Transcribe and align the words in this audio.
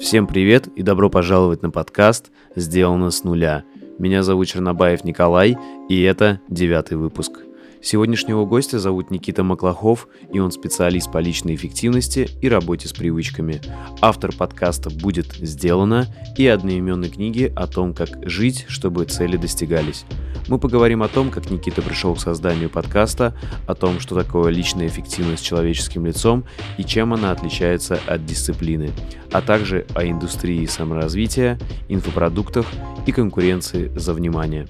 Всем 0.00 0.26
привет 0.26 0.66
и 0.68 0.82
добро 0.82 1.10
пожаловать 1.10 1.60
на 1.60 1.70
подкаст 1.70 2.30
«Сделано 2.56 3.10
с 3.10 3.22
нуля». 3.22 3.64
Меня 3.98 4.22
зовут 4.22 4.48
Чернобаев 4.48 5.04
Николай, 5.04 5.58
и 5.90 6.00
это 6.00 6.40
девятый 6.48 6.96
выпуск. 6.96 7.32
Сегодняшнего 7.82 8.44
гостя 8.44 8.78
зовут 8.78 9.10
Никита 9.10 9.42
Маклахов, 9.42 10.06
и 10.30 10.38
он 10.38 10.52
специалист 10.52 11.10
по 11.10 11.16
личной 11.16 11.54
эффективности 11.54 12.28
и 12.42 12.48
работе 12.48 12.86
с 12.86 12.92
привычками. 12.92 13.62
Автор 14.02 14.36
подкаста 14.36 14.90
«Будет 14.90 15.32
сделано» 15.36 16.06
и 16.36 16.46
одноименной 16.46 17.08
книги 17.08 17.50
о 17.56 17.66
том, 17.66 17.94
как 17.94 18.10
жить, 18.28 18.66
чтобы 18.68 19.06
цели 19.06 19.38
достигались. 19.38 20.04
Мы 20.48 20.58
поговорим 20.58 21.02
о 21.02 21.08
том, 21.08 21.30
как 21.30 21.50
Никита 21.50 21.80
пришел 21.80 22.14
к 22.14 22.20
созданию 22.20 22.68
подкаста, 22.68 23.34
о 23.66 23.74
том, 23.74 23.98
что 23.98 24.14
такое 24.14 24.50
личная 24.50 24.88
эффективность 24.88 25.42
с 25.42 25.46
человеческим 25.46 26.04
лицом 26.04 26.44
и 26.76 26.84
чем 26.84 27.14
она 27.14 27.30
отличается 27.30 27.98
от 28.06 28.26
дисциплины, 28.26 28.90
а 29.32 29.40
также 29.40 29.86
о 29.94 30.04
индустрии 30.04 30.66
саморазвития, 30.66 31.58
инфопродуктах 31.88 32.66
и 33.06 33.12
конкуренции 33.12 33.90
за 33.96 34.12
внимание. 34.12 34.68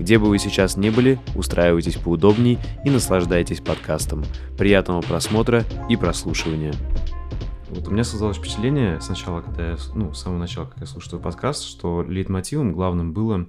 Где 0.00 0.18
бы 0.18 0.28
вы 0.28 0.38
сейчас 0.38 0.78
не 0.78 0.88
были, 0.88 1.18
устраивайтесь 1.34 1.96
поудобней 2.50 2.58
и 2.84 2.90
наслаждайтесь 2.90 3.60
подкастом. 3.60 4.24
Приятного 4.58 5.00
просмотра 5.02 5.64
и 5.88 5.96
прослушивания. 5.96 6.74
Вот 7.68 7.86
у 7.86 7.90
меня 7.90 8.04
создалось 8.04 8.38
впечатление 8.38 9.00
сначала, 9.00 9.42
когда 9.42 9.70
я, 9.70 9.76
ну, 9.94 10.12
с 10.12 10.22
самого 10.22 10.38
начала, 10.38 10.66
как 10.66 10.78
я 10.80 10.86
слушаю 10.86 11.10
твой 11.10 11.22
подкаст, 11.22 11.64
что 11.64 12.02
лейтмотивом 12.02 12.72
главным 12.72 13.12
было 13.12 13.46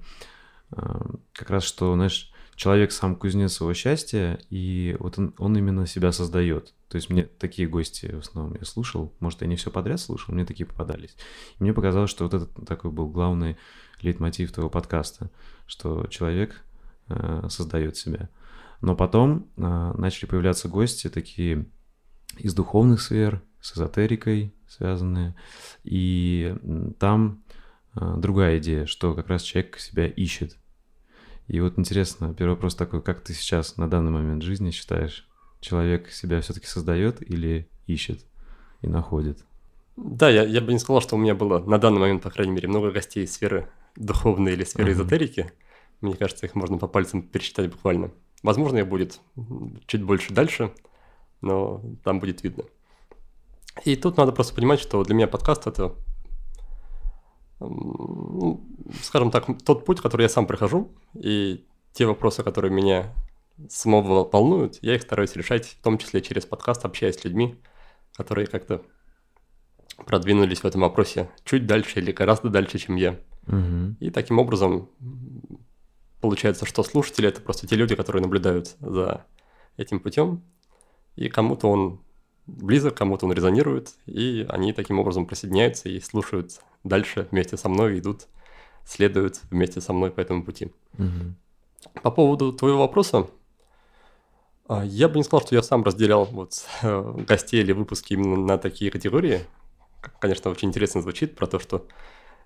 э, 0.71 1.01
как 1.33 1.49
раз, 1.49 1.63
что, 1.63 1.93
знаешь, 1.95 2.31
человек 2.55 2.91
сам 2.91 3.15
кузнец 3.15 3.53
своего 3.53 3.73
счастья, 3.73 4.39
и 4.51 4.95
вот 4.99 5.17
он, 5.17 5.33
он 5.39 5.57
именно 5.57 5.87
себя 5.87 6.11
создает. 6.11 6.73
То 6.87 6.97
есть 6.97 7.09
мне 7.09 7.23
такие 7.23 7.67
гости 7.67 8.13
в 8.13 8.19
основном 8.19 8.55
я 8.59 8.65
слушал, 8.65 9.11
может, 9.19 9.41
я 9.41 9.47
не 9.47 9.55
все 9.55 9.71
подряд 9.71 9.99
слушал, 9.99 10.35
мне 10.35 10.45
такие 10.45 10.67
попадались. 10.67 11.15
И 11.59 11.63
мне 11.63 11.73
показалось, 11.73 12.11
что 12.11 12.25
вот 12.25 12.33
этот 12.35 12.67
такой 12.67 12.91
был 12.91 13.07
главный 13.07 13.57
лейтмотив 14.01 14.51
твоего 14.51 14.69
подкаста, 14.69 15.31
что 15.65 16.05
человек 16.07 16.61
э, 17.07 17.47
создает 17.49 17.97
себя. 17.97 18.29
Но 18.81 18.95
потом 18.95 19.47
э, 19.57 19.93
начали 19.97 20.27
появляться 20.27 20.67
гости 20.67 21.09
такие 21.09 21.65
из 22.37 22.53
духовных 22.53 23.01
сфер, 23.01 23.41
с 23.61 23.77
эзотерикой 23.77 24.53
связанные, 24.67 25.35
и 25.83 26.55
там 26.99 27.43
э, 27.95 28.15
другая 28.17 28.57
идея, 28.57 28.85
что 28.85 29.13
как 29.13 29.27
раз 29.27 29.43
человек 29.43 29.77
себя 29.77 30.07
ищет. 30.07 30.57
И 31.47 31.59
вот 31.59 31.77
интересно, 31.77 32.33
первый 32.33 32.51
вопрос 32.53 32.75
такой, 32.75 33.01
как 33.01 33.21
ты 33.21 33.33
сейчас 33.33 33.77
на 33.77 33.89
данный 33.89 34.11
момент 34.11 34.41
жизни 34.41 34.71
считаешь, 34.71 35.27
человек 35.59 36.09
себя 36.09 36.39
все-таки 36.41 36.67
создает 36.67 37.21
или 37.21 37.69
ищет 37.85 38.25
и 38.81 38.87
находит? 38.87 39.43
Да, 39.97 40.29
я, 40.29 40.43
я 40.43 40.61
бы 40.61 40.71
не 40.71 40.79
сказал, 40.79 41.01
что 41.01 41.15
у 41.15 41.19
меня 41.19 41.35
было 41.35 41.59
на 41.59 41.77
данный 41.77 41.99
момент, 41.99 42.23
по 42.23 42.31
крайней 42.31 42.53
мере, 42.53 42.69
много 42.69 42.91
гостей 42.91 43.25
из 43.25 43.33
сферы 43.33 43.69
духовной 43.97 44.53
или 44.53 44.63
сферы 44.63 44.91
uh-huh. 44.91 44.95
эзотерики. 44.95 45.51
Мне 45.99 46.15
кажется, 46.15 46.45
их 46.45 46.55
можно 46.55 46.77
по 46.77 46.87
пальцам 46.87 47.21
пересчитать 47.21 47.69
буквально. 47.69 48.11
Возможно, 48.43 48.77
их 48.77 48.87
будет 48.87 49.19
чуть 49.85 50.03
больше 50.03 50.33
дальше, 50.33 50.73
но 51.41 51.81
там 52.03 52.19
будет 52.19 52.43
видно. 52.43 52.63
И 53.85 53.95
тут 53.95 54.17
надо 54.17 54.31
просто 54.31 54.55
понимать, 54.55 54.79
что 54.79 55.03
для 55.03 55.15
меня 55.15 55.27
подкаст 55.27 55.67
это, 55.67 55.95
ну, 57.59 58.61
скажем 59.01 59.31
так, 59.31 59.45
тот 59.63 59.85
путь, 59.85 60.01
который 60.01 60.23
я 60.23 60.29
сам 60.29 60.45
прохожу, 60.45 60.91
и 61.13 61.65
те 61.93 62.05
вопросы, 62.05 62.43
которые 62.43 62.71
меня 62.71 63.13
самого 63.69 64.27
волнуют, 64.29 64.79
я 64.81 64.95
их 64.95 65.01
стараюсь 65.03 65.35
решать, 65.35 65.65
в 65.65 65.81
том 65.81 65.97
числе 65.97 66.21
через 66.21 66.45
подкаст, 66.45 66.85
общаясь 66.85 67.19
с 67.19 67.23
людьми, 67.23 67.59
которые 68.15 68.47
как-то 68.47 68.81
продвинулись 70.05 70.61
в 70.61 70.65
этом 70.65 70.81
вопросе 70.81 71.29
чуть 71.45 71.67
дальше 71.67 71.99
или 71.99 72.11
гораздо 72.11 72.49
дальше, 72.49 72.79
чем 72.79 72.95
я. 72.95 73.19
Угу. 73.47 73.97
И 73.99 74.09
таким 74.09 74.39
образом 74.39 74.89
получается, 76.21 76.65
что 76.65 76.83
слушатели 76.83 77.27
это 77.27 77.41
просто 77.41 77.67
те 77.67 77.75
люди, 77.75 77.95
которые 77.95 78.21
наблюдают 78.21 78.75
за 78.79 79.25
этим 79.77 79.99
путем, 79.99 80.43
и 81.15 81.27
кому-то 81.27 81.67
он 81.67 81.99
близок, 82.47 82.95
кому-то 82.95 83.25
он 83.25 83.33
резонирует, 83.33 83.95
и 84.05 84.45
они 84.49 84.73
таким 84.73 84.99
образом 84.99 85.25
присоединяются 85.25 85.89
и 85.89 85.99
слушают 85.99 86.61
дальше 86.83 87.27
вместе 87.31 87.57
со 87.57 87.69
мной, 87.69 87.99
идут, 87.99 88.27
следуют 88.85 89.41
вместе 89.49 89.81
со 89.81 89.93
мной 89.93 90.11
по 90.11 90.21
этому 90.21 90.43
пути. 90.43 90.71
Угу. 90.97 92.01
По 92.03 92.11
поводу 92.11 92.53
твоего 92.53 92.79
вопроса, 92.79 93.27
а, 94.67 94.85
я 94.85 95.09
бы 95.09 95.17
не 95.17 95.23
сказал, 95.23 95.45
что 95.45 95.55
я 95.55 95.63
сам 95.63 95.83
разделял 95.83 96.25
вот 96.25 96.65
гостей 96.81 97.61
или 97.61 97.71
выпуски 97.71 98.13
именно 98.13 98.37
на 98.37 98.57
такие 98.57 98.91
категории. 98.91 99.41
Конечно, 100.19 100.51
очень 100.51 100.69
интересно 100.69 101.01
звучит 101.01 101.35
про 101.35 101.47
то, 101.47 101.59
что 101.59 101.87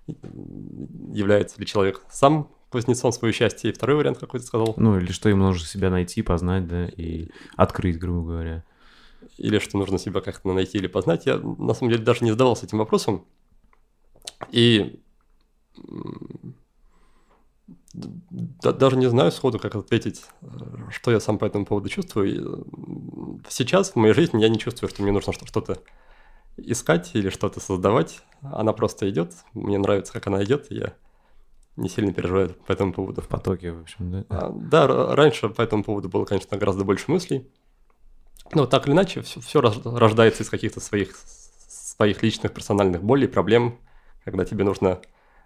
является 0.06 1.58
ли 1.58 1.66
человек 1.66 2.04
сам 2.10 2.50
кузнецом 2.76 3.10
свое 3.10 3.32
счастье, 3.32 3.70
и 3.70 3.72
второй 3.72 3.96
вариант, 3.96 4.18
какой 4.18 4.40
ты 4.40 4.46
сказал. 4.46 4.74
Ну, 4.76 4.98
или 4.98 5.12
что 5.12 5.30
ему 5.30 5.44
нужно 5.44 5.66
себя 5.66 5.88
найти, 5.88 6.20
познать, 6.20 6.68
да, 6.68 6.88
и 6.88 7.30
открыть, 7.56 7.98
грубо 7.98 8.28
говоря. 8.28 8.64
Или 9.38 9.58
что 9.58 9.78
нужно 9.78 9.98
себя 9.98 10.20
как-то 10.20 10.52
найти 10.52 10.76
или 10.76 10.86
познать. 10.86 11.24
Я, 11.24 11.38
на 11.38 11.72
самом 11.72 11.90
деле, 11.90 12.04
даже 12.04 12.22
не 12.22 12.32
задавался 12.32 12.66
этим 12.66 12.78
вопросом. 12.78 13.24
И 14.50 15.00
даже 17.94 18.98
не 18.98 19.08
знаю 19.08 19.32
сходу, 19.32 19.58
как 19.58 19.74
ответить, 19.74 20.26
что 20.90 21.10
я 21.10 21.18
сам 21.18 21.38
по 21.38 21.46
этому 21.46 21.64
поводу 21.64 21.88
чувствую. 21.88 22.66
Сейчас 23.48 23.92
в 23.92 23.96
моей 23.96 24.12
жизни 24.12 24.42
я 24.42 24.50
не 24.50 24.58
чувствую, 24.58 24.90
что 24.90 25.02
мне 25.02 25.12
нужно 25.12 25.32
что-то 25.32 25.78
искать 26.58 27.10
или 27.14 27.30
что-то 27.30 27.58
создавать. 27.60 28.20
Она 28.42 28.74
просто 28.74 29.08
идет. 29.08 29.32
Мне 29.54 29.78
нравится, 29.78 30.12
как 30.12 30.26
она 30.26 30.44
идет. 30.44 30.66
Я 30.70 30.92
не 31.76 31.88
сильно 31.88 32.12
переживаю 32.12 32.50
по 32.66 32.72
этому 32.72 32.92
поводу. 32.92 33.20
В 33.22 33.28
потоке, 33.28 33.72
в 33.72 33.82
общем, 33.82 34.10
да? 34.10 34.24
А, 34.28 34.50
да, 34.50 35.14
раньше 35.14 35.48
по 35.48 35.62
этому 35.62 35.84
поводу 35.84 36.08
было, 36.08 36.24
конечно, 36.24 36.56
гораздо 36.56 36.84
больше 36.84 37.10
мыслей. 37.10 37.50
Но 38.52 38.66
так 38.66 38.86
или 38.86 38.94
иначе, 38.94 39.22
все, 39.22 39.40
все 39.40 39.60
рождается 39.60 40.42
из 40.42 40.50
каких-то 40.50 40.80
своих, 40.80 41.16
своих 41.68 42.22
личных 42.22 42.52
персональных 42.54 43.02
болей, 43.02 43.28
проблем. 43.28 43.78
Когда 44.24 44.44
тебе 44.44 44.64
нужно 44.64 45.00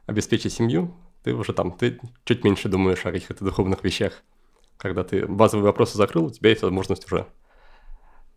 обеспечить 0.07 0.53
семью, 0.53 0.95
ты 1.23 1.35
уже 1.35 1.53
там, 1.53 1.73
ты 1.73 2.01
чуть 2.25 2.45
меньше 2.45 2.69
думаешь 2.69 3.05
о 3.05 3.13
каких-то 3.13 3.45
духовных 3.45 3.85
вещах. 3.85 4.23
Когда 4.77 5.05
ты 5.05 5.27
базовые 5.27 5.67
вопросы 5.67 5.99
закрыл, 5.99 6.27
у 6.27 6.31
тебя 6.31 6.51
есть 6.51 6.63
возможность 6.63 7.07
уже 7.07 7.27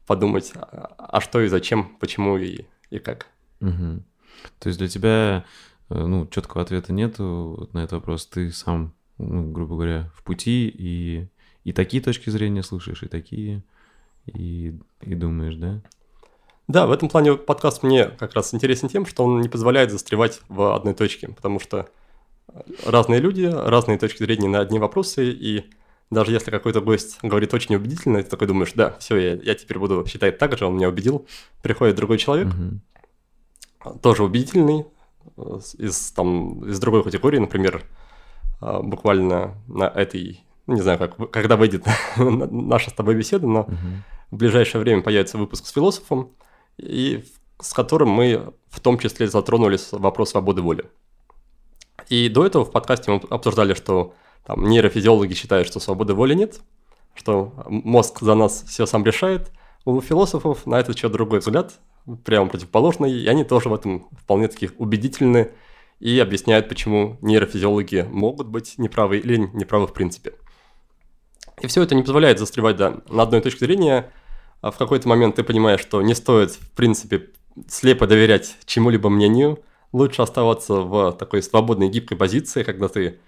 подумать, 0.06 0.52
а, 0.56 0.94
а 0.98 1.22
что 1.22 1.40
и 1.42 1.48
зачем, 1.48 1.96
почему 2.00 2.38
и, 2.38 2.66
и 2.90 3.00
как. 3.00 3.28
Угу. 3.62 4.04
То 4.60 4.68
есть 4.68 4.80
для 4.80 4.90
тебя 4.90 5.46
ну, 5.90 6.28
четкого 6.28 6.64
ответа 6.64 6.94
нету 6.94 7.70
на 7.74 7.80
этот 7.80 7.94
вопрос. 7.94 8.26
Ты 8.26 8.52
сам, 8.52 8.94
ну, 9.18 9.52
грубо 9.52 9.76
говоря, 9.76 10.12
в 10.16 10.24
пути 10.24 10.74
и, 10.74 11.28
и 11.64 11.74
такие 11.74 12.02
точки 12.02 12.30
зрения 12.30 12.64
слушаешь, 12.64 13.04
и 13.04 13.08
такие, 13.08 13.64
и, 14.26 14.78
и 15.02 15.16
думаешь, 15.16 15.56
да? 15.56 15.82
Да, 16.68 16.88
в 16.88 16.92
этом 16.92 17.10
плане 17.10 17.36
подкаст 17.36 17.84
мне 17.84 18.06
как 18.06 18.34
раз 18.34 18.54
интересен 18.54 18.88
тем, 18.88 19.06
что 19.06 19.26
он 19.26 19.42
не 19.42 19.50
позволяет 19.50 19.92
застревать 19.92 20.42
в 20.48 20.74
одной 20.76 20.94
точке, 20.94 21.28
потому 21.28 21.60
что 21.60 21.90
разные 22.86 23.20
люди, 23.20 23.44
разные 23.44 23.98
точки 23.98 24.24
зрения 24.24 24.48
на 24.48 24.60
одни 24.60 24.80
вопросы, 24.80 25.30
и 25.30 25.66
даже 26.10 26.32
если 26.32 26.52
какой-то 26.52 26.80
гость 26.80 27.18
говорит 27.22 27.54
очень 27.54 27.76
убедительно, 27.76 28.24
ты 28.24 28.30
такой 28.30 28.48
думаешь, 28.48 28.74
да, 28.76 28.96
все, 29.00 29.18
я, 29.18 29.34
я 29.34 29.56
теперь 29.56 29.78
буду 29.80 30.06
считать 30.08 30.38
так 30.38 30.58
же, 30.58 30.66
он 30.66 30.76
меня 30.76 30.88
убедил. 30.90 31.26
Приходит 31.62 31.96
другой 31.96 32.18
человек, 32.18 32.48
Угу. 32.48 34.00
тоже 34.00 34.24
убедительный, 34.24 34.86
из, 35.78 36.12
там, 36.12 36.68
из 36.70 36.80
другой 36.80 37.04
категории, 37.04 37.40
например, 37.40 37.84
а, 38.62 38.82
буквально 38.82 39.56
на 39.68 39.86
этой, 39.86 40.44
не 40.68 40.82
знаю, 40.82 41.00
как, 41.00 41.32
когда 41.32 41.56
выйдет 41.58 41.86
наша 42.18 42.90
с 42.90 42.94
тобой 42.94 43.16
беседа, 43.16 43.48
но 43.48 43.62
Угу. 43.62 43.78
в 44.32 44.36
ближайшее 44.38 44.82
время 44.82 45.02
появится 45.02 45.38
выпуск 45.38 45.66
с 45.66 45.72
философом, 45.72 46.32
и 46.78 47.24
с 47.60 47.74
которым 47.74 48.10
мы 48.10 48.54
в 48.70 48.80
том 48.80 48.98
числе 48.98 49.28
затронули 49.28 49.80
вопрос 49.92 50.32
свободы 50.32 50.62
воли. 50.62 50.86
И 52.10 52.30
до 52.30 52.46
этого 52.46 52.66
в 52.66 52.72
подкасте 52.72 53.12
мы 53.12 53.22
обсуждали, 53.30 53.74
что 53.74 54.14
там, 54.46 54.68
нейрофизиологи 54.68 55.34
считают, 55.34 55.68
что 55.68 55.80
свободы 55.80 56.14
воли 56.14 56.34
нет, 56.34 56.62
что 57.16 57.54
мозг 57.68 58.20
за 58.22 58.36
нас 58.36 58.64
все 58.68 58.86
сам 58.86 59.06
решает. 59.06 59.52
У 59.86 60.00
философов 60.02 60.66
на 60.66 60.80
этот 60.80 60.98
счет 60.98 61.12
другой 61.12 61.40
взгляд, 61.40 61.74
прямо 62.24 62.50
противоположный, 62.50 63.12
и 63.12 63.28
они 63.28 63.44
тоже 63.44 63.70
в 63.70 63.74
этом 63.74 64.08
вполне 64.18 64.48
таких 64.48 64.74
убедительны 64.78 65.52
и 66.00 66.20
объясняют, 66.20 66.68
почему 66.68 67.18
нейрофизиологи 67.22 68.08
могут 68.12 68.48
быть 68.48 68.78
неправы 68.78 69.20
или 69.20 69.38
неправы 69.38 69.88
в 69.88 69.94
принципе. 69.94 70.34
И 71.62 71.68
все 71.68 71.82
это 71.82 71.96
не 71.96 72.02
позволяет 72.02 72.40
застревать 72.40 72.76
да, 72.76 73.02
на 73.10 73.24
одной 73.24 73.42
точке 73.42 73.66
зрения. 73.66 74.12
А 74.62 74.72
в 74.72 74.78
какой-то 74.78 75.08
момент 75.08 75.36
ты 75.36 75.44
понимаешь, 75.44 75.82
что 75.82 76.02
не 76.02 76.14
стоит, 76.14 76.52
в 76.52 76.72
принципе, 76.72 77.30
слепо 77.68 78.08
доверять 78.08 78.58
чему-либо 78.66 79.10
мнению. 79.10 79.60
Лучше 79.92 80.22
оставаться 80.22 80.74
в 80.82 81.12
такой 81.14 81.44
свободной, 81.44 81.90
гибкой 81.90 82.18
позиции, 82.18 82.64
когда 82.64 82.88
ты 82.88 83.20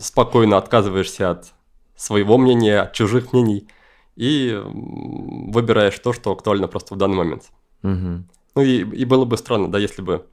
спокойно 0.00 0.56
отказываешься 0.56 1.30
от 1.30 1.52
своего 1.96 2.38
мнения, 2.38 2.80
от 2.80 2.92
чужих 2.92 3.32
мнений 3.32 3.68
и 4.14 4.58
выбираешь 4.64 5.98
то, 5.98 6.12
что 6.12 6.32
актуально 6.32 6.68
просто 6.68 6.94
в 6.94 6.98
данный 6.98 7.16
момент. 7.16 7.50
Угу. 7.82 8.24
Ну 8.54 8.62
и, 8.62 8.80
и 8.80 9.04
было 9.04 9.24
бы 9.24 9.36
странно, 9.36 9.70
да, 9.70 9.78
если 9.78 10.02
бы 10.02 10.26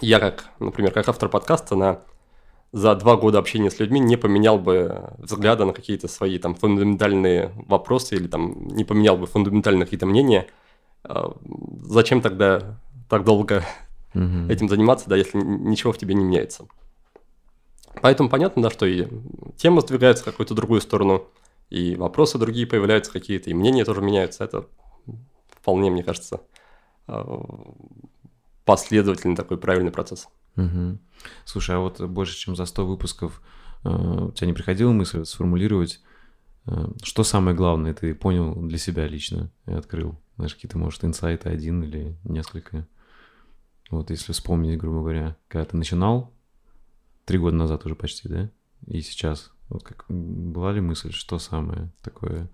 я 0.00 0.18
как, 0.18 0.50
например, 0.58 0.92
как 0.92 1.08
автор 1.08 1.28
подкаста 1.28 1.76
на 1.76 2.00
за 2.72 2.94
два 2.94 3.16
года 3.16 3.38
общения 3.38 3.70
с 3.70 3.78
людьми 3.78 4.00
не 4.00 4.16
поменял 4.16 4.58
бы 4.58 5.12
взгляда 5.18 5.66
на 5.66 5.74
какие-то 5.74 6.08
свои 6.08 6.38
там 6.38 6.54
фундаментальные 6.54 7.52
вопросы 7.68 8.16
или 8.16 8.26
там 8.26 8.66
не 8.68 8.84
поменял 8.84 9.18
бы 9.18 9.26
фундаментальные 9.26 9.84
какие-то 9.84 10.06
мнения. 10.06 10.46
А, 11.04 11.36
зачем 11.82 12.22
тогда 12.22 12.80
так 13.10 13.24
долго 13.24 13.62
угу. 14.14 14.48
этим 14.48 14.70
заниматься, 14.70 15.08
да, 15.08 15.16
если 15.16 15.38
ничего 15.38 15.92
в 15.92 15.98
тебе 15.98 16.14
не 16.14 16.24
меняется? 16.24 16.66
Поэтому 18.00 18.30
понятно, 18.30 18.62
да, 18.62 18.70
что 18.70 18.86
и 18.86 19.06
тема 19.56 19.82
сдвигается 19.82 20.22
в 20.22 20.26
какую-то 20.26 20.54
другую 20.54 20.80
сторону, 20.80 21.28
и 21.68 21.94
вопросы 21.94 22.38
другие 22.38 22.66
появляются 22.66 23.12
какие-то, 23.12 23.50
и 23.50 23.54
мнения 23.54 23.84
тоже 23.84 24.00
меняются. 24.00 24.44
Это 24.44 24.64
вполне, 25.62 25.90
мне 25.90 26.02
кажется, 26.02 26.40
а, 27.06 27.40
последовательный 28.64 29.36
такой 29.36 29.58
правильный 29.58 29.92
процесс. 29.92 30.28
Угу. 30.56 30.98
Слушай, 31.44 31.76
а 31.76 31.78
вот 31.78 32.00
больше, 32.00 32.36
чем 32.36 32.56
за 32.56 32.66
100 32.66 32.86
выпусков, 32.86 33.40
э, 33.84 33.88
у 33.88 34.32
тебя 34.32 34.48
не 34.48 34.52
приходила 34.52 34.92
мысль 34.92 35.24
сформулировать, 35.24 36.02
э, 36.66 36.88
что 37.02 37.22
самое 37.22 37.56
главное 37.56 37.94
ты 37.94 38.14
понял 38.14 38.54
для 38.56 38.78
себя 38.78 39.06
лично 39.06 39.50
и 39.66 39.72
открыл? 39.72 40.20
Знаешь, 40.36 40.54
какие-то, 40.54 40.78
может, 40.78 41.04
инсайты 41.04 41.48
один 41.48 41.84
или 41.84 42.16
несколько? 42.24 42.86
Вот 43.90 44.10
если 44.10 44.32
вспомнить, 44.32 44.78
грубо 44.78 45.00
говоря, 45.00 45.36
когда 45.48 45.64
ты 45.64 45.76
начинал, 45.76 46.32
три 47.24 47.38
года 47.38 47.56
назад 47.56 47.86
уже 47.86 47.94
почти, 47.94 48.28
да? 48.28 48.50
И 48.86 49.00
сейчас, 49.00 49.52
вот 49.68 49.84
как 49.84 50.04
была 50.08 50.72
ли 50.72 50.80
мысль, 50.80 51.12
что 51.12 51.38
самое 51.38 51.92
такое 52.02 52.50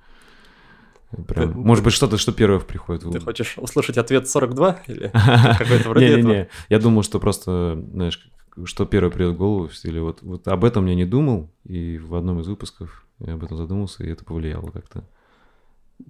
Прям, 1.27 1.53
ты, 1.53 1.59
может 1.59 1.85
быть, 1.85 1.95
что-то, 1.95 2.19
что 2.19 2.33
первое 2.33 2.61
приходит. 2.61 3.11
Ты 3.11 3.21
хочешь 3.21 3.55
услышать 3.57 3.97
ответ 3.97 4.29
42 4.29 4.81
или 4.89 5.09
какой-то 5.59 5.89
вроде 5.89 6.07
этого? 6.07 6.33
Не-не-не, 6.33 6.49
я 6.69 6.79
думал, 6.79 7.03
что 7.03 7.19
просто, 7.19 7.83
знаешь, 7.93 8.31
что 8.65 8.85
первое 8.85 9.11
придет 9.11 9.35
в 9.35 9.39
голову, 9.39 9.71
стиле 9.71 10.03
вот, 10.03 10.23
вот 10.23 10.47
об 10.49 10.65
этом 10.65 10.87
я 10.87 10.95
не 10.95 11.07
думал, 11.07 11.51
и 11.65 11.99
в 11.99 12.15
одном 12.15 12.41
из 12.41 12.49
выпусков 12.49 13.07
я 13.21 13.35
об 13.35 13.45
этом 13.45 13.57
задумался, 13.57 14.05
и 14.05 14.11
это 14.11 14.25
повлияло 14.25 14.71
как-то. 14.71 15.05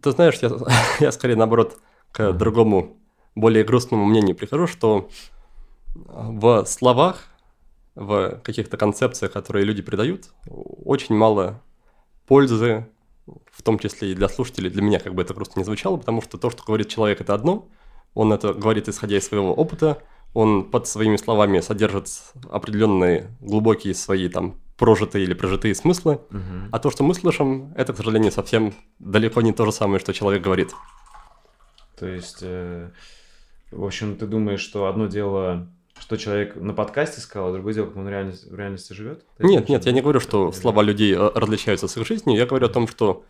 Ты 0.02 0.10
знаешь, 0.10 0.38
я, 0.42 0.50
я 1.00 1.12
скорее 1.12 1.36
наоборот 1.36 1.78
к 2.10 2.20
uh-huh. 2.20 2.32
другому, 2.32 2.96
более 3.36 3.62
грустному 3.62 4.04
мнению 4.04 4.34
прихожу, 4.34 4.66
что 4.66 5.08
в 5.94 6.64
словах, 6.66 7.24
в 7.94 8.40
каких-то 8.42 8.76
концепциях, 8.76 9.32
которые 9.32 9.64
люди 9.64 9.82
придают, 9.82 10.30
очень 10.48 11.14
мало 11.14 11.62
пользы, 12.26 12.86
в 13.50 13.62
том 13.62 13.78
числе 13.78 14.12
и 14.12 14.14
для 14.14 14.28
слушателей, 14.28 14.70
для 14.70 14.82
меня 14.82 14.98
как 14.98 15.14
бы 15.14 15.22
это 15.22 15.34
просто 15.34 15.58
не 15.58 15.64
звучало, 15.64 15.96
потому 15.96 16.22
что 16.22 16.38
то, 16.38 16.50
что 16.50 16.62
говорит 16.64 16.88
человек, 16.88 17.20
это 17.20 17.34
одно, 17.34 17.68
он 18.14 18.32
это 18.32 18.54
говорит 18.54 18.88
исходя 18.88 19.16
из 19.16 19.26
своего 19.26 19.54
опыта, 19.54 20.02
он 20.34 20.70
под 20.70 20.86
своими 20.86 21.16
словами 21.16 21.60
содержит 21.60 22.08
определенные 22.50 23.30
глубокие 23.40 23.94
свои 23.94 24.28
там 24.28 24.56
прожитые 24.76 25.24
или 25.24 25.34
прожитые 25.34 25.74
смыслы, 25.74 26.20
угу. 26.30 26.68
а 26.70 26.78
то, 26.78 26.90
что 26.90 27.02
мы 27.02 27.14
слышим, 27.14 27.72
это, 27.76 27.92
к 27.92 27.96
сожалению, 27.96 28.30
совсем 28.30 28.74
далеко 28.98 29.42
не 29.42 29.52
то 29.52 29.64
же 29.64 29.72
самое, 29.72 29.98
что 29.98 30.12
человек 30.12 30.42
говорит. 30.42 30.72
То 31.98 32.06
есть, 32.06 32.38
э, 32.42 32.90
в 33.72 33.84
общем, 33.84 34.16
ты 34.16 34.26
думаешь, 34.26 34.60
что 34.60 34.86
одно 34.86 35.06
дело 35.08 35.68
что 36.00 36.16
человек 36.16 36.56
на 36.56 36.74
подкасте 36.74 37.20
сказал, 37.20 37.50
а 37.50 37.52
другое 37.52 37.74
дело, 37.74 37.86
как 37.86 37.96
он 37.96 38.08
реальности, 38.08 38.48
в 38.48 38.54
реальности 38.54 38.92
живет? 38.92 39.24
Нет, 39.38 39.68
нет, 39.68 39.84
я 39.86 39.92
не 39.92 40.00
говорю, 40.00 40.20
что 40.20 40.52
слова 40.52 40.82
людей 40.82 41.14
э, 41.14 41.30
различаются 41.34 41.88
с 41.88 41.96
их 41.96 42.06
жизнью. 42.06 42.36
Я 42.36 42.46
говорю 42.46 42.66
о 42.66 42.70
том, 42.70 42.88
что 42.88 43.24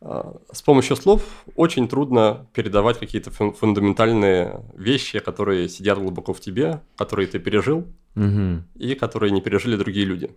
э, 0.00 0.32
с 0.52 0.62
помощью 0.62 0.96
слов 0.96 1.22
очень 1.56 1.88
трудно 1.88 2.46
передавать 2.52 2.98
какие-то 2.98 3.30
фундаментальные 3.30 4.64
вещи, 4.74 5.18
которые 5.18 5.68
сидят 5.68 5.98
глубоко 5.98 6.32
в 6.32 6.40
тебе, 6.40 6.80
которые 6.96 7.26
ты 7.26 7.38
пережил 7.38 7.86
угу. 8.16 8.62
и 8.74 8.94
которые 8.94 9.30
не 9.30 9.40
пережили 9.40 9.76
другие 9.76 10.06
люди. 10.06 10.30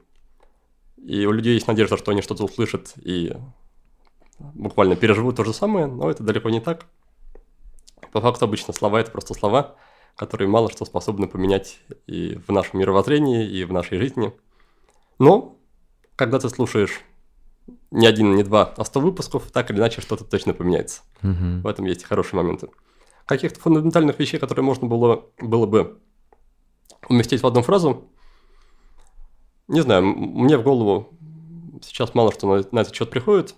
И 0.97 1.25
у 1.25 1.31
людей 1.31 1.55
есть 1.55 1.67
надежда, 1.67 1.97
что 1.97 2.11
они 2.11 2.21
что-то 2.21 2.45
услышат 2.45 2.93
и 2.97 3.33
буквально 4.39 4.95
переживут 4.95 5.35
то 5.35 5.43
же 5.43 5.53
самое, 5.53 5.87
но 5.87 6.09
это 6.09 6.23
далеко 6.23 6.49
не 6.49 6.61
так. 6.61 6.85
По 8.11 8.21
факту 8.21 8.45
обычно 8.45 8.73
слова– 8.73 8.99
это 9.01 9.11
просто 9.11 9.33
слова– 9.33 9.75
которые 10.15 10.47
мало 10.47 10.69
что 10.69 10.85
способны 10.85 11.27
поменять 11.27 11.79
и 12.07 12.39
в 12.47 12.51
нашем 12.51 12.79
мировоззрении, 12.79 13.47
и 13.47 13.63
в 13.63 13.71
нашей 13.71 13.97
жизни. 13.97 14.33
Но, 15.19 15.57
когда 16.15 16.39
ты 16.39 16.49
слушаешь 16.49 17.01
не 17.91 18.07
один, 18.07 18.35
не 18.35 18.43
два, 18.43 18.73
а 18.77 18.85
сто 18.85 18.99
выпусков, 18.99 19.51
так 19.51 19.71
или 19.71 19.77
иначе 19.77 20.01
что-то 20.01 20.23
точно 20.23 20.53
поменяется. 20.53 21.01
Угу. 21.21 21.61
В 21.63 21.67
этом 21.67 21.85
есть 21.85 22.03
хорошие 22.03 22.37
моменты. 22.41 22.69
Каких-то 23.25 23.59
фундаментальных 23.59 24.19
вещей, 24.19 24.39
которые 24.39 24.65
можно 24.65 24.87
было, 24.87 25.25
было 25.39 25.65
бы 25.65 25.99
уместить 27.07 27.41
в 27.41 27.47
одну 27.47 27.61
фразу, 27.61 28.09
не 29.67 29.81
знаю, 29.81 30.03
мне 30.03 30.57
в 30.57 30.63
голову 30.63 31.09
сейчас 31.81 32.13
мало 32.13 32.31
что 32.31 32.47
на, 32.47 32.65
на 32.71 32.79
этот 32.79 32.95
счет 32.95 33.09
приходит. 33.09 33.55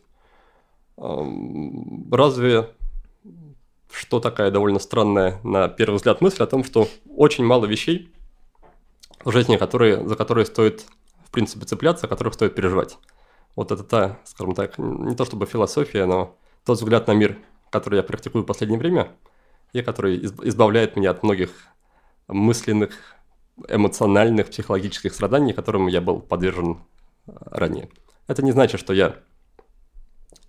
Разве 0.97 2.69
что 3.91 4.19
такая 4.19 4.51
довольно 4.51 4.79
странная 4.79 5.39
на 5.43 5.67
первый 5.67 5.95
взгляд 5.95 6.21
мысль 6.21 6.43
о 6.43 6.47
том, 6.47 6.63
что 6.63 6.87
очень 7.15 7.45
мало 7.45 7.65
вещей 7.65 8.11
в 9.23 9.31
жизни, 9.31 9.57
которые, 9.57 10.07
за 10.07 10.15
которые 10.15 10.45
стоит, 10.45 10.85
в 11.25 11.31
принципе, 11.31 11.65
цепляться, 11.65 12.05
о 12.05 12.09
которых 12.09 12.33
стоит 12.33 12.55
переживать. 12.55 12.97
Вот 13.55 13.71
это 13.71 13.83
та, 13.83 14.19
скажем 14.25 14.53
так, 14.53 14.77
не 14.77 15.15
то 15.15 15.25
чтобы 15.25 15.45
философия, 15.45 16.05
но 16.05 16.35
тот 16.65 16.77
взгляд 16.77 17.07
на 17.07 17.13
мир, 17.13 17.37
который 17.69 17.97
я 17.97 18.03
практикую 18.03 18.43
в 18.43 18.47
последнее 18.47 18.79
время, 18.79 19.11
и 19.73 19.81
который 19.81 20.23
избавляет 20.25 20.95
меня 20.95 21.11
от 21.11 21.23
многих 21.23 21.51
мысленных, 22.27 23.15
эмоциональных, 23.67 24.49
психологических 24.49 25.13
страданий, 25.13 25.53
которым 25.53 25.87
я 25.87 26.01
был 26.01 26.19
подвержен 26.19 26.79
э, 27.27 27.31
ранее. 27.45 27.89
Это 28.27 28.43
не 28.43 28.51
значит, 28.51 28.79
что 28.79 28.93
я 28.93 29.15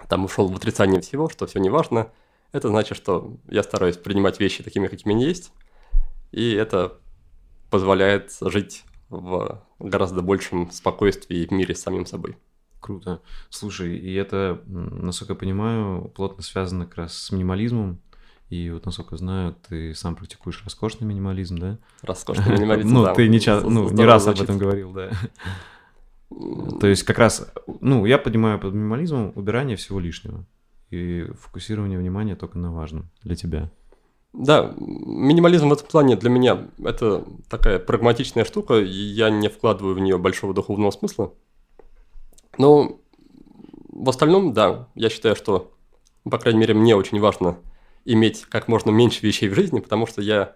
там 0.09 0.25
ушел 0.25 0.49
в 0.49 0.57
отрицание 0.57 1.01
всего, 1.01 1.29
что 1.29 1.47
все 1.47 1.61
не 1.61 1.71
важно, 1.71 2.11
это 2.53 2.69
значит, 2.69 2.97
что 2.97 3.37
я 3.49 3.63
стараюсь 3.63 3.97
принимать 3.97 4.41
вещи 4.41 4.63
такими, 4.63 4.87
какими 4.89 5.15
они 5.15 5.25
есть, 5.25 5.53
и 6.33 6.53
это 6.53 6.99
позволяет 7.71 8.33
жить 8.41 8.85
в 9.09 9.63
гораздо 9.79 10.23
большем 10.23 10.71
спокойствии 10.71 11.47
в 11.47 11.51
мире 11.51 11.75
с 11.75 11.83
самим 11.83 12.07
собой. 12.07 12.37
Круто. 12.81 13.21
Слушай, 13.51 13.97
и 13.97 14.15
это, 14.15 14.63
насколько 14.67 15.33
я 15.33 15.39
понимаю, 15.39 16.11
плотно 16.15 16.43
связано 16.43 16.87
как 16.87 16.99
раз 16.99 17.17
с 17.17 17.33
минимализмом. 17.33 18.01
И 18.49 18.71
вот, 18.71 18.87
насколько 18.87 19.17
знаю, 19.17 19.57
ты 19.69 19.93
сам 19.95 20.15
практикуешь 20.15 20.63
роскошный 20.63 21.07
минимализм, 21.07 21.59
да? 21.59 21.79
Роскошный 22.03 22.53
минимализм, 22.55 22.89
Ну, 22.89 23.15
ты 23.15 23.29
не, 23.29 23.41
ну, 23.69 23.91
не 23.91 24.05
раз 24.05 24.29
об 24.29 24.41
этом 24.41 24.57
говорил, 24.57 24.93
да. 24.93 25.11
То 26.81 26.87
есть 26.87 27.03
как 27.03 27.19
раз, 27.19 27.53
ну, 27.81 28.07
я 28.07 28.19
понимаю 28.19 28.61
под 28.61 28.75
минимализмом 28.75 29.33
убирание 29.35 29.77
всего 29.77 29.99
лишнего 29.99 30.45
и 30.97 31.33
фокусирование 31.33 31.99
внимания 31.99 32.37
только 32.37 32.59
на 32.59 32.73
важном 32.73 33.11
для 33.23 33.37
тебя. 33.37 33.71
Да, 34.33 34.75
минимализм 34.79 35.71
в 35.71 35.73
этом 35.73 35.87
плане 35.87 36.15
для 36.15 36.29
меня 36.29 36.69
это 36.85 37.25
такая 37.49 37.79
прагматичная 37.79 38.45
штука, 38.45 38.79
и 38.81 38.91
я 38.91 39.31
не 39.31 39.49
вкладываю 39.49 39.95
в 39.95 39.99
нее 39.99 40.19
большого 40.19 40.53
духовного 40.53 40.91
смысла. 40.91 41.33
Но 42.59 42.99
в 43.89 44.09
остальном, 44.09 44.53
да, 44.53 44.89
я 44.95 45.09
считаю, 45.09 45.37
что, 45.37 45.73
по 46.25 46.39
крайней 46.39 46.61
мере, 46.61 46.75
мне 46.75 46.95
очень 46.95 47.19
важно 47.19 47.57
иметь 48.05 48.43
как 48.43 48.69
можно 48.69 48.91
меньше 48.91 49.27
вещей 49.27 49.49
в 49.49 49.55
жизни, 49.55 49.81
потому 49.81 50.07
что 50.07 50.21
я 50.21 50.55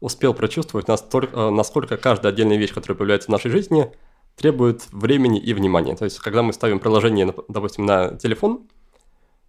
успел 0.00 0.34
прочувствовать, 0.34 0.88
настолько, 0.88 1.36
э, 1.36 1.50
насколько 1.50 1.96
каждая 1.96 2.32
отдельная 2.32 2.56
вещь, 2.56 2.74
которая 2.74 2.96
появляется 2.96 3.28
в 3.28 3.32
нашей 3.32 3.52
жизни, 3.52 3.92
требует 4.34 4.82
времени 4.90 5.38
и 5.38 5.54
внимания. 5.54 5.94
То 5.94 6.06
есть, 6.06 6.18
когда 6.18 6.42
мы 6.42 6.52
ставим 6.52 6.80
приложение, 6.80 7.32
допустим, 7.48 7.86
на 7.86 8.16
телефон– 8.16 8.66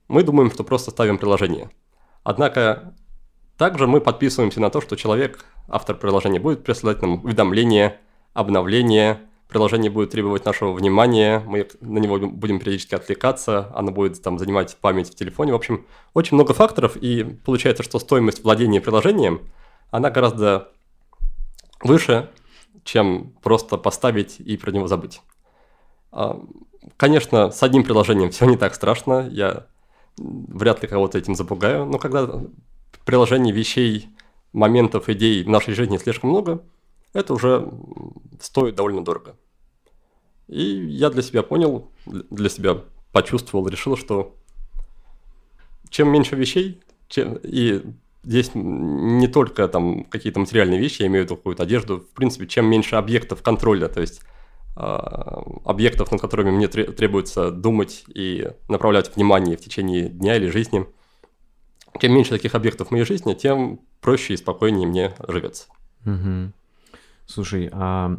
мы 0.08 0.24
думаем, 0.24 0.52
что 0.52 0.64
просто 0.64 0.92
ставим 0.92 1.18
приложение. 1.18 1.70
Однако 2.24 2.94
также 3.58 3.88
мы 3.88 4.02
подписываемся 4.02 4.60
на 4.60 4.70
то, 4.70 4.82
что 4.82 4.96
человек, 4.96 5.46
автор 5.68 5.96
приложения, 5.96 6.40
будет 6.40 6.64
присылать 6.64 7.02
нам 7.02 7.24
уведомления, 7.24 8.00
обновления, 8.34 9.22
приложение 9.48 9.92
будет 9.92 10.10
требовать 10.10 10.46
нашего 10.46 10.74
внимания, 10.74 11.40
мы 11.46 11.68
на 11.82 12.00
него 12.00 12.18
будем 12.18 12.60
периодически 12.60 12.96
отвлекаться, 12.96 13.72
оно 13.76 13.92
будет 13.92 14.22
там 14.22 14.40
занимать 14.40 14.76
память 14.82 15.12
в 15.12 15.16
телефоне. 15.16 15.52
В 15.52 15.56
общем, 15.56 15.86
очень 16.14 16.36
много 16.36 16.54
факторов, 16.54 16.98
и 16.98 17.24
получается, 17.24 17.84
что 17.84 18.00
стоимость 18.00 18.44
владения 18.44 18.82
приложением, 18.82 19.42
она 19.92 20.10
гораздо 20.10 20.70
выше, 21.82 22.32
чем 22.84 23.34
просто 23.44 23.78
поставить 23.78 24.40
и 24.40 24.58
про 24.58 24.72
него 24.72 24.88
забыть. 24.88 25.22
А, 26.12 26.42
конечно, 26.98 27.52
с 27.52 27.62
одним 27.62 27.84
приложением 27.84 28.32
все 28.32 28.46
не 28.46 28.58
так 28.58 28.74
страшно. 28.74 29.28
Я 29.30 29.68
вряд 30.18 30.82
ли 30.82 30.88
кого-то 30.88 31.18
этим 31.18 31.36
запугаю, 31.36 31.86
но 31.86 31.98
когда 31.98 32.44
приложений, 33.06 33.52
вещей, 33.52 34.10
моментов, 34.54 35.10
идей 35.10 35.44
в 35.44 35.50
нашей 35.50 35.74
жизни 35.74 35.98
слишком 35.98 36.30
много, 36.30 36.64
это 37.14 37.34
уже 37.34 37.72
стоит 38.40 38.76
довольно 38.76 39.04
дорого. 39.04 39.36
И 40.48 40.62
я 40.64 41.10
для 41.10 41.22
себя 41.22 41.44
понял, 41.44 41.92
для 42.06 42.50
себя 42.50 42.82
почувствовал, 43.12 43.68
решил, 43.68 43.98
что 43.98 44.36
чем 45.90 46.10
меньше 46.10 46.36
вещей 46.36 46.82
чем, 47.08 47.38
и 47.44 47.84
здесь 48.24 48.52
не 48.56 49.28
только 49.28 49.68
там 49.68 50.04
какие-то 50.06 50.40
материальные 50.40 50.80
вещи, 50.80 51.02
я 51.02 51.08
имею 51.08 51.24
в 51.24 51.26
виду 51.26 51.36
какую-то 51.38 51.64
одежду, 51.64 52.00
в 52.00 52.10
принципе, 52.16 52.48
чем 52.48 52.66
меньше 52.66 52.96
объектов 52.96 53.44
контроля, 53.44 53.88
то 53.88 54.02
есть 54.02 54.22
объектов, 54.76 56.12
над 56.12 56.22
которыми 56.22 56.52
мне 56.52 56.68
требуется 56.68 57.52
думать 57.52 58.06
и 58.08 58.50
направлять 58.68 59.16
внимание 59.16 59.56
в 59.56 59.62
течение 59.62 60.10
дня 60.10 60.36
или 60.38 60.50
жизни. 60.50 60.88
Чем 62.00 62.14
меньше 62.14 62.32
таких 62.32 62.56
объектов 62.56 62.88
в 62.88 62.92
моей 62.92 63.06
жизни, 63.06 63.34
тем 63.36 63.82
проще 64.02 64.34
и 64.34 64.38
спокойнее 64.38 64.88
мне 64.88 65.14
живется. 65.28 65.68
Угу. 66.06 66.52
Слушай, 67.28 67.70
а 67.72 68.18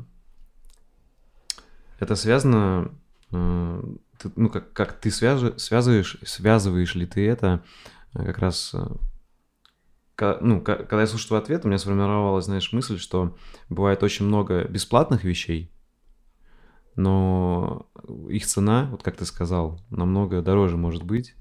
это 1.98 2.14
связано, 2.16 2.92
э, 3.32 3.82
ну, 4.36 4.48
как, 4.48 4.72
как 4.72 5.00
ты 5.00 5.10
связываешь, 5.10 6.16
связываешь 6.24 6.94
ли 6.94 7.06
ты 7.06 7.28
это 7.28 7.62
э, 8.14 8.24
как 8.24 8.38
раз 8.38 8.74
э, 8.74 8.86
ну, 10.40 10.60
когда 10.60 11.00
я 11.00 11.06
слушаю 11.06 11.28
твой 11.28 11.40
ответ, 11.40 11.64
у 11.64 11.68
меня 11.68 11.78
сформировалась, 11.78 12.44
знаешь, 12.44 12.72
мысль, 12.72 12.98
что 12.98 13.36
бывает 13.68 14.02
очень 14.02 14.26
много 14.26 14.64
бесплатных 14.64 15.24
вещей, 15.24 15.72
но 16.96 17.86
их 18.28 18.46
цена, 18.46 18.88
вот 18.90 19.02
как 19.02 19.16
ты 19.16 19.24
сказал, 19.24 19.80
намного 19.90 20.42
дороже 20.42 20.76
может 20.76 21.02
быть, 21.02 21.34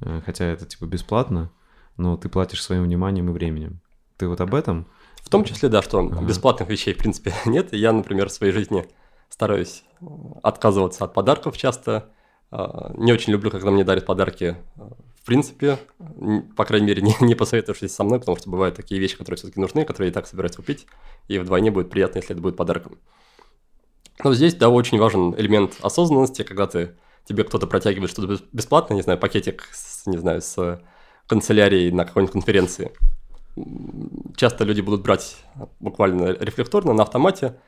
э, 0.00 0.20
хотя 0.24 0.46
это 0.46 0.66
типа 0.66 0.84
бесплатно, 0.84 1.50
но 1.96 2.16
ты 2.16 2.28
платишь 2.28 2.62
своим 2.62 2.84
вниманием 2.84 3.28
и 3.30 3.32
временем. 3.32 3.80
Ты 4.16 4.28
вот 4.28 4.40
об 4.40 4.54
этом? 4.54 4.86
В 5.22 5.28
том 5.28 5.44
числе, 5.44 5.68
да, 5.68 5.82
что 5.82 6.00
ага. 6.00 6.24
бесплатных 6.24 6.68
вещей 6.68 6.94
в 6.94 6.98
принципе 6.98 7.32
нет. 7.46 7.72
Я, 7.72 7.92
например, 7.92 8.28
в 8.28 8.32
своей 8.32 8.52
жизни 8.52 8.86
стараюсь 9.28 9.84
отказываться 10.42 11.04
от 11.04 11.14
подарков 11.14 11.56
часто. 11.56 12.10
А, 12.50 12.92
не 12.96 13.12
очень 13.12 13.32
люблю, 13.32 13.50
когда 13.50 13.70
мне 13.70 13.84
дарят 13.84 14.04
подарки 14.04 14.56
в 15.22 15.24
принципе, 15.24 15.78
по 16.56 16.64
крайней 16.64 16.88
мере, 16.88 17.02
не, 17.02 17.14
не 17.20 17.36
посоветовавшись 17.36 17.94
со 17.94 18.02
мной, 18.02 18.18
потому 18.18 18.36
что 18.36 18.50
бывают 18.50 18.74
такие 18.74 19.00
вещи, 19.00 19.16
которые 19.16 19.38
все-таки 19.38 19.60
нужны, 19.60 19.84
которые 19.84 20.08
я 20.08 20.10
и 20.10 20.14
так 20.14 20.26
собираюсь 20.26 20.56
купить, 20.56 20.86
и 21.28 21.38
вдвойне 21.38 21.70
будет 21.70 21.90
приятно, 21.90 22.18
если 22.18 22.32
это 22.32 22.42
будет 22.42 22.56
подарком. 22.56 22.98
Но 24.22 24.34
здесь, 24.34 24.54
да, 24.54 24.68
очень 24.68 24.98
важен 24.98 25.34
элемент 25.36 25.76
осознанности, 25.82 26.42
когда 26.42 26.66
ты, 26.66 26.94
тебе 27.24 27.44
кто-то 27.44 27.66
протягивает 27.66 28.10
что-то 28.10 28.42
бесплатно, 28.52 28.94
не 28.94 29.02
знаю, 29.02 29.18
пакетик, 29.18 29.68
с, 29.72 30.06
не 30.06 30.18
знаю, 30.18 30.40
с 30.40 30.82
канцелярией 31.26 31.90
на 31.90 32.04
какой-нибудь 32.04 32.32
конференции. 32.32 32.92
Часто 34.36 34.64
люди 34.64 34.80
будут 34.80 35.02
брать 35.02 35.36
буквально 35.80 36.32
рефлекторно, 36.32 36.92
на 36.92 37.02
автомате. 37.02 37.58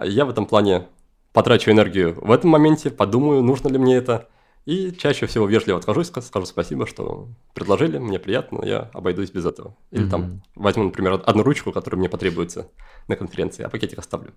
Я 0.00 0.24
в 0.24 0.30
этом 0.30 0.46
плане 0.46 0.86
потрачу 1.32 1.70
энергию 1.70 2.18
в 2.20 2.30
этом 2.30 2.50
моменте, 2.50 2.90
подумаю, 2.90 3.42
нужно 3.42 3.68
ли 3.68 3.78
мне 3.78 3.96
это, 3.96 4.28
и 4.64 4.90
чаще 4.90 5.26
всего 5.26 5.46
вежливо 5.46 5.78
откажусь, 5.78 6.08
скажу 6.08 6.46
спасибо, 6.46 6.86
что 6.86 7.28
предложили, 7.54 7.98
мне 7.98 8.18
приятно, 8.18 8.64
я 8.64 8.90
обойдусь 8.92 9.30
без 9.30 9.46
этого. 9.46 9.76
Или 9.90 10.06
mm-hmm. 10.06 10.10
там 10.10 10.42
возьму, 10.56 10.84
например, 10.84 11.22
одну 11.24 11.44
ручку, 11.44 11.72
которая 11.72 11.98
мне 11.98 12.08
потребуется 12.08 12.68
на 13.06 13.16
конференции, 13.16 13.62
а 13.62 13.68
пакетик 13.68 13.98
оставлю. 13.98 14.32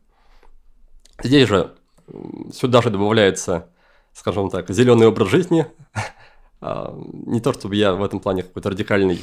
Здесь 1.24 1.48
же 1.48 1.76
сюда 2.52 2.82
же 2.82 2.90
добавляется, 2.90 3.70
скажем 4.14 4.50
так, 4.50 4.70
зеленый 4.70 5.08
образ 5.08 5.30
жизни. 5.30 5.66
А, 6.62 6.94
не 7.14 7.40
то, 7.40 7.54
чтобы 7.54 7.78
я 7.78 7.94
в 7.94 8.04
этом 8.04 8.20
плане 8.20 8.44
какой-то 8.44 8.72
радикальный, 8.72 9.22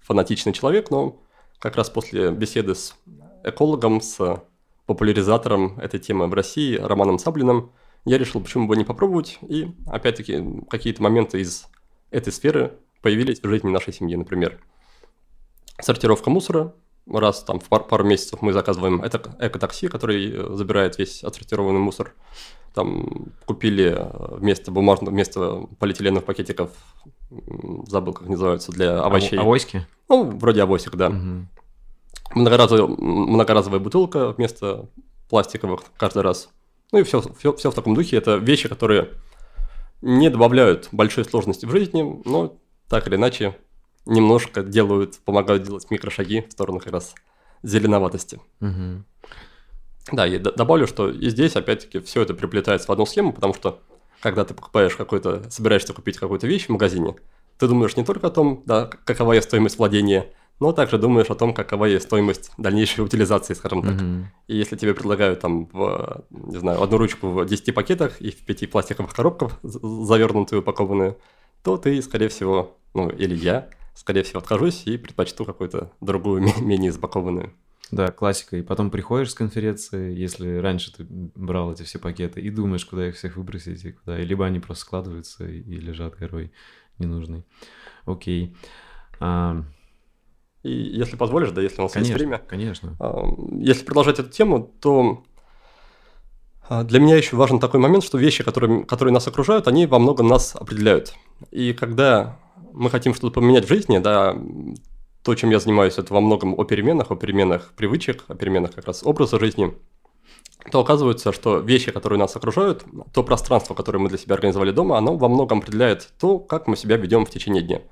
фанатичный 0.00 0.52
человек, 0.52 0.90
но 0.90 1.22
как 1.60 1.76
раз 1.76 1.88
после 1.90 2.32
беседы 2.32 2.74
с 2.74 2.96
экологом, 3.44 4.00
с 4.00 4.42
популяризатором 4.86 5.78
этой 5.78 6.00
темы 6.00 6.26
в 6.26 6.34
России, 6.34 6.76
Романом 6.76 7.20
Саблиным, 7.20 7.70
я 8.04 8.18
решил, 8.18 8.40
почему 8.40 8.66
бы 8.66 8.76
не 8.76 8.82
попробовать. 8.82 9.38
И, 9.42 9.68
опять-таки, 9.86 10.42
какие-то 10.68 11.04
моменты 11.04 11.40
из 11.40 11.68
этой 12.10 12.32
сферы 12.32 12.72
появились 13.00 13.40
в 13.40 13.48
жизни 13.48 13.70
нашей 13.70 13.92
семьи, 13.92 14.16
например. 14.16 14.60
Сортировка 15.80 16.30
мусора, 16.30 16.74
раз 17.12 17.42
там 17.44 17.60
в 17.60 17.64
пар, 17.64 17.84
пару 17.84 18.04
месяцев 18.04 18.42
мы 18.42 18.52
заказываем 18.52 19.02
это 19.02 19.18
эко-такси, 19.38 19.88
который 19.88 20.32
э, 20.32 20.54
забирает 20.54 20.98
весь 20.98 21.22
отсортированный 21.22 21.78
мусор. 21.78 22.14
Там 22.74 23.32
купили 23.46 23.94
э, 23.96 24.36
вместо 24.36 24.70
бумажных, 24.70 25.10
вместо 25.10 25.66
полиэтиленовых 25.78 26.24
пакетиков, 26.24 26.70
забыл, 27.86 28.12
как 28.12 28.28
называются, 28.28 28.72
для 28.72 29.00
овощей. 29.00 29.38
Авоськи? 29.38 29.86
Ну, 30.08 30.30
вроде 30.36 30.62
авосик, 30.62 30.96
да. 30.96 31.08
Угу. 31.08 31.46
Многоразовая, 32.34 32.86
многоразовая 32.86 33.80
бутылка 33.80 34.32
вместо 34.32 34.88
пластиковых 35.28 35.82
каждый 35.96 36.22
раз. 36.22 36.50
Ну 36.92 36.98
и 36.98 37.02
все, 37.02 37.22
все, 37.38 37.52
все 37.54 37.70
в 37.70 37.74
таком 37.74 37.94
духе. 37.94 38.16
Это 38.16 38.36
вещи, 38.36 38.68
которые 38.68 39.10
не 40.02 40.28
добавляют 40.28 40.88
большой 40.92 41.24
сложности 41.24 41.66
в 41.66 41.70
жизни, 41.70 42.20
но 42.24 42.56
так 42.88 43.08
или 43.08 43.16
иначе 43.16 43.56
немножко 44.06 44.62
делают, 44.62 45.18
помогают 45.24 45.64
делать 45.64 45.90
микрошаги 45.90 46.46
в 46.48 46.52
сторону 46.52 46.78
как 46.78 46.92
раз 46.92 47.14
зеленоватости. 47.62 48.40
Угу. 48.60 49.04
Да, 50.12 50.26
и 50.26 50.38
добавлю, 50.38 50.86
что 50.86 51.10
и 51.10 51.28
здесь, 51.30 51.56
опять-таки, 51.56 52.00
все 52.00 52.22
это 52.22 52.32
приплетается 52.34 52.86
в 52.86 52.92
одну 52.92 53.06
схему, 53.06 53.32
потому 53.32 53.54
что 53.54 53.80
когда 54.20 54.44
ты 54.44 54.54
покупаешь 54.54 54.94
какой-то, 54.94 55.50
собираешься 55.50 55.92
купить 55.92 56.18
какую-то 56.18 56.46
вещь 56.46 56.66
в 56.66 56.70
магазине, 56.70 57.16
ты 57.58 57.66
думаешь 57.68 57.96
не 57.96 58.04
только 58.04 58.28
о 58.28 58.30
том, 58.30 58.62
да, 58.66 58.86
какова 58.86 59.32
есть 59.32 59.48
стоимость 59.48 59.78
владения, 59.78 60.32
но 60.60 60.72
также 60.72 60.98
думаешь 60.98 61.28
о 61.28 61.34
том, 61.34 61.52
какова 61.52 61.84
есть 61.84 62.06
стоимость 62.06 62.50
дальнейшей 62.56 63.04
утилизации, 63.04 63.54
скажем 63.54 63.82
так. 63.82 63.94
Mm-hmm. 63.94 64.24
И 64.48 64.56
если 64.56 64.76
тебе 64.76 64.94
предлагают 64.94 65.40
там, 65.40 65.66
в, 65.66 66.24
не 66.30 66.56
знаю, 66.56 66.82
одну 66.82 66.96
ручку 66.96 67.28
в 67.28 67.44
10 67.44 67.74
пакетах 67.74 68.20
и 68.20 68.30
в 68.30 68.38
5 68.44 68.70
пластиковых 68.70 69.12
коробках, 69.12 69.58
завернутую, 69.62 70.62
упакованную, 70.62 71.18
то 71.62 71.76
ты, 71.76 72.00
скорее 72.00 72.28
всего, 72.28 72.78
ну, 72.94 73.10
или 73.10 73.34
я, 73.34 73.68
скорее 73.96 74.22
всего, 74.22 74.38
откажусь 74.38 74.82
и 74.86 74.96
предпочту 74.98 75.44
какую-то 75.44 75.90
другую, 76.00 76.42
менее 76.60 76.92
запакованную. 76.92 77.52
Да, 77.90 78.10
классика. 78.10 78.56
И 78.56 78.62
потом 78.62 78.90
приходишь 78.90 79.30
с 79.30 79.34
конференции, 79.34 80.12
если 80.14 80.58
раньше 80.58 80.92
ты 80.92 81.06
брал 81.08 81.72
эти 81.72 81.82
все 81.82 81.98
пакеты, 81.98 82.40
и 82.40 82.50
думаешь, 82.50 82.84
куда 82.84 83.08
их 83.08 83.16
всех 83.16 83.36
выбросить, 83.36 83.84
и 83.84 83.92
куда. 83.92 84.20
И 84.20 84.24
либо 84.24 84.44
они 84.44 84.60
просто 84.60 84.84
складываются 84.84 85.46
и 85.46 85.62
лежат 85.62 86.16
горой 86.16 86.52
ненужный. 86.98 87.44
Окей. 88.04 88.56
А... 89.20 89.64
И 90.62 90.72
если 90.72 91.16
позволишь, 91.16 91.52
да, 91.52 91.62
если 91.62 91.80
у 91.80 91.84
нас 91.84 91.92
конечно, 91.92 92.12
есть 92.12 92.20
время. 92.20 92.38
Конечно. 92.38 92.96
А, 92.98 93.22
если 93.52 93.84
продолжать 93.84 94.18
эту 94.18 94.30
тему, 94.30 94.74
то 94.80 95.24
а, 96.68 96.82
для 96.82 96.98
меня 96.98 97.14
еще 97.14 97.36
важен 97.36 97.60
такой 97.60 97.78
момент, 97.78 98.02
что 98.02 98.18
вещи, 98.18 98.42
которые, 98.42 98.84
которые 98.84 99.14
нас 99.14 99.28
окружают, 99.28 99.68
они 99.68 99.86
во 99.86 100.00
многом 100.00 100.26
нас 100.26 100.56
определяют. 100.56 101.14
И 101.52 101.72
когда 101.72 102.40
мы 102.72 102.90
хотим 102.90 103.14
что-то 103.14 103.40
поменять 103.40 103.64
в 103.64 103.68
жизни, 103.68 103.98
да, 103.98 104.36
то, 105.22 105.34
чем 105.34 105.50
я 105.50 105.58
занимаюсь, 105.58 105.98
это 105.98 106.14
во 106.14 106.20
многом 106.20 106.54
о 106.58 106.64
переменах, 106.64 107.10
о 107.10 107.16
переменах 107.16 107.72
привычек, 107.76 108.24
о 108.28 108.34
переменах 108.34 108.74
как 108.74 108.86
раз 108.86 109.02
образа 109.04 109.40
жизни, 109.40 109.74
то 110.70 110.80
оказывается, 110.80 111.32
что 111.32 111.58
вещи, 111.58 111.90
которые 111.90 112.18
нас 112.18 112.36
окружают, 112.36 112.84
то 113.12 113.22
пространство, 113.22 113.74
которое 113.74 113.98
мы 113.98 114.08
для 114.08 114.18
себя 114.18 114.34
организовали 114.34 114.70
дома, 114.70 114.98
оно 114.98 115.16
во 115.16 115.28
многом 115.28 115.58
определяет 115.58 116.12
то, 116.18 116.38
как 116.38 116.66
мы 116.66 116.76
себя 116.76 116.96
ведем 116.96 117.24
в 117.24 117.30
течение 117.30 117.62
дня. 117.62 117.82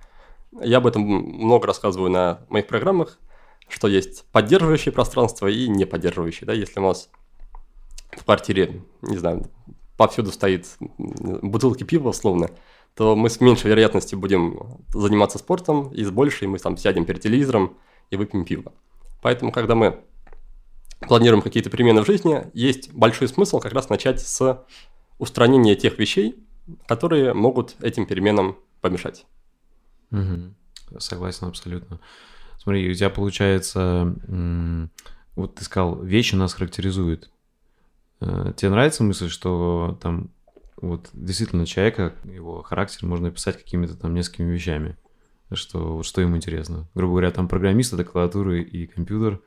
Я 0.63 0.79
об 0.79 0.87
этом 0.87 1.03
много 1.03 1.67
рассказываю 1.67 2.11
на 2.11 2.41
моих 2.49 2.67
программах, 2.67 3.19
что 3.69 3.89
есть 3.89 4.25
поддерживающее 4.31 4.93
пространство 4.93 5.47
и 5.47 5.69
неподдерживающее. 5.69 6.47
Да? 6.47 6.53
Если 6.53 6.79
у 6.79 6.83
нас 6.85 7.09
в 8.13 8.25
квартире, 8.25 8.83
не 9.03 9.17
знаю, 9.17 9.51
повсюду 9.97 10.31
стоит 10.31 10.67
бутылки 10.99 11.85
пива, 11.85 12.11
условно, 12.11 12.51
то 12.97 13.17
мы 13.17 13.29
с 13.29 13.41
меньшей 13.41 13.71
вероятностью 13.71 14.19
будем 14.19 14.79
заниматься 14.93 15.39
спортом, 15.39 15.93
и 15.93 16.05
с 16.05 16.11
большей 16.11 16.49
мы 16.49 16.59
там 16.59 16.77
сядем 16.77 17.05
перед 17.05 17.21
телевизором 17.21 17.77
и 18.11 18.17
выпьем 18.17 18.45
пиво. 18.45 18.73
Поэтому, 19.21 19.53
когда 19.53 19.75
мы 19.75 20.01
планируем 21.01 21.43
какие-то 21.43 21.71
перемены 21.71 22.03
в 22.03 22.07
жизни, 22.07 22.47
есть 22.55 22.93
большой 22.93 23.29
смысл 23.29 23.59
как 23.59 23.73
раз 23.73 23.89
начать 23.89 24.21
с 24.21 24.65
устранения 25.19 25.75
тех 25.75 25.99
вещей, 25.99 26.37
которые 26.87 27.35
могут 27.35 27.77
этим 27.83 28.07
переменам 28.07 28.57
помешать. 28.81 29.27
Угу. 30.11 30.99
Согласен 30.99 31.49
абсолютно. 31.49 32.01
Смотри, 32.59 32.91
у 32.91 32.95
тебя 32.95 33.11
получается, 33.11 34.15
вот 35.37 35.55
ты 35.57 35.65
сказал, 35.65 36.01
вещи 36.01 36.35
нас 36.35 36.55
характеризуют. 36.55 37.31
Э, 38.21 38.53
тебе 38.57 38.71
нравится 38.71 39.03
мысль, 39.03 39.29
что 39.29 39.99
там 40.01 40.31
вот 40.89 41.11
действительно 41.13 41.67
человека, 41.67 42.15
его 42.25 42.63
характер 42.63 43.07
можно 43.07 43.29
описать 43.29 43.57
какими-то 43.59 43.97
там 43.97 44.15
несколькими 44.15 44.51
вещами, 44.53 44.97
что, 45.53 46.03
что 46.03 46.21
ему 46.21 46.37
интересно. 46.37 46.89
Грубо 46.95 47.15
говоря, 47.15 47.31
там 47.31 47.49
программист, 47.49 47.93
это 47.93 48.05
клавиатура 48.05 48.59
и 48.59 48.87
компьютер. 48.87 49.41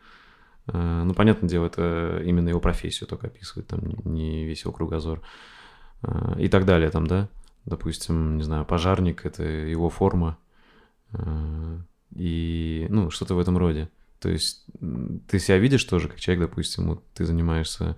Э, 0.68 1.04
ну, 1.04 1.14
понятное 1.14 1.50
дело, 1.50 1.66
это 1.66 2.22
именно 2.26 2.50
его 2.50 2.60
профессию 2.60 3.08
только 3.08 3.28
описывает, 3.28 3.68
там 3.68 3.82
не 4.04 4.46
весь 4.46 4.64
его 4.64 4.74
кругозор. 4.74 5.22
Э, 6.02 6.36
и 6.40 6.48
так 6.50 6.66
далее 6.66 6.90
там, 6.90 7.08
да? 7.08 7.30
Допустим, 7.66 8.38
не 8.38 8.44
знаю, 8.44 8.66
пожарник– 8.66 9.22
это 9.26 9.44
его 9.44 9.90
форма. 9.90 10.38
Э, 11.14 11.80
и, 12.16 12.88
ну, 12.90 13.10
что-то 13.10 13.36
в 13.36 13.40
этом 13.40 13.58
роде. 13.58 13.90
То 14.20 14.30
есть 14.30 14.66
ты 15.28 15.40
себя 15.40 15.58
видишь 15.58 15.84
тоже, 15.84 16.08
как 16.08 16.20
человек, 16.20 16.50
допустим, 16.50 16.90
вот 16.90 17.04
ты 17.14 17.26
занимаешься 17.26 17.98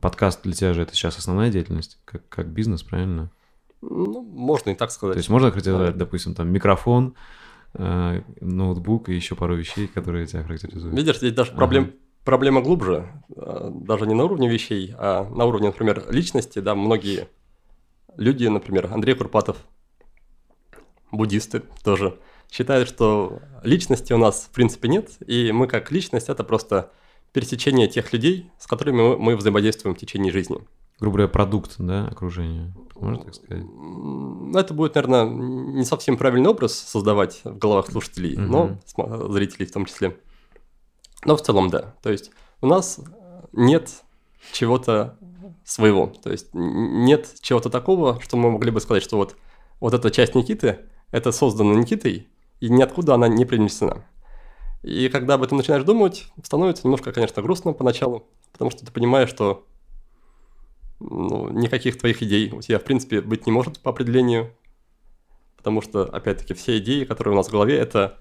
подкаст 0.00 0.42
для 0.42 0.52
тебя 0.52 0.74
же 0.74 0.82
это 0.82 0.94
сейчас 0.94 1.18
основная 1.18 1.50
деятельность, 1.50 1.98
как, 2.04 2.28
как 2.28 2.48
бизнес, 2.48 2.82
правильно? 2.82 3.30
Ну, 3.80 4.22
можно 4.22 4.70
и 4.70 4.74
так 4.74 4.90
сказать. 4.90 5.14
То 5.14 5.18
есть 5.18 5.28
можно 5.28 5.50
характеризовать, 5.50 5.96
допустим, 5.96 6.34
там 6.34 6.48
микрофон, 6.52 7.14
э, 7.74 8.22
ноутбук 8.40 9.08
и 9.08 9.14
еще 9.14 9.34
пару 9.34 9.56
вещей, 9.56 9.88
которые 9.88 10.26
тебя 10.26 10.42
характеризуют. 10.44 10.96
Видишь, 10.96 11.18
здесь 11.18 11.32
даже 11.32 11.52
проблем, 11.52 11.92
проблема 12.24 12.62
глубже, 12.62 13.08
э, 13.34 13.70
даже 13.72 14.06
не 14.06 14.14
на 14.14 14.24
уровне 14.24 14.48
вещей, 14.48 14.94
а 14.96 15.28
на 15.28 15.44
уровне, 15.44 15.68
например, 15.68 16.04
личности, 16.10 16.60
да, 16.60 16.74
многие 16.74 17.28
люди, 18.16 18.46
например, 18.46 18.88
Андрей 18.92 19.14
Курпатов, 19.14 19.56
буддисты 21.10 21.62
тоже, 21.82 22.18
считают, 22.50 22.88
что 22.88 23.40
личности 23.62 24.12
у 24.12 24.18
нас 24.18 24.48
в 24.50 24.54
принципе 24.54 24.88
нет, 24.88 25.10
и 25.26 25.52
мы 25.52 25.66
как 25.66 25.90
личность 25.90 26.28
это 26.28 26.44
просто 26.44 26.92
пересечение 27.32 27.88
тех 27.88 28.12
людей, 28.12 28.50
с 28.58 28.66
которыми 28.66 29.00
мы, 29.02 29.18
мы 29.18 29.36
взаимодействуем 29.36 29.94
в 29.94 29.98
течение 29.98 30.32
жизни. 30.32 30.58
Грубо 31.00 31.16
говоря, 31.16 31.28
продукт, 31.32 31.74
да, 31.78 32.06
окружения, 32.06 32.72
можно 32.94 33.24
так 33.24 33.34
сказать? 33.34 33.64
Это 34.54 34.74
будет, 34.74 34.94
наверное, 34.94 35.24
не 35.24 35.84
совсем 35.84 36.16
правильный 36.16 36.50
образ 36.50 36.74
создавать 36.74 37.40
в 37.44 37.58
головах 37.58 37.90
слушателей, 37.90 38.36
Мгм. 38.36 38.78
но 38.96 39.32
зрителей 39.32 39.66
в 39.66 39.72
том 39.72 39.86
числе. 39.86 40.16
Но 41.24 41.36
в 41.36 41.42
целом, 41.42 41.70
да. 41.70 41.94
То 42.02 42.10
есть 42.10 42.30
у 42.60 42.66
нас 42.66 43.00
нет 43.52 43.90
чего-то 44.52 45.16
своего. 45.64 46.06
То 46.22 46.30
есть 46.30 46.48
нет 46.52 47.34
чего-то 47.40 47.70
такого, 47.70 48.20
что 48.20 48.36
мы 48.36 48.50
могли 48.50 48.70
бы 48.70 48.80
сказать, 48.80 49.02
что 49.02 49.16
вот, 49.16 49.36
вот 49.80 49.94
эта 49.94 50.10
часть 50.10 50.34
Никиты, 50.34 50.80
это 51.10 51.32
создано 51.32 51.74
Никитой, 51.74 52.28
и 52.60 52.68
ниоткуда 52.68 53.14
она 53.14 53.28
не 53.28 53.44
принесена. 53.44 54.04
И 54.82 55.08
когда 55.08 55.34
об 55.34 55.42
этом 55.42 55.58
начинаешь 55.58 55.84
думать, 55.84 56.26
становится 56.42 56.84
немножко, 56.84 57.12
конечно, 57.12 57.40
грустно 57.42 57.72
поначалу, 57.72 58.26
потому 58.52 58.70
что 58.70 58.84
ты 58.84 58.92
понимаешь, 58.92 59.28
что 59.28 59.64
ну, 60.98 61.48
никаких 61.50 61.98
твоих 61.98 62.22
идей 62.22 62.50
у 62.50 62.60
тебя, 62.60 62.78
в 62.78 62.84
принципе, 62.84 63.20
быть 63.20 63.46
не 63.46 63.52
может 63.52 63.80
по 63.80 63.90
определению, 63.90 64.52
потому 65.56 65.82
что, 65.82 66.04
опять-таки, 66.04 66.54
все 66.54 66.78
идеи, 66.78 67.04
которые 67.04 67.34
у 67.34 67.36
нас 67.36 67.48
в 67.48 67.52
голове, 67.52 67.76
это 67.76 68.18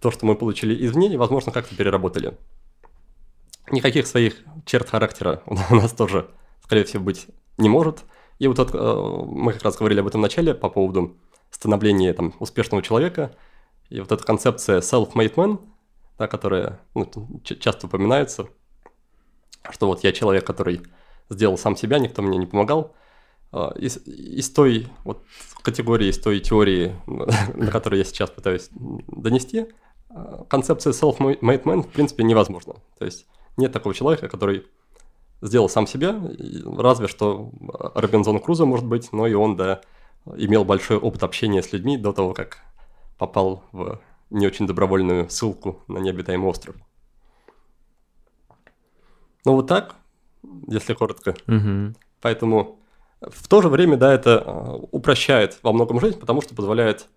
то, 0.00 0.10
что 0.10 0.24
мы 0.24 0.34
получили 0.34 0.86
извне 0.86 1.12
и, 1.12 1.16
возможно, 1.16 1.52
как-то 1.52 1.74
переработали. 1.76 2.36
Никаких 3.70 4.06
своих 4.06 4.36
черт 4.64 4.88
характера 4.88 5.42
у 5.46 5.74
нас 5.74 5.92
тоже, 5.92 6.30
скорее 6.64 6.84
всего, 6.84 7.04
быть 7.04 7.26
не 7.58 7.68
может. 7.68 8.04
И 8.38 8.46
вот 8.48 8.56
тут, 8.56 8.70
э, 8.72 9.24
мы 9.26 9.52
как 9.52 9.62
раз 9.62 9.76
говорили 9.76 10.00
об 10.00 10.06
этом 10.06 10.20
в 10.20 10.22
начале 10.22 10.54
по 10.54 10.70
поводу 10.70 11.18
становления 11.50 12.14
там, 12.14 12.32
успешного 12.38 12.82
человека. 12.82 13.36
И 13.90 14.00
вот 14.00 14.10
эта 14.10 14.24
концепция 14.24 14.80
self-made 14.80 15.34
man, 15.34 15.60
да, 16.20 16.28
которая 16.28 16.78
ну, 16.94 17.10
часто 17.42 17.86
упоминается, 17.86 18.48
что 19.70 19.86
вот 19.86 20.04
я 20.04 20.12
человек, 20.12 20.46
который 20.46 20.82
сделал 21.30 21.56
сам 21.56 21.76
себя, 21.76 21.98
никто 21.98 22.20
мне 22.20 22.36
не 22.36 22.44
помогал. 22.44 22.94
А, 23.52 23.72
Из, 23.78 23.96
из 24.06 24.50
той 24.50 24.88
вот 25.04 25.24
категории, 25.62 26.08
из 26.08 26.18
той 26.18 26.40
теории, 26.40 26.94
на 27.06 27.70
которую 27.70 28.00
я 28.00 28.04
сейчас 28.04 28.28
пытаюсь 28.28 28.68
донести, 28.72 29.68
а, 30.10 30.44
концепция 30.44 30.92
self-made 30.92 31.40
man 31.40 31.82
в 31.84 31.88
принципе 31.88 32.22
невозможна. 32.22 32.74
То 32.98 33.06
есть 33.06 33.26
нет 33.56 33.72
такого 33.72 33.94
человека, 33.94 34.28
который 34.28 34.66
сделал 35.40 35.70
сам 35.70 35.86
себя, 35.86 36.20
разве 36.76 37.08
что 37.08 37.50
Робинзон 37.94 38.40
Крузо, 38.40 38.66
может 38.66 38.84
быть, 38.84 39.10
но 39.12 39.26
и 39.26 39.32
он, 39.32 39.56
да, 39.56 39.80
имел 40.36 40.66
большой 40.66 40.98
опыт 40.98 41.22
общения 41.22 41.62
с 41.62 41.72
людьми 41.72 41.96
до 41.96 42.12
того, 42.12 42.34
как 42.34 42.58
попал 43.16 43.64
в 43.72 43.98
не 44.30 44.46
очень 44.46 44.66
добровольную 44.66 45.28
ссылку 45.28 45.82
на 45.88 45.98
необитаемый 45.98 46.48
остров. 46.48 46.76
Ну 49.44 49.54
вот 49.54 49.66
так, 49.66 49.96
если 50.68 50.94
коротко. 50.94 51.34
Мгм. 51.46 51.96
Поэтому 52.20 52.78
в 53.20 53.48
то 53.48 53.60
же 53.62 53.68
время, 53.68 53.96
да, 53.96 54.12
это 54.12 54.42
э, 54.44 54.86
упрощает 54.92 55.58
во 55.62 55.72
многом 55.72 56.00
жизнь, 56.00 56.18
потому 56.18 56.40
что 56.42 56.54
позволяет, 56.54 57.08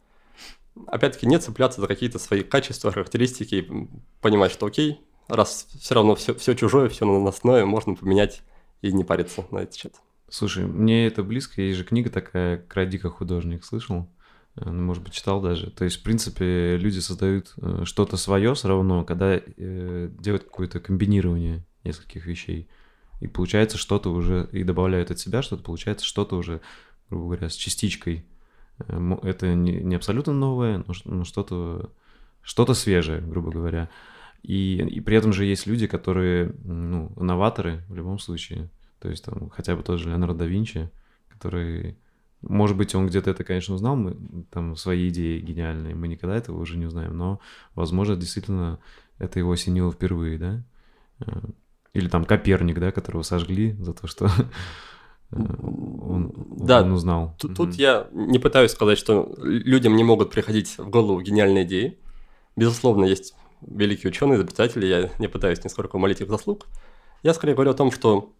опять-таки, 0.87 1.27
не 1.27 1.39
цепляться 1.39 1.81
за 1.81 1.87
какие-то 1.87 2.19
свои 2.19 2.43
качества, 2.43 2.91
характеристики, 2.91 3.89
понимать, 4.21 4.51
что 4.51 4.65
окей, 4.65 5.01
раз 5.27 5.67
все 5.79 5.95
равно 5.95 6.15
все, 6.15 6.33
все 6.33 6.55
чужое, 6.55 6.89
все 6.89 7.05
наносное, 7.05 7.65
можно 7.65 7.95
поменять 7.95 8.41
и 8.81 8.91
не 8.91 9.03
париться 9.03 9.45
на 9.51 9.59
этот 9.59 9.75
счет. 9.75 9.95
Слушай, 10.29 10.65
мне 10.65 11.07
это 11.07 11.23
близко, 11.23 11.61
есть 11.61 11.77
же 11.77 11.83
книга 11.83 12.09
такая 12.09 12.57
«Кради 12.57 12.97
как 12.97 13.17
художник», 13.17 13.63
слышал? 13.63 14.07
Э, 14.55 14.69
ну, 14.69 14.83
Может 14.83 15.03
быть, 15.03 15.13
читал 15.13 15.41
даже. 15.41 15.71
То 15.71 15.85
есть, 15.85 15.97
в 15.97 16.03
принципе, 16.03 16.77
люди 16.77 16.99
создают 16.99 17.53
э, 17.57 17.83
что-то 17.85 18.17
свое 18.17 18.53
все 18.53 18.67
равно, 18.67 19.03
когда 19.03 19.35
э, 19.35 20.09
делают 20.19 20.43
какое-то 20.43 20.79
комбинирование 20.79 21.65
нескольких 21.83 22.25
вещей. 22.25 22.67
И 23.19 23.27
получается 23.27 23.77
что-то 23.77 24.11
уже, 24.11 24.49
и 24.51 24.63
добавляют 24.63 25.11
от 25.11 25.19
себя 25.19 25.41
что-то, 25.41 25.63
получается 25.63 26.05
что-то 26.05 26.35
уже, 26.35 26.61
грубо 27.09 27.25
говоря, 27.25 27.49
с 27.49 27.55
частичкой. 27.55 28.25
Это 28.79 29.53
не, 29.53 29.71
не 29.71 29.95
абсолютно 29.95 30.33
новое, 30.33 30.83
но, 31.05 31.23
что-то 31.23 31.91
что 32.41 32.73
свежее, 32.73 33.21
грубо 33.21 33.51
говоря. 33.51 33.89
И, 34.41 34.77
и 34.77 34.99
при 34.99 35.15
этом 35.15 35.31
же 35.31 35.45
есть 35.45 35.67
люди, 35.67 35.87
которые, 35.87 36.53
ну, 36.65 37.13
новаторы 37.15 37.83
в 37.87 37.95
любом 37.95 38.19
случае. 38.19 38.69
То 38.99 39.09
есть 39.09 39.23
там 39.23 39.49
хотя 39.49 39.75
бы 39.75 39.83
тот 39.83 39.99
же 39.99 40.09
Леонардо 40.09 40.39
да 40.39 40.45
Винчи, 40.45 40.89
который, 41.29 41.97
может 42.43 42.77
быть, 42.77 42.93
он 42.93 43.07
где-то 43.07 43.31
это, 43.31 43.43
конечно, 43.43 43.75
узнал, 43.75 43.95
мы 43.95 44.15
там 44.51 44.75
свои 44.75 45.09
идеи 45.09 45.39
гениальные, 45.39 45.95
мы 45.95 46.07
никогда 46.07 46.35
этого 46.35 46.59
уже 46.59 46.77
не 46.77 46.85
узнаем, 46.85 47.17
но, 47.17 47.39
возможно, 47.73 48.15
действительно 48.15 48.79
это 49.17 49.39
его 49.39 49.51
осенило 49.53 49.91
впервые, 49.91 50.37
да? 50.37 50.63
Э, 51.19 51.41
Или 51.93 52.09
там 52.09 52.25
Коперник, 52.25 52.79
да, 52.79 52.91
которого 52.91 53.23
сожгли 53.23 53.73
за 53.79 53.93
то, 53.93 54.07
что 54.07 54.25
э, 54.25 55.35
он, 55.35 56.33
Да, 56.57 56.81
он 56.81 56.91
узнал. 56.91 57.35
Тут, 57.39 57.55
тут 57.55 57.75
я 57.75 58.07
не 58.11 58.39
пытаюсь 58.39 58.71
сказать, 58.71 58.97
что 58.97 59.33
людям 59.37 59.95
не 59.95 60.03
могут 60.03 60.31
приходить 60.31 60.77
в 60.77 60.89
голову 60.89 61.21
гениальные 61.21 61.63
идеи. 61.63 61.97
Безусловно, 62.55 63.05
есть 63.05 63.35
великие 63.61 64.09
ученые, 64.09 64.35
изобретатели, 64.37 64.85
я 64.85 65.09
не 65.19 65.27
пытаюсь 65.27 65.63
нисколько 65.63 65.95
умолить 65.95 66.21
их 66.21 66.29
заслуг. 66.29 66.67
Я 67.23 67.33
скорее 67.33 67.53
говорю 67.53 67.71
о 67.71 67.75
том, 67.75 67.91
что 67.91 68.33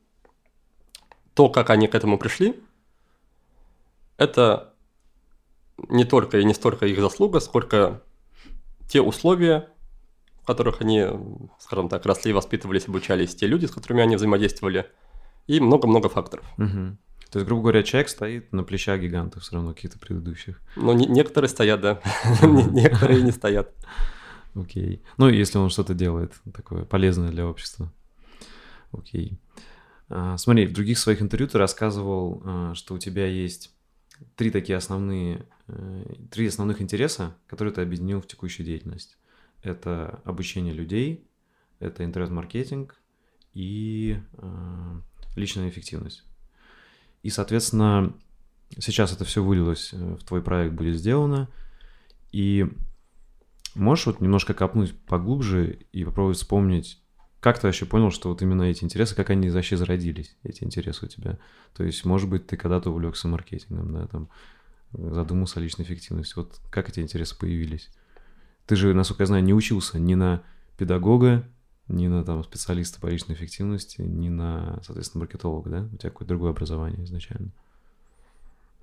то, 1.33 1.49
как 1.49 1.69
они 1.69 1.87
к 1.87 1.95
этому 1.95 2.17
пришли, 2.17 2.55
это 4.17 4.73
не 5.89 6.06
только 6.06 6.39
и 6.39 6.43
не 6.43 6.54
столько 6.54 6.86
их 6.86 6.99
заслуга, 6.99 7.39
сколько 7.39 8.02
те 8.88 9.02
условия, 9.02 9.69
в 10.41 10.45
которых 10.45 10.82
они, 10.82 11.06
скажем 11.60 11.89
так, 11.89 12.06
росли, 12.06 12.34
воспитывались, 12.34 12.88
обучались, 12.88 13.36
те 13.36 13.47
люди, 13.47 13.65
с 13.65 13.71
которыми 13.71 14.04
они 14.04 14.15
взаимодействовали, 14.15 14.89
и 15.47 15.60
много-много 15.60 16.10
факторов. 16.10 16.45
Мгм. 16.58 16.97
То 17.32 17.39
есть, 17.39 17.47
грубо 17.47 17.63
говоря, 17.63 17.82
человек 17.84 18.10
стоит 18.10 18.54
на 18.54 18.63
плечах 18.63 19.02
гигантов 19.02 19.41
все 19.41 19.56
равно 19.56 19.73
каких-то 19.73 19.97
предыдущих. 19.97 20.62
Но 20.76 20.93
не- 20.93 21.08
некоторые 21.08 21.49
стоят, 21.49 21.82
да, 21.82 21.99
Не- 22.43 22.63
некоторые 22.63 23.23
не 23.23 23.32
стоят. 23.32 23.73
Окей. 24.56 25.02
Ну, 25.17 25.30
если 25.30 25.58
он 25.58 25.71
что-то 25.71 25.95
делает 25.95 26.34
такое 26.54 26.86
полезное 26.86 27.30
для 27.32 27.47
общества. 27.47 27.91
Окей. 28.91 29.39
А, 30.10 30.38
смотри, 30.38 30.67
в 30.67 30.73
других 30.73 30.99
своих 30.99 31.23
интервью 31.23 31.47
ты 31.47 31.58
рассказывал, 31.58 32.43
а, 32.45 32.76
что 32.76 32.93
у 32.93 32.99
тебя 32.99 33.26
есть 33.26 33.72
три 34.36 34.51
такие 34.51 34.77
основные, 34.77 35.45
э, 35.67 36.15
три 36.31 36.47
основных 36.47 36.81
интереса, 36.81 37.36
которые 37.47 37.73
ты 37.73 37.81
объединил 37.81 38.21
в 38.21 38.27
текущую 38.27 38.65
деятельность. 38.65 39.17
Это 39.62 40.21
обучение 40.25 40.73
людей, 40.73 41.27
это 41.79 42.03
интернет-маркетинг 42.03 43.01
и 43.53 44.17
а, 44.33 45.01
личная 45.36 45.69
эффективность. 45.69 46.23
И, 47.21 47.29
соответственно, 47.29 48.13
сейчас 48.77 49.13
это 49.13 49.23
все 49.25 49.43
вылилось 49.43 49.91
э, 49.93 50.15
в 50.15 50.23
твой 50.23 50.41
проект, 50.41 50.73
будет 50.73 50.97
сделано. 50.97 51.49
И 52.31 52.67
Можешь 53.75 54.05
вот 54.05 54.21
немножко 54.21 54.53
копнуть 54.53 54.93
поглубже 55.07 55.79
и 55.91 56.05
попробовать 56.05 56.38
вспомнить, 56.38 57.01
как 57.43 57.60
ты 57.60 57.67
вообще 57.67 57.86
понял, 57.86 58.10
что 58.10 58.29
вот 58.29 58.41
именно 58.41 58.63
эти 58.63 58.86
интересы, 58.86 59.15
как 59.15 59.29
они 59.29 59.49
вообще 59.49 59.75
зародились, 59.75 60.34
эти 60.43 60.63
интересы 60.63 61.06
у 61.06 61.10
тебя? 61.10 61.38
То 61.75 61.84
есть, 61.84 62.06
может 62.06 62.29
быть, 62.29 62.47
ты 62.47 62.56
когда-то 62.56 62.89
увлекся 62.89 63.27
маркетингом, 63.27 63.91
да, 63.91 64.08
там, 64.08 64.29
задумался 64.93 65.60
о 65.60 65.62
личной 65.62 65.84
эффективности. 65.84 66.36
Вот 66.38 66.58
как 66.71 66.88
эти 66.88 67.01
интересы 67.01 67.38
появились? 67.38 67.89
Ты 68.65 68.77
же, 68.77 68.93
насколько 68.93 69.23
я 69.23 69.27
знаю, 69.27 69.43
не 69.43 69.53
учился 69.53 69.99
ни 69.99 70.15
на 70.15 70.41
педагога, 70.77 71.43
ни 71.89 72.08
на 72.08 72.23
там 72.23 72.45
специалиста 72.45 73.01
по 73.01 73.08
личной 73.08 73.36
эффективности, 73.36 74.01
ни 74.01 74.29
на, 74.29 74.79
соответственно, 74.86 75.25
маркетолога, 75.25 75.69
да? 75.69 75.89
У 75.91 75.97
тебя 75.97 76.12
какое-то 76.12 76.29
другое 76.29 76.51
образование 76.51 77.03
изначально. 77.03 77.51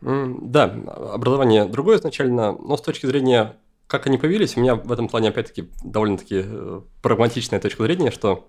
Да, 0.03 0.65
образование 0.65 1.65
другое 1.65 1.97
изначально, 1.97 2.53
но 2.53 2.77
с 2.77 2.83
точки 2.83 3.07
зрения, 3.07 3.57
как 3.91 4.07
они 4.07 4.19
появились, 4.19 4.57
у 4.57 4.61
меня 4.61 4.77
в 4.77 4.93
этом 4.93 5.09
плане, 5.09 5.31
опять-таки, 5.31 5.69
довольно-таки 5.83 6.43
э, 6.45 6.81
прагматичная 7.03 7.59
точка 7.59 7.83
зрения, 7.83 8.13
что 8.13 8.49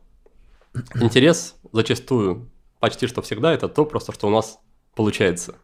интерес 1.02 1.56
зачастую, 1.72 2.48
почти 2.80 3.08
что 3.08 3.24
всегда, 3.24 3.52
это 3.52 3.68
то 3.68 3.86
просто, 3.86 4.12
что 4.12 4.28
у 4.28 4.30
нас 4.30 4.60
получается. 4.96 5.56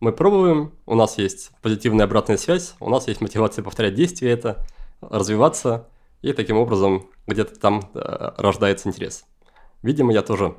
Мы 0.00 0.12
пробуем, 0.12 0.72
у 0.84 0.96
нас 0.96 1.16
есть 1.16 1.52
позитивная 1.62 2.06
обратная 2.06 2.38
связь, 2.38 2.74
у 2.80 2.90
нас 2.90 3.06
есть 3.06 3.20
мотивация 3.20 3.62
повторять 3.62 3.94
действия 3.94 4.32
это, 4.32 4.66
развиваться, 5.00 5.88
и 6.22 6.32
таким 6.32 6.56
образом 6.56 7.08
где-то 7.28 7.56
там 7.58 7.88
э, 7.94 8.32
рождается 8.36 8.88
интерес. 8.88 9.24
Видимо, 9.82 10.12
я 10.12 10.22
тоже 10.22 10.56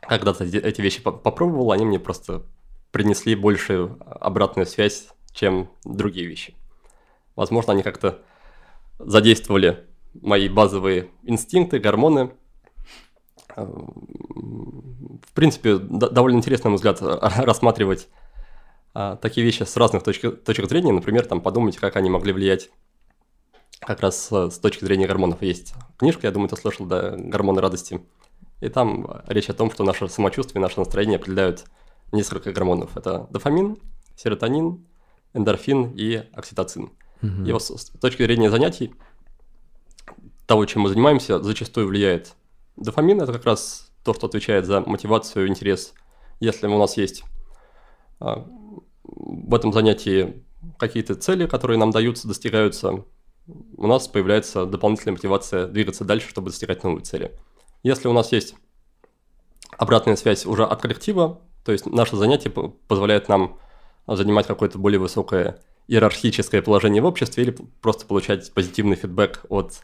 когда-то 0.00 0.44
эти- 0.44 0.80
вещи 0.80 1.02
по- 1.02 1.10
попробовал, 1.10 1.72
они 1.72 1.84
мне 1.84 1.98
просто 1.98 2.44
принесли 2.92 3.34
большую 3.34 3.98
обратную 4.08 4.66
связь, 4.66 5.08
чем 5.32 5.68
другие 5.84 6.26
вещи. 6.28 6.54
Возможно, 7.36 7.72
они 7.72 7.82
как-то 7.82 8.22
задействовали 8.98 9.86
мои 10.20 10.48
базовые 10.48 11.10
инстинкты, 11.22 11.78
гормоны. 11.78 12.30
В 13.56 15.32
принципе, 15.34 15.78
довольно 15.78 16.38
интересно, 16.38 16.68
на 16.68 16.70
мой 16.70 16.76
взгляд, 16.76 17.00
рассматривать 17.38 18.08
а, 18.94 19.16
такие 19.16 19.44
вещи 19.44 19.62
с 19.64 19.76
разных 19.76 20.02
точек, 20.02 20.42
точек 20.44 20.68
зрения. 20.68 20.92
Например, 20.92 21.26
там 21.26 21.40
подумать, 21.40 21.76
как 21.76 21.96
они 21.96 22.10
могли 22.10 22.32
влиять 22.32 22.70
как 23.80 24.00
раз 24.00 24.30
с 24.30 24.58
точки 24.58 24.84
зрения 24.84 25.06
гормонов. 25.06 25.42
Есть 25.42 25.74
книжка, 25.98 26.26
я 26.26 26.32
думаю, 26.32 26.48
ты 26.48 26.56
слышал, 26.56 26.86
да, 26.86 27.14
«Гормоны 27.16 27.60
радости». 27.60 28.00
И 28.60 28.68
там 28.68 29.22
речь 29.26 29.50
о 29.50 29.54
том, 29.54 29.70
что 29.70 29.84
наше 29.84 30.08
самочувствие, 30.08 30.62
наше 30.62 30.78
настроение 30.78 31.16
определяют 31.16 31.64
несколько 32.12 32.52
гормонов. 32.52 32.96
Это 32.96 33.26
дофамин, 33.30 33.76
серотонин, 34.16 34.86
эндорфин 35.34 35.92
и 35.94 36.22
окситоцин. 36.32 36.90
Угу. 37.24 37.46
И 37.46 37.52
вот 37.52 37.62
с 37.62 37.86
точки 38.00 38.22
зрения 38.22 38.50
занятий, 38.50 38.92
того, 40.46 40.66
чем 40.66 40.82
мы 40.82 40.88
занимаемся, 40.90 41.42
зачастую 41.42 41.88
влияет 41.88 42.34
дофамин. 42.76 43.20
Это 43.20 43.32
как 43.32 43.44
раз 43.44 43.90
то, 44.04 44.14
что 44.14 44.26
отвечает 44.26 44.66
за 44.66 44.80
мотивацию, 44.80 45.48
интерес. 45.48 45.94
Если 46.40 46.66
у 46.66 46.78
нас 46.78 46.96
есть 46.96 47.24
а, 48.20 48.46
в 49.02 49.54
этом 49.54 49.72
занятии 49.72 50.42
какие-то 50.78 51.14
цели, 51.14 51.46
которые 51.46 51.78
нам 51.78 51.90
даются, 51.90 52.28
достигаются, 52.28 53.04
у 53.76 53.86
нас 53.86 54.08
появляется 54.08 54.66
дополнительная 54.66 55.14
мотивация 55.14 55.66
двигаться 55.66 56.04
дальше, 56.04 56.28
чтобы 56.28 56.50
достигать 56.50 56.82
новые 56.82 57.04
цели. 57.04 57.32
Если 57.82 58.08
у 58.08 58.12
нас 58.12 58.32
есть 58.32 58.54
обратная 59.76 60.16
связь 60.16 60.46
уже 60.46 60.64
от 60.64 60.80
коллектива, 60.80 61.40
то 61.64 61.72
есть 61.72 61.86
наше 61.86 62.16
занятие 62.16 62.50
позволяет 62.50 63.28
нам 63.28 63.58
занимать 64.06 64.46
какое-то 64.46 64.78
более 64.78 64.98
высокое 64.98 65.62
иерархическое 65.86 66.62
положение 66.62 67.02
в 67.02 67.06
обществе 67.06 67.44
или 67.44 67.56
просто 67.80 68.06
получать 68.06 68.52
позитивный 68.52 68.96
фидбэк 68.96 69.44
от 69.48 69.82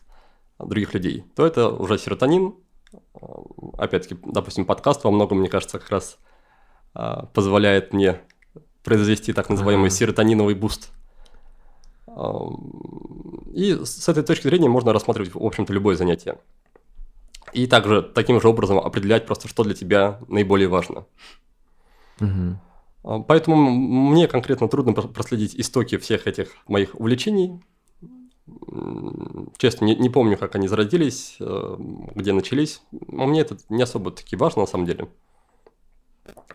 других 0.59 0.95
людей, 0.95 1.25
то 1.35 1.47
это 1.47 1.69
уже 1.69 1.99
серотонин. 1.99 2.55
Опять-таки, 3.79 4.17
допустим, 4.25 4.65
подкаст 4.65 5.05
во 5.05 5.11
многом, 5.11 5.39
мне 5.39 5.49
кажется, 5.49 5.79
как 5.79 5.91
раз 5.91 6.19
а, 6.95 7.27
позволяет 7.27 7.93
мне 7.93 8.21
произвести 8.83 9.33
так 9.33 9.49
называемый 9.49 9.89
ага. 9.89 9.97
серотониновый 9.97 10.55
буст. 10.55 10.91
И 13.53 13.79
с 13.85 14.09
этой 14.09 14.25
точки 14.25 14.49
зрения 14.49 14.69
можно 14.69 14.93
рассматривать, 14.93 15.35
в 15.35 15.45
общем-то, 15.45 15.73
любое 15.73 15.97
занятие. 15.97 16.39
И 17.53 17.67
также 17.67 18.03
таким 18.03 18.41
же 18.41 18.49
образом 18.49 18.79
определять 18.79 19.27
просто, 19.27 19.49
что 19.49 19.65
для 19.65 19.75
тебя 19.75 20.21
наиболее 20.29 20.69
важно. 20.69 21.07
Угу. 22.21 22.59
Поэтому 23.03 23.57
мне 23.57 24.29
конкретно 24.29 24.69
трудно 24.69 24.93
проследить 24.93 25.55
истоки 25.57 25.97
всех 25.97 26.27
этих 26.27 26.55
моих 26.69 26.95
увлечений. 26.95 27.61
Честно, 29.57 29.85
не, 29.87 29.95
не 29.97 30.11
помню, 30.11 30.37
как 30.37 30.55
они 30.55 30.69
зародились, 30.69 31.37
э, 31.41 31.77
где 32.15 32.33
начались. 32.33 32.83
Но 32.91 33.27
мне 33.27 33.41
это 33.41 33.57
не 33.69 33.83
особо 33.83 34.11
таки 34.11 34.37
важно 34.37 34.63
на 34.63 34.67
самом 34.67 34.87
деле. 34.87 35.09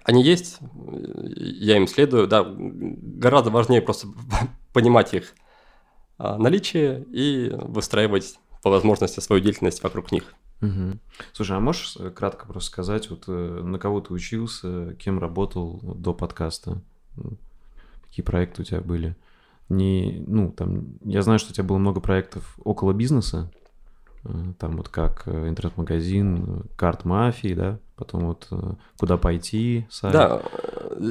Они 0.03 0.21
есть, 0.21 0.59
я 0.91 1.77
им 1.77 1.87
следую, 1.87 2.27
да, 2.27 2.45
гораздо 2.47 3.49
важнее 3.49 3.81
просто 3.81 4.07
понимать 4.73 5.13
их 5.13 5.33
а, 6.17 6.37
наличие 6.37 7.05
и 7.11 7.49
выстраивать 7.51 8.39
по 8.61 8.69
возможности 8.69 9.19
свою 9.19 9.41
деятельность 9.41 9.81
вокруг 9.81 10.11
них. 10.11 10.35
Угу. 10.61 10.97
Слушай, 11.33 11.57
а 11.57 11.59
можешь 11.59 11.97
э, 11.99 12.09
кратко 12.09 12.45
просто 12.45 12.71
сказать, 12.71 13.09
вот 13.09 13.25
э, 13.27 13.61
на 13.63 13.77
кого 13.77 14.01
ты 14.01 14.13
учился, 14.13 14.93
кем 14.95 15.19
работал 15.19 15.79
до 15.83 16.13
подкаста? 16.13 16.81
Какие 18.07 18.23
проекты 18.23 18.61
у 18.61 18.65
тебя 18.65 18.81
были? 18.81 19.15
Не, 19.67 20.23
ну, 20.27 20.51
там, 20.51 20.85
я 21.03 21.21
знаю, 21.21 21.39
что 21.39 21.51
у 21.51 21.53
тебя 21.53 21.63
было 21.63 21.77
много 21.77 21.99
проектов 21.99 22.57
около 22.63 22.93
бизнеса, 22.93 23.51
э, 24.23 24.29
там 24.57 24.77
вот 24.77 24.89
как 24.89 25.27
интернет-магазин, 25.27 26.63
карт 26.77 27.03
мафии, 27.03 27.53
да, 27.53 27.79
потом 27.97 28.27
вот 28.27 28.47
куда 28.97 29.17
пойти, 29.17 29.85
сайт. 29.89 30.13
Да, 30.13 30.41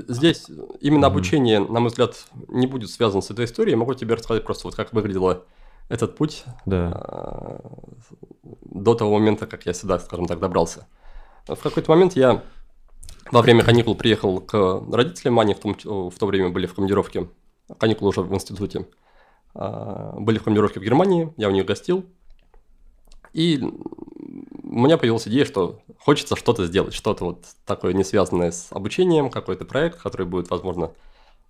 здесь 0.09 0.47
именно 0.81 1.07
обучение, 1.07 1.61
на 1.61 1.81
мой 1.81 1.91
взгляд, 1.91 2.27
не 2.49 2.67
будет 2.67 2.91
связано 2.91 3.21
с 3.21 3.31
этой 3.31 3.45
историей. 3.45 3.73
Я 3.73 3.79
могу 3.79 3.95
тебе 3.95 4.15
рассказать 4.15 4.45
просто 4.45 4.67
вот 4.67 4.75
как 4.75 4.93
выглядело 4.93 5.45
этот 5.89 6.17
путь 6.17 6.45
да. 6.67 6.93
А, 6.95 7.61
до 8.63 8.95
того 8.95 9.19
момента, 9.19 9.47
как 9.47 9.67
я 9.67 9.73
сюда, 9.73 9.99
скажем 9.99 10.27
так, 10.27 10.41
добрался. 10.41 10.87
В 11.47 11.57
какой-то 11.57 11.91
момент 11.91 12.17
я 12.17 12.43
во 13.31 13.43
время 13.43 13.63
каникул 13.63 13.95
приехал 13.95 14.41
к 14.41 14.83
родителям, 14.93 15.39
они 15.41 15.55
в, 15.55 15.61
том, 15.61 15.75
в 15.75 16.19
то 16.19 16.27
время 16.27 16.51
были 16.51 16.67
в 16.67 16.75
командировке, 16.75 17.29
каникулы 17.79 18.11
уже 18.11 18.23
в 18.23 18.35
институте, 18.35 18.87
а, 19.55 20.15
были 20.19 20.39
в 20.39 20.45
командировке 20.45 20.81
в 20.81 20.83
Германии, 20.83 21.33
я 21.37 21.49
у 21.49 21.53
них 21.53 21.67
гостил, 21.67 22.05
и 23.33 23.61
у 23.63 24.79
меня 24.79 24.97
появилась 24.97 25.29
идея, 25.29 25.45
что 25.45 25.81
хочется 25.99 26.37
что-то 26.37 26.67
сделать, 26.67 26.95
что-то 26.95 27.25
вот 27.25 27.45
такое 27.67 27.93
не 27.93 28.05
связанное 28.05 28.51
с 28.51 28.69
обучением, 28.71 29.31
какой-то 29.31 29.65
проект, 29.65 30.01
который 30.01 30.27
будет, 30.27 30.51
возможно, 30.51 30.93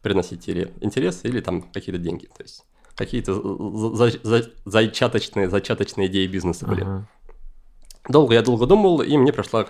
приносить 0.03 0.49
или 0.49 0.73
интерес, 0.81 1.21
или 1.25 1.41
там 1.41 1.63
какие-то 1.63 2.01
деньги. 2.01 2.27
То 2.27 2.43
есть 2.43 2.65
какие-то 2.97 3.35
за, 3.95 4.11
за, 4.23 4.51
зачаточные, 4.65 5.49
зачаточные 5.49 6.09
идеи 6.09 6.27
бизнеса 6.27 6.67
были. 6.67 6.83
Ага. 6.83 7.09
Долго 8.09 8.35
я 8.35 8.43
долго 8.43 8.67
думал, 8.67 9.01
и 9.01 9.17
мне 9.17 9.33
пришла 9.33 9.67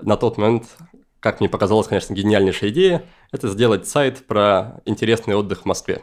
на 0.00 0.16
тот 0.16 0.36
момент, 0.36 0.76
как 1.20 1.40
мне 1.40 1.48
показалось, 1.48 1.86
конечно, 1.86 2.14
гениальнейшая 2.14 2.70
идея, 2.70 3.04
это 3.32 3.48
сделать 3.48 3.86
сайт 3.86 4.26
про 4.26 4.80
интересный 4.84 5.34
отдых 5.34 5.62
в 5.62 5.64
Москве. 5.64 6.02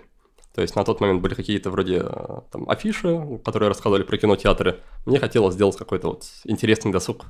То 0.55 0.61
есть 0.61 0.75
на 0.75 0.83
тот 0.83 1.01
момент 1.01 1.21
были 1.21 1.33
какие-то 1.33 1.71
вроде 1.71 2.03
э, 2.05 2.41
там 2.51 2.69
афиши, 2.69 3.39
которые 3.43 3.69
рассказывали 3.69 4.03
про 4.03 4.17
кинотеатры. 4.17 4.81
Мне 5.05 5.19
хотелось 5.19 5.55
сделать 5.55 5.75
какой-то 5.75 6.09
вот 6.09 6.25
интересный 6.43 6.91
досуг, 6.91 7.25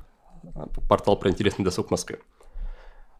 портал 0.88 1.16
про 1.16 1.30
интересный 1.30 1.64
досуг 1.64 1.88
в 1.88 1.90
Москве. 1.90 2.18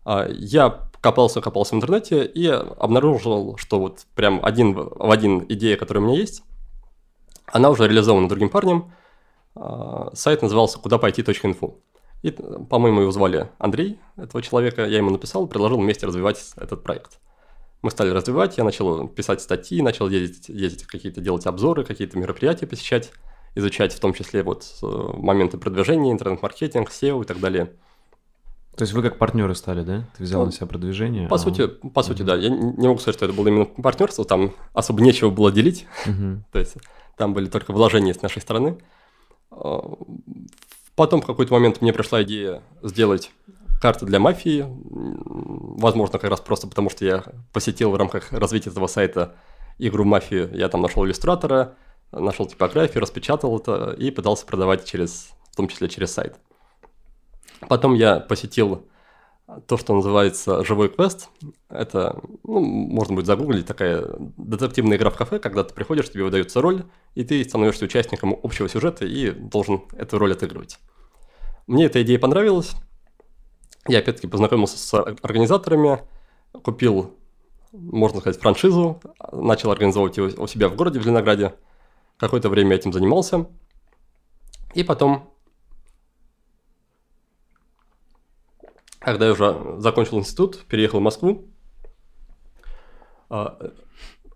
А, 0.04 0.26
я 0.28 0.88
копался, 1.00 1.40
копался 1.40 1.74
в 1.74 1.78
интернете 1.78 2.24
и 2.24 2.46
обнаружил, 2.46 3.56
что 3.58 3.78
вот 3.78 4.06
прям 4.14 4.44
один 4.44 4.74
в 4.74 5.10
один 5.10 5.44
идея, 5.48 5.76
которая 5.76 6.02
у 6.02 6.06
меня 6.06 6.18
есть, 6.18 6.42
она 7.46 7.70
уже 7.70 7.86
реализована 7.86 8.28
другим 8.28 8.48
парнем. 8.48 8.92
А, 9.54 10.10
сайт 10.14 10.42
назывался 10.42 10.78
куда 10.78 10.98
пойти.инфу. 10.98 11.80
И, 12.22 12.30
по-моему, 12.30 13.02
его 13.02 13.10
звали 13.10 13.50
Андрей, 13.58 14.00
этого 14.16 14.42
человека. 14.42 14.86
Я 14.86 14.96
ему 14.96 15.10
написал, 15.10 15.46
предложил 15.46 15.78
вместе 15.78 16.06
развивать 16.06 16.42
этот 16.56 16.82
проект. 16.82 17.18
Мы 17.82 17.90
стали 17.90 18.08
развивать, 18.08 18.56
я 18.56 18.64
начал 18.64 19.06
писать 19.08 19.42
статьи, 19.42 19.82
начал 19.82 20.08
ездить, 20.08 20.48
ездить 20.48 20.84
какие-то 20.84 21.20
делать 21.20 21.44
обзоры, 21.44 21.84
какие-то 21.84 22.18
мероприятия 22.18 22.66
посещать, 22.66 23.12
изучать 23.54 23.92
в 23.92 24.00
том 24.00 24.14
числе 24.14 24.42
вот 24.42 24.64
э, 24.82 24.86
моменты 24.86 25.58
продвижения, 25.58 26.12
интернет-маркетинг, 26.12 26.88
SEO 26.88 27.22
и 27.22 27.26
так 27.26 27.40
далее. 27.40 27.74
То 28.76 28.82
есть 28.82 28.92
вы 28.92 29.02
как 29.02 29.18
партнеры 29.18 29.54
стали, 29.54 29.82
да? 29.82 30.04
Ты 30.16 30.24
взял 30.24 30.40
ну, 30.40 30.46
на 30.46 30.52
себя 30.52 30.66
продвижение? 30.66 31.28
По 31.28 31.36
а 31.36 31.38
сути, 31.38 31.66
по 31.66 32.02
сути, 32.02 32.22
да. 32.22 32.34
Я 32.34 32.48
не 32.48 32.88
могу 32.88 32.98
сказать, 32.98 33.16
что 33.16 33.26
это 33.26 33.34
было 33.34 33.48
именно 33.48 33.66
партнерство, 33.66 34.24
там 34.24 34.52
особо 34.72 35.02
нечего 35.02 35.30
было 35.30 35.52
делить. 35.52 35.86
То 36.52 36.58
есть 36.58 36.76
там 37.16 37.34
были 37.34 37.46
только 37.46 37.72
вложения 37.72 38.12
с 38.14 38.22
нашей 38.22 38.42
стороны. 38.42 38.78
А, 39.50 39.96
потом 40.96 41.20
в 41.22 41.26
какой-то 41.26 41.52
момент 41.52 41.80
мне 41.80 41.92
пришла 41.92 42.22
идея 42.24 42.62
сделать 42.82 43.30
карты 43.80 44.06
для 44.06 44.18
мафии. 44.18 44.66
Возможно, 44.66 46.18
как 46.18 46.30
раз 46.30 46.40
просто 46.40 46.66
потому, 46.66 46.90
что 46.90 47.04
я 47.04 47.22
посетил 47.52 47.90
в 47.90 47.96
рамках 47.96 48.32
развития 48.32 48.70
этого 48.70 48.86
сайта 48.86 49.34
игру 49.78 50.04
мафию. 50.04 50.50
Я 50.52 50.68
там 50.68 50.82
нашел 50.82 51.04
иллюстратора, 51.04 51.74
нашел 52.10 52.46
типографию, 52.46 53.02
распечатал 53.02 53.56
это 53.58 53.94
и 53.96 54.10
пытался 54.10 54.46
продавать 54.46 54.84
через, 54.84 55.28
в 55.52 55.56
том 55.56 55.68
числе 55.68 55.88
через 55.88 56.12
сайт. 56.12 56.36
Потом 57.60 57.94
я 57.94 58.20
посетил 58.20 58.86
то, 59.66 59.76
что 59.76 59.94
называется 59.94 60.64
«Живой 60.64 60.88
квест». 60.88 61.28
Это, 61.68 62.20
ну, 62.44 62.60
можно 62.60 63.14
будет 63.14 63.26
загуглить, 63.26 63.66
такая 63.66 64.06
детективная 64.36 64.96
игра 64.96 65.10
в 65.10 65.16
кафе, 65.16 65.38
когда 65.38 65.64
ты 65.64 65.74
приходишь, 65.74 66.10
тебе 66.10 66.24
выдается 66.24 66.60
роль, 66.60 66.84
и 67.14 67.24
ты 67.24 67.44
становишься 67.44 67.84
участником 67.84 68.38
общего 68.42 68.68
сюжета 68.68 69.04
и 69.04 69.30
должен 69.30 69.82
эту 69.92 70.18
роль 70.18 70.32
отыгрывать. 70.32 70.78
Мне 71.66 71.86
эта 71.86 72.02
идея 72.02 72.18
понравилась. 72.18 72.72
Я 73.86 73.98
опять-таки 73.98 74.28
познакомился 74.28 74.78
с 74.78 74.94
организаторами, 75.22 76.00
купил, 76.62 77.14
можно 77.72 78.20
сказать, 78.20 78.40
франшизу, 78.40 79.02
начал 79.32 79.70
организовывать 79.70 80.16
его 80.16 80.30
у 80.42 80.46
себя 80.46 80.68
в 80.68 80.76
городе, 80.76 81.00
в 81.00 81.06
Ленограде. 81.06 81.54
Какое-то 82.16 82.48
время 82.48 82.76
этим 82.76 82.92
занимался. 82.92 83.46
И 84.74 84.84
потом 84.84 85.33
когда 89.04 89.26
я 89.26 89.32
уже 89.32 89.76
закончил 89.78 90.18
институт, 90.18 90.64
переехал 90.66 90.98
в 90.98 91.02
Москву, 91.02 91.48
а, 93.28 93.58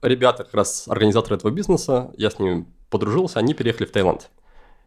ребята, 0.03 0.45
как 0.45 0.55
раз 0.55 0.89
организаторы 0.89 1.37
этого 1.37 1.51
бизнеса, 1.51 2.13
я 2.17 2.31
с 2.31 2.39
ними 2.39 2.67
подружился, 2.91 3.39
они 3.39 3.55
переехали 3.55 3.87
в 3.87 3.93
Таиланд. 3.93 4.31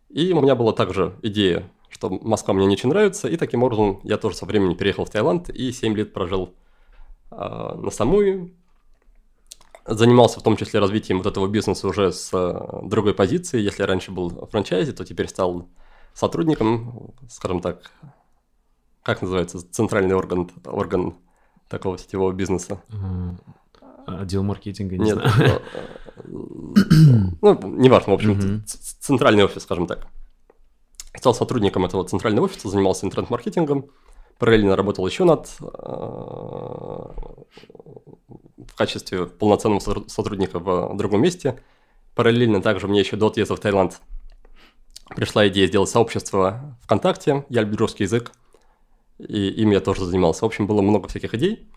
И 0.10 0.34
у 0.34 0.41
меня 0.41 0.56
была 0.56 0.74
также 0.74 1.15
идея, 1.22 1.72
что 1.89 2.10
Москва 2.10 2.54
мне 2.54 2.65
не 2.65 2.74
очень 2.74 2.89
нравится, 2.89 3.28
и 3.28 3.38
таким 3.38 3.63
образом 3.63 4.02
я 4.04 4.17
тоже 4.17 4.36
со 4.36 4.46
временем 4.46 4.76
переехал 4.76 5.06
в 5.06 5.10
Таиланд 5.10 5.50
и 5.50 5.72
7 5.72 5.96
лет 5.96 6.13
прожил 6.13 6.54
э, 7.32 7.36
на 7.36 7.91
Самуи. 7.91 8.54
занимался 9.86 10.39
в 10.39 10.44
том 10.44 10.58
числе 10.58 10.80
развитием 10.80 11.20
вот 11.20 11.28
этого 11.28 11.48
бизнеса 11.48 11.88
уже 11.88 12.12
с 12.12 12.30
э, 12.34 12.88
другой 12.88 13.13
позиции. 13.13 13.62
Если 13.62 13.84
я 13.84 13.88
раньше 13.88 14.12
был 14.12 14.30
в 14.30 14.48
франчайзе, 14.48 14.91
то 14.91 15.06
теперь 15.06 15.28
стал 15.28 15.67
сотрудником, 16.13 17.13
скажем 17.30 17.62
так, 17.62 17.91
как 19.04 19.22
называется, 19.22 19.60
центральный 19.72 20.16
орган, 20.16 20.50
орган 20.66 21.16
такого 21.68 21.98
сетевого 21.98 22.32
бизнеса. 22.32 22.82
Отдел 24.06 24.44
маркетинга, 24.44 24.98
не 24.98 25.06
Нет, 25.06 25.16
знаю. 25.16 25.34
э, 25.38 25.60
ну, 26.26 27.60
неважно, 27.78 28.14
в 28.14 28.16
общем, 28.16 28.64
ц- 28.66 28.78
центральный 29.00 29.44
офис, 29.44 29.64
скажем 29.64 29.88
так. 29.88 30.08
Стал 31.16 31.34
сотрудником 31.36 31.86
этого 31.86 32.04
центрального 32.08 32.46
офиса, 32.46 32.70
занимался 32.70 33.06
интернет-маркетингом, 33.06 33.86
параллельно 34.40 34.76
работал 34.76 35.06
еще 35.06 35.24
над 35.24 35.48
э, 35.62 35.64
в 38.66 38.76
качестве 38.76 39.26
полноценного 39.28 39.80
сотруд- 39.80 40.10
сотрудника 40.10 40.60
в 40.60 40.96
другом 40.98 41.22
месте. 41.22 41.62
Параллельно 42.16 42.62
также 42.62 42.88
мне 42.88 43.00
еще 43.00 43.16
до 43.18 43.28
отъезда 43.28 43.56
в 43.56 43.60
Таиланд 43.60 44.02
пришла 45.16 45.48
идея 45.48 45.68
сделать 45.68 45.90
сообщество 45.90 46.78
ВКонтакте, 46.84 47.46
я 47.50 47.62
люблю 47.62 47.78
русский 47.80 48.04
язык, 48.04 48.32
и 49.27 49.49
им 49.49 49.71
я 49.71 49.79
тоже 49.79 50.05
занимался. 50.05 50.41
В 50.41 50.47
общем, 50.47 50.67
было 50.67 50.81
много 50.81 51.07
всяких 51.07 51.34
идей. 51.34 51.69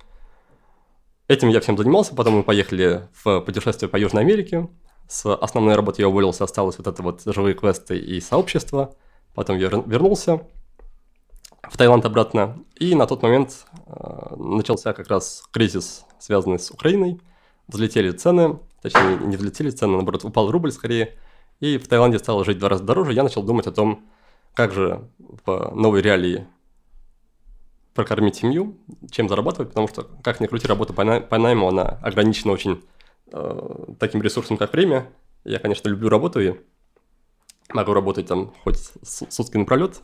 Этим 1.26 1.48
я 1.48 1.60
всем 1.60 1.78
занимался, 1.78 2.14
потом 2.14 2.34
мы 2.34 2.42
поехали 2.42 3.08
в 3.22 3.40
путешествие 3.40 3.88
по 3.88 3.96
Южной 3.96 4.22
Америке. 4.22 4.68
С 5.08 5.32
основной 5.34 5.74
работы 5.74 6.02
я 6.02 6.08
уволился, 6.08 6.44
осталось 6.44 6.78
вот 6.78 6.86
это 6.86 7.02
вот 7.02 7.22
живые 7.24 7.54
квесты 7.54 7.96
и 7.98 8.20
сообщество. 8.20 8.94
Потом 9.34 9.58
я 9.58 9.68
вер- 9.68 9.88
вернулся 9.88 10.46
в 11.62 11.76
Таиланд 11.76 12.04
обратно. 12.04 12.58
И 12.76 12.94
на 12.94 13.06
тот 13.06 13.22
момент 13.22 13.66
э, 13.86 14.34
начался 14.36 14.92
как 14.92 15.08
раз 15.08 15.44
кризис, 15.50 16.04
связанный 16.18 16.58
с 16.58 16.70
Украиной. 16.70 17.20
Взлетели 17.68 18.10
цены, 18.10 18.58
точнее 18.82 19.16
не 19.18 19.36
взлетели 19.36 19.70
цены, 19.70 19.94
наоборот, 19.94 20.24
упал 20.24 20.50
рубль 20.50 20.72
скорее. 20.72 21.16
И 21.60 21.78
в 21.78 21.88
Таиланде 21.88 22.18
стало 22.18 22.44
жить 22.44 22.56
в 22.56 22.60
два 22.60 22.68
раза 22.68 22.84
дороже. 22.84 23.14
Я 23.14 23.22
начал 23.22 23.42
думать 23.42 23.66
о 23.66 23.72
том, 23.72 24.04
как 24.54 24.72
же 24.72 25.08
в 25.46 25.72
новой 25.74 26.02
реалии 26.02 26.46
прокормить 27.94 28.36
семью, 28.36 28.76
чем 29.10 29.28
зарабатывать, 29.28 29.68
потому 29.70 29.88
что, 29.88 30.02
как 30.22 30.40
ни 30.40 30.46
крути, 30.46 30.66
работа 30.66 30.92
по, 30.92 31.04
най- 31.04 31.20
по 31.20 31.38
найму, 31.38 31.68
она 31.68 31.82
ограничена 32.02 32.52
очень 32.52 32.82
э, 33.32 33.94
таким 33.98 34.20
ресурсом, 34.20 34.56
как 34.56 34.72
время. 34.72 35.10
Я, 35.44 35.60
конечно, 35.60 35.88
люблю 35.88 36.08
работу 36.08 36.40
и 36.40 36.54
могу 37.72 37.92
работать 37.92 38.26
там 38.26 38.52
хоть 38.64 38.78
сутки 39.02 39.56
напролет. 39.56 40.00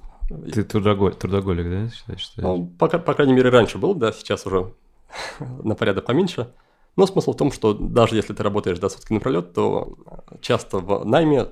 Ты 0.52 0.62
трудоголик, 0.62 1.16
трудоголик, 1.16 1.68
да, 1.68 1.90
считаешь? 1.94 2.20
считаешь? 2.20 2.46
Ну, 2.46 2.66
по, 2.78 2.86
по 2.86 3.14
крайней 3.14 3.32
мере, 3.32 3.50
раньше 3.50 3.78
был, 3.78 3.94
да, 3.94 4.12
сейчас 4.12 4.46
уже 4.46 4.72
на 5.40 5.74
порядок 5.74 6.06
поменьше. 6.06 6.52
Но 6.96 7.06
смысл 7.06 7.32
в 7.32 7.36
том, 7.36 7.50
что 7.50 7.72
даже 7.74 8.14
если 8.14 8.34
ты 8.34 8.42
работаешь 8.42 8.78
до 8.78 8.88
сутки 8.88 9.12
напролет, 9.12 9.52
то 9.52 9.96
часто 10.40 10.78
в 10.78 11.04
найме 11.04 11.48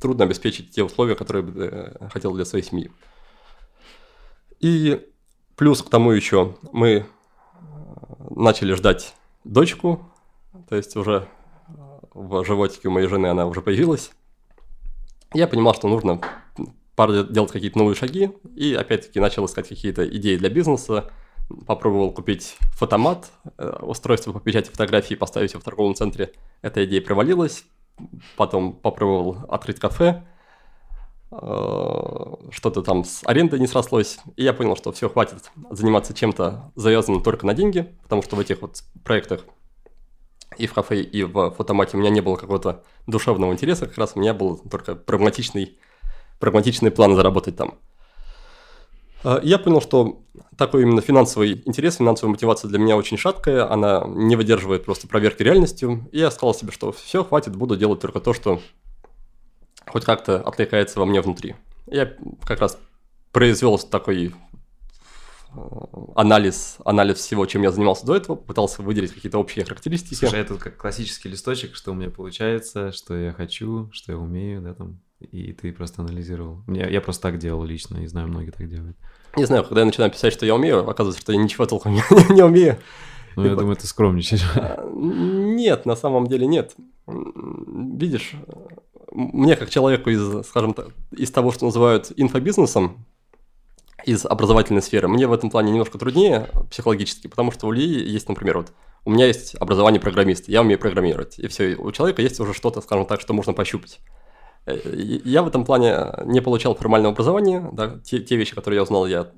трудно 0.00 0.24
обеспечить 0.24 0.70
те 0.70 0.84
условия, 0.84 1.16
которые 1.16 1.42
бы 1.42 1.52
ты 1.52 2.08
хотел 2.10 2.32
для 2.34 2.44
своей 2.44 2.64
семьи. 2.64 2.90
И 4.60 5.08
плюс 5.58 5.82
к 5.82 5.90
тому 5.90 6.12
еще 6.12 6.54
мы 6.72 6.88
э, 6.88 7.04
начали 8.30 8.72
ждать 8.74 9.14
дочку, 9.44 10.08
то 10.68 10.76
есть 10.76 10.96
уже 10.96 11.26
э, 11.66 11.72
в 12.14 12.44
животике 12.44 12.88
у 12.88 12.92
моей 12.92 13.08
жены 13.08 13.26
она 13.26 13.44
уже 13.44 13.60
появилась. 13.60 14.12
Я 15.34 15.48
понимал, 15.48 15.74
что 15.74 15.88
нужно 15.88 16.20
пора 16.94 17.24
делать 17.24 17.50
какие-то 17.50 17.76
новые 17.76 17.96
шаги, 17.96 18.30
и 18.54 18.72
опять-таки 18.72 19.20
начал 19.20 19.44
искать 19.44 19.68
какие-то 19.68 20.08
идеи 20.08 20.36
для 20.36 20.48
бизнеса, 20.48 21.10
попробовал 21.66 22.12
купить 22.12 22.56
фотомат, 22.74 23.30
э, 23.58 23.78
устройство 23.82 24.32
по 24.32 24.40
печати 24.40 24.70
фотографий, 24.70 25.16
поставить 25.16 25.52
его 25.52 25.60
в 25.60 25.64
торговом 25.64 25.94
центре. 25.94 26.32
Эта 26.62 26.84
идея 26.84 27.02
провалилась. 27.02 27.64
Потом 28.36 28.74
попробовал 28.74 29.38
открыть 29.48 29.80
кафе, 29.80 30.24
что-то 31.30 32.82
там 32.82 33.04
с 33.04 33.20
арендой 33.24 33.60
не 33.60 33.66
срослось. 33.66 34.18
И 34.36 34.44
я 34.44 34.52
понял, 34.52 34.76
что 34.76 34.92
все, 34.92 35.10
хватит 35.10 35.50
заниматься 35.70 36.14
чем-то 36.14 36.72
завязанным 36.74 37.22
только 37.22 37.46
на 37.46 37.54
деньги, 37.54 37.94
потому 38.02 38.22
что 38.22 38.36
в 38.36 38.40
этих 38.40 38.62
вот 38.62 38.82
проектах 39.04 39.44
и 40.56 40.66
в 40.66 40.72
кафе, 40.72 41.02
и 41.02 41.22
в 41.24 41.50
фотомате 41.50 41.96
у 41.96 42.00
меня 42.00 42.10
не 42.10 42.20
было 42.20 42.36
какого-то 42.36 42.82
душевного 43.06 43.52
интереса, 43.52 43.86
как 43.86 43.98
раз 43.98 44.12
у 44.14 44.20
меня 44.20 44.32
был 44.32 44.56
только 44.56 44.94
прагматичный, 44.94 45.78
прагматичный 46.40 46.90
план 46.90 47.14
заработать 47.14 47.56
там. 47.56 47.74
Э, 49.22 49.40
Я 49.42 49.58
понял, 49.58 49.80
что 49.80 50.22
такой 50.56 50.82
именно 50.82 51.02
финансовый 51.02 51.62
интерес, 51.66 51.96
финансовая 51.96 52.32
мотивация 52.32 52.68
для 52.68 52.78
меня 52.78 52.96
очень 52.96 53.18
шаткая, 53.18 53.70
она 53.70 54.04
не 54.06 54.34
выдерживает 54.34 54.84
просто 54.84 55.06
проверки 55.06 55.42
реальностью. 55.42 56.08
И 56.12 56.18
я 56.18 56.30
сказал 56.30 56.54
себе, 56.54 56.72
что 56.72 56.90
все, 56.92 57.22
хватит, 57.22 57.54
буду 57.54 57.76
делать 57.76 58.00
только 58.00 58.20
то, 58.20 58.32
что 58.32 58.60
хоть 59.90 60.04
как-то 60.04 60.40
откликается 60.40 60.98
во 61.00 61.06
мне 61.06 61.20
внутри. 61.20 61.54
Я 61.86 62.12
как 62.44 62.60
раз 62.60 62.78
произвел 63.32 63.78
такой 63.78 64.34
э, 65.54 65.60
анализ, 66.14 66.76
анализ 66.84 67.18
всего, 67.18 67.46
чем 67.46 67.62
я 67.62 67.70
занимался 67.70 68.06
до 68.06 68.16
этого, 68.16 68.36
пытался 68.36 68.82
выделить 68.82 69.12
какие-то 69.12 69.38
общие 69.38 69.64
характеристики. 69.64 70.14
Слушай, 70.14 70.40
это 70.40 70.54
как 70.56 70.76
классический 70.76 71.28
листочек, 71.28 71.74
что 71.74 71.92
у 71.92 71.94
меня 71.94 72.10
получается, 72.10 72.92
что 72.92 73.14
я 73.16 73.32
хочу, 73.32 73.88
что 73.92 74.12
я 74.12 74.18
умею, 74.18 74.60
да, 74.62 74.74
там, 74.74 75.00
и 75.20 75.52
ты 75.52 75.72
просто 75.72 76.02
анализировал. 76.02 76.62
Я, 76.68 76.88
я 76.88 77.00
просто 77.00 77.22
так 77.22 77.38
делал 77.38 77.64
лично, 77.64 77.98
и 77.98 78.06
знаю, 78.06 78.28
многие 78.28 78.50
так 78.50 78.68
делают. 78.68 78.96
Не 79.36 79.44
знаю, 79.44 79.64
когда 79.64 79.80
я 79.80 79.86
начинаю 79.86 80.10
писать, 80.10 80.32
что 80.32 80.46
я 80.46 80.54
умею, 80.54 80.88
оказывается, 80.88 81.20
что 81.20 81.32
я 81.32 81.38
ничего 81.38 81.66
толком 81.66 81.92
не, 81.94 82.02
не 82.34 82.42
умею. 82.42 82.78
Ну, 83.36 83.42
я 83.44 83.50
Либо- 83.50 83.60
думаю, 83.60 83.76
ты 83.76 83.86
скромничаешь. 83.86 84.42
А, 84.56 84.84
Нет, 84.92 85.86
на 85.86 85.94
самом 85.96 86.26
деле 86.26 86.46
нет. 86.46 86.74
Видишь, 87.06 88.32
мне 89.18 89.56
как 89.56 89.68
человеку 89.68 90.10
из, 90.10 90.46
скажем 90.46 90.74
так, 90.74 90.88
из 91.10 91.30
того, 91.32 91.50
что 91.50 91.66
называют 91.66 92.12
инфобизнесом, 92.16 93.04
из 94.04 94.24
образовательной 94.24 94.80
сферы, 94.80 95.08
мне 95.08 95.26
в 95.26 95.32
этом 95.32 95.50
плане 95.50 95.72
немножко 95.72 95.98
труднее 95.98 96.48
психологически, 96.70 97.26
потому 97.26 97.50
что 97.50 97.66
у 97.66 97.74
Ильи 97.74 98.08
есть, 98.08 98.28
например, 98.28 98.58
вот 98.58 98.72
у 99.04 99.10
меня 99.10 99.26
есть 99.26 99.56
образование 99.56 100.00
программиста, 100.00 100.52
я 100.52 100.60
умею 100.60 100.78
программировать, 100.78 101.38
и 101.38 101.48
все, 101.48 101.74
у 101.74 101.90
человека 101.90 102.22
есть 102.22 102.38
уже 102.38 102.54
что-то, 102.54 102.80
скажем 102.80 103.06
так, 103.06 103.20
что 103.20 103.34
можно 103.34 103.52
пощупать. 103.52 103.98
Э, 104.66 104.78
Я 104.86 105.42
в 105.42 105.48
этом 105.48 105.64
плане 105.64 106.12
не 106.24 106.40
получал 106.40 106.76
формального 106.76 107.12
образования, 107.12 107.68
да, 107.72 107.98
те, 108.04 108.20
те 108.20 108.36
вещи, 108.36 108.54
которые 108.54 108.76
я 108.78 108.82
узнал, 108.84 109.06
я 109.06 109.32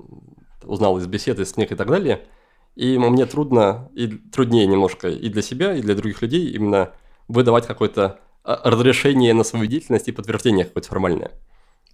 узнал 0.64 0.99
из 0.99 1.07
бесед, 1.07 1.38
из 1.38 1.53
книг 1.53 1.73
и 1.73 1.75
так 1.75 1.88
далее. 1.88 2.27
И 2.77 2.99
мне 2.99 3.25
трудно, 3.25 3.90
и 3.95 4.09
труднее 4.09 4.66
немножко 4.66 5.09
и 5.09 5.29
для 5.31 5.43
себя, 5.43 5.75
и 5.75 5.81
для 5.81 5.95
других 5.95 6.21
людей 6.21 6.51
именно 6.51 6.93
выдавать 7.29 7.66
какое-то 7.66 8.05
а, 8.05 8.30
разрешение 8.65 9.35
на 9.35 9.45
свою 9.45 9.67
деятельность 9.67 10.09
и 10.09 10.13
подтверждение 10.13 10.65
какое-то 10.65 10.89
формальное. 10.89 11.33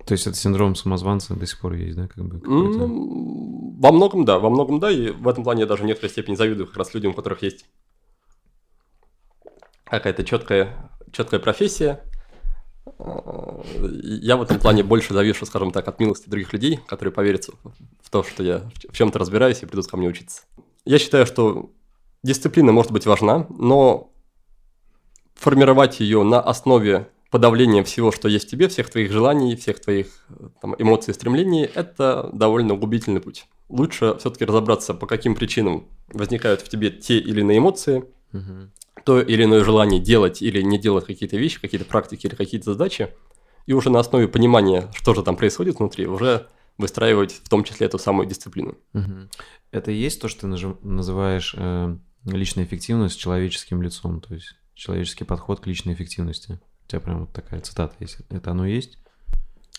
То 0.07 0.13
есть 0.13 0.27
это 0.27 0.37
синдром 0.37 0.77
самозванца 0.77 1.35
до 1.35 1.47
сих 1.47 1.59
пор 1.59 1.73
есть, 1.75 1.97
да, 1.97 2.07
как 2.07 2.25
бы? 2.25 2.41
Во 2.45 3.93
многом 3.93 4.25
да, 4.25 4.39
во 4.39 4.51
многом 4.51 4.79
да, 4.79 4.91
и 4.91 5.11
в 5.11 5.27
этом 5.27 5.45
плане 5.45 5.63
я 5.63 5.67
даже 5.67 5.83
в 5.83 5.87
некоторой 5.87 6.11
степени 6.11 6.37
завидую 6.37 6.67
как 6.67 6.77
раз 6.77 6.95
людям, 6.95 7.11
у 7.11 7.15
которых 7.15 7.43
есть 7.43 7.67
какая-то 9.85 10.25
четкая, 10.25 10.91
четкая 11.13 11.41
профессия. 11.41 12.05
А, 12.99 13.63
и 13.75 14.19
Я 14.21 14.37
в 14.37 14.43
этом 14.43 14.61
плане 14.61 14.83
больше 14.83 15.13
завишу, 15.13 15.45
скажем 15.45 15.73
так, 15.73 15.87
от 15.89 15.99
милости 15.99 16.29
других 16.29 16.53
людей, 16.53 16.79
которые 16.87 17.13
поверят 17.13 17.49
в 18.01 18.11
то, 18.11 18.23
что 18.23 18.43
я 18.43 18.71
в 18.89 18.97
чем-то 18.97 19.19
разбираюсь 19.19 19.63
и 19.63 19.67
придут 19.67 19.89
ко 19.89 19.97
мне 19.97 20.09
учиться. 20.09 20.43
Я 20.85 20.99
считаю, 20.99 21.27
что 21.27 21.73
дисциплина 22.23 22.73
может 22.73 22.93
быть 22.93 23.07
важна, 23.07 23.47
но 23.51 24.13
формировать 25.37 26.01
ее 26.01 26.23
на 26.23 26.41
основе 26.41 27.09
подавления 27.31 27.85
всего, 27.85 28.13
что 28.13 28.29
есть 28.29 28.47
в 28.47 28.51
тебе, 28.51 28.69
всех 28.69 28.89
твоих 28.91 29.13
желаний, 29.13 29.57
всех 29.57 29.81
твоих 29.81 30.27
там, 30.61 30.75
эмоций 30.79 31.11
и 31.13 31.15
стремлений, 31.15 31.63
это 31.63 32.31
довольно 32.33 32.75
губительный 32.75 33.21
путь. 33.21 33.47
Лучше 33.69 34.17
все-таки 34.19 34.45
разобраться, 34.45 34.95
по 34.95 35.07
каким 35.07 35.35
причинам 35.35 35.87
возникают 36.09 36.61
в 36.61 36.69
тебе 36.69 36.91
те 36.91 37.19
или 37.19 37.41
иные 37.41 37.59
эмоции, 37.59 38.05
Мгм. 38.33 38.71
то 39.05 39.21
или 39.21 39.45
иное 39.45 39.65
желание 39.65 40.01
делать 40.01 40.41
или 40.43 40.63
не 40.63 40.79
делать 40.79 41.05
какие-то 41.05 41.37
вещи, 41.37 41.61
какие-то 41.61 41.87
практики 41.87 42.27
или 42.27 42.35
какие-то 42.35 42.73
задачи, 42.73 43.09
и 43.67 43.73
уже 43.73 43.91
на 43.91 43.99
основе 43.99 44.29
понимания, 44.29 44.89
что 44.95 45.15
же 45.15 45.23
там 45.23 45.37
происходит 45.37 45.79
внутри, 45.79 46.07
уже 46.07 46.47
выстраивать 46.79 47.33
в 47.33 47.49
том 47.49 47.65
числе 47.65 47.87
эту 47.87 47.99
самую 47.99 48.27
дисциплину. 48.29 48.77
Мгм. 48.93 49.31
Это 49.73 49.91
и 49.91 49.97
есть 49.97 50.21
то, 50.21 50.29
что 50.29 50.43
ты 50.43 50.47
называешь 50.47 51.55
э, 51.57 51.97
личной 52.25 52.65
эффективностью 52.65 53.21
человеческим 53.21 53.83
лицом, 53.83 54.21
то 54.21 54.35
есть 54.35 54.55
человеческий 54.77 55.25
подход 55.25 55.59
к 55.61 55.67
личной 55.67 55.95
эффективности. 55.95 56.61
У 56.85 56.89
тебя 56.89 57.01
прям 57.01 57.21
вот 57.21 57.33
такая 57.33 57.61
цитата 57.61 57.95
есть. 57.99 58.19
Это 58.31 58.53
оно 58.53 58.65
есть? 58.67 58.99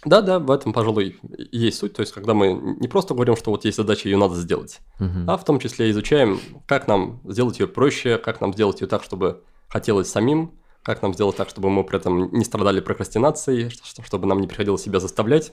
Да-да, 0.03 0.39
в 0.39 0.51
этом, 0.51 0.73
пожалуй, 0.73 1.19
есть 1.51 1.79
суть. 1.79 1.93
То 1.93 2.01
есть, 2.01 2.11
когда 2.13 2.33
мы 2.33 2.53
не 2.79 2.87
просто 2.87 3.13
говорим, 3.13 3.35
что 3.35 3.51
вот 3.51 3.63
есть 3.65 3.77
задача, 3.77 4.09
ее 4.09 4.17
надо 4.17 4.35
сделать, 4.35 4.79
Мгм. 4.99 5.29
а 5.29 5.37
в 5.37 5.45
том 5.45 5.59
числе 5.59 5.89
изучаем, 5.89 6.39
как 6.67 6.87
нам 6.87 7.21
сделать 7.23 7.59
ее 7.59 7.67
проще, 7.67 8.17
как 8.17 8.41
нам 8.41 8.53
сделать 8.53 8.81
ее 8.81 8.87
так, 8.87 9.03
чтобы 9.03 9.43
хотелось 9.69 10.09
самим, 10.09 10.51
как 10.83 11.01
нам 11.01 11.13
сделать 11.13 11.35
так, 11.35 11.49
чтобы 11.49 11.69
мы 11.69 11.83
при 11.83 11.97
этом 11.97 12.31
не 12.31 12.45
страдали 12.45 12.79
прокрастинацией, 12.79 13.71
чтобы 14.03 14.27
нам 14.27 14.39
не 14.39 14.47
приходилось 14.47 14.83
себя 14.83 14.99
заставлять. 14.99 15.51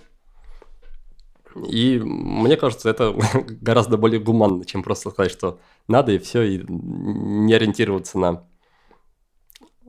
И 1.69 1.99
мне 2.01 2.57
кажется, 2.57 2.89
это 2.91 3.17
гораздо 3.61 3.97
более 3.97 4.21
гуманно, 4.21 4.65
чем 4.65 4.83
просто 4.83 5.11
сказать, 5.11 5.33
что 5.33 5.59
надо 5.89 6.13
и 6.13 6.19
все, 6.19 6.43
и 6.43 6.65
не 6.69 7.55
ориентироваться 7.55 8.19
на 8.19 8.45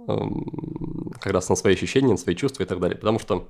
как 0.06 1.34
раз 1.34 1.50
на 1.50 1.56
свои 1.56 1.74
ощущения, 1.74 2.12
на 2.12 2.18
свои 2.18 2.36
чувства 2.36 2.64
и 2.64 2.66
так 2.66 2.80
далее. 2.80 2.98
Потому 2.98 3.20
что, 3.20 3.50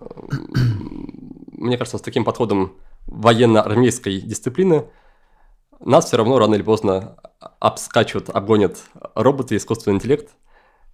эм, 0.00 1.46
мне 1.52 1.76
кажется, 1.76 1.98
с 1.98 2.02
таким 2.02 2.24
подходом 2.24 2.76
военно-армейской 3.06 4.20
дисциплины 4.20 4.88
нас 5.80 6.06
все 6.06 6.16
равно 6.16 6.38
рано 6.38 6.54
или 6.54 6.62
поздно 6.62 7.16
обскачут, 7.60 8.30
обгонят 8.30 8.78
роботы, 9.14 9.56
искусственный 9.56 9.96
интеллект, 9.96 10.30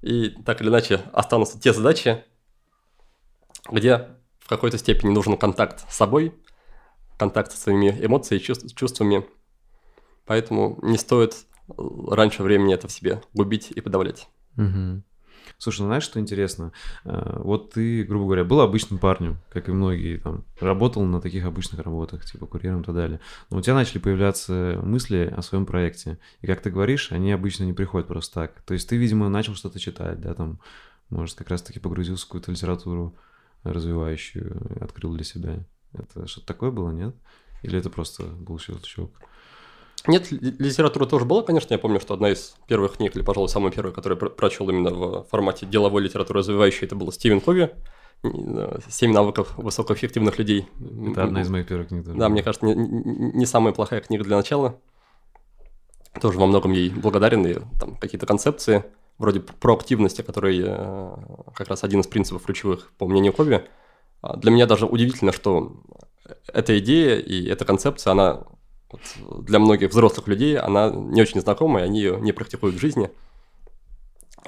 и 0.03 0.31
так 0.45 0.61
или 0.61 0.69
иначе 0.69 1.03
останутся 1.13 1.59
те 1.59 1.73
задачи, 1.73 2.23
где 3.71 4.09
в 4.39 4.49
какой-то 4.49 4.77
степени 4.77 5.11
нужен 5.11 5.39
контакт 5.39 5.91
с 5.91 5.97
собой, 5.97 6.35
контакт 7.19 7.53
со 7.53 7.59
своими 7.59 7.89
эмоциями, 8.05 8.43
чувств, 8.43 8.75
чувствами. 8.75 9.27
Поэтому 10.27 10.79
не 10.83 10.99
стоит 10.99 11.47
раньше 11.69 12.43
времени 12.43 12.75
это 12.75 12.89
в 12.89 12.93
себе 12.93 13.23
губить 13.33 13.71
и 13.71 13.81
подавлять. 13.81 14.29
Угу. 14.57 15.03
Слушай, 15.59 15.81
ну 15.81 15.87
знаешь, 15.87 16.03
что 16.05 16.21
интересно? 16.21 16.73
Э, 17.05 17.41
вот 17.43 17.73
ты, 17.73 18.05
грубо 18.05 18.27
говоря, 18.27 18.45
был 18.45 18.61
обычным 18.61 18.99
парнем, 18.99 19.39
как 19.51 19.69
и 19.69 19.73
многие 19.73 20.19
там, 20.19 20.45
работал 20.61 21.05
на 21.05 21.21
таких 21.21 21.45
обычных 21.45 21.81
работах, 21.81 22.25
типа 22.25 22.47
курьером 22.47 22.83
и 22.83 22.85
так 22.85 22.95
далее. 22.95 23.21
Но 23.51 23.59
у 23.59 23.61
тебя 23.61 23.75
начали 23.75 23.99
появляться 23.99 24.81
мысли 24.83 25.33
о 25.35 25.43
своем 25.43 25.67
проекте. 25.67 26.19
И 26.41 26.47
как 26.47 26.61
ты 26.61 26.71
говоришь, 26.71 27.13
они 27.13 27.33
обычно 27.33 27.65
не 27.65 27.73
приходят 27.73 28.09
просто 28.09 28.35
так. 28.35 28.63
То 28.63 28.75
есть 28.75 28.89
ты, 28.89 28.97
видимо, 28.97 29.29
начал 29.29 29.55
что-то 29.55 29.79
читать, 29.79 30.21
да, 30.21 30.35
там, 30.35 30.61
может, 31.11 31.37
как 31.37 31.51
раз-таки 31.51 31.79
погрузился 31.79 32.25
в 32.25 32.29
какую-то 32.29 32.51
литературу 32.51 33.17
развивающую, 33.63 34.83
открыл 34.83 35.15
для 35.15 35.25
себя. 35.25 35.65
Это 35.93 36.27
что-то 36.27 36.47
такое 36.47 36.71
было, 36.71 36.91
нет? 36.91 37.15
Или 37.63 37.79
это 37.79 37.89
просто 37.89 38.25
был 38.25 38.59
щелчок? 38.59 39.13
Нет, 40.07 40.31
литература 40.31 41.07
тоже 41.07 41.25
была, 41.25 41.43
конечно. 41.43 41.73
Я 41.73 41.79
помню, 41.79 41.99
что 41.99 42.15
одна 42.15 42.31
из 42.31 42.55
первых 42.69 42.99
книг, 42.99 43.17
или, 43.17 43.23
пожалуй, 43.23 43.49
самая 43.49 43.73
первая, 43.73 43.93
которую 43.93 44.19
я 44.21 44.29
прочел 44.29 44.69
именно 44.69 44.91
в 44.91 45.25
формате 45.31 45.65
деловой 45.65 46.03
литературы 46.03 46.41
развивающей, 46.41 46.87
это 46.87 46.95
был 46.95 47.11
Стивен 47.11 47.41
Кови 47.41 47.71
«Семь 48.89 49.13
навыков 49.13 49.55
высокоэффективных 49.57 50.39
людей». 50.39 50.67
Это 51.11 51.25
одна 51.25 51.41
из 51.41 51.49
моих 51.49 51.67
первых 51.67 51.89
книг. 51.89 52.05
Тоже. 52.05 52.19
Да, 52.19 52.29
мне 52.29 52.43
кажется, 52.43 52.67
не, 52.67 52.75
не 52.75 53.47
самая 53.47 53.73
плохая 53.73 54.01
книга 54.01 54.25
для 54.25 54.37
начала. 54.37 54.79
Тоже 56.21 56.39
во 56.39 56.47
многом 56.47 56.73
ей 56.73 56.91
благодарен, 56.91 57.47
и 57.47 57.55
там 57.79 57.97
какие-то 57.97 58.27
концепции, 58.27 58.85
вроде 59.19 59.41
проактивности, 59.41 60.23
который 60.23 60.63
э, 60.65 61.17
как 61.55 61.69
раз 61.69 61.83
один 61.83 62.01
из 62.01 62.07
принципов 62.07 62.43
ключевых, 62.43 62.93
по 62.99 63.07
мнению 63.07 63.33
Кови. 63.33 63.65
А 64.21 64.37
для 64.37 64.51
меня 64.51 64.67
даже 64.67 64.87
удивительно, 64.87 65.33
что 65.33 65.83
эта 66.53 66.79
идея 66.79 67.19
и 67.19 67.47
эта 67.47 67.65
концепция, 67.65 68.13
она 68.13 68.45
вот 68.95 69.45
для 69.45 69.59
многих 69.59 69.91
взрослых 69.91 70.29
людей 70.29 70.57
она 70.59 70.91
не 70.91 71.21
очень 71.21 71.41
знакомая, 71.41 71.85
они 71.85 71.99
ее 71.99 72.21
не 72.21 72.33
практикуют 72.33 72.77
в 72.77 72.81
жизни. 72.81 73.11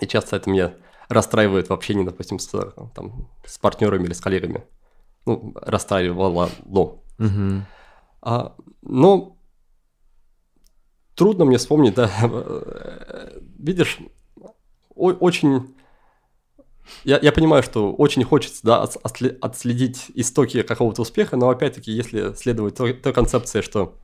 И 0.00 0.06
часто 0.06 0.36
это 0.36 0.50
меня 0.50 0.74
расстраивает 1.08 1.68
в 1.68 1.72
общении, 1.72 2.04
допустим, 2.04 2.38
с, 2.38 2.48
там, 2.94 3.28
с 3.44 3.58
партнерами 3.58 4.04
или 4.04 4.12
с 4.12 4.20
коллегами. 4.20 4.64
Ну, 5.24 5.54
расстраивало. 5.56 6.50
Угу. 6.64 7.62
А, 8.22 8.54
но 8.82 9.36
трудно 11.14 11.44
мне 11.44 11.58
вспомнить, 11.58 11.94
да. 11.94 12.10
Видишь, 13.58 13.98
очень... 14.94 15.74
Я, 17.02 17.18
я 17.20 17.32
понимаю, 17.32 17.64
что 17.64 17.92
очень 17.92 18.22
хочется 18.22 18.60
да, 18.62 18.82
отследить 18.82 20.06
истоки 20.14 20.62
какого-то 20.62 21.02
успеха, 21.02 21.36
но 21.36 21.48
опять-таки, 21.50 21.90
если 21.90 22.32
следовать 22.34 22.76
той, 22.76 22.92
той 22.92 23.12
концепции, 23.12 23.60
что 23.60 23.98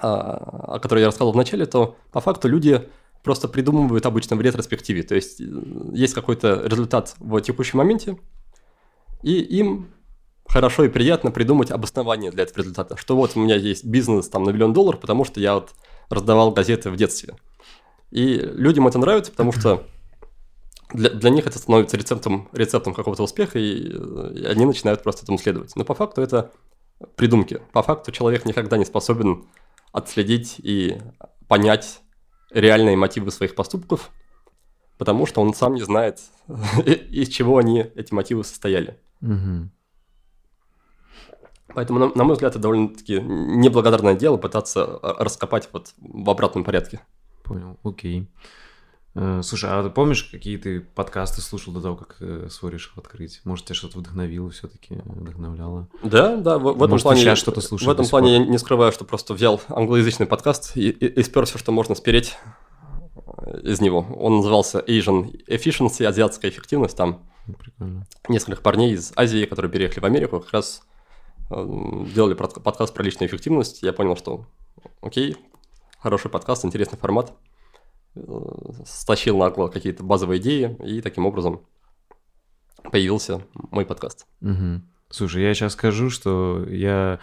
о 0.00 0.78
которой 0.80 1.00
я 1.00 1.08
рассказал 1.08 1.32
в 1.32 1.36
начале, 1.36 1.66
то 1.66 1.96
по 2.12 2.20
факту 2.20 2.48
люди 2.48 2.88
просто 3.22 3.48
придумывают 3.48 4.06
обычно 4.06 4.36
в 4.36 4.40
ретроспективе. 4.40 5.02
То 5.02 5.14
есть 5.14 5.40
есть 5.92 6.14
какой-то 6.14 6.62
результат 6.64 7.14
в 7.18 7.40
текущем 7.40 7.78
моменте, 7.78 8.18
и 9.22 9.34
им 9.34 9.88
хорошо 10.48 10.84
и 10.84 10.88
приятно 10.88 11.30
придумать 11.30 11.70
обоснование 11.70 12.30
для 12.30 12.44
этого 12.44 12.58
результата. 12.58 12.96
Что 12.96 13.16
вот 13.16 13.32
у 13.36 13.40
меня 13.40 13.56
есть 13.56 13.84
бизнес 13.84 14.28
там 14.28 14.44
на 14.44 14.50
миллион 14.50 14.72
долларов, 14.72 15.00
потому 15.00 15.24
что 15.24 15.40
я 15.40 15.54
вот 15.54 15.70
раздавал 16.08 16.50
газеты 16.50 16.90
в 16.90 16.96
детстве. 16.96 17.36
И 18.10 18.34
людям 18.34 18.88
это 18.88 18.98
нравится, 18.98 19.30
потому 19.30 19.52
что 19.52 19.86
для, 20.92 21.10
для 21.10 21.30
них 21.30 21.46
это 21.46 21.58
становится 21.58 21.96
рецептом, 21.96 22.48
рецептом 22.52 22.94
какого-то 22.94 23.22
успеха, 23.22 23.58
и, 23.58 23.92
и 23.92 24.44
они 24.44 24.66
начинают 24.66 25.02
просто 25.02 25.22
этому 25.22 25.38
следовать. 25.38 25.76
Но 25.76 25.84
по 25.84 25.94
факту 25.94 26.20
это 26.20 26.50
придумки. 27.14 27.60
По 27.72 27.82
факту 27.82 28.10
человек 28.10 28.44
никогда 28.44 28.76
не 28.76 28.84
способен 28.84 29.44
отследить 29.92 30.56
и 30.58 30.98
понять 31.48 32.00
реальные 32.50 32.96
мотивы 32.96 33.30
своих 33.30 33.54
поступков, 33.54 34.10
потому 34.98 35.26
что 35.26 35.40
он 35.40 35.54
сам 35.54 35.74
не 35.74 35.82
знает, 35.82 36.20
из 36.86 37.28
чего 37.28 37.58
они, 37.58 37.80
эти 37.94 38.12
мотивы 38.12 38.44
состояли. 38.44 38.98
Угу. 39.22 39.70
Поэтому, 41.74 41.98
на, 42.00 42.12
на 42.14 42.24
мой 42.24 42.34
взгляд, 42.34 42.52
это 42.52 42.60
довольно-таки 42.60 43.20
неблагодарное 43.20 44.14
дело 44.14 44.36
пытаться 44.36 44.98
раскопать 45.02 45.68
вот 45.72 45.94
в 45.98 46.28
обратном 46.28 46.64
порядке. 46.64 47.00
Понял, 47.44 47.78
окей. 47.84 48.22
Э, 48.22 48.59
слушай, 49.14 49.68
а 49.68 49.82
ты 49.82 49.90
помнишь, 49.90 50.24
какие 50.24 50.56
ты 50.56 50.80
подкасты 50.80 51.40
слушал 51.40 51.72
до 51.72 51.80
того, 51.80 51.96
как 51.96 52.16
э, 52.20 52.48
свой 52.48 52.70
решил 52.70 52.92
открыть? 52.96 53.40
Может, 53.44 53.64
тебя 53.64 53.74
что-то 53.74 53.98
вдохновило 53.98 54.50
все-таки, 54.50 55.00
вдохновляло? 55.04 55.88
Да, 56.04 56.36
да, 56.36 56.58
в, 56.58 56.62
в 56.62 56.76
этом 56.76 56.90
Может, 56.90 57.02
плане... 57.02 57.20
сейчас 57.20 57.38
что-то 57.38 57.60
слушаешь 57.60 57.88
В 57.88 57.90
этом 57.90 58.06
плане 58.06 58.34
я 58.34 58.38
не 58.38 58.58
скрываю, 58.58 58.92
что 58.92 59.04
просто 59.04 59.34
взял 59.34 59.60
англоязычный 59.68 60.26
подкаст 60.26 60.76
и, 60.76 60.90
и, 60.90 61.06
и 61.06 61.22
спер 61.24 61.44
все, 61.46 61.58
что 61.58 61.72
можно 61.72 61.96
спереть 61.96 62.36
из 63.62 63.80
него. 63.80 64.06
Он 64.16 64.36
назывался 64.36 64.78
Asian 64.78 65.44
Efficiency, 65.48 66.04
азиатская 66.04 66.50
эффективность. 66.50 66.96
Там 66.96 67.28
Прикольно. 67.58 68.06
нескольких 68.28 68.62
парней 68.62 68.92
из 68.92 69.12
Азии, 69.16 69.44
которые 69.44 69.72
переехали 69.72 70.00
в 70.00 70.04
Америку, 70.04 70.38
как 70.38 70.52
раз 70.52 70.82
э, 71.50 72.04
делали 72.14 72.34
подкаст 72.34 72.94
про 72.94 73.02
личную 73.02 73.28
эффективность. 73.28 73.82
Я 73.82 73.92
понял, 73.92 74.16
что 74.16 74.46
окей, 75.00 75.36
хороший 75.98 76.30
подкаст, 76.30 76.64
интересный 76.64 76.96
формат– 76.96 77.32
стащил 78.84 79.38
нагло 79.38 79.68
какие-то 79.68 80.02
базовые 80.02 80.40
идеи, 80.40 80.76
и 80.84 81.00
таким 81.00 81.26
образом 81.26 81.60
появился 82.90 83.42
мой 83.70 83.86
подкаст. 83.86 84.26
Угу. 84.40 84.82
Слушай, 85.10 85.42
я 85.42 85.54
сейчас 85.54 85.72
скажу, 85.72 86.10
что 86.10 86.64
я 86.68 87.20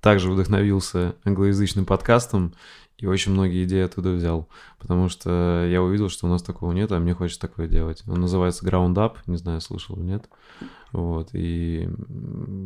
также 0.00 0.30
вдохновился 0.30 1.16
англоязычным 1.24 1.86
подкастом 1.86 2.54
и 2.98 3.06
очень 3.06 3.32
многие 3.32 3.64
идеи 3.64 3.84
оттуда 3.84 4.10
взял, 4.10 4.48
потому 4.80 5.08
что 5.08 5.64
я 5.70 5.82
увидел, 5.82 6.08
что 6.08 6.26
у 6.26 6.30
нас 6.30 6.42
такого 6.42 6.72
нет, 6.72 6.90
а 6.90 6.98
мне 6.98 7.14
хочется 7.14 7.40
такое 7.40 7.68
делать. 7.68 8.02
Он 8.08 8.20
называется 8.20 8.66
Ground 8.66 8.94
Up, 8.94 9.18
не 9.26 9.36
знаю, 9.36 9.60
слышал 9.60 9.96
или 9.96 10.02
нет. 10.02 10.28
Вот, 10.90 11.28
и 11.32 11.88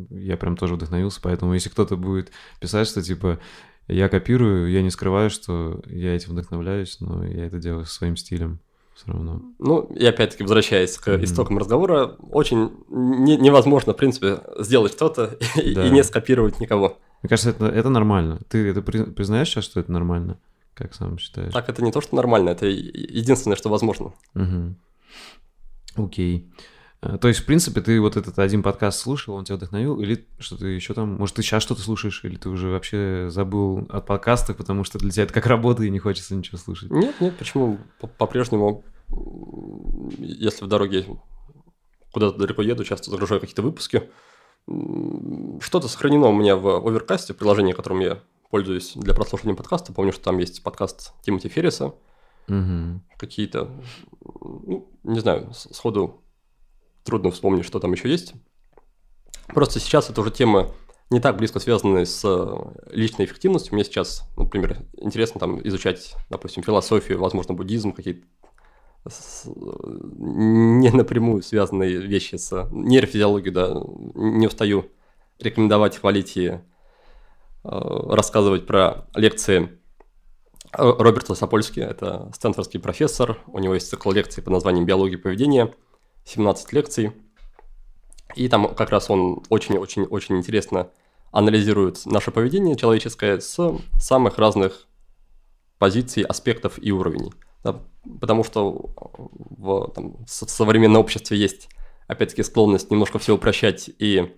я 0.09 0.37
прям 0.37 0.57
тоже 0.57 0.73
вдохновился, 0.73 1.19
поэтому 1.21 1.53
если 1.53 1.69
кто-то 1.69 1.97
будет 1.97 2.31
писать, 2.59 2.87
что 2.87 3.03
типа 3.03 3.39
я 3.87 4.09
копирую, 4.09 4.71
я 4.71 4.81
не 4.81 4.89
скрываю, 4.89 5.29
что 5.29 5.81
я 5.85 6.15
этим 6.15 6.31
вдохновляюсь, 6.31 6.99
но 6.99 7.25
я 7.25 7.45
это 7.45 7.59
делаю 7.59 7.85
своим 7.85 8.15
стилем 8.15 8.59
все 8.95 9.11
равно. 9.11 9.41
Ну, 9.59 9.81
и 9.81 10.05
опять-таки, 10.05 10.43
возвращаясь 10.43 10.97
к 10.97 11.07
mm-hmm. 11.07 11.23
истокам 11.23 11.57
разговора, 11.57 12.15
очень 12.31 12.71
не- 12.89 13.37
невозможно, 13.37 13.93
в 13.93 13.97
принципе, 13.97 14.39
сделать 14.59 14.93
что-то 14.93 15.37
и, 15.61 15.73
да. 15.73 15.87
и 15.87 15.89
не 15.89 16.03
скопировать 16.03 16.59
никого. 16.59 16.97
Мне 17.21 17.29
кажется, 17.29 17.49
это, 17.51 17.65
это 17.65 17.89
нормально. 17.89 18.39
Ты 18.49 18.67
это 18.69 18.81
признаешь 18.81 19.49
сейчас, 19.49 19.65
что 19.65 19.79
это 19.79 19.91
нормально? 19.91 20.37
Как 20.73 20.93
сам 20.93 21.17
считаешь? 21.17 21.53
Так, 21.53 21.69
это 21.69 21.83
не 21.83 21.91
то, 21.91 22.01
что 22.01 22.15
нормально, 22.15 22.49
это 22.49 22.65
единственное, 22.65 23.55
что 23.55 23.69
возможно. 23.69 24.13
Угу. 24.35 24.75
Окей. 25.95 26.51
Э, 26.57 26.63
то 27.19 27.27
есть, 27.27 27.41
в 27.41 27.45
принципе, 27.45 27.81
ты 27.81 27.99
вот 27.99 28.17
этот 28.17 28.39
один 28.39 28.63
подкаст 28.63 28.99
слушал, 28.99 29.35
он 29.35 29.45
тебя 29.45 29.57
вдохновил, 29.57 29.99
или 29.99 30.27
что-то 30.39 30.67
еще 30.67 30.93
там, 30.93 31.15
может, 31.15 31.35
ты 31.35 31.41
сейчас 31.41 31.63
что-то 31.63 31.81
слушаешь, 31.81 32.23
или 32.23 32.37
ты 32.37 32.49
уже 32.49 32.69
вообще 32.69 33.27
забыл 33.29 33.85
от 33.89 34.05
подкастов, 34.05 34.57
потому 34.57 34.83
что 34.83 34.99
для 34.99 35.11
тебя 35.11 35.23
это 35.23 35.33
как 35.33 35.45
работа 35.47 35.83
и 35.83 35.89
не 35.89 35.99
хочется 35.99 36.35
ничего 36.35 36.57
слушать? 36.57 36.91
Нет, 36.91 37.19
нет, 37.19 37.37
почему? 37.37 37.77
По-прежнему, 38.17 38.83
если 40.17 40.65
в 40.65 40.67
дороге 40.67 41.05
куда-то 42.11 42.37
далеко 42.37 42.61
еду, 42.61 42.83
часто 42.83 43.09
загружаю 43.09 43.41
какие-то 43.41 43.63
выпуски, 43.63 44.09
что-то 45.61 45.87
сохранено 45.87 46.27
у 46.27 46.33
меня 46.33 46.55
в 46.55 46.87
Оверкасте, 46.87 47.33
приложении, 47.33 47.73
которым 47.73 47.99
я 47.99 48.19
пользуюсь 48.49 48.93
для 48.95 49.13
прослушивания 49.13 49.55
подкаста. 49.55 49.93
Помню, 49.93 50.13
что 50.13 50.25
там 50.25 50.37
есть 50.37 50.63
подкаст 50.63 51.13
Тимоти 51.23 51.49
Ферриса, 51.49 51.95
угу. 52.47 53.01
какие-то, 53.17 53.71
ну, 54.21 54.91
не 55.03 55.19
знаю, 55.19 55.51
сходу 55.53 56.22
трудно 57.03 57.31
вспомнить, 57.31 57.65
что 57.65 57.79
там 57.79 57.91
еще 57.93 58.09
есть. 58.09 58.33
Просто 59.47 59.79
сейчас 59.79 60.09
это 60.09 60.21
уже 60.21 60.31
тема 60.31 60.71
не 61.09 61.19
так 61.19 61.37
близко 61.37 61.59
связанные 61.59 62.05
с 62.05 62.21
э, 62.23 62.55
личной 62.91 63.25
эффективностью. 63.25 63.75
Мне 63.75 63.83
сейчас, 63.83 64.27
например, 64.35 64.77
интересно 64.97 65.39
там 65.39 65.65
изучать, 65.67 66.15
допустим, 66.29 66.63
философию, 66.63 67.19
возможно, 67.19 67.53
буддизм, 67.53 67.91
какие-то 67.91 68.25
не 69.45 70.89
напрямую 70.89 71.43
связанные 71.43 71.97
вещи 71.97 72.35
с 72.35 72.69
нейрофизиологией, 72.71 73.53
да, 73.53 73.83
не 74.15 74.47
устаю 74.47 74.85
рекомендовать, 75.39 75.97
хвалить 75.97 76.37
и 76.37 76.47
э, 76.47 76.59
рассказывать 77.63 78.65
про 78.65 79.05
лекции 79.13 79.77
Роберт 80.71 81.29
Лосопольский, 81.29 81.83
это 81.83 82.31
стэнфордский 82.33 82.79
профессор, 82.79 83.39
у 83.47 83.59
него 83.59 83.75
есть 83.75 83.89
цикл 83.89 84.11
лекций 84.11 84.41
под 84.41 84.53
названием 84.53 84.85
«Биология 84.85 85.19
поведения», 85.19 85.73
17 86.25 86.73
лекций, 86.73 87.11
и 88.35 88.47
там 88.47 88.73
как 88.73 88.89
раз 88.89 89.09
он 89.09 89.43
очень-очень-очень 89.49 90.37
интересно 90.37 90.89
анализирует 91.31 92.05
наше 92.05 92.31
поведение 92.31 92.75
человеческое 92.75 93.39
с 93.39 93.79
самых 93.99 94.37
разных 94.37 94.87
позиций, 95.79 96.23
аспектов 96.23 96.79
и 96.81 96.91
уровней. 96.91 97.33
Да, 97.63 97.81
потому 98.19 98.43
что 98.43 98.93
в, 99.25 99.91
там, 99.91 100.17
в 100.25 100.29
современном 100.29 101.01
обществе 101.01 101.37
есть, 101.37 101.69
опять-таки, 102.07 102.43
склонность 102.43 102.91
немножко 102.91 103.19
все 103.19 103.33
упрощать 103.33 103.89
и 103.99 104.35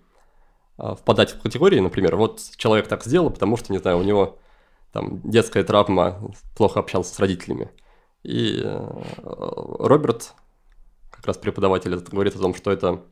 а, 0.77 0.95
впадать 0.95 1.31
в 1.31 1.41
категории, 1.41 1.79
например, 1.79 2.15
вот 2.15 2.41
человек 2.55 2.88
так 2.88 3.03
сделал, 3.03 3.29
потому 3.29 3.57
что, 3.57 3.73
не 3.73 3.79
знаю, 3.79 3.97
у 3.97 4.03
него 4.03 4.38
там 4.91 5.19
детская 5.23 5.63
травма, 5.63 6.31
плохо 6.55 6.79
общался 6.79 7.13
с 7.13 7.19
родителями. 7.19 7.69
И 8.23 8.61
э, 8.63 9.01
Роберт, 9.23 10.33
как 11.16 11.28
раз 11.28 11.38
преподаватель, 11.38 11.95
говорит 11.95 12.36
о 12.36 12.39
том, 12.39 12.55
что 12.55 12.72
это 12.72 13.03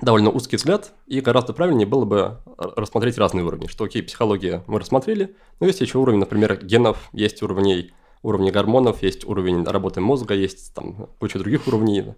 довольно 0.00 0.30
узкий 0.30 0.56
взгляд, 0.56 0.92
и 1.06 1.20
гораздо 1.20 1.52
правильнее 1.52 1.86
было 1.86 2.04
бы 2.04 2.38
рассмотреть 2.56 3.18
разные 3.18 3.44
уровни, 3.44 3.66
что 3.66 3.84
окей, 3.84 4.02
психология 4.02 4.64
мы 4.66 4.78
рассмотрели, 4.78 5.36
но 5.60 5.66
есть 5.66 5.80
еще 5.80 5.98
уровень, 5.98 6.18
например, 6.18 6.64
генов, 6.64 7.08
есть 7.12 7.42
уровней, 7.42 7.92
уровни 8.22 8.50
гормонов, 8.50 9.02
есть 9.02 9.24
уровень 9.24 9.64
работы 9.64 10.00
мозга, 10.00 10.34
есть 10.34 10.74
там 10.74 11.08
куча 11.18 11.38
других 11.38 11.66
уровней. 11.66 12.14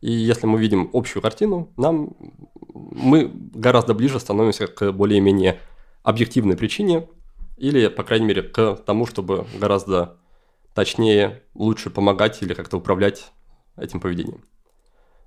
И 0.00 0.10
если 0.10 0.46
мы 0.46 0.58
видим 0.58 0.88
общую 0.92 1.22
картину, 1.22 1.72
нам 1.76 2.16
мы 2.72 3.30
гораздо 3.54 3.92
ближе 3.94 4.18
становимся 4.18 4.66
к 4.66 4.92
более-менее 4.92 5.60
объективной 6.02 6.56
причине, 6.56 7.06
или, 7.58 7.88
по 7.88 8.02
крайней 8.02 8.24
мере, 8.26 8.42
к 8.42 8.76
тому, 8.86 9.04
чтобы 9.04 9.46
гораздо 9.58 10.16
точнее, 10.74 11.42
лучше 11.54 11.90
помогать 11.90 12.40
или 12.42 12.54
как-то 12.54 12.78
управлять 12.78 13.32
этим 13.80 14.00
поведением. 14.00 14.44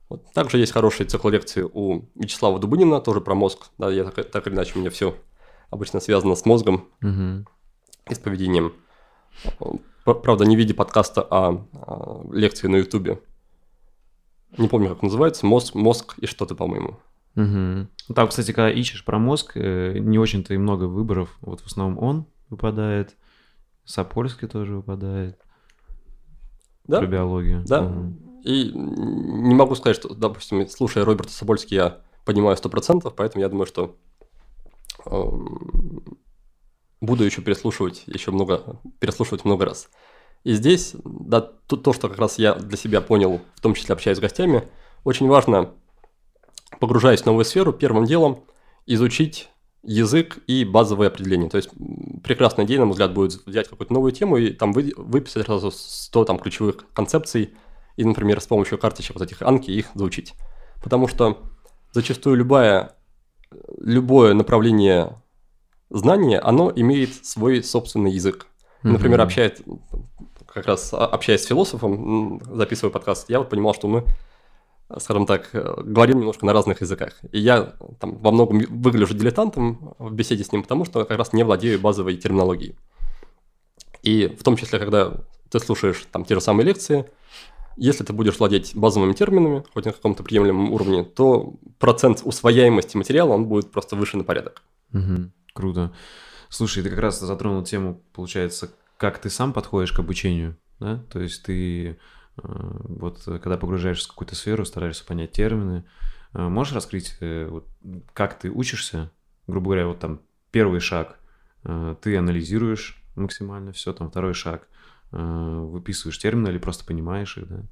Вот. 0.09 0.31
Также 0.33 0.57
есть 0.57 0.71
хорошие 0.71 1.07
цикл 1.07 1.29
лекции 1.29 1.67
у 1.71 2.03
Вячеслава 2.15 2.59
Дубынина, 2.59 3.01
тоже 3.01 3.21
про 3.21 3.35
мозг. 3.35 3.69
Да, 3.77 3.89
я 3.91 4.03
так, 4.03 4.29
так 4.29 4.47
или 4.47 4.53
иначе, 4.53 4.73
у 4.75 4.79
меня 4.79 4.89
все 4.89 5.15
обычно 5.69 5.99
связано 5.99 6.35
с 6.35 6.45
мозгом 6.45 6.87
угу. 7.01 7.45
и 8.09 8.13
с 8.13 8.19
поведением. 8.19 8.73
Правда, 10.03 10.45
не 10.45 10.55
в 10.55 10.59
виде 10.59 10.73
подкаста, 10.73 11.25
а, 11.29 11.65
а 11.73 12.25
лекции 12.31 12.67
на 12.67 12.75
Ютубе. 12.77 13.21
Не 14.57 14.67
помню, 14.67 14.89
как 14.89 15.01
называется. 15.01 15.45
Мозг, 15.45 15.73
мозг 15.73 16.15
и 16.19 16.27
что-то, 16.27 16.55
по-моему. 16.55 16.99
Угу. 17.35 18.13
Там, 18.13 18.27
кстати, 18.27 18.51
когда 18.51 18.69
ищешь 18.69 19.03
про 19.03 19.17
мозг, 19.17 19.53
э, 19.55 19.97
не 19.97 20.19
очень-то 20.19 20.53
и 20.53 20.57
много 20.57 20.83
выборов. 20.83 21.35
Вот 21.41 21.61
в 21.61 21.65
основном 21.65 21.97
он 22.03 22.25
выпадает, 22.49 23.15
Сапольский 23.85 24.47
тоже 24.47 24.75
выпадает. 24.75 25.39
Да? 26.85 26.99
Про 26.99 27.07
биологию. 27.07 27.63
Да. 27.65 27.81
Угу. 27.81 28.32
И 28.43 28.71
не 28.73 29.55
могу 29.55 29.75
сказать, 29.75 29.95
что, 29.95 30.13
допустим, 30.13 30.67
слушая 30.67 31.05
Роберта 31.05 31.31
Сапольский, 31.31 31.77
я 31.77 32.01
понимаю 32.25 32.57
сто 32.57 32.69
процентов, 32.69 33.15
поэтому 33.15 33.41
я 33.41 33.49
думаю, 33.49 33.65
что 33.65 33.95
э, 35.05 35.23
буду 36.99 37.23
еще 37.23 37.41
переслушивать 37.41 38.03
еще 38.05 38.31
много, 38.31 38.79
переслушивать 38.99 39.45
много 39.45 39.65
раз. 39.65 39.89
И 40.43 40.53
здесь, 40.53 40.93
да, 41.05 41.39
то, 41.39 41.77
то, 41.77 41.93
что 41.93 42.09
как 42.09 42.19
раз 42.19 42.37
я 42.37 42.53
для 42.53 42.77
себя 42.77 42.99
понял, 42.99 43.41
в 43.55 43.61
том 43.61 43.73
числе 43.73 43.93
общаясь 43.93 44.17
с 44.17 44.21
гостями, 44.21 44.67
очень 45.05 45.27
важно 45.27 45.71
погружаясь 46.79 47.21
в 47.21 47.25
новую 47.25 47.45
сферу, 47.45 47.71
первым 47.71 48.05
делом 48.05 48.43
изучить 48.85 49.49
язык 49.83 50.39
и 50.47 50.65
базовые 50.65 51.07
определения. 51.07 51.49
То 51.49 51.57
есть 51.57 51.69
прекрасная 52.23 52.65
идея, 52.65 52.79
на 52.79 52.85
мой 52.85 52.93
взгляд, 52.93 53.13
будет 53.13 53.45
взять 53.45 53.69
какую-то 53.69 53.93
новую 53.93 54.11
тему 54.11 54.37
и 54.37 54.51
там 54.51 54.73
вы, 54.73 54.91
выписать 54.95 55.45
сразу 55.45 55.71
100 55.71 56.25
там, 56.25 56.39
ключевых 56.39 56.85
концепций 56.93 57.53
и, 57.95 58.03
например, 58.03 58.41
с 58.41 58.47
помощью 58.47 58.77
карточек 58.77 59.15
вот 59.15 59.23
этих 59.23 59.41
анки 59.41 59.71
их 59.71 59.87
заучить. 59.93 60.33
Потому 60.83 61.07
что 61.07 61.37
зачастую 61.91 62.35
любая, 62.37 62.95
любое 63.77 64.33
направление 64.33 65.21
знания, 65.89 66.39
оно 66.39 66.71
имеет 66.75 67.25
свой 67.25 67.63
собственный 67.63 68.11
язык. 68.11 68.47
Например, 68.81 69.19
mm-hmm. 69.19 69.23
общаясь, 69.23 69.61
как 70.47 70.65
раз 70.65 70.93
общаясь 70.93 71.43
с 71.43 71.47
философом, 71.47 72.41
записывая 72.51 72.91
подкаст, 72.91 73.29
я 73.29 73.39
вот 73.39 73.49
понимал, 73.49 73.73
что 73.73 73.87
мы 73.87 74.05
скажем 74.99 75.25
так, 75.25 75.49
э, 75.53 75.75
говорим 75.83 76.19
немножко 76.19 76.45
на 76.45 76.53
разных 76.53 76.81
языках. 76.81 77.19
И 77.31 77.39
я 77.39 77.73
там, 77.99 78.17
во 78.17 78.31
многом 78.31 78.59
выгляжу 78.59 79.13
дилетантом 79.13 79.95
в 79.97 80.13
беседе 80.13 80.43
с 80.43 80.51
ним, 80.51 80.63
потому 80.63 80.85
что 80.85 81.05
как 81.05 81.17
раз 81.17 81.33
не 81.33 81.43
владею 81.43 81.79
базовой 81.79 82.15
терминологией. 82.17 82.75
И 84.01 84.27
в 84.27 84.43
том 84.43 84.57
числе, 84.57 84.79
когда 84.79 85.13
ты 85.49 85.59
слушаешь 85.59 86.05
там 86.11 86.25
те 86.25 86.35
же 86.35 86.41
самые 86.41 86.65
лекции, 86.65 87.09
если 87.75 88.03
ты 88.03 88.13
будешь 88.13 88.39
владеть 88.39 88.75
базовыми 88.75 89.13
терминами, 89.13 89.63
хоть 89.73 89.85
на 89.85 89.91
каком-то 89.91 90.23
приемлемом 90.23 90.71
уровне, 90.71 91.03
то 91.03 91.55
процент 91.79 92.21
усвояемости 92.23 92.97
материала, 92.97 93.33
он 93.33 93.45
будет 93.45 93.71
просто 93.71 93.95
выше 93.95 94.17
на 94.17 94.23
порядок. 94.23 94.63
Угу, 94.93 95.31
круто. 95.53 95.93
Слушай, 96.49 96.83
ты 96.83 96.89
как 96.89 96.99
раз 96.99 97.19
затронул 97.19 97.63
тему, 97.63 98.01
получается, 98.13 98.71
как 98.97 99.19
ты 99.19 99.29
сам 99.29 99.53
подходишь 99.53 99.91
к 99.91 99.99
обучению, 99.99 100.57
да? 100.79 101.03
То 101.11 101.19
есть 101.19 101.43
ты 101.43 101.97
Э, 102.37 102.41
вот 102.83 103.27
э, 103.27 103.39
когда 103.39 103.57
погружаешься 103.57 104.07
в 104.07 104.11
какую-то 104.11 104.35
сферу, 104.35 104.65
стараешься 104.65 105.05
понять 105.05 105.31
термины, 105.31 105.85
э, 106.33 106.41
можешь 106.47 106.73
раскрыть, 106.73 107.15
вот, 107.21 107.67
как 108.13 108.39
ты 108.39 108.49
учишься, 108.49 109.11
грубо 109.47 109.65
говоря, 109.65 109.87
вот 109.87 109.99
там 109.99 110.21
первый 110.51 110.79
шаг, 110.79 111.19
ты 112.01 112.17
анализируешь 112.17 113.01
максимально 113.15 113.71
все, 113.71 113.93
там 113.93 114.09
второй 114.09 114.33
шаг, 114.33 114.67
выписываешь 115.13 116.17
термины 116.17 116.49
или 116.49 116.57
просто 116.57 116.85
понимаешь 116.85 117.37
их, 117.37 117.47
да? 117.47 117.63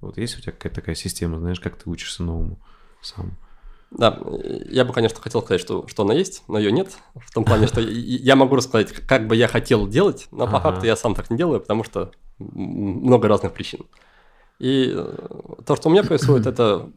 Вот 0.00 0.18
есть 0.18 0.38
у 0.38 0.40
тебя 0.40 0.52
какая-то 0.52 0.76
такая 0.76 0.94
система, 0.94 1.38
знаешь, 1.38 1.60
как 1.60 1.76
ты 1.76 1.90
учишься 1.90 2.22
новому 2.22 2.60
сам? 3.02 3.36
Да, 3.90 4.20
я 4.68 4.84
бы, 4.84 4.92
конечно, 4.92 5.18
хотел 5.20 5.42
сказать, 5.42 5.60
что, 5.60 5.86
что 5.88 6.02
она 6.02 6.12
есть, 6.12 6.44
но 6.46 6.58
ее 6.58 6.70
нет. 6.70 6.90
В 7.14 7.32
том 7.32 7.44
плане, 7.44 7.66
что 7.66 7.80
я 7.80 8.36
могу 8.36 8.54
рассказать, 8.56 8.92
как 8.92 9.26
бы 9.26 9.34
я 9.34 9.48
хотел 9.48 9.88
делать, 9.88 10.28
но 10.30 10.46
по 10.46 10.60
факту 10.60 10.86
я 10.86 10.94
сам 10.94 11.14
так 11.14 11.30
не 11.30 11.36
делаю, 11.36 11.60
потому 11.60 11.84
что 11.84 12.12
много 12.38 13.28
разных 13.28 13.54
причин. 13.54 13.86
И 14.58 14.92
э, 14.92 15.16
то, 15.64 15.76
что 15.76 15.88
у 15.88 15.92
меня 15.92 16.02
происходит, 16.02 16.46
это 16.46 16.90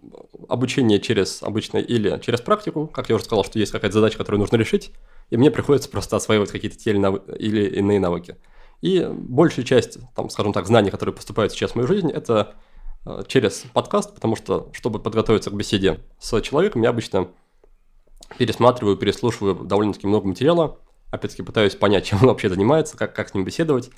обучение 0.50 1.00
через 1.00 1.44
обычное 1.44 1.82
или 1.82 2.20
через 2.20 2.42
практику. 2.42 2.88
Как 2.88 3.10
я 3.10 3.16
уже 3.16 3.26
сказал, 3.26 3.46
что 3.46 3.60
есть 3.60 3.72
какая-то 3.72 3.94
задача, 3.94 4.18
которую 4.18 4.40
нужно 4.40 4.56
решить, 4.58 4.92
и 5.30 5.38
мне 5.38 5.52
приходится 5.52 5.88
просто 5.88 6.16
осваивать 6.16 6.52
какие-то 6.52 6.78
те 6.78 6.92
или 6.92 7.68
иные 7.68 8.00
навыки. 8.00 8.36
И 8.82 9.08
большая 9.12 9.64
часть, 9.64 10.00
там, 10.16 10.30
скажем 10.30 10.54
так, 10.54 10.66
знаний, 10.66 10.90
которые 10.90 11.16
поступают 11.16 11.52
сейчас 11.52 11.72
в 11.72 11.76
мою 11.76 11.88
жизнь, 11.88 12.12
это 12.12 12.56
э, 13.06 13.24
через 13.28 13.64
подкаст, 13.74 14.14
потому 14.14 14.36
что, 14.36 14.70
чтобы 14.74 15.00
подготовиться 15.00 15.52
к 15.52 15.56
беседе 15.56 16.00
с 16.20 16.42
человеком, 16.42 16.82
я 16.82 16.90
обычно 16.90 17.28
пересматриваю, 18.38 18.98
переслушиваю 18.98 19.56
довольно-таки 19.56 20.08
много 20.08 20.28
материала, 20.28 20.80
опять-таки 21.12 21.44
пытаюсь 21.44 21.76
понять, 21.76 22.06
чем 22.08 22.20
он 22.22 22.28
вообще 22.28 22.50
занимается, 22.50 22.98
как, 22.98 23.16
как 23.16 23.30
с 23.30 23.34
ним 23.34 23.46
беседовать, 23.46 23.92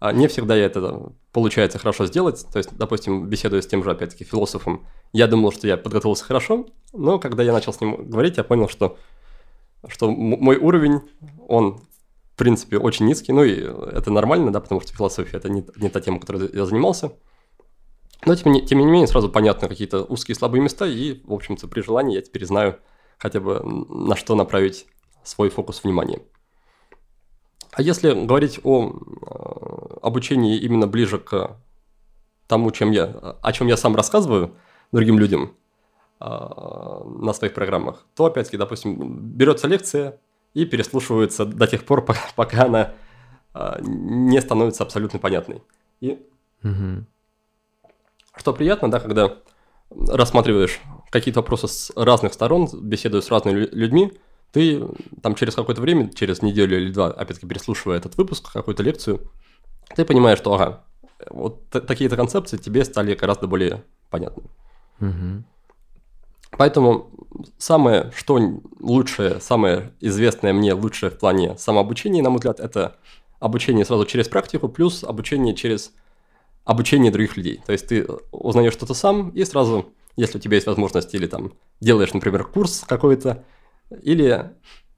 а 0.00 0.12
не 0.12 0.26
всегда 0.26 0.56
я 0.56 0.64
это 0.64 1.12
получается 1.30 1.78
хорошо 1.78 2.06
сделать. 2.06 2.44
То 2.52 2.58
есть, 2.58 2.76
допустим, 2.76 3.28
беседуя 3.28 3.60
с 3.60 3.66
тем 3.68 3.84
же, 3.84 3.90
опять-таки, 3.92 4.24
философом, 4.24 4.84
я 5.12 5.28
думал, 5.28 5.52
что 5.52 5.68
я 5.68 5.76
подготовился 5.76 6.24
хорошо, 6.24 6.66
но 6.92 7.20
когда 7.20 7.44
я 7.44 7.52
начал 7.52 7.72
с 7.72 7.80
ним 7.80 8.08
говорить, 8.10 8.36
я 8.36 8.42
понял, 8.42 8.68
что, 8.68 8.98
что 9.86 10.10
мой 10.10 10.56
уровень, 10.56 11.02
он, 11.46 11.82
принципе, 12.42 12.76
очень 12.76 13.06
низкий. 13.06 13.32
Ну 13.32 13.44
и 13.44 13.52
это 13.52 14.10
нормально, 14.10 14.52
да, 14.52 14.60
потому 14.60 14.80
что 14.80 14.92
философия– 14.92 15.36
это 15.38 15.48
не, 15.48 15.64
не 15.76 15.88
та 15.88 16.00
тема, 16.00 16.18
которой 16.18 16.50
я 16.52 16.66
занимался. 16.66 17.12
Но, 18.26 18.34
тем 18.34 18.52
не, 18.52 18.66
тем 18.66 18.78
не 18.80 18.84
менее, 18.84 19.06
сразу 19.06 19.28
понятны 19.28 19.68
какие-то 19.68 20.02
узкие 20.02 20.34
слабые 20.34 20.60
места, 20.60 20.86
и, 20.86 21.20
в 21.24 21.32
общем-то, 21.32 21.68
при 21.68 21.82
желании 21.82 22.16
я 22.16 22.22
теперь 22.22 22.44
знаю 22.44 22.78
хотя 23.18 23.38
бы 23.38 23.62
на 23.62 24.16
что 24.16 24.34
направить 24.34 24.86
свой 25.22 25.50
фокус 25.50 25.84
внимания. 25.84 26.20
А 27.70 27.80
если 27.80 28.12
говорить 28.12 28.58
о 28.64 28.90
э, 28.90 29.98
обучении 30.02 30.58
именно 30.58 30.88
ближе 30.88 31.18
к 31.18 31.56
тому, 32.48 32.70
чем 32.72 32.90
я, 32.90 33.04
о 33.40 33.52
чем 33.52 33.68
я 33.68 33.76
сам 33.76 33.94
рассказываю 33.94 34.56
другим 34.90 35.18
людям 35.18 35.54
э, 36.20 36.24
на 36.24 37.32
своих 37.32 37.54
программах, 37.54 38.04
то 38.16 38.24
опять-таки, 38.24 38.56
допустим, 38.56 39.20
берется 39.36 39.68
лекция 39.68 40.20
и 40.54 40.64
переслушивается 40.64 41.44
до 41.44 41.66
тех 41.66 41.84
пор, 41.84 42.04
пока 42.36 42.64
она 42.64 42.94
э, 43.54 43.78
не 43.82 44.40
становится 44.40 44.82
абсолютно 44.82 45.18
понятной. 45.18 45.62
И 46.00 46.18
угу. 46.62 47.06
что 48.36 48.52
приятно, 48.52 48.90
да, 48.90 49.00
когда 49.00 49.38
рассматриваешь 49.90 50.80
какие-то 51.10 51.40
вопросы 51.40 51.68
с 51.68 51.92
разных 51.96 52.32
сторон, 52.32 52.68
беседуешь 52.72 53.24
с 53.24 53.30
разными 53.30 53.68
людьми, 53.72 54.12
ты 54.52 54.86
там 55.22 55.34
через 55.34 55.54
какое-то 55.54 55.80
время, 55.80 56.10
через 56.12 56.42
неделю 56.42 56.78
или 56.78 56.92
два, 56.92 57.08
опять-таки 57.08 57.46
переслушивая 57.46 57.96
этот 57.96 58.16
выпуск, 58.16 58.52
какую-то 58.52 58.82
лекцию, 58.82 59.30
ты 59.94 60.04
понимаешь, 60.04 60.38
что, 60.38 60.54
ага, 60.54 60.84
вот 61.30 61.68
такие-то 61.70 62.16
концепции 62.16 62.56
тебе 62.56 62.84
стали 62.84 63.14
гораздо 63.14 63.46
более 63.46 63.84
понятны. 64.10 64.44
Угу. 65.00 65.44
Поэтому 66.52 67.10
самое, 67.58 68.12
что 68.16 68.38
лучшее, 68.80 69.40
самое 69.40 69.92
известное 70.00 70.52
мне 70.52 70.74
лучшее 70.74 71.10
в 71.10 71.18
плане 71.18 71.56
самообучения, 71.58 72.22
на 72.22 72.30
мой 72.30 72.38
взгляд, 72.38 72.60
это 72.60 72.96
обучение 73.40 73.84
сразу 73.84 74.04
через 74.04 74.28
практику, 74.28 74.68
плюс 74.68 75.04
обучение 75.04 75.54
через 75.54 75.92
обучение 76.64 77.10
других 77.10 77.36
людей. 77.36 77.60
То 77.66 77.72
есть 77.72 77.88
ты 77.88 78.06
узнаешь 78.30 78.72
что-то 78.72 78.94
сам 78.94 79.30
и 79.30 79.44
сразу, 79.44 79.86
если 80.16 80.38
у 80.38 80.40
тебя 80.40 80.56
есть 80.56 80.66
возможность, 80.66 81.14
или 81.14 81.26
там 81.26 81.52
делаешь, 81.80 82.14
например, 82.14 82.44
курс 82.44 82.84
какой-то, 82.86 83.44
или 84.02 84.50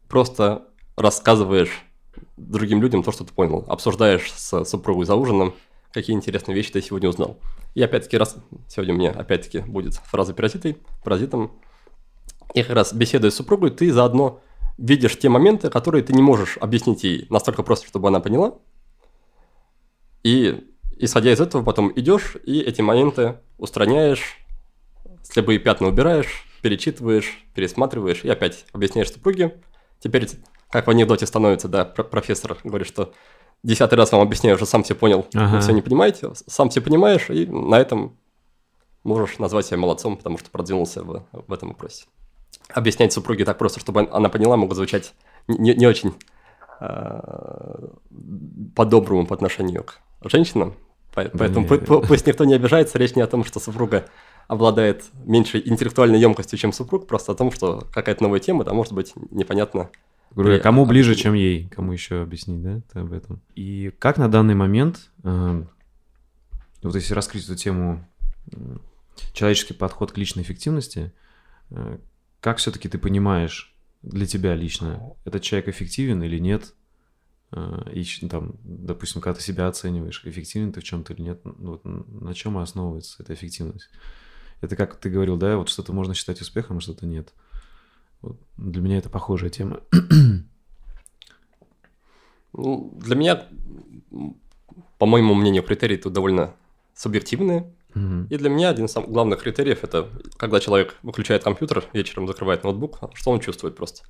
просто 0.08 0.68
рассказываешь 0.96 1.84
другим 2.36 2.82
людям 2.82 3.02
то, 3.02 3.12
что 3.12 3.24
ты 3.24 3.32
понял, 3.32 3.64
обсуждаешь 3.68 4.32
с 4.32 4.64
супругой 4.64 5.06
за 5.06 5.14
ужином, 5.14 5.54
какие 5.92 6.14
интересные 6.14 6.54
вещи 6.54 6.72
ты 6.72 6.82
сегодня 6.82 7.08
узнал. 7.08 7.38
И 7.74 7.82
опять-таки, 7.82 8.18
раз 8.18 8.36
сегодня 8.68 8.92
меня 8.92 9.10
опять-таки 9.10 9.60
будет 9.60 9.94
фраза 9.94 10.34
паразитой, 10.34 10.76
паразитом, 11.02 11.52
и 12.52 12.62
как 12.62 12.72
раз 12.72 12.92
беседуя 12.92 13.30
с 13.30 13.36
супругой, 13.36 13.70
ты 13.70 13.92
заодно 13.92 14.40
видишь 14.78 15.18
те 15.18 15.28
моменты, 15.28 15.70
которые 15.70 16.02
ты 16.02 16.12
не 16.12 16.22
можешь 16.22 16.58
объяснить 16.60 17.04
ей 17.04 17.26
настолько 17.30 17.62
просто, 17.62 17.86
чтобы 17.86 18.08
она 18.08 18.20
поняла. 18.20 18.54
И 20.22 20.64
исходя 20.96 21.32
из 21.32 21.40
этого, 21.40 21.62
потом 21.62 21.92
идешь 21.94 22.36
и 22.44 22.60
эти 22.60 22.80
моменты 22.80 23.38
устраняешь, 23.58 24.38
слепые 25.22 25.58
пятна 25.58 25.88
убираешь, 25.88 26.46
перечитываешь, 26.62 27.44
пересматриваешь 27.54 28.24
и 28.24 28.28
опять 28.28 28.66
объясняешь 28.72 29.12
супруге. 29.12 29.60
Теперь, 30.00 30.28
как 30.70 30.86
в 30.86 30.90
анекдоте 30.90 31.26
становится, 31.26 31.68
да, 31.68 31.84
профессор 31.84 32.56
говорит, 32.64 32.88
что 32.88 33.12
десятый 33.62 33.96
раз 33.96 34.12
вам 34.12 34.22
объясняю, 34.22 34.56
уже 34.56 34.66
сам 34.66 34.82
все 34.82 34.94
понял, 34.94 35.26
ага. 35.34 35.54
вы 35.54 35.60
все 35.60 35.72
не 35.72 35.82
понимаете, 35.82 36.30
сам 36.46 36.70
все 36.70 36.80
понимаешь, 36.80 37.30
и 37.30 37.46
на 37.46 37.76
этом 37.76 38.18
можешь 39.02 39.38
назвать 39.38 39.66
себя 39.66 39.78
молодцом, 39.78 40.16
потому 40.16 40.38
что 40.38 40.50
продвинулся 40.50 41.02
в, 41.02 41.26
в 41.32 41.52
этом 41.52 41.70
вопросе 41.70 42.04
объяснять 42.68 43.12
супруге 43.12 43.44
так 43.44 43.58
просто, 43.58 43.80
чтобы 43.80 44.08
она 44.10 44.28
поняла, 44.28 44.56
могут 44.56 44.76
звучать 44.76 45.14
не, 45.48 45.74
не 45.74 45.86
очень 45.86 46.14
э, 46.80 47.88
по-доброму 48.74 49.26
по 49.26 49.34
отношению 49.34 49.84
к 49.84 50.00
женщинам. 50.24 50.74
Поэтому 51.14 51.66
пусть 51.66 52.26
никто 52.26 52.44
не 52.44 52.54
обижается, 52.54 52.98
речь 52.98 53.14
не 53.14 53.22
о 53.22 53.26
том, 53.26 53.44
что 53.44 53.60
супруга 53.60 54.06
обладает 54.48 55.04
меньшей 55.24 55.66
интеллектуальной 55.66 56.18
емкостью, 56.18 56.58
чем 56.58 56.72
супруг, 56.72 57.06
просто 57.06 57.32
о 57.32 57.34
том, 57.34 57.50
что 57.52 57.86
какая-то 57.92 58.22
новая 58.22 58.40
тема, 58.40 58.64
да, 58.64 58.74
может 58.74 58.92
быть 58.92 59.14
непонятно. 59.30 59.90
Говорю, 60.32 60.60
кому 60.60 60.84
ближе, 60.84 61.14
чем 61.14 61.34
ей, 61.34 61.68
кому 61.68 61.92
еще 61.92 62.22
объяснить, 62.22 62.62
да, 62.62 63.00
об 63.00 63.12
этом. 63.12 63.40
И 63.54 63.92
как 63.98 64.18
на 64.18 64.28
данный 64.28 64.54
момент, 64.54 65.10
э, 65.22 65.64
вот 66.82 66.94
если 66.94 67.14
раскрыть 67.14 67.44
эту 67.44 67.54
тему, 67.54 68.04
человеческий 69.32 69.74
подход 69.74 70.12
к 70.12 70.18
личной 70.18 70.42
эффективности, 70.42 71.12
э, 71.70 71.98
как 72.44 72.58
все-таки 72.58 72.90
ты 72.90 72.98
понимаешь 72.98 73.74
для 74.02 74.26
тебя 74.26 74.54
лично, 74.54 75.14
этот 75.24 75.40
человек 75.40 75.70
эффективен 75.70 76.22
или 76.22 76.38
нет? 76.38 76.74
А, 77.50 77.88
и 77.90 78.04
там, 78.28 78.56
допустим, 78.64 79.22
когда 79.22 79.38
ты 79.38 79.42
себя 79.42 79.66
оцениваешь, 79.66 80.20
эффективен 80.26 80.70
ты 80.70 80.80
в 80.80 80.84
чем-то 80.84 81.14
или 81.14 81.22
нет, 81.22 81.40
ну 81.42 81.70
вот, 81.70 81.84
на 81.84 82.34
чем 82.34 82.58
основывается 82.58 83.22
эта 83.22 83.32
эффективность? 83.32 83.88
Это 84.60 84.76
как 84.76 84.96
ты 84.96 85.08
говорил, 85.08 85.38
да, 85.38 85.56
вот 85.56 85.70
что-то 85.70 85.94
можно 85.94 86.12
считать 86.12 86.42
успехом, 86.42 86.76
а 86.76 86.80
что-то 86.82 87.06
нет. 87.06 87.32
Вот 88.20 88.38
для 88.58 88.82
меня 88.82 88.98
это 88.98 89.08
похожая 89.08 89.48
тема. 89.48 89.80
Ну, 92.56 92.96
для 93.02 93.16
меня, 93.16 93.48
по 94.98 95.06
моему 95.06 95.34
мнению, 95.34 95.64
критерии 95.64 95.96
тут 95.96 96.12
довольно 96.12 96.54
субъективные. 96.94 97.72
Угу. 97.94 98.26
И 98.30 98.36
для 98.36 98.50
меня 98.50 98.70
один 98.70 98.86
из 98.86 98.92
самых 98.92 99.10
главных 99.10 99.42
критериев 99.42 99.84
это 99.84 100.08
когда 100.36 100.60
человек 100.60 100.96
выключает 101.02 101.44
компьютер, 101.44 101.84
вечером 101.92 102.26
закрывает 102.26 102.64
ноутбук, 102.64 102.98
что 103.14 103.30
он 103.30 103.40
чувствует 103.40 103.76
просто. 103.76 104.04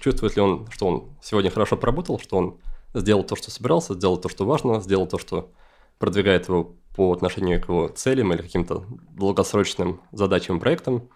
Чувствует 0.00 0.36
ли 0.36 0.42
он, 0.42 0.66
что 0.70 0.86
он 0.86 1.16
сегодня 1.22 1.50
хорошо 1.50 1.76
поработал, 1.76 2.18
что 2.18 2.36
он 2.36 2.58
сделал 2.94 3.24
то, 3.24 3.36
что 3.36 3.50
собирался, 3.50 3.94
сделал 3.94 4.16
то, 4.16 4.28
что 4.28 4.44
важно, 4.44 4.80
сделал 4.80 5.06
то, 5.06 5.18
что 5.18 5.52
продвигает 5.98 6.48
его 6.48 6.74
по 6.94 7.12
отношению 7.12 7.60
к 7.60 7.68
его 7.68 7.88
целям 7.88 8.32
или 8.32 8.42
каким-то 8.42 8.84
долгосрочным 9.10 10.00
задачам 10.12 10.60
проектам. 10.60 11.08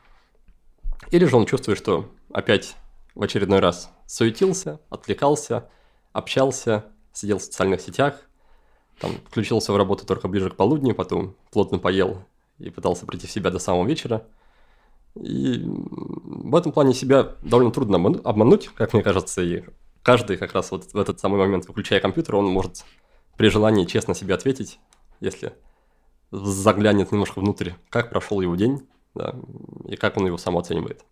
Или 1.11 1.25
же 1.25 1.37
он 1.37 1.47
чувствует, 1.47 1.79
что 1.79 2.11
опять 2.33 2.77
в 3.15 3.23
очередной 3.23 3.61
раз 3.61 3.91
суетился, 4.07 4.81
отвлекался, 4.91 5.69
общался, 6.13 6.85
сидел 7.13 7.39
в 7.39 7.43
социальных 7.43 7.81
сетях, 7.81 8.21
там 9.01 9.13
включился 9.29 9.73
в 9.73 9.77
работу 9.77 10.07
только 10.07 10.29
ближе 10.29 10.51
к 10.51 10.57
полудню, 10.57 10.95
потом 10.95 11.35
плотно 11.51 11.79
поел 11.79 12.23
и 12.59 12.71
пытался 12.71 13.07
прийти 13.07 13.27
в 13.27 13.31
себя 13.31 13.51
до 13.51 13.59
самого 13.59 13.87
вечера. 13.87 14.27
И 15.17 15.63
в 15.65 16.55
этом 16.55 16.71
плане 16.71 16.95
себя 16.95 17.35
довольно 17.43 17.73
трудно 17.73 17.97
обмануть, 18.23 18.69
как 18.69 18.93
мне 18.93 19.03
кажется, 19.03 19.43
и 19.43 19.65
каждый 20.03 20.37
как 20.37 20.53
раз 20.53 20.71
вот 20.71 20.93
в 20.93 20.99
этот 20.99 21.19
самый 21.19 21.39
момент, 21.39 21.67
выключая 21.67 22.01
компьютер, 22.01 22.37
он 22.37 22.47
может 22.47 22.85
при 23.37 23.49
желании 23.49 23.87
честно 23.87 24.15
себе 24.15 24.35
ответить, 24.35 24.79
если 25.21 25.55
заглянет 26.31 27.11
немножко 27.11 27.41
внутрь, 27.41 27.73
как 27.89 28.11
прошел 28.11 28.41
его 28.41 28.55
день, 28.55 28.87
да, 29.15 29.35
и 29.89 29.97
как 29.97 30.17
он 30.17 30.27
его 30.27 30.39
сам 30.39 30.59
оценивает. 30.59 31.05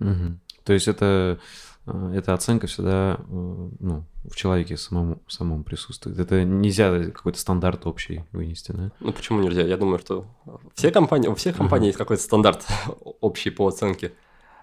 Угу. 0.00 0.38
То 0.64 0.72
есть 0.72 0.88
это 0.88 1.38
эта 1.86 2.34
оценка 2.34 2.66
всегда 2.66 3.18
э, 3.18 3.22
ну, 3.28 4.04
в 4.24 4.34
человеке 4.34 4.76
самому, 4.76 5.22
самому 5.28 5.62
присутствует. 5.62 6.18
Это 6.18 6.42
нельзя 6.42 7.10
какой-то 7.10 7.38
стандарт 7.38 7.86
общий 7.86 8.24
вынести, 8.32 8.72
да? 8.72 8.90
Ну 9.00 9.12
почему 9.12 9.40
нельзя? 9.40 9.62
Я 9.62 9.76
думаю, 9.76 9.98
что 10.00 10.26
все 10.74 10.90
компании, 10.90 11.28
у 11.28 11.34
всех 11.36 11.56
компаний 11.56 11.84
uh-huh. 11.84 11.88
есть 11.88 11.98
какой-то 11.98 12.22
стандарт 12.22 12.66
общий 13.20 13.50
по 13.50 13.68
оценке 13.68 14.12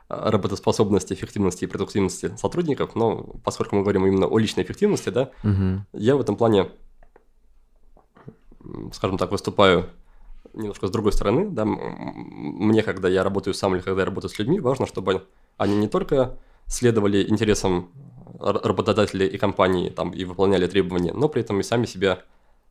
работоспособности, 0.10 1.14
эффективности 1.14 1.64
и 1.64 1.68
продуктивности 1.68 2.36
сотрудников, 2.38 2.94
но 2.94 3.24
поскольку 3.44 3.78
мы 3.78 3.84
говорим 3.84 4.06
именно 4.06 4.28
о 4.28 4.38
личной 4.38 4.64
эффективности, 4.64 5.10
да, 5.10 5.32
uh-huh. 5.44 5.80
я 5.94 6.18
в 6.18 6.22
этом 6.22 6.36
плане, 6.36 6.70
скажем 8.92 9.18
так, 9.18 9.32
выступаю 9.32 9.90
немножко 10.54 10.88
с 10.88 10.92
другой 10.92 11.14
стороны, 11.14 11.50
да, 11.50 11.66
мне, 11.66 12.84
когда 12.84 13.08
я 13.08 13.24
работаю 13.24 13.54
сам 13.54 13.76
или 13.76 13.82
когда 13.82 14.02
я 14.02 14.06
работаю 14.06 14.30
с 14.30 14.38
людьми, 14.38 14.60
важно, 14.60 14.86
чтобы 14.86 15.26
они 15.58 15.78
не 15.78 15.88
только 15.88 16.38
следовали 16.68 17.28
интересам 17.28 17.92
работодателей 18.40 19.28
и 19.28 19.38
компании 19.38 19.90
там, 19.90 20.12
и 20.12 20.26
выполняли 20.26 20.68
требования, 20.68 21.14
но 21.14 21.30
при 21.30 21.42
этом 21.42 21.60
и 21.60 21.64
сами 21.64 21.86
себя 21.86 22.24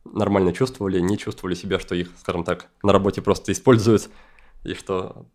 нормально 0.05 0.53
чувствовали, 0.53 0.99
не 0.99 1.17
чувствовали 1.17 1.55
себя, 1.55 1.79
что 1.79 1.95
их, 1.95 2.09
скажем 2.19 2.43
так, 2.43 2.67
на 2.83 2.91
работе 2.91 3.21
просто 3.21 3.51
используют, 3.51 4.09
и 4.63 4.73
что 4.73 5.25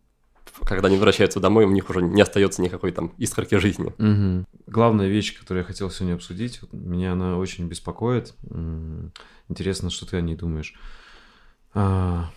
когда 0.65 0.87
они 0.87 0.97
возвращаются 0.97 1.39
домой, 1.39 1.65
у 1.65 1.69
них 1.69 1.89
уже 1.89 2.01
не 2.01 2.21
остается 2.21 2.61
никакой 2.61 2.91
там 2.91 3.13
искорки 3.17 3.55
жизни. 3.55 3.93
Угу. 3.97 4.45
Главная 4.67 5.07
вещь, 5.07 5.37
которую 5.37 5.61
я 5.61 5.67
хотел 5.67 5.89
сегодня 5.89 6.15
обсудить, 6.15 6.61
меня 6.71 7.13
она 7.13 7.37
очень 7.37 7.67
беспокоит. 7.67 8.33
Интересно, 9.47 9.89
что 9.89 10.05
ты 10.05 10.17
о 10.17 10.21
ней 10.21 10.35
думаешь. 10.35 10.73
А, 11.73 12.29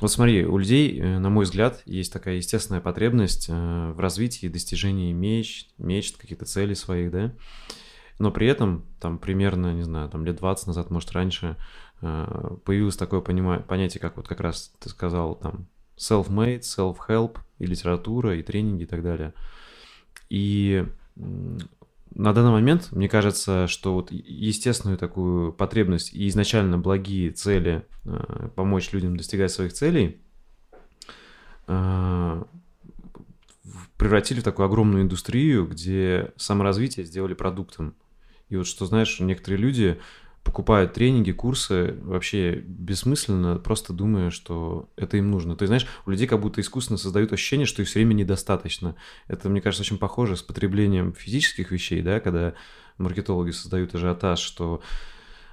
вот 0.00 0.10
смотри, 0.10 0.44
у 0.44 0.58
людей, 0.58 0.98
э, 0.98 1.18
на 1.18 1.30
мой 1.30 1.44
взгляд, 1.44 1.82
есть 1.86 2.12
такая 2.12 2.36
естественная 2.36 2.80
потребность 2.80 3.46
э, 3.48 3.92
в 3.92 4.00
развитии 4.00 4.48
достижении 4.48 5.12
меч, 5.12 5.68
мечт, 5.78 6.16
каких-то 6.16 6.44
целей 6.44 6.74
своих, 6.74 7.10
да. 7.10 7.32
Но 8.18 8.30
при 8.30 8.46
этом, 8.46 8.84
там, 9.00 9.18
примерно, 9.18 9.72
не 9.74 9.82
знаю, 9.82 10.08
там, 10.08 10.24
лет 10.24 10.36
20 10.36 10.68
назад, 10.68 10.90
может, 10.90 11.12
раньше, 11.12 11.56
э, 12.00 12.56
появилось 12.64 12.96
такое 12.96 13.20
понятие, 13.20 14.00
как 14.00 14.16
вот 14.16 14.28
как 14.28 14.40
раз 14.40 14.72
ты 14.80 14.88
сказал, 14.88 15.36
там, 15.36 15.66
self-made, 15.96 16.60
self-help, 16.60 17.38
и 17.58 17.66
литература, 17.66 18.36
и 18.36 18.42
тренинги, 18.42 18.82
и 18.82 18.86
так 18.86 19.02
далее. 19.02 19.34
И 20.28 20.84
на 22.14 22.32
данный 22.32 22.50
момент, 22.50 22.88
мне 22.92 23.08
кажется, 23.08 23.66
что 23.68 23.94
вот 23.94 24.10
естественную 24.10 24.98
такую 24.98 25.52
потребность 25.52 26.12
и 26.12 26.28
изначально 26.28 26.78
благие 26.78 27.30
цели 27.30 27.86
э, 28.04 28.48
помочь 28.54 28.92
людям 28.92 29.16
достигать 29.16 29.50
своих 29.50 29.72
целей 29.72 30.20
э, 31.66 32.44
превратили 33.96 34.40
в 34.40 34.44
такую 34.44 34.66
огромную 34.66 35.04
индустрию, 35.04 35.66
где 35.66 36.32
саморазвитие 36.36 37.06
сделали 37.06 37.34
продуктом. 37.34 37.94
И 38.48 38.56
вот 38.56 38.66
что, 38.66 38.84
знаешь, 38.84 39.18
некоторые 39.20 39.60
люди 39.60 39.98
покупают 40.44 40.92
тренинги, 40.92 41.32
курсы 41.32 41.96
вообще 42.02 42.56
бессмысленно, 42.66 43.56
просто 43.58 43.92
думая, 43.92 44.30
что 44.30 44.88
это 44.96 45.16
им 45.16 45.30
нужно. 45.30 45.52
Есть, 45.52 45.66
знаешь, 45.66 45.86
у 46.04 46.10
людей 46.10 46.26
как 46.26 46.40
будто 46.40 46.60
искусственно 46.60 46.98
создают 46.98 47.32
ощущение, 47.32 47.66
что 47.66 47.82
их 47.82 47.88
все 47.88 48.00
время 48.00 48.14
недостаточно. 48.14 48.96
Это, 49.28 49.48
мне 49.48 49.60
кажется, 49.60 49.82
очень 49.82 49.98
похоже 49.98 50.36
с 50.36 50.42
потреблением 50.42 51.14
физических 51.14 51.70
вещей, 51.70 52.02
да, 52.02 52.20
когда 52.20 52.54
маркетологи 52.98 53.50
создают 53.50 53.94
ажиотаж, 53.94 54.40
что 54.40 54.82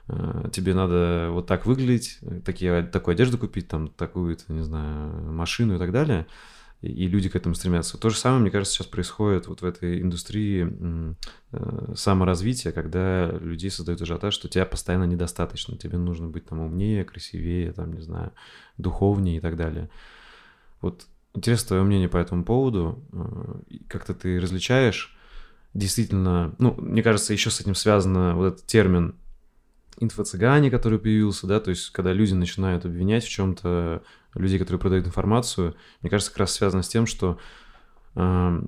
э, 0.07 0.49
тебе 0.51 0.73
надо 0.73 1.29
вот 1.31 1.45
так 1.45 1.65
выглядеть, 1.65 2.19
такие, 2.43 2.83
такую 2.83 3.13
одежду 3.13 3.37
купить, 3.37 3.67
там, 3.67 3.89
такую, 3.89 4.37
не 4.47 4.63
знаю, 4.63 5.31
машину 5.31 5.75
и 5.75 5.79
так 5.79 5.91
далее– 5.91 6.25
и 6.81 7.07
люди 7.07 7.27
к 7.27 7.35
этому 7.35 7.55
стремятся. 7.55 7.97
То 7.97 8.09
же 8.09 8.17
самое, 8.17 8.41
мне 8.41 8.51
кажется, 8.51 8.73
сейчас 8.75 8.87
происходит 8.87 9.47
вот 9.47 9.61
в 9.61 9.65
этой 9.65 10.01
индустрии 10.01 11.15
э, 11.51 11.93
саморазвития, 11.95 12.71
когда 12.71 13.31
людей 13.31 13.69
создают 13.69 14.01
ажиотаж, 14.01 14.33
что 14.33 14.47
тебя 14.47 14.65
постоянно 14.65 15.03
недостаточно, 15.03 15.77
тебе 15.77 15.97
нужно 15.97 16.29
быть 16.29 16.45
там 16.45 16.59
умнее, 16.59 17.03
красивее, 17.03 17.73
там, 17.73 17.93
не 17.93 18.01
знаю, 18.01 18.31
духовнее 18.77 19.37
и 19.37 19.39
так 19.41 19.57
далее. 19.57 19.89
Вот 20.79 21.05
интересно 21.33 21.67
твое 21.69 21.83
мнение 21.83 22.07
по 22.07 22.17
этому 22.17 22.45
поводу. 22.45 23.03
Э, 23.11 23.77
как-то 23.89 24.13
ты 24.13 24.39
различаешь 24.39 25.17
действительно, 25.73 26.55
ну, 26.59 26.73
мне 26.75 27.03
кажется, 27.03 27.33
еще 27.33 27.49
с 27.49 27.59
этим 27.59 27.75
связано 27.75 28.35
вот 28.35 28.53
этот 28.53 28.65
термин 28.65 29.15
инфо-цыгане, 29.99 30.71
который 30.71 30.97
появился, 30.97 31.45
да, 31.45 31.59
то 31.59 31.71
есть 31.71 31.89
когда 31.89 32.13
люди 32.13 32.33
начинают 32.33 32.85
обвинять 32.85 33.25
в 33.25 33.29
чем-то 33.29 34.01
людей, 34.35 34.59
которые 34.59 34.79
продают 34.79 35.07
информацию, 35.07 35.75
мне 36.01 36.09
кажется, 36.09 36.31
как 36.31 36.41
раз 36.41 36.53
связано 36.53 36.83
с 36.83 36.89
тем, 36.89 37.05
что 37.05 37.39
э, 38.15 38.61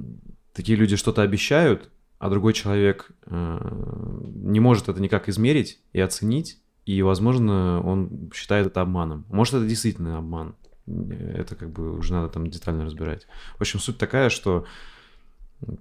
такие 0.54 0.78
люди 0.78 0.96
что-то 0.96 1.22
обещают, 1.22 1.90
а 2.20 2.30
другой 2.30 2.54
человек 2.54 3.12
э, 3.26 4.20
не 4.36 4.60
может 4.60 4.90
это 4.90 5.02
никак 5.02 5.30
измерить 5.30 5.80
и 5.94 6.00
оценить, 6.00 6.62
и, 6.86 7.02
возможно, 7.02 7.82
он 7.82 8.32
считает 8.34 8.68
это 8.68 8.82
обманом. 8.82 9.26
Может, 9.30 9.56
это 9.56 9.68
действительно 9.68 10.18
обман. 10.18 10.56
Это 10.88 11.56
как 11.56 11.72
бы 11.72 11.98
уже 11.98 12.14
надо 12.14 12.30
там 12.30 12.48
детально 12.48 12.86
разбирать. 12.86 13.28
В 13.58 13.62
общем, 13.62 13.80
суть 13.80 13.98
такая, 13.98 14.30
что 14.30 14.66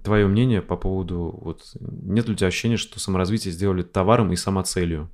твое 0.03 0.27
мнение 0.27 0.61
по 0.61 0.77
поводу... 0.77 1.39
Вот, 1.43 1.75
нет 1.79 2.27
ли 2.27 2.33
у 2.33 2.35
тебя 2.35 2.47
ощущения, 2.47 2.77
что 2.77 2.99
саморазвитие 2.99 3.51
сделали 3.51 3.81
товаром 3.81 4.31
и 4.31 4.35
самоцелью? 4.35 5.09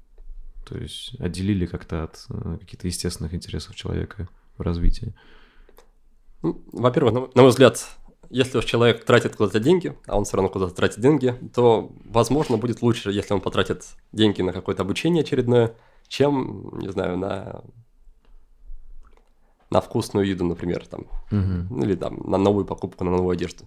То 0.68 0.78
есть 0.78 1.15
отделили 1.20 1.65
как-то 1.65 2.03
от 2.03 2.26
э, 2.30 2.57
каких-то 2.59 2.88
естественных 2.88 3.34
интересов 3.34 3.76
человека 3.76 4.28
в 4.58 4.62
развитии? 4.62 5.14
Ну, 6.41 6.62
во-первых, 6.72 7.14
на, 7.14 7.20
на 7.34 7.41
мой 7.41 7.49
взгляд, 7.49 7.88
если 8.30 8.58
уж 8.58 8.66
человек 8.66 9.05
тратит 9.05 9.36
куда-то 9.36 9.60
деньги, 9.60 9.97
а 10.05 10.18
он 10.18 10.26
все 10.26 10.38
равно 10.38 10.49
куда-то 10.49 10.74
тратит 10.74 10.99
деньги, 10.99 11.36
то, 11.53 11.91
возможно, 12.05 12.58
будет 12.58 12.82
лучше, 12.82 13.12
если 13.12 13.34
он 13.34 13.41
потратит 13.41 13.86
деньги 14.12 14.41
на 14.41 14.53
какое-то 14.53 14.84
обучение 14.84 15.22
очередное, 15.22 15.76
чем, 16.08 16.78
не 16.80 16.89
знаю, 16.89 17.18
на 17.18 17.64
на 19.70 19.82
вкусную 19.82 20.26
еду, 20.26 20.45
например, 20.45 20.88
там, 20.88 21.08
угу. 21.32 21.84
или 21.84 21.95
там 21.95 22.22
на 22.24 22.38
новую 22.38 22.66
покупку, 22.66 23.03
на 23.03 23.12
новую 23.12 23.32
одежду. 23.32 23.66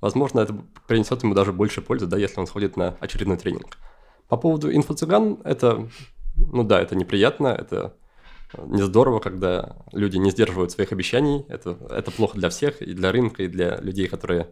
Возможно, 0.00 0.40
это 0.40 0.54
принесет 0.86 1.22
ему 1.22 1.34
даже 1.34 1.52
больше 1.52 1.82
пользы, 1.82 2.06
да, 2.06 2.16
если 2.16 2.40
он 2.40 2.46
сходит 2.46 2.76
на 2.76 2.96
очередной 3.00 3.36
тренинг. 3.36 3.78
По 4.28 4.36
поводу 4.36 4.74
инфо-цыган, 4.74 5.40
это, 5.44 5.88
ну 6.36 6.64
да, 6.64 6.80
это 6.80 6.96
неприятно, 6.96 7.48
это 7.48 7.94
не 8.58 8.82
здорово, 8.82 9.18
когда 9.18 9.76
люди 9.92 10.16
не 10.16 10.30
сдерживают 10.30 10.70
своих 10.70 10.92
обещаний. 10.92 11.44
Это, 11.48 11.78
это 11.90 12.10
плохо 12.10 12.38
для 12.38 12.48
всех, 12.48 12.80
и 12.82 12.92
для 12.94 13.12
рынка, 13.12 13.42
и 13.42 13.48
для 13.48 13.76
людей, 13.78 14.08
которые 14.08 14.48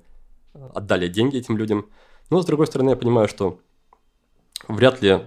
отдали 0.53 1.09
деньги 1.09 1.39
этим 1.39 1.57
людям. 1.57 1.87
Но, 2.31 2.43
с 2.43 2.47
другой 2.47 2.67
стороны, 2.67 2.91
я 2.91 2.97
понимаю, 2.97 3.29
что 3.29 3.61
вряд 4.69 5.03
ли 5.03 5.21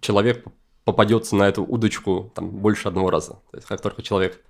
человек 0.00 0.44
попадется 0.84 1.36
на 1.36 1.48
эту 1.48 1.64
удочку 1.64 2.32
там, 2.34 2.50
больше 2.50 2.88
одного 2.88 3.10
раза. 3.10 3.34
То 3.50 3.56
есть, 3.56 3.66
как 3.66 3.80
только 3.80 4.02
человек 4.02 4.42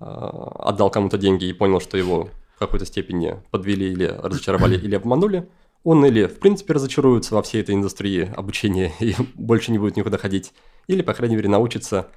э, 0.00 0.04
отдал 0.04 0.90
кому-то 0.90 1.18
деньги 1.18 1.44
и 1.44 1.52
понял, 1.52 1.80
что 1.80 1.98
его 1.98 2.30
в 2.56 2.58
какой-то 2.58 2.86
степени 2.86 3.42
подвели 3.50 3.92
или 3.92 4.06
разочаровали, 4.06 4.76
или 4.76 4.94
обманули, 4.94 5.48
он 5.84 6.04
или, 6.06 6.26
в 6.26 6.38
принципе, 6.38 6.74
разочаруется 6.74 7.34
во 7.34 7.42
всей 7.42 7.60
этой 7.60 7.74
индустрии 7.74 8.32
обучения 8.34 8.92
и 9.00 9.14
больше 9.34 9.72
не 9.72 9.78
будет 9.78 9.96
никуда 9.96 10.16
ходить, 10.16 10.52
или, 10.86 11.02
по 11.02 11.12
крайней 11.12 11.36
мере, 11.36 11.48
научится 11.48 12.08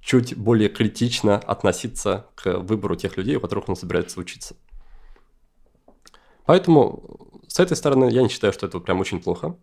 чуть 0.00 0.36
более 0.36 0.68
критично 0.68 1.36
относиться 1.36 2.26
к 2.34 2.58
выбору 2.58 2.96
тех 2.96 3.16
людей, 3.16 3.36
у 3.36 3.40
которых 3.40 3.68
он 3.68 3.76
собирается 3.76 4.18
учиться. 4.20 4.56
Поэтому 6.46 7.32
с 7.46 7.60
этой 7.60 7.76
стороны 7.76 8.10
я 8.10 8.22
не 8.22 8.28
считаю, 8.28 8.52
что 8.52 8.66
это 8.66 8.80
прям 8.80 9.00
очень 9.00 9.20
плохо. 9.20 9.56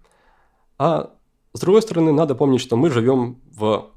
А 0.77 1.11
с 1.53 1.59
другой 1.59 1.81
стороны, 1.81 2.11
надо 2.11 2.35
помнить, 2.35 2.61
что 2.61 2.77
мы 2.77 2.89
живем 2.89 3.41
в 3.51 3.91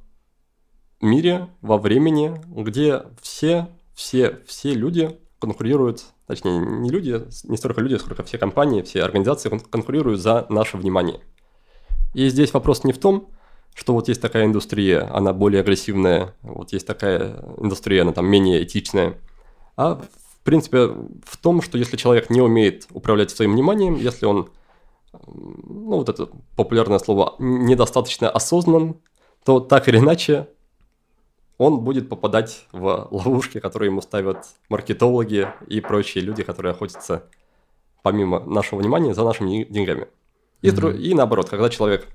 мире, 1.01 1.49
во 1.61 1.79
времени, 1.79 2.41
где 2.49 3.03
все, 3.21 3.69
все, 3.95 4.41
все 4.47 4.75
люди 4.75 5.19
конкурируют, 5.39 6.05
точнее, 6.27 6.59
не 6.59 6.91
люди, 6.91 7.23
не 7.45 7.57
столько 7.57 7.81
люди, 7.81 7.97
сколько 7.97 8.23
все 8.23 8.39
компании, 8.39 8.83
все 8.83 9.03
организации 9.03 9.49
конкурируют 9.71 10.21
за 10.21 10.47
наше 10.49 10.77
внимание. 10.77 11.21
И 12.15 12.29
здесь 12.29 12.53
вопрос 12.53 12.85
не 12.85 12.93
в 12.93 12.99
том, 12.99 13.31
что 13.75 13.95
вот 13.95 14.09
есть 14.09 14.21
такая 14.21 14.45
индустрия, 14.45 15.09
она 15.15 15.33
более 15.33 15.61
агрессивная, 15.61 16.35
вот 16.43 16.73
есть 16.73 16.87
такая 16.87 17.43
индустрия, 17.59 18.03
она 18.03 18.13
там 18.13 18.27
менее 18.27 18.63
этичная. 18.63 19.19
А 19.77 19.95
в 19.95 20.45
принципе 20.45 20.89
в 21.25 21.37
том, 21.41 21.63
что 21.63 21.79
если 21.79 21.97
человек 21.97 22.31
не 22.31 22.41
умеет 22.41 22.87
управлять 22.91 23.31
своим 23.31 23.53
вниманием, 23.53 23.95
если 23.95 24.27
он, 24.27 24.51
ну 25.13 25.97
вот 25.97 26.09
это 26.09 26.29
популярное 26.57 26.99
слово, 26.99 27.37
недостаточно 27.39 28.29
осознан, 28.29 28.97
то 29.45 29.61
так 29.61 29.89
или 29.89 29.99
иначе 29.99 30.49
он 31.59 31.81
будет 31.81 32.09
попадать 32.09 32.67
в 32.73 33.09
ловушки, 33.11 33.61
которые 33.61 33.91
ему 33.91 34.01
ставят 34.01 34.47
маркетологи 34.69 35.49
и 35.69 35.81
прочие 35.81 36.25
люди, 36.25 36.43
которые 36.43 36.73
охотятся 36.73 37.25
помимо 38.03 38.41
нашего 38.41 38.81
внимания 38.81 39.15
за 39.15 39.25
нашими 39.25 39.65
деньгами. 39.65 40.09
И, 40.63 40.71
mm-hmm. 40.71 40.99
и 40.99 41.15
наоборот, 41.15 41.51
когда 41.51 41.69
человек 41.69 42.09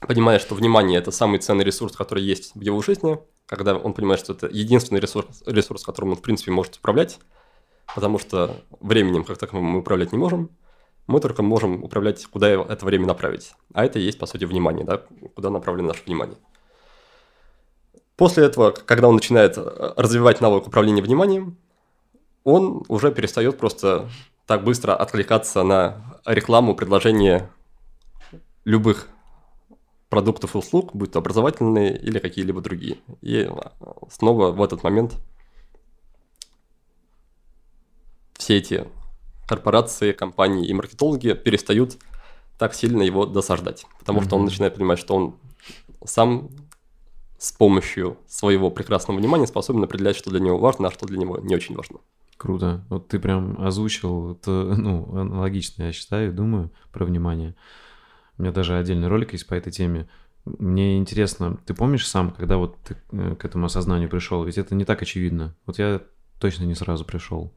понимает, 0.00 0.40
что 0.40 0.54
внимание– 0.54 0.98
это 1.00 1.10
самый 1.10 1.38
ценный 1.38 1.64
ресурс, 1.64 1.96
который 1.96 2.22
есть 2.22 2.54
в 2.54 2.60
его 2.60 2.82
жизни, 2.82 3.18
когда 3.46 3.76
он 3.76 3.92
понимает, 3.92 4.20
что 4.20 4.32
это 4.32 4.46
единственный 4.46 5.00
ресурс, 5.00 5.42
ресурс 5.46 5.84
которым 5.84 6.10
он, 6.10 6.16
в 6.16 6.22
принципе, 6.22 6.50
может 6.50 6.76
управлять, 6.76 7.18
потому 7.94 8.18
что 8.18 8.56
временем, 8.80 9.24
как 9.24 9.38
таковым, 9.38 9.64
мы 9.64 9.78
управлять 9.80 10.12
не 10.12 10.18
можем, 10.18 10.50
мы 11.06 11.20
только 11.20 11.42
можем 11.42 11.84
управлять, 11.84 12.24
куда 12.26 12.48
это 12.48 12.86
время 12.86 13.06
направить. 13.06 13.54
А 13.74 13.84
это 13.84 13.98
и 13.98 14.02
есть, 14.02 14.18
по 14.18 14.26
сути, 14.26 14.44
внимание, 14.44 14.84
да, 14.84 15.02
куда 15.34 15.50
направлено 15.50 15.88
наше 15.88 16.02
внимание. 16.04 16.36
После 18.16 18.44
этого, 18.44 18.70
когда 18.70 19.08
он 19.08 19.16
начинает 19.16 19.58
э, 19.58 19.92
развивать 19.96 20.40
навык 20.40 20.68
управления 20.68 21.02
вниманием, 21.02 21.56
он 22.44 22.84
уже 22.88 23.10
перестает 23.10 23.58
просто 23.58 24.08
так 24.46 24.62
быстро 24.62 24.94
откликаться 24.94 25.62
на 25.62 26.20
рекламу, 26.24 26.76
предложения 26.76 27.50
любых 28.64 29.08
продуктов 30.14 30.54
и 30.54 30.58
услуг, 30.58 30.94
будь 30.94 31.10
то 31.10 31.18
образовательные 31.18 31.98
или 31.98 32.20
какие-либо 32.20 32.60
другие. 32.60 32.98
И 33.20 33.50
снова 34.08 34.52
в 34.52 34.62
этот 34.62 34.84
момент 34.84 35.16
все 38.34 38.58
эти 38.58 38.86
корпорации, 39.48 40.12
компании 40.12 40.68
и 40.68 40.72
маркетологи 40.72 41.32
перестают 41.32 41.98
так 42.58 42.74
сильно 42.74 43.02
его 43.02 43.26
досаждать, 43.26 43.86
потому 43.98 44.20
mm-hmm. 44.20 44.24
что 44.24 44.36
он 44.36 44.44
начинает 44.44 44.76
понимать, 44.76 45.00
что 45.00 45.16
он 45.16 45.34
сам 46.04 46.48
с 47.36 47.50
помощью 47.50 48.16
своего 48.28 48.70
прекрасного 48.70 49.18
внимания 49.18 49.48
способен 49.48 49.82
определять, 49.82 50.14
что 50.14 50.30
для 50.30 50.38
него 50.38 50.58
важно, 50.58 50.86
а 50.86 50.92
что 50.92 51.06
для 51.06 51.18
него 51.18 51.38
не 51.38 51.56
очень 51.56 51.74
важно. 51.74 51.98
Круто. 52.36 52.84
Вот 52.88 53.08
ты 53.08 53.18
прям 53.18 53.60
озвучил, 53.60 54.30
это, 54.30 54.50
ну, 54.78 55.08
аналогично, 55.18 55.82
я 55.82 55.92
считаю, 55.92 56.32
думаю, 56.32 56.70
про 56.92 57.04
внимание. 57.04 57.56
У 58.38 58.42
меня 58.42 58.52
даже 58.52 58.76
отдельный 58.76 59.08
ролик 59.08 59.32
есть 59.32 59.46
по 59.46 59.54
этой 59.54 59.72
теме. 59.72 60.08
Мне 60.44 60.98
интересно, 60.98 61.58
ты 61.64 61.72
помнишь 61.72 62.06
сам, 62.06 62.30
когда 62.30 62.58
вот 62.58 62.76
ты 62.82 62.96
э, 63.12 63.34
к 63.36 63.44
этому 63.44 63.66
осознанию 63.66 64.10
пришел? 64.10 64.44
Ведь 64.44 64.58
это 64.58 64.74
не 64.74 64.84
так 64.84 65.00
очевидно. 65.00 65.54
Вот 65.66 65.78
я 65.78 66.02
точно 66.38 66.64
не 66.64 66.74
сразу 66.74 67.04
пришел 67.04 67.52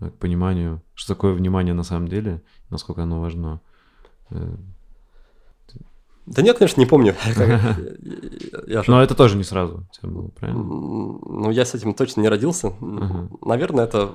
э, 0.00 0.08
к 0.08 0.14
пониманию, 0.14 0.82
что 0.94 1.14
такое 1.14 1.34
внимание 1.34 1.74
на 1.74 1.82
самом 1.82 2.08
деле, 2.08 2.42
насколько 2.70 3.02
оно 3.02 3.20
важно. 3.20 3.60
Э, 4.30 4.56
да 6.24 6.40
нет, 6.40 6.56
конечно, 6.56 6.80
не 6.80 6.86
помню. 6.86 7.16
Но 8.86 9.02
это 9.02 9.14
тоже 9.14 9.36
не 9.36 9.42
сразу 9.42 9.84
было, 10.02 10.28
правильно? 10.28 10.62
Ну, 10.62 11.50
я 11.50 11.64
с 11.64 11.74
этим 11.74 11.94
точно 11.94 12.20
не 12.20 12.28
родился. 12.28 12.72
Наверное, 13.44 13.84
это 13.84 14.12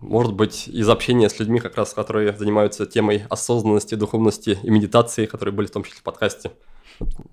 может 0.00 0.34
быть, 0.34 0.68
из 0.68 0.88
общения 0.88 1.28
с 1.28 1.38
людьми, 1.38 1.60
как 1.60 1.76
раз, 1.76 1.92
которые 1.94 2.36
занимаются 2.36 2.86
темой 2.86 3.24
осознанности, 3.28 3.94
духовности 3.94 4.58
и 4.62 4.70
медитации, 4.70 5.26
которые 5.26 5.54
были 5.54 5.66
в 5.66 5.70
том 5.70 5.84
числе 5.84 5.98
в 5.98 6.02
подкасте. 6.02 6.52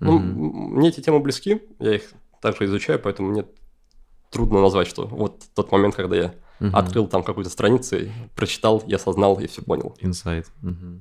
Ну, 0.00 0.18
mm-hmm. 0.18 0.22
Мне 0.22 0.88
эти 0.88 1.00
темы 1.00 1.20
близки, 1.20 1.62
я 1.78 1.96
их 1.96 2.10
также 2.40 2.64
изучаю, 2.66 2.98
поэтому 2.98 3.30
мне 3.30 3.44
трудно 4.30 4.60
назвать, 4.60 4.88
что 4.88 5.06
вот 5.06 5.44
тот 5.54 5.72
момент, 5.72 5.94
когда 5.94 6.16
я 6.16 6.34
uh 6.60 6.70
открыл 6.72 7.06
там 7.06 7.22
какую-то 7.22 7.50
страницу, 7.50 7.96
прочитал, 8.34 8.82
я 8.86 8.96
осознал 8.96 9.38
и 9.38 9.46
все 9.46 9.62
понял. 9.62 9.94
Инсайт. 10.00 10.50
uh 10.62 11.00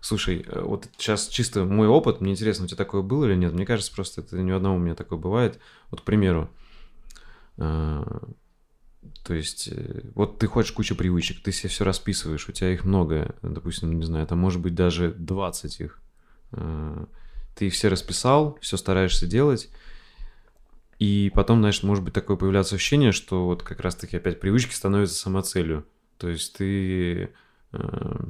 Слушай, 0.00 0.46
э, 0.46 0.60
вот 0.60 0.88
сейчас 0.96 1.28
чисто 1.28 1.64
мой 1.64 1.88
опыт, 1.88 2.20
мне 2.20 2.32
интересно, 2.32 2.64
у 2.64 2.68
тебя 2.68 2.76
такое 2.76 3.02
было 3.02 3.24
или 3.24 3.34
нет? 3.34 3.52
Мне 3.52 3.66
кажется, 3.66 3.92
просто 3.94 4.20
это 4.20 4.36
ни 4.36 4.52
у 4.52 4.56
одного 4.56 4.76
у 4.76 4.78
меня 4.78 4.94
такое 4.94 5.18
бывает. 5.18 5.58
Вот, 5.90 6.02
к 6.02 6.04
примеру, 6.04 6.48
э, 7.58 8.02
то 9.24 9.34
есть, 9.34 9.68
э, 9.70 10.00
вот 10.14 10.38
ты 10.38 10.46
хочешь 10.46 10.72
кучу 10.72 10.96
привычек, 10.96 11.42
ты 11.42 11.52
себе 11.52 11.68
все 11.68 11.84
расписываешь, 11.84 12.48
у 12.48 12.52
тебя 12.52 12.72
их 12.72 12.84
много, 12.84 13.34
допустим, 13.42 13.98
не 13.98 14.04
знаю, 14.04 14.26
там 14.26 14.38
может 14.38 14.60
быть 14.60 14.74
даже 14.74 15.12
20 15.12 15.80
их. 15.80 16.00
Э, 16.52 17.04
ты 17.56 17.68
все 17.68 17.88
расписал, 17.88 18.58
все 18.60 18.76
стараешься 18.76 19.26
делать, 19.26 19.70
и 20.98 21.32
потом, 21.34 21.60
знаешь, 21.60 21.82
может 21.82 22.04
быть 22.04 22.14
такое 22.14 22.36
появляться 22.36 22.76
ощущение, 22.76 23.12
что 23.12 23.46
вот 23.46 23.62
как 23.62 23.80
раз-таки 23.80 24.16
опять 24.16 24.40
привычки 24.40 24.72
становятся 24.72 25.16
самоцелью. 25.16 25.84
То 26.18 26.28
есть 26.28 26.56
ты 26.56 27.30
э, 27.72 28.20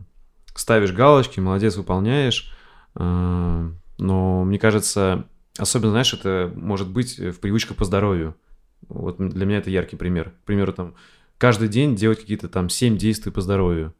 ставишь 0.55 0.93
галочки, 0.93 1.41
молодец, 1.41 1.77
выполняешь, 1.77 2.55
но 2.95 4.45
мне 4.45 4.59
кажется, 4.59 5.27
особенно, 5.57 5.93
знаешь, 5.93 6.13
это 6.13 6.53
может 6.55 6.91
быть 6.91 7.19
в 7.19 7.41
привычках 7.41 7.79
по 7.79 7.87
здоровью. 7.87 8.37
Вот 8.89 9.19
для 9.19 9.47
меня 9.47 9.59
это 9.59 9.71
яркий 9.71 9.97
пример. 9.97 10.31
К 10.31 10.45
примеру, 10.45 10.73
там, 10.73 10.95
каждый 11.39 11.69
день 11.69 11.97
делать 11.97 12.21
какие-то 12.21 12.49
там 12.49 12.69
7 12.69 12.97
действий 12.97 13.33
по 13.33 13.41
здоровью. 13.41 13.95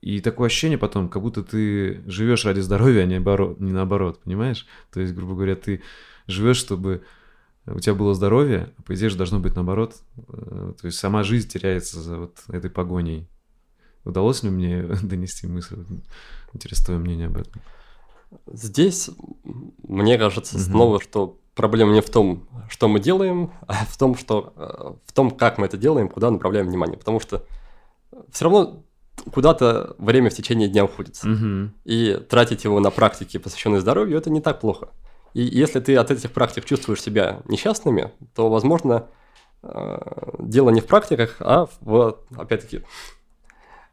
И 0.00 0.20
такое 0.20 0.46
ощущение 0.46 0.78
потом, 0.78 1.08
как 1.08 1.22
будто 1.22 1.44
ты 1.44 2.02
живешь 2.06 2.44
ради 2.44 2.60
здоровья, 2.60 3.02
а 3.02 3.06
не, 3.06 3.16
оборот, 3.16 3.60
не 3.60 3.72
наоборот, 3.72 4.20
понимаешь? 4.22 4.66
То 4.92 5.00
есть, 5.00 5.14
грубо 5.14 5.34
говоря, 5.34 5.54
ты 5.54 5.82
живешь, 6.26 6.56
чтобы 6.56 7.04
у 7.66 7.78
тебя 7.78 7.94
было 7.94 8.12
здоровье, 8.12 8.72
а 8.76 8.82
по 8.82 8.94
идее 8.94 9.10
же 9.10 9.16
должно 9.16 9.38
быть 9.38 9.54
наоборот. 9.54 9.94
Э, 10.28 10.74
то 10.80 10.86
есть 10.86 10.98
сама 10.98 11.22
жизнь 11.22 11.48
теряется 11.48 12.00
за 12.00 12.18
вот 12.18 12.42
этой 12.48 12.70
погоней. 12.70 13.28
Удалось 14.04 14.42
ли 14.42 14.50
мне 14.50 14.82
донести 15.02 15.46
мысль? 15.46 15.76
Интересно 16.52 16.86
твое 16.86 17.00
мнение 17.00 17.28
об 17.28 17.36
этом. 17.36 17.62
Здесь, 18.46 19.10
мне 19.44 20.18
кажется, 20.18 20.58
снова, 20.58 21.00
что 21.00 21.38
проблема 21.54 21.92
не 21.92 22.00
в 22.00 22.10
том, 22.10 22.48
что 22.68 22.88
мы 22.88 23.00
делаем, 23.00 23.52
а 23.66 23.84
в 23.84 23.96
том, 23.96 24.16
что 24.16 24.52
э, 24.56 24.92
в 25.06 25.12
том, 25.12 25.30
как 25.30 25.58
мы 25.58 25.66
это 25.66 25.76
делаем, 25.76 26.08
куда 26.08 26.30
направляем 26.30 26.68
внимание. 26.68 26.98
Потому 26.98 27.20
что 27.20 27.44
все 28.30 28.44
равно 28.44 28.84
куда-то 29.32 29.94
время 29.98 30.30
в 30.30 30.34
течение 30.34 30.68
дня 30.68 30.84
уходит. 30.84 31.20
Угу. 31.22 31.70
И 31.84 32.14
тратить 32.28 32.64
его 32.64 32.80
на 32.80 32.90
практики, 32.90 33.38
посвященные 33.38 33.80
здоровью, 33.80 34.18
это 34.18 34.30
не 34.30 34.40
так 34.40 34.60
плохо. 34.60 34.88
И 35.34 35.42
если 35.42 35.80
ты 35.80 35.96
от 35.96 36.10
этих 36.10 36.32
практик 36.32 36.64
чувствуешь 36.64 37.02
себя 37.02 37.42
несчастными, 37.46 38.12
то, 38.34 38.50
возможно, 38.50 39.06
э, 39.62 39.98
дело 40.38 40.70
не 40.70 40.80
в 40.80 40.86
практиках, 40.86 41.36
а 41.40 41.68
в, 41.80 42.18
опять-таки, 42.36 42.82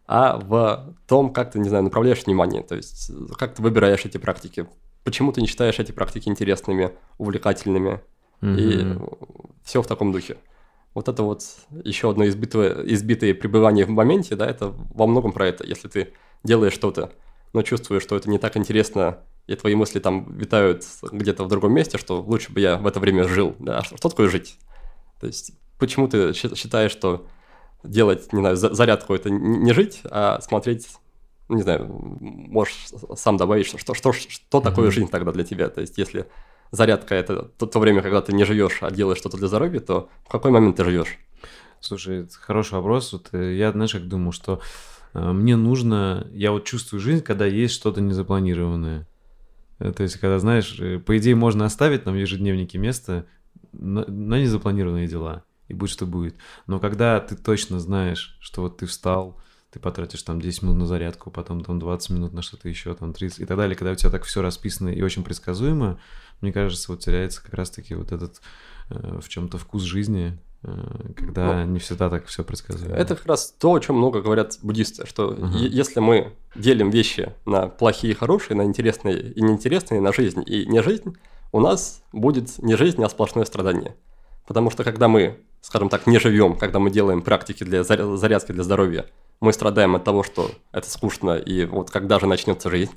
а 0.08 0.38
в 0.38 0.96
том, 1.08 1.32
как 1.32 1.52
ты, 1.52 1.60
не 1.60 1.70
знаю, 1.70 1.84
направляешь 1.84 2.26
внимание, 2.26 2.64
то 2.64 2.76
есть 2.76 3.12
как 3.38 3.54
ты 3.54 3.62
выбираешь 3.62 4.06
эти 4.06 4.18
практики, 4.18 4.68
почему 5.04 5.32
ты 5.32 5.42
не 5.42 5.48
считаешь 5.48 5.80
эти 5.80 5.92
практики 5.92 6.30
интересными, 6.30 6.92
увлекательными, 7.18 8.02
mm-hmm. 8.42 8.58
и 8.58 9.00
все 9.64 9.82
в 9.82 9.88
таком 9.88 10.12
духе. 10.12 10.38
Вот 10.94 11.08
это 11.08 11.24
вот 11.24 11.44
еще 11.84 12.10
одно 12.10 12.28
избитое, 12.28 12.84
избитое 12.86 13.34
пребывание 13.34 13.86
в 13.86 13.90
моменте, 13.90 14.36
да, 14.36 14.48
это 14.48 14.74
во 14.94 15.08
многом 15.08 15.32
про 15.32 15.48
это. 15.48 15.66
Если 15.66 15.88
ты 15.88 16.14
делаешь 16.44 16.74
что-то, 16.74 17.12
но 17.54 17.62
чувствуешь, 17.62 18.04
что 18.04 18.16
это 18.16 18.30
не 18.30 18.38
так 18.38 18.58
интересно 18.58 19.20
и 19.48 19.56
твои 19.56 19.74
мысли 19.76 20.00
там 20.00 20.38
витают 20.38 20.86
где-то 21.12 21.44
в 21.44 21.48
другом 21.48 21.74
месте, 21.74 21.98
что 21.98 22.22
лучше 22.22 22.52
бы 22.52 22.60
я 22.60 22.78
в 22.78 22.86
это 22.86 23.00
время 23.00 23.28
жил. 23.28 23.56
Да? 23.60 23.82
Что, 23.84 23.98
что 23.98 24.10
такое 24.10 24.30
жить? 24.30 24.60
То 25.20 25.28
есть 25.28 25.54
почему 25.80 26.08
ты 26.08 26.34
считаешь, 26.34 26.92
что 26.92 27.26
делать, 27.84 28.32
не 28.34 28.42
знаю, 28.42 28.56
зарядку 28.58 29.16
это 29.16 29.30
не 29.30 29.74
жить, 29.74 30.02
а 30.04 30.40
смотреть, 30.42 30.88
не 31.50 31.62
знаю, 31.64 31.88
можешь 32.20 32.88
сам 33.16 33.38
добавить, 33.38 33.66
что, 33.66 33.78
что, 33.78 33.94
что, 33.94 34.14
что 34.14 34.62
такое 34.62 34.92
жизнь 34.92 35.10
тогда 35.10 35.32
для 35.32 35.44
тебя? 35.44 35.70
То 35.70 35.82
есть 35.82 35.98
если 35.98 36.28
зарядка 36.72 37.16
это 37.16 37.44
то, 37.58 37.66
то 37.66 37.80
время, 37.80 38.02
когда 38.02 38.22
ты 38.22 38.34
не 38.34 38.46
живешь, 38.46 38.80
а 38.82 38.92
делаешь 38.92 39.18
что-то 39.18 39.38
для 39.38 39.48
здоровья, 39.48 39.80
то 39.80 40.10
в 40.26 40.30
какой 40.30 40.52
момент 40.52 40.78
ты 40.78 40.86
живешь? 40.86 41.18
Слушай, 41.82 42.24
это 42.24 42.34
хороший 42.36 42.74
вопрос. 42.74 43.14
Вот 43.14 43.30
э, 43.32 43.56
я, 43.56 43.72
знаешь, 43.72 43.94
как 43.94 44.08
думаю, 44.08 44.32
что 44.32 44.62
э, 45.14 45.32
мне 45.32 45.56
нужно, 45.56 46.28
я 46.32 46.52
вот 46.52 46.66
чувствую 46.66 47.00
жизнь, 47.00 47.24
когда 47.24 47.46
есть 47.46 47.74
что-то 47.74 48.02
незапланированное. 48.02 49.08
Э, 49.80 49.92
то 49.92 50.04
есть, 50.04 50.18
когда, 50.18 50.40
знаешь, 50.40 50.80
по 51.06 51.18
идее, 51.18 51.36
можно 51.36 51.66
оставить 51.66 52.06
нам 52.06 52.16
в 52.16 52.20
ежедневнике 52.20 52.78
место 52.78 53.26
на, 53.72 54.06
на 54.06 54.42
незапланированные 54.42 55.08
дела, 55.08 55.44
и 55.68 55.74
будет, 55.74 55.92
что 55.92 56.06
будет. 56.06 56.36
Но 56.68 56.80
когда 56.80 57.20
ты 57.22 57.36
точно 57.36 57.80
знаешь, 57.80 58.38
что 58.42 58.62
вот 58.62 58.78
ты 58.78 58.86
встал, 58.86 59.40
ты 59.72 59.80
потратишь 59.80 60.24
там 60.24 60.42
10 60.42 60.64
минут 60.64 60.78
на 60.78 60.86
зарядку, 60.88 61.30
потом 61.30 61.64
там 61.64 61.80
20 61.80 62.10
минут 62.12 62.34
на 62.34 62.42
что-то 62.42 62.68
еще, 62.70 62.94
там 62.96 63.14
30 63.14 63.40
и 63.40 63.46
так 63.46 63.58
далее, 63.58 63.76
когда 63.76 63.92
у 63.92 63.96
тебя 63.96 64.10
так 64.10 64.24
все 64.24 64.42
расписано 64.42 64.90
и 64.90 65.02
очень 65.02 65.24
предсказуемо, 65.24 66.00
мне 66.42 66.52
кажется, 66.52 66.92
вот 66.92 67.02
теряется 67.02 67.44
как 67.44 67.54
раз-таки 67.54 67.94
вот 67.94 68.12
этот 68.12 68.42
э, 68.90 69.20
в 69.22 69.30
чем-то 69.30 69.58
вкус 69.58 69.84
жизни, 69.84 70.40
э, 70.64 71.14
когда 71.16 71.66
ну, 71.66 71.74
не 71.74 71.80
всегда 71.80 72.10
так 72.10 72.26
все 72.26 72.44
предсказуемо. 72.44 72.96
Это 72.96 73.16
как 73.16 73.28
раз 73.28 73.54
то, 73.60 73.74
о 73.74 73.80
чем 73.80 73.98
много 73.98 74.22
говорят 74.22 74.58
буддисты, 74.64 75.06
что 75.06 75.34
uh-huh. 75.34 75.68
если 75.68 76.00
мы 76.00 76.34
делим 76.56 76.90
вещи 76.90 77.34
на 77.46 77.68
плохие 77.68 78.14
и 78.14 78.16
хорошие, 78.16 78.58
на 78.58 78.64
интересные 78.64 79.22
и 79.34 79.42
неинтересные, 79.42 80.02
на 80.02 80.12
жизнь 80.12 80.44
и 80.48 80.66
не 80.66 80.82
жизнь, 80.82 81.16
у 81.52 81.60
нас 81.60 82.02
будет 82.12 82.58
не 82.60 82.76
жизнь, 82.76 83.04
а 83.04 83.10
сплошное 83.10 83.46
страдание. 83.46 83.96
Потому 84.48 84.72
что 84.72 84.84
когда 84.84 85.08
мы, 85.08 85.38
скажем 85.62 85.90
так, 85.90 86.08
не 86.08 86.20
живем, 86.20 86.56
когда 86.56 86.80
мы 86.80 86.90
делаем 86.90 87.22
практики 87.22 87.64
для 87.64 87.84
зарядки 87.84 88.52
для 88.52 88.64
здоровья, 88.64 89.06
мы 89.40 89.54
страдаем 89.54 89.96
от 89.96 90.04
того, 90.04 90.24
что 90.24 90.52
это 90.72 90.90
скучно, 90.90 91.38
и 91.38 91.66
вот 91.66 91.90
когда 91.90 92.20
же 92.20 92.28
начнется 92.28 92.70
жизнь. 92.70 92.92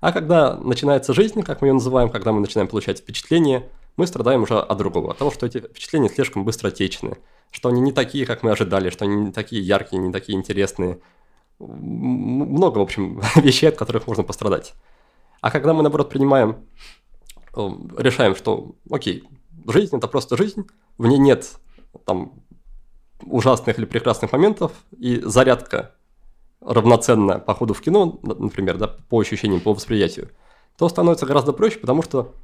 А 0.00 0.12
когда 0.12 0.56
начинается 0.56 1.12
жизнь, 1.12 1.42
как 1.42 1.60
мы 1.60 1.68
ее 1.68 1.74
называем, 1.74 2.10
когда 2.10 2.32
мы 2.32 2.40
начинаем 2.40 2.68
получать 2.68 2.98
впечатления, 2.98 3.68
мы 3.96 4.06
страдаем 4.06 4.42
уже 4.42 4.58
от 4.58 4.78
другого, 4.78 5.10
от 5.10 5.18
того, 5.18 5.30
что 5.30 5.46
эти 5.46 5.58
впечатления 5.58 6.08
слишком 6.08 6.44
быстротечны, 6.44 7.18
что 7.50 7.68
они 7.68 7.80
не 7.80 7.92
такие, 7.92 8.26
как 8.26 8.42
мы 8.42 8.50
ожидали, 8.52 8.90
что 8.90 9.04
они 9.04 9.16
не 9.16 9.32
такие 9.32 9.62
яркие, 9.62 10.00
не 10.00 10.12
такие 10.12 10.38
интересные. 10.38 11.00
Много, 11.58 12.78
в 12.78 12.82
общем, 12.82 13.20
вещей, 13.36 13.68
от 13.68 13.76
которых 13.76 14.06
можно 14.06 14.22
пострадать. 14.22 14.74
А 15.40 15.50
когда 15.50 15.74
мы, 15.74 15.82
наоборот, 15.82 16.10
принимаем, 16.10 16.64
э, 17.56 17.68
решаем, 17.96 18.36
что, 18.36 18.76
окей, 18.90 19.24
жизнь– 19.66 19.96
это 19.96 20.06
просто 20.06 20.36
жизнь, 20.36 20.66
в 20.96 21.06
ней 21.06 21.18
нет 21.18 21.58
там 22.04 22.32
ужасных 23.24 23.78
или 23.78 23.84
прекрасных 23.84 24.32
моментов, 24.32 24.72
и 24.96 25.20
зарядка 25.24 25.94
равноценна 26.60 27.38
по 27.38 27.54
ходу 27.54 27.74
в 27.74 27.80
кино, 27.80 28.18
например, 28.22 28.78
да, 28.78 28.88
по 28.88 29.20
ощущениям, 29.20 29.60
по 29.60 29.72
восприятию, 29.72 30.30
то 30.76 30.88
становится 30.88 31.26
гораздо 31.26 31.52
проще, 31.52 31.78
потому 31.78 32.02
что 32.02 32.34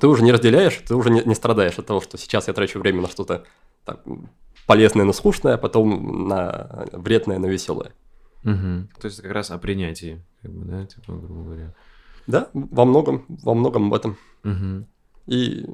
ты 0.00 0.06
уже 0.06 0.22
не 0.22 0.32
разделяешь, 0.32 0.82
ты 0.86 0.94
уже 0.94 1.10
не, 1.10 1.22
не 1.24 1.34
страдаешь 1.34 1.78
от 1.78 1.86
того, 1.86 2.00
что 2.00 2.18
сейчас 2.18 2.48
я 2.48 2.54
трачу 2.54 2.78
время 2.78 3.02
на 3.02 3.08
что-то 3.08 3.44
так, 3.84 4.02
полезное, 4.66 5.04
но 5.04 5.12
скучное, 5.12 5.54
а 5.54 5.58
потом 5.58 6.28
на 6.28 6.86
вредное, 6.92 7.38
но 7.38 7.48
веселое. 7.48 7.92
Угу. 8.44 8.88
То 9.00 9.04
есть 9.04 9.18
это 9.18 9.22
как 9.22 9.32
раз 9.32 9.50
о 9.50 9.58
принятии, 9.58 10.22
как 10.42 10.52
бы, 10.52 10.64
да, 10.64 10.86
типа, 10.86 11.12
грубо 11.12 11.42
говоря. 11.44 11.74
Да, 12.26 12.50
во 12.52 12.84
многом, 12.84 13.24
во 13.28 13.54
многом 13.54 13.86
об 13.86 13.94
этом. 13.94 14.18
Угу. 14.44 14.86
И 15.26 15.66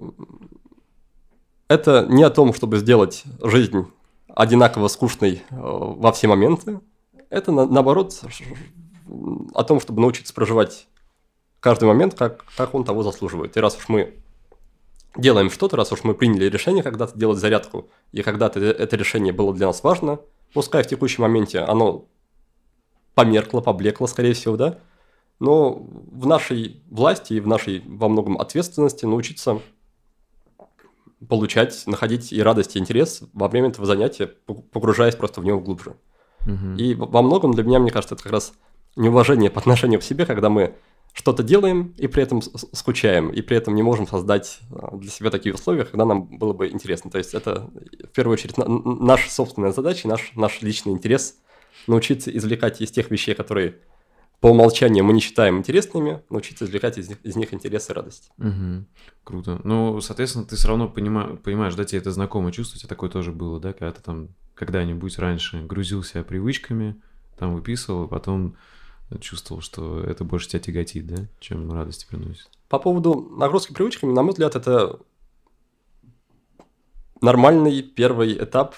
это 1.69 2.07
не 2.09 2.23
о 2.23 2.31
том, 2.31 2.55
чтобы 2.55 2.79
сделать 2.79 3.25
жизнь 3.43 3.87
одинаково 4.29 4.89
скучной 4.89 5.43
э, 5.51 5.57
во 5.57 6.13
все 6.13 6.29
моменты, 6.29 6.81
это, 7.31 7.53
на, 7.53 7.67
наоборот, 7.67 8.21
о 9.55 9.65
том, 9.65 9.81
чтобы 9.81 10.01
научиться 10.01 10.35
проживать 10.35 10.87
каждый 11.61 11.85
момент, 11.85 12.15
как, 12.15 12.45
как 12.57 12.75
он 12.75 12.85
того 12.85 13.03
заслуживает. 13.03 13.57
И 13.57 13.61
раз 13.61 13.77
уж 13.77 13.89
мы 13.89 14.15
делаем 15.17 15.51
что-то, 15.51 15.77
раз 15.77 15.93
уж 15.93 16.05
мы 16.05 16.15
приняли 16.15 16.47
решение 16.47 16.83
когда-то 16.83 17.17
делать 17.19 17.39
зарядку, 17.39 17.89
и 18.13 18.23
когда-то 18.23 18.61
это 18.61 18.97
решение 18.97 19.33
было 19.33 19.55
для 19.55 19.69
нас 19.69 19.83
важно, 19.83 20.21
пускай 20.53 20.83
в 20.83 20.87
текущем 20.87 21.23
моменте 21.23 21.61
оно 21.61 22.07
померкло, 23.15 23.61
поблекло, 23.61 24.07
скорее 24.07 24.35
всего, 24.35 24.57
да, 24.57 24.79
но 25.41 25.73
в 25.73 26.27
нашей 26.27 26.83
власти 26.91 27.35
и 27.35 27.41
в 27.41 27.47
нашей 27.47 27.83
во 27.87 28.09
многом 28.09 28.39
ответственности 28.39 29.05
научиться 29.05 29.61
получать, 31.29 31.87
находить 31.87 32.33
и 32.33 32.43
радость, 32.43 32.77
и 32.77 32.79
интерес 32.79 33.23
во 33.33 33.49
время 33.49 33.69
этого 33.69 33.87
занятия, 33.87 34.27
погружаясь 34.73 35.17
просто 35.17 35.41
в 35.41 35.45
него 35.45 35.61
глубже. 35.61 35.97
Угу. 36.47 36.77
И 36.77 36.95
во 36.95 37.23
многом 37.23 37.53
для 37.53 37.65
меня, 37.65 37.79
мне 37.79 37.91
кажется, 37.91 38.15
это 38.15 38.25
как 38.25 38.33
раз 38.33 38.53
неуважение 38.97 39.51
по 39.51 39.61
отношению 39.61 40.01
к 40.01 40.03
себе, 40.03 40.27
когда 40.27 40.51
мы 40.51 40.75
что-то 41.13 41.45
делаем 41.45 41.95
и 41.97 42.09
при 42.09 42.25
этом 42.25 42.43
скучаем, 42.43 43.31
и 43.31 43.41
при 43.41 43.57
этом 43.57 43.75
не 43.75 43.83
можем 43.83 44.07
создать 44.07 44.59
а, 44.73 44.97
для 44.97 45.11
себя 45.11 45.31
такие 45.31 45.55
условия, 45.55 45.85
когда 45.85 46.05
нам 46.05 46.25
было 46.39 46.53
бы 46.53 46.69
интересно. 46.69 47.11
То 47.11 47.19
есть 47.19 47.35
это 47.35 47.71
в 48.03 48.09
первую 48.09 48.35
очередь 48.35 48.57
наша 48.59 49.31
собственная 49.31 49.73
задача, 49.73 50.09
наш, 50.09 50.33
наш 50.35 50.61
личный 50.61 50.93
интерес 50.93 51.37
научиться 51.87 52.37
извлекать 52.37 52.81
из 52.81 52.91
тех 52.91 53.11
вещей, 53.11 53.35
которые 53.35 53.77
по 54.45 54.49
умолчанию 54.49 55.03
мы 55.05 55.15
не 55.15 55.21
считаем 55.21 55.57
интересными, 55.57 56.23
научиться 56.29 56.67
извлекать 56.67 56.99
из 56.99 57.09
них, 57.09 57.17
из 57.23 57.35
них 57.35 57.55
интерес 57.55 57.89
и 57.89 57.95
радость. 57.95 58.31
Угу. 58.37 58.85
Круто. 59.25 59.59
Ну, 59.65 59.99
соответственно, 60.03 60.45
ты 60.45 60.57
все 60.57 60.69
равно 60.69 60.87
понима, 60.87 61.37
понимаешь, 61.37 61.75
да, 61.75 61.87
тебе 61.87 62.01
это 62.01 62.11
знакомое 62.11 62.53
чувство, 62.53 62.79
тебе 62.79 62.91
такое 62.91 63.09
тоже 63.09 63.33
было, 63.33 63.59
да, 63.59 63.73
когда 63.73 63.91
ты 63.91 64.03
там 64.03 64.29
когда-нибудь 64.55 65.19
раньше 65.19 65.63
грузил 65.63 66.03
себя 66.03 66.25
привычками, 66.25 67.01
там 67.39 67.55
выписывал, 67.55 68.07
потом 68.07 68.59
чувствовал, 69.19 69.63
что 69.63 70.01
это 70.01 70.25
больше 70.25 70.51
тебя 70.51 70.61
тяготит, 70.61 71.07
да, 71.07 71.25
чем 71.41 71.73
радости 71.73 72.07
приносит. 72.07 72.51
По 72.69 72.79
поводу 72.79 73.35
нагрузки 73.39 73.73
привычками, 73.73 74.13
на 74.13 74.23
мой 74.23 74.33
взгляд, 74.33 74.57
это 74.57 75.01
нормальный 77.23 77.81
первый 77.81 78.37
этап 78.37 78.75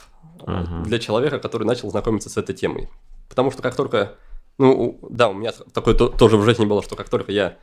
ага. 0.47 0.85
для 0.85 1.01
человека, 1.01 1.41
который 1.41 1.65
начал 1.65 1.91
знакомиться 1.91 2.31
с 2.31 2.37
этой 2.37 2.55
темой. 2.55 2.89
Потому 3.29 3.51
что 3.51 3.63
как 3.63 3.75
только, 3.75 4.17
ну, 4.59 4.99
да, 5.11 5.29
у 5.29 5.35
меня 5.35 5.53
такое 5.73 5.95
тоже 5.95 6.37
в 6.37 6.45
жизни 6.45 6.65
было, 6.65 6.83
что 6.83 6.97
как 6.97 7.09
только 7.09 7.33
я 7.33 7.57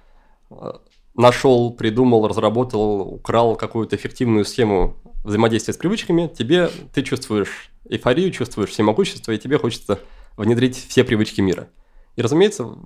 э, 0.50 0.74
нашел, 1.16 1.74
придумал, 1.74 2.28
разработал, 2.28 3.02
украл 3.02 3.56
какую-то 3.56 3.96
эффективную 3.96 4.46
схему 4.46 4.98
взаимодействия 5.24 5.74
с 5.74 5.78
привычками, 5.78 6.28
тебе 6.28 6.70
ты 6.94 7.02
чувствуешь 7.02 7.72
эйфорию, 7.90 8.32
чувствуешь 8.32 8.70
всемогущество, 8.70 9.32
и 9.32 9.38
тебе 9.38 9.58
хочется 9.58 10.00
внедрить 10.38 10.76
все 10.76 11.04
привычки 11.04 11.42
мира. 11.42 11.70
И, 12.16 12.22
разумеется, 12.22 12.78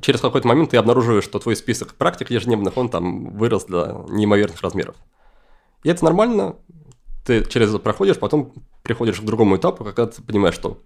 через 0.00 0.20
какой-то 0.20 0.46
момент 0.46 0.70
ты 0.70 0.76
обнаруживаешь, 0.76 1.24
что 1.24 1.38
твой 1.38 1.56
список 1.56 1.94
практик 1.94 2.30
ежедневных, 2.30 2.76
он 2.76 2.88
там 2.88 3.36
вырос 3.36 3.64
до 3.64 4.06
неимоверных 4.08 4.60
размеров. 4.60 4.96
И 5.82 5.88
это 5.88 6.04
нормально, 6.04 6.56
ты 7.24 7.44
через 7.44 7.70
это 7.70 7.78
проходишь, 7.78 8.18
потом 8.18 8.52
приходишь 8.82 9.20
к 9.20 9.24
другому 9.24 9.56
этапу, 9.56 9.84
когда 9.84 10.06
ты 10.06 10.22
понимаешь, 10.22 10.54
что 10.54 10.82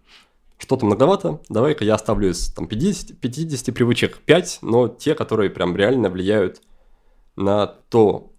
что-то 0.62 0.86
многовато, 0.86 1.40
давай-ка 1.48 1.84
я 1.84 1.96
оставлю 1.96 2.30
из 2.30 2.52
там, 2.52 2.68
50, 2.68 3.18
50 3.18 3.74
привычек 3.74 4.18
5, 4.18 4.60
но 4.62 4.86
те, 4.86 5.16
которые 5.16 5.50
прям 5.50 5.76
реально 5.76 6.08
влияют 6.08 6.62
на 7.34 7.66
то 7.66 8.32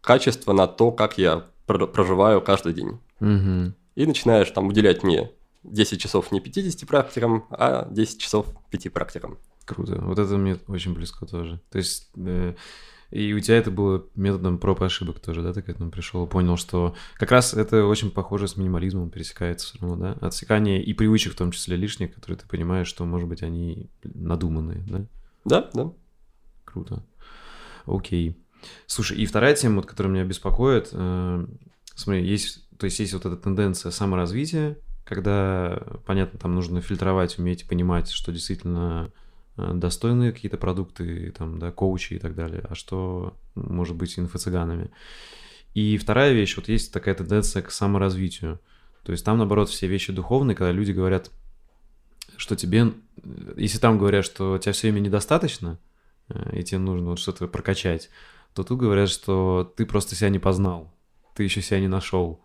качество, 0.00 0.52
на 0.52 0.68
то, 0.68 0.92
как 0.92 1.18
я 1.18 1.44
проживаю 1.66 2.40
каждый 2.40 2.72
день. 2.72 3.00
Угу. 3.20 3.74
И 3.96 4.06
начинаешь 4.06 4.48
там 4.52 4.68
уделять 4.68 5.02
не 5.02 5.28
10 5.64 6.00
часов 6.00 6.30
не 6.30 6.40
50 6.40 6.88
практикам, 6.88 7.46
а 7.50 7.88
10 7.90 8.20
часов 8.20 8.46
5 8.70 8.92
практикам. 8.92 9.38
Круто. 9.64 10.00
Вот 10.02 10.20
это 10.20 10.36
мне 10.36 10.58
очень 10.68 10.94
близко 10.94 11.26
тоже. 11.26 11.60
То 11.70 11.78
есть... 11.78 12.10
Э, 12.16 12.54
и 13.10 13.32
у 13.32 13.40
тебя 13.40 13.56
это 13.56 13.70
было 13.70 14.04
методом 14.14 14.58
проб 14.58 14.82
и 14.82 14.84
ошибок 14.84 15.20
тоже, 15.20 15.42
да, 15.42 15.52
ты 15.52 15.62
к 15.62 15.68
этому 15.68 15.90
пришел, 15.90 16.26
понял, 16.26 16.56
что 16.56 16.94
как 17.14 17.30
раз 17.30 17.54
это 17.54 17.86
очень 17.86 18.10
похоже 18.10 18.48
с 18.48 18.56
минимализмом 18.56 19.10
пересекается 19.10 19.68
все 19.68 19.78
равно, 19.80 19.96
да, 19.96 20.26
отсекание 20.26 20.82
и 20.82 20.92
привычек, 20.92 21.32
в 21.32 21.36
том 21.36 21.50
числе 21.50 21.76
лишних, 21.76 22.14
которые 22.14 22.38
ты 22.38 22.48
понимаешь, 22.48 22.88
что, 22.88 23.04
может 23.04 23.28
быть, 23.28 23.42
они 23.42 23.90
надуманные, 24.02 24.82
да? 24.86 25.06
Да, 25.44 25.70
да. 25.72 25.92
Круто. 26.64 27.04
Окей. 27.86 28.36
Слушай, 28.86 29.18
и 29.18 29.26
вторая 29.26 29.54
тема, 29.54 29.76
вот, 29.76 29.86
которая 29.86 30.12
меня 30.12 30.24
беспокоит, 30.24 30.88
э, 30.92 31.46
смотри, 31.94 32.26
есть, 32.26 32.68
то 32.78 32.86
есть 32.86 32.98
есть 32.98 33.12
вот 33.12 33.24
эта 33.26 33.36
тенденция 33.36 33.92
саморазвития, 33.92 34.78
когда, 35.04 35.80
понятно, 36.04 36.38
там 36.38 36.54
нужно 36.54 36.80
фильтровать, 36.80 37.38
уметь 37.38 37.68
понимать, 37.68 38.10
что 38.10 38.32
действительно 38.32 39.12
достойные 39.56 40.32
какие-то 40.32 40.58
продукты, 40.58 41.32
там, 41.36 41.58
да, 41.58 41.72
коучи 41.72 42.14
и 42.14 42.18
так 42.18 42.34
далее, 42.34 42.64
а 42.68 42.74
что 42.74 43.36
может 43.54 43.96
быть 43.96 44.18
инфо-цыганами. 44.18 44.90
И 45.74 45.98
вторая 45.98 46.32
вещь, 46.32 46.56
вот 46.56 46.68
есть 46.68 46.92
такая 46.92 47.14
тенденция 47.14 47.62
к 47.62 47.70
саморазвитию. 47.70 48.60
То 49.02 49.12
есть 49.12 49.24
там, 49.24 49.38
наоборот, 49.38 49.68
все 49.68 49.86
вещи 49.86 50.12
духовные, 50.12 50.54
когда 50.54 50.72
люди 50.72 50.92
говорят, 50.92 51.30
что 52.36 52.56
тебе, 52.56 52.92
если 53.56 53.78
там 53.78 53.98
говорят, 53.98 54.24
что 54.24 54.58
тебя 54.58 54.72
все 54.72 54.90
время 54.90 55.04
недостаточно, 55.04 55.78
э, 56.28 56.58
и 56.58 56.64
тебе 56.64 56.78
нужно 56.78 57.10
вот 57.10 57.18
что-то 57.18 57.46
прокачать, 57.46 58.10
то 58.54 58.64
тут 58.64 58.78
говорят, 58.78 59.08
что 59.08 59.72
ты 59.76 59.86
просто 59.86 60.14
себя 60.14 60.30
не 60.30 60.38
познал, 60.38 60.92
ты 61.34 61.44
еще 61.44 61.62
себя 61.62 61.80
не 61.80 61.88
нашел. 61.88 62.40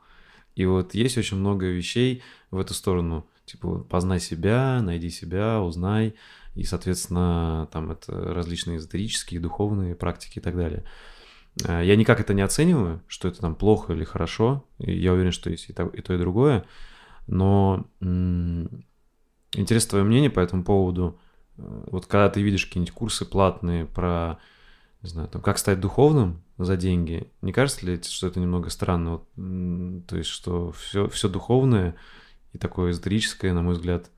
И 0.55 0.66
вот 0.66 0.93
есть 0.93 1.18
очень 1.18 1.38
много 1.38 1.66
вещей 1.66 2.24
в 2.51 2.59
эту 2.59 2.74
сторону. 2.74 3.26
Типа, 3.45 3.80
познай 3.80 4.20
себя, 4.20 4.82
найди 4.82 5.09
себя, 5.09 5.62
узнай 5.62 6.16
и, 6.56 6.64
соответственно, 6.64 7.68
там 7.72 7.91
это 7.91 8.12
различные 8.12 8.78
эзотерические, 8.78 9.39
духовные 9.39 9.95
практики 9.95 10.39
и 10.39 10.41
так 10.41 10.56
далее. 10.56 10.84
Э, 11.64 11.82
я 11.84 11.95
никак 11.95 12.20
это 12.20 12.34
не 12.34 12.41
оцениваю, 12.41 13.02
что 13.08 13.28
это 13.28 13.39
там 13.39 13.56
плохо 13.56 13.93
или 13.93 14.04
хорошо. 14.04 14.66
Я 14.80 15.14
уверен, 15.14 15.32
что 15.32 15.49
есть 15.49 15.70
и 15.70 15.74
то, 15.74 15.88
и, 15.88 16.02
то, 16.02 16.14
и 16.14 16.18
другое. 16.18 16.66
Но 17.28 17.86
интересно 19.54 19.89
твое 19.89 20.04
мнение 20.04 20.30
по 20.30 20.39
этому 20.39 20.64
поводу. 20.64 21.20
Э, 21.58 21.84
вот 21.88 22.06
когда 22.06 22.30
ты 22.30 22.41
видишь 22.41 22.66
какие-нибудь 22.66 22.93
курсы 22.93 23.26
платные 23.26 23.86
про, 23.86 24.39
не 25.02 25.10
знаю, 25.10 25.30
там, 25.30 25.41
как 25.41 25.58
стать 25.58 25.80
духовным 25.80 26.43
за 26.58 26.76
деньги, 26.76 27.32
не 27.41 27.54
кажется 27.54 27.86
ли, 27.86 28.02
что 28.04 28.28
это 28.28 28.39
немного 28.39 28.70
странно? 28.70 29.12
Вот, 29.12 30.06
то 30.08 30.18
есть, 30.18 30.30
что 30.30 30.72
все, 30.74 31.08
все 31.08 31.30
духовное 31.30 31.95
и 32.52 32.58
такое 32.58 32.91
эзотерическое, 32.91 33.54
на 33.54 33.62
мой 33.62 33.76
взгляд, 33.76 34.12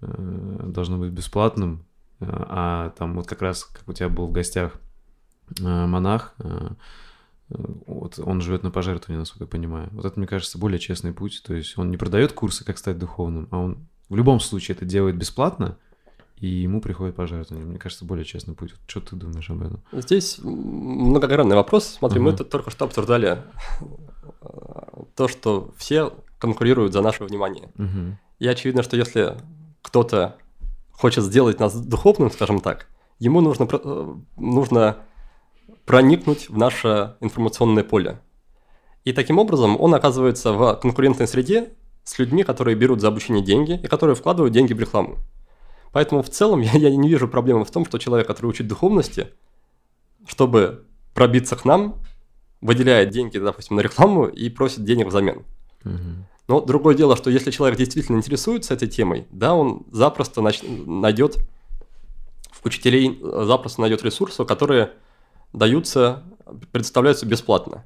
должно 0.00 0.98
быть 0.98 1.12
бесплатным, 1.12 1.84
э, 2.20 2.26
а 2.28 2.90
там 2.90 3.16
вот 3.16 3.26
как 3.26 3.42
раз, 3.42 3.64
как 3.64 3.88
у 3.88 3.92
тебя 3.92 4.08
был 4.08 4.26
в 4.26 4.32
гостях 4.32 4.74
э, 5.58 5.86
монах, 5.86 6.34
вот 7.48 8.20
он 8.20 8.40
живет 8.40 8.62
на 8.62 8.70
пожертвование, 8.70 9.18
насколько 9.18 9.44
я 9.44 9.48
понимаю. 9.48 9.88
Вот 9.92 10.04
это, 10.04 10.18
мне 10.18 10.28
кажется, 10.28 10.56
более 10.56 10.78
честный 10.78 11.12
путь. 11.12 11.42
То 11.44 11.52
есть 11.52 11.76
он 11.76 11.90
не 11.90 11.96
продает 11.96 12.32
курсы, 12.32 12.64
как 12.64 12.78
стать 12.78 12.96
духовным, 12.96 13.48
а 13.50 13.58
он 13.58 13.88
в 14.08 14.14
любом 14.14 14.38
случае 14.38 14.76
это 14.76 14.84
делает 14.84 15.16
бесплатно, 15.16 15.76
и 16.36 16.46
ему 16.46 16.80
приходит 16.80 17.16
пожертвование. 17.16 17.68
Мне 17.68 17.78
кажется, 17.78 18.04
более 18.04 18.24
честный 18.24 18.54
путь. 18.54 18.74
Что 18.86 19.00
ты 19.00 19.16
думаешь 19.16 19.50
об 19.50 19.62
этом? 19.62 19.82
Здесь 19.92 20.38
многогранный 20.38 21.56
вопрос. 21.56 21.96
Смотри, 21.98 22.20
uh-huh. 22.20 22.24
мы 22.24 22.36
тут 22.36 22.50
только 22.50 22.70
что 22.70 22.84
обсуждали 22.84 23.42
то, 25.16 25.28
что 25.28 25.74
все 25.76 26.12
конкурируют 26.38 26.92
за 26.92 27.02
наше 27.02 27.24
внимание. 27.24 27.70
Uh-huh. 27.76 28.14
И 28.38 28.46
очевидно, 28.46 28.82
что 28.82 28.96
если 28.96 29.36
кто-то 29.82 30.36
хочет 30.92 31.24
сделать 31.24 31.58
нас 31.58 31.74
духовным, 31.74 32.30
скажем 32.30 32.60
так, 32.60 32.86
ему 33.18 33.40
нужно, 33.40 33.68
э, 33.70 34.14
нужно 34.36 34.96
проникнуть 35.84 36.48
в 36.48 36.56
наше 36.56 37.16
информационное 37.20 37.84
поле. 37.84 38.20
И 39.04 39.12
таким 39.12 39.38
образом 39.38 39.80
он 39.80 39.94
оказывается 39.94 40.52
в 40.52 40.74
конкурентной 40.76 41.26
среде 41.26 41.72
с 42.04 42.18
людьми, 42.18 42.44
которые 42.44 42.76
берут 42.76 43.00
за 43.00 43.08
обучение 43.08 43.42
деньги 43.42 43.80
и 43.82 43.86
которые 43.86 44.14
вкладывают 44.14 44.52
деньги 44.52 44.72
в 44.72 44.80
рекламу. 44.80 45.18
Поэтому 45.92 46.22
в 46.22 46.28
целом 46.28 46.60
я, 46.60 46.72
я 46.72 46.94
не 46.94 47.08
вижу 47.08 47.28
проблемы 47.28 47.64
в 47.64 47.70
том, 47.70 47.86
что 47.86 47.98
человек, 47.98 48.26
который 48.26 48.46
учит 48.46 48.68
духовности, 48.68 49.28
чтобы 50.26 50.84
пробиться 51.14 51.56
к 51.56 51.64
нам, 51.64 51.96
выделяет 52.60 53.10
деньги, 53.10 53.38
допустим, 53.38 53.76
на 53.76 53.80
рекламу 53.80 54.26
и 54.26 54.50
просит 54.50 54.84
денег 54.84 55.06
взамен. 55.06 55.44
Угу. 55.84 56.26
Но 56.50 56.60
другое 56.60 56.96
дело, 56.96 57.14
что 57.16 57.30
если 57.30 57.52
человек 57.52 57.78
действительно 57.78 58.16
интересуется 58.16 58.74
этой 58.74 58.88
темой, 58.88 59.24
да, 59.30 59.54
он 59.54 59.86
запросто 59.92 60.42
нач... 60.42 60.62
найдет 60.64 61.38
учителей, 62.64 63.20
запросто 63.22 63.82
найдет 63.82 64.02
ресурсы, 64.02 64.44
которые 64.44 64.90
даются, 65.52 66.24
предоставляются 66.72 67.24
бесплатно. 67.24 67.84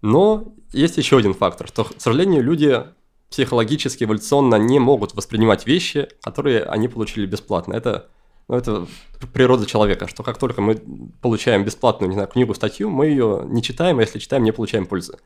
Но 0.00 0.54
есть 0.72 0.96
еще 0.96 1.18
один 1.18 1.34
фактор, 1.34 1.66
что, 1.66 1.82
к 1.82 1.94
сожалению, 2.00 2.44
люди 2.44 2.84
психологически, 3.30 4.04
эволюционно 4.04 4.54
не 4.54 4.78
могут 4.78 5.14
воспринимать 5.14 5.66
вещи, 5.66 6.08
которые 6.22 6.62
они 6.62 6.86
получили 6.86 7.26
бесплатно. 7.26 7.74
Это, 7.74 8.06
ну, 8.46 8.54
это 8.54 8.86
природа 9.32 9.66
человека, 9.66 10.06
что 10.06 10.22
как 10.22 10.38
только 10.38 10.62
мы 10.62 10.80
получаем 11.20 11.64
бесплатную, 11.64 12.10
не 12.10 12.14
знаю, 12.14 12.28
книгу, 12.28 12.54
статью, 12.54 12.90
мы 12.90 13.06
ее 13.06 13.42
не 13.44 13.60
читаем, 13.60 13.98
а 13.98 14.02
если 14.02 14.20
читаем, 14.20 14.44
не 14.44 14.52
получаем 14.52 14.86
пользы. 14.86 15.18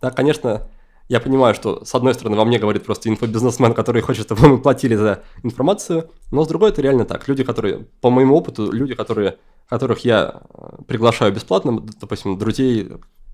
Да, 0.00 0.10
конечно, 0.10 0.66
я 1.08 1.20
понимаю, 1.20 1.54
что 1.54 1.84
с 1.84 1.94
одной 1.94 2.14
стороны 2.14 2.36
во 2.36 2.44
мне 2.44 2.58
говорит 2.58 2.84
просто 2.84 3.08
инфобизнесмен, 3.10 3.74
который 3.74 4.00
хочет, 4.00 4.24
чтобы 4.24 4.48
мы 4.48 4.58
платили 4.60 4.94
за 4.94 5.22
информацию, 5.42 6.10
но 6.30 6.44
с 6.44 6.48
другой 6.48 6.70
это 6.70 6.80
реально 6.80 7.04
так. 7.04 7.28
Люди, 7.28 7.44
которые, 7.44 7.86
по 8.00 8.10
моему 8.10 8.36
опыту, 8.36 8.72
люди, 8.72 8.94
которые, 8.94 9.38
которых 9.68 10.00
я 10.04 10.42
э, 10.42 10.82
приглашаю 10.86 11.32
бесплатно, 11.32 11.80
допустим, 12.00 12.38
друзей, 12.38 12.90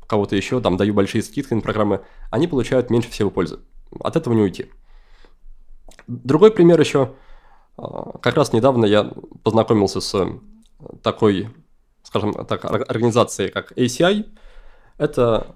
кого-то 0.06 0.34
еще, 0.34 0.60
там 0.60 0.76
даю 0.76 0.94
большие 0.94 1.22
скидки 1.22 1.54
на 1.54 1.60
программы, 1.60 2.00
они 2.30 2.48
получают 2.48 2.90
меньше 2.90 3.10
всего 3.10 3.30
пользы. 3.30 3.60
От 4.00 4.16
этого 4.16 4.34
не 4.34 4.42
уйти. 4.42 4.66
Другой 6.08 6.50
пример 6.50 6.80
еще. 6.80 7.12
Э, 7.78 7.82
как 8.20 8.34
раз 8.34 8.52
недавно 8.52 8.84
я 8.84 9.12
познакомился 9.44 10.00
с 10.00 10.28
такой, 11.02 11.48
скажем 12.02 12.32
так, 12.46 12.64
организацией, 12.64 13.50
как 13.50 13.70
ACI. 13.78 14.26
Это 14.98 15.54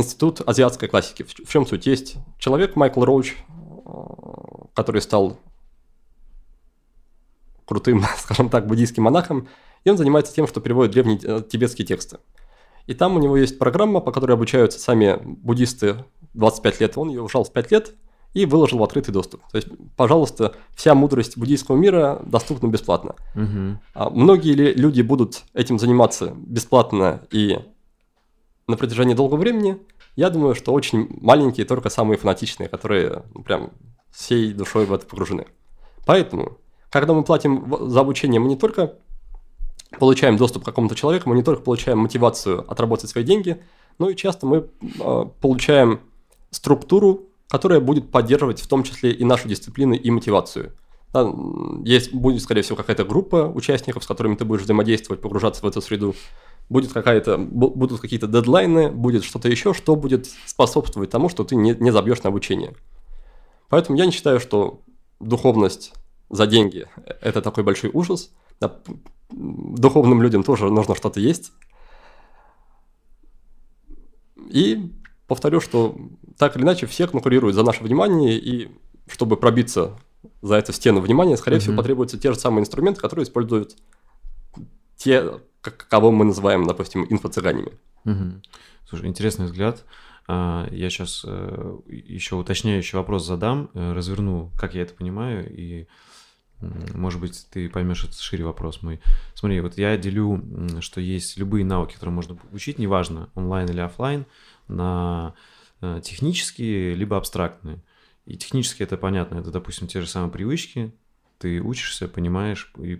Институт 0.00 0.40
азиатской 0.46 0.88
классики. 0.88 1.22
В 1.22 1.50
чем 1.50 1.66
суть? 1.66 1.86
Есть 1.86 2.16
человек 2.38 2.76
Майкл 2.76 3.04
Роуч, 3.04 3.34
э, 3.36 3.90
который 4.74 5.00
стал 5.00 5.38
крутым, 7.66 8.04
скажем 8.18 8.48
так, 8.48 8.66
буддийским 8.66 9.04
монахом, 9.04 9.48
и 9.84 9.90
он 9.90 9.96
занимается 9.96 10.34
тем, 10.34 10.46
что 10.46 10.60
переводит 10.60 10.92
древние 10.92 11.18
э, 11.22 11.42
тибетские 11.48 11.86
тексты. 11.86 12.18
И 12.86 12.94
там 12.94 13.16
у 13.16 13.20
него 13.20 13.36
есть 13.36 13.58
программа, 13.58 14.00
по 14.00 14.10
которой 14.10 14.32
обучаются 14.32 14.80
сами 14.80 15.18
буддисты 15.22 16.04
25 16.34 16.80
лет. 16.80 16.98
Он 16.98 17.08
ее 17.08 17.22
ушел 17.22 17.44
в 17.44 17.52
5 17.52 17.70
лет 17.70 17.94
и 18.34 18.46
выложил 18.46 18.78
в 18.78 18.82
открытый 18.82 19.12
доступ. 19.12 19.42
То 19.50 19.56
есть, 19.56 19.68
пожалуйста, 19.96 20.54
вся 20.74 20.94
мудрость 20.94 21.36
буддийского 21.36 21.76
мира 21.76 22.20
доступна 22.24 22.68
бесплатно. 22.68 23.14
Угу. 23.34 23.80
А 23.94 24.10
многие 24.10 24.54
ли 24.54 24.74
люди 24.74 25.02
будут 25.02 25.42
этим 25.54 25.78
заниматься 25.78 26.32
бесплатно 26.36 27.22
и 27.30 27.58
на 28.70 28.76
протяжении 28.76 29.14
долгого 29.14 29.38
времени, 29.38 29.78
я 30.16 30.30
думаю, 30.30 30.54
что 30.54 30.72
очень 30.72 31.08
маленькие, 31.20 31.66
только 31.66 31.90
самые 31.90 32.18
фанатичные, 32.18 32.68
которые 32.68 33.24
ну, 33.34 33.42
прям 33.42 33.70
всей 34.10 34.52
душой 34.52 34.86
в 34.86 34.92
это 34.92 35.06
погружены. 35.06 35.46
Поэтому, 36.06 36.58
когда 36.90 37.12
мы 37.12 37.22
платим 37.22 37.90
за 37.90 38.00
обучение, 38.00 38.40
мы 38.40 38.48
не 38.48 38.56
только 38.56 38.94
получаем 39.98 40.36
доступ 40.36 40.62
к 40.62 40.66
какому-то 40.66 40.94
человеку, 40.94 41.28
мы 41.28 41.36
не 41.36 41.42
только 41.42 41.62
получаем 41.62 41.98
мотивацию 41.98 42.70
отработать 42.70 43.10
свои 43.10 43.24
деньги, 43.24 43.62
но 43.98 44.08
и 44.08 44.16
часто 44.16 44.46
мы 44.46 44.68
э, 44.82 45.24
получаем 45.40 46.00
структуру, 46.50 47.28
которая 47.48 47.80
будет 47.80 48.10
поддерживать 48.10 48.60
в 48.60 48.68
том 48.68 48.82
числе 48.82 49.12
и 49.12 49.24
нашу 49.24 49.48
дисциплину 49.48 49.94
и 49.94 50.10
мотивацию. 50.10 50.72
Да, 51.12 51.28
есть, 51.84 52.14
будет, 52.14 52.40
скорее 52.40 52.62
всего, 52.62 52.76
какая-то 52.76 53.04
группа 53.04 53.50
участников, 53.52 54.04
с 54.04 54.06
которыми 54.06 54.36
ты 54.36 54.44
будешь 54.44 54.62
взаимодействовать, 54.62 55.20
погружаться 55.20 55.62
в 55.62 55.68
эту 55.68 55.82
среду 55.82 56.14
будет 56.70 56.92
какая-то, 56.92 57.36
будут 57.36 58.00
какие-то 58.00 58.28
дедлайны, 58.28 58.90
будет 58.90 59.24
что-то 59.24 59.48
еще, 59.48 59.74
что 59.74 59.96
будет 59.96 60.30
способствовать 60.46 61.10
тому, 61.10 61.28
что 61.28 61.44
ты 61.44 61.56
не, 61.56 61.74
не 61.74 61.90
забьешь 61.90 62.22
на 62.22 62.28
обучение. 62.28 62.74
Поэтому 63.68 63.98
я 63.98 64.06
не 64.06 64.12
считаю, 64.12 64.38
что 64.40 64.80
духовность 65.18 65.92
за 66.30 66.46
деньги– 66.46 66.86
это 67.20 67.42
такой 67.42 67.64
большой 67.64 67.90
ужас. 67.92 68.30
Духовным 69.30 70.22
людям 70.22 70.44
тоже 70.44 70.70
нужно 70.70 70.94
что-то 70.94 71.18
есть. 71.18 71.52
И 74.36 74.92
повторю, 75.26 75.60
что 75.60 75.96
так 76.38 76.56
или 76.56 76.62
иначе 76.62 76.86
все 76.86 77.08
конкурируют 77.08 77.56
за 77.56 77.64
наше 77.64 77.82
внимание, 77.82 78.38
и 78.38 78.70
чтобы 79.08 79.36
пробиться 79.36 79.98
за 80.40 80.54
эту 80.54 80.72
стену 80.72 81.00
внимания, 81.00 81.36
скорее 81.36 81.56
Мгм. 81.56 81.62
всего, 81.62 81.76
потребуются 81.76 82.18
те 82.18 82.32
же 82.32 82.38
самые 82.38 82.62
инструменты, 82.62 83.00
которые 83.00 83.24
используют 83.24 83.76
те, 85.00 85.40
кого 85.62 86.10
мы 86.12 86.26
называем, 86.26 86.66
допустим, 86.66 87.06
инфо-цыганями. 87.08 87.72
Мгм. 88.04 88.42
Слушай, 88.86 89.08
интересный 89.08 89.46
взгляд. 89.46 89.84
А, 90.28 90.68
Я 90.70 90.90
сейчас 90.90 91.24
еще 91.86 92.36
уточняющий 92.36 92.98
вопрос 92.98 93.26
задам, 93.26 93.70
э, 93.72 93.92
разверну, 93.92 94.50
как 94.58 94.74
я 94.74 94.82
это 94.82 94.94
понимаю, 94.94 95.48
и, 95.50 95.86
может 96.94 97.20
быть, 97.20 97.46
ты 97.50 97.70
поймешь 97.70 98.04
этот 98.04 98.18
шире 98.18 98.44
вопрос 98.44 98.82
мой. 98.82 99.00
Смотри, 99.34 99.60
вот 99.60 99.78
я 99.78 99.96
делю, 99.96 100.42
что 100.82 101.00
есть 101.00 101.38
любые 101.38 101.64
навыки, 101.64 101.94
которые 101.94 102.14
можно 102.14 102.38
учить, 102.52 102.78
неважно, 102.78 103.30
онлайн 103.34 103.70
или 103.70 103.80
оффлайн, 103.80 104.26
на 104.68 105.34
э, 105.80 106.00
технические 106.04 106.94
либо 106.94 107.16
абстрактные. 107.16 107.82
И 108.26 108.36
технически 108.36 108.82
это 108.82 108.98
понятно, 108.98 109.38
это, 109.38 109.50
допустим, 109.50 109.88
те 109.88 110.02
же 110.02 110.06
самые 110.06 110.30
привычки, 110.30 110.92
ты 111.40 111.60
учишься, 111.60 112.06
понимаешь, 112.06 112.70
и 112.78 112.96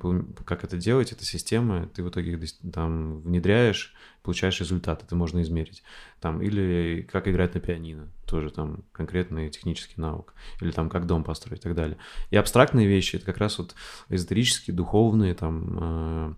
как 0.47 0.65
это 0.65 0.79
делать, 0.79 1.13
это 1.13 1.27
система, 1.27 1.87
ты 1.89 2.03
в 2.03 2.09
итоге 2.09 2.41
там 2.73 3.21
внедряешь, 3.21 3.95
получаешь 4.23 4.59
результат, 4.61 5.03
это 5.03 5.15
можно 5.15 5.43
измерить. 5.43 5.83
Там, 6.21 6.41
или 6.41 7.07
как 7.11 7.29
играть 7.29 7.55
на 7.55 7.61
пианино, 7.61 8.09
тоже 8.27 8.51
там 8.51 8.85
конкретный 8.93 9.51
технический 9.51 10.01
навык, 10.01 10.33
или 10.63 10.71
там 10.71 10.89
как 10.89 11.07
дом 11.07 11.23
построить 11.23 11.61
и 11.61 11.63
так 11.63 11.75
далее. 11.75 11.99
И 12.31 12.37
абстрактные 12.37 12.87
вещи, 12.87 13.17
это 13.17 13.27
как 13.27 13.37
раз 13.37 13.59
вот 13.59 13.75
эзотерические, 14.09 14.75
духовные, 14.75 15.35
там, 15.35 15.79
э, 15.79 16.35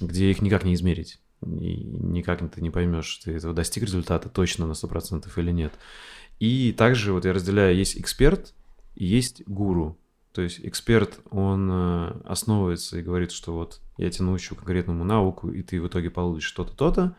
где 0.00 0.30
их 0.30 0.42
никак 0.42 0.64
не 0.64 0.74
измерить. 0.74 1.20
И 1.42 1.84
никак 1.84 2.40
ты 2.50 2.60
не 2.60 2.70
поймешь, 2.70 3.16
ты 3.24 3.32
этого 3.32 3.54
достиг 3.54 3.84
результата 3.84 4.28
точно 4.28 4.66
на 4.66 4.74
100% 4.74 5.26
или 5.36 5.52
нет. 5.52 5.72
И 6.38 6.72
также 6.72 7.14
вот 7.14 7.24
я 7.24 7.32
разделяю, 7.32 7.74
есть 7.74 7.98
эксперт 7.98 8.52
есть 8.94 9.42
гуру. 9.46 9.98
То 10.36 10.42
есть 10.42 10.60
эксперт, 10.62 11.18
он 11.30 11.66
э, 11.72 12.20
основывается 12.26 12.98
и 12.98 13.02
говорит, 13.02 13.32
что 13.32 13.54
вот 13.54 13.80
я 13.96 14.10
тебя 14.10 14.26
научу 14.26 14.54
конкретному 14.54 15.02
навыку, 15.02 15.50
и 15.50 15.62
ты 15.62 15.80
в 15.80 15.88
итоге 15.88 16.10
получишь 16.10 16.46
что-то, 16.46 16.76
то-то. 16.76 17.16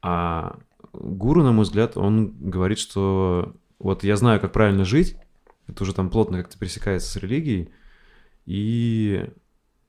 А 0.00 0.56
гуру, 0.92 1.42
на 1.42 1.50
мой 1.50 1.64
взгляд, 1.64 1.96
он 1.96 2.30
говорит, 2.38 2.78
что 2.78 3.56
вот 3.80 4.04
я 4.04 4.14
знаю, 4.14 4.40
как 4.40 4.52
правильно 4.52 4.84
жить, 4.84 5.16
это 5.66 5.82
уже 5.82 5.92
там 5.92 6.08
плотно 6.08 6.38
как-то 6.38 6.56
пересекается 6.56 7.10
с 7.10 7.16
религией, 7.16 7.72
и 8.46 9.28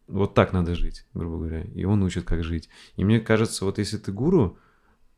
вот 0.08 0.34
так 0.34 0.52
надо 0.52 0.74
жить, 0.74 1.06
грубо 1.14 1.38
говоря. 1.38 1.62
И 1.62 1.84
он 1.84 2.02
учит, 2.02 2.24
как 2.24 2.44
жить. 2.44 2.70
И 2.96 3.06
мне 3.06 3.20
кажется, 3.20 3.66
вот 3.66 3.78
если 3.78 4.00
ты 4.00 4.12
гуру, 4.12 4.58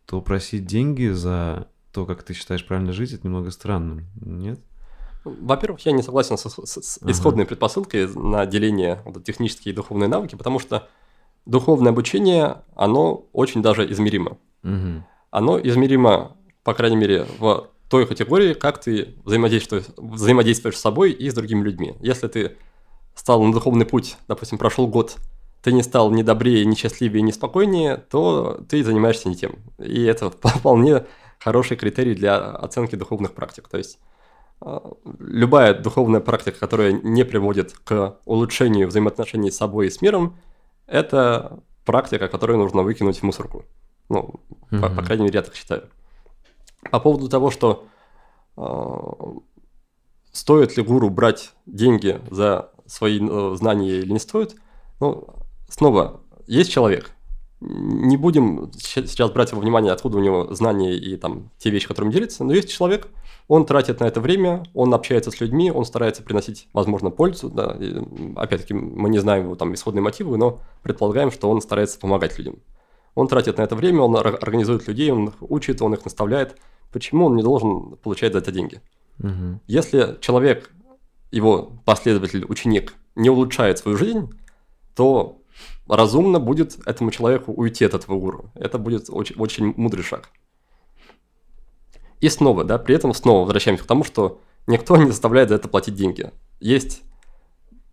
то 0.06 0.22
просить 0.22 0.66
деньги 0.66 1.08
за 1.08 1.70
то, 1.94 2.06
как 2.06 2.24
ты 2.24 2.34
считаешь 2.34 2.68
правильно 2.68 2.92
жить, 2.92 3.14
это 3.14 3.26
немного 3.26 3.50
странным, 3.52 4.08
нет? 4.20 4.60
Во-первых, 5.24 5.86
я 5.86 5.92
не 5.92 6.02
согласен 6.04 6.38
с, 6.38 6.44
с- 6.50 6.82
с 6.82 7.00
исходной 7.08 7.46
предпосылкой 7.46 8.08
на 8.14 8.46
деление 8.46 9.02
вот, 9.06 9.24
технические 9.24 9.74
и 9.74 9.76
духовные 9.76 10.08
навыки, 10.10 10.36
потому 10.36 10.60
что 10.60 10.88
духовное 11.46 11.92
обучение, 11.92 12.58
оно 12.76 13.26
очень 13.34 13.62
даже 13.62 13.90
измеримо. 13.92 14.38
Мгм. 14.64 15.06
Оно 15.32 15.60
измеримо, 15.60 16.36
по 16.64 16.74
крайней 16.74 16.98
мере, 16.98 17.26
в 17.40 17.70
той 17.90 18.06
категории, 18.08 18.54
как 18.54 18.80
ты 18.82 19.16
взаимодействуешь, 19.24 19.86
взаимодействуешь 19.98 20.78
с 20.78 20.82
собой 20.82 21.12
и 21.12 21.30
с 21.30 21.34
другими 21.34 21.64
людьми. 21.64 21.96
Если 22.02 22.28
ты 22.28 22.58
стал 23.16 23.44
на 23.44 23.52
духовный 23.54 23.86
путь, 23.86 24.18
допустим, 24.28 24.58
прошел 24.58 24.88
год, 24.88 25.18
ты 25.62 25.72
не 25.72 25.84
стал 25.84 26.12
ни 26.12 26.24
добрее, 26.24 26.66
ни 26.66 26.76
счастливее, 26.76 27.22
ни 27.22 27.32
спокойнее, 27.32 27.98
то 27.98 28.62
ты 28.68 28.84
занимаешься 28.84 29.30
не 29.30 29.36
тем. 29.36 29.56
И 29.78 30.04
это 30.04 30.30
вполне 30.44 31.06
хороший 31.40 31.78
критерий 31.78 32.16
для 32.16 32.38
оценки 32.52 32.96
духовных 32.96 33.34
практик. 33.34 33.68
То 33.70 33.78
есть 33.78 34.00
любая 35.20 35.74
духовная 35.74 36.20
практика, 36.22 36.60
которая 36.60 36.92
не 36.92 37.24
приводит 37.26 37.74
к 37.74 38.18
улучшению 38.26 38.88
взаимоотношений 38.88 39.52
с 39.52 39.58
собой 39.58 39.88
и 39.88 39.90
с 39.90 40.02
миром, 40.02 40.38
это 40.88 41.60
практика, 41.86 42.28
которую 42.28 42.60
нужно 42.60 42.82
выкинуть 42.84 43.20
в 43.20 43.24
мусорку. 43.24 43.66
Ну, 44.10 44.40
по, 44.70 44.78
по 44.78 44.90
Мгм. 44.90 45.06
крайней 45.06 45.24
мере, 45.26 45.36
я 45.36 45.42
так 45.44 45.56
считаю. 45.56 45.90
По 46.92 47.00
поводу 47.00 47.30
того, 47.30 47.52
что 47.52 47.86
э, 48.58 48.64
стоит 50.32 50.78
ли 50.78 50.84
гуру 50.84 51.10
брать 51.10 51.54
деньги 51.66 52.22
за 52.30 52.72
свои 52.86 53.20
э, 53.22 53.56
знания 53.56 53.90
или 54.00 54.12
не 54.12 54.20
стоит, 54.20 54.56
ну, 55.00 55.28
снова, 55.70 56.22
есть 56.48 56.72
человек. 56.72 57.12
Не 57.66 58.18
будем 58.18 58.72
сейчас 58.78 59.32
брать 59.32 59.54
во 59.54 59.60
внимание, 59.60 59.94
откуда 59.94 60.18
у 60.18 60.22
него 60.22 60.54
знания 60.54 60.96
и 60.96 61.16
там 61.16 61.50
те 61.58 61.70
вещи, 61.70 61.88
которыми 61.88 62.12
делится, 62.12 62.44
но 62.44 62.54
есть 62.54 62.70
человек, 62.70 63.08
он 63.48 63.66
тратит 63.66 64.00
на 64.00 64.06
это 64.06 64.20
время, 64.20 64.64
он 64.74 64.94
общается 64.94 65.32
с 65.32 65.40
людьми, 65.40 65.72
он 65.72 65.86
старается 65.86 66.24
приносить, 66.24 66.68
возможно, 66.74 67.10
пользу. 67.10 67.50
Да, 67.50 67.78
и, 67.80 68.02
опять-таки, 68.36 68.74
мы 68.74 69.10
не 69.10 69.20
знаем 69.20 69.46
его 69.46 69.56
там 69.56 69.74
исходные 69.74 70.02
мотивы, 70.02 70.38
но 70.38 70.60
предполагаем, 70.82 71.32
что 71.32 71.50
он 71.50 71.62
старается 71.62 72.00
помогать 72.00 72.38
людям. 72.38 72.58
Он 73.16 73.28
тратит 73.28 73.58
на 73.58 73.62
это 73.62 73.76
время, 73.76 74.02
он 74.02 74.16
ор- 74.16 74.40
организует 74.42 74.88
людей, 74.88 75.12
он 75.12 75.28
их 75.28 75.36
учит, 75.40 75.82
он 75.82 75.94
их 75.94 76.04
наставляет. 76.04 76.58
Почему 76.92 77.28
он 77.28 77.36
не 77.36 77.44
должен 77.44 77.98
получать 77.98 78.34
за 78.34 78.40
это 78.40 78.52
деньги? 78.52 78.82
Мгм. 79.20 79.62
Если 79.68 80.18
человек, 80.20 80.72
его 81.32 81.72
последователь, 81.86 82.46
ученик, 82.46 82.94
не 83.16 83.30
улучшает 83.30 83.78
свою 83.78 83.98
жизнь, 83.98 84.32
то 84.96 85.38
разумно 85.96 86.40
будет 86.40 86.78
этому 86.86 87.12
человеку 87.12 87.52
уйти 87.52 87.86
от 87.86 87.94
этого 87.94 88.20
гуру. 88.20 88.52
Это 88.56 88.78
будет 88.78 89.10
очень, 89.10 89.36
очень 89.38 89.74
мудрый 89.78 90.04
шаг. 90.04 90.30
И 92.20 92.30
снова, 92.30 92.64
да, 92.64 92.78
при 92.78 92.96
этом 92.96 93.14
снова 93.14 93.42
возвращаемся 93.42 93.84
к 93.84 93.88
тому, 93.88 94.04
что 94.04 94.40
никто 94.66 94.96
не 94.98 95.08
заставляет 95.08 95.50
за 95.50 95.56
это 95.56 95.68
платить 95.68 95.96
деньги. 95.96 96.32
Есть, 96.60 97.02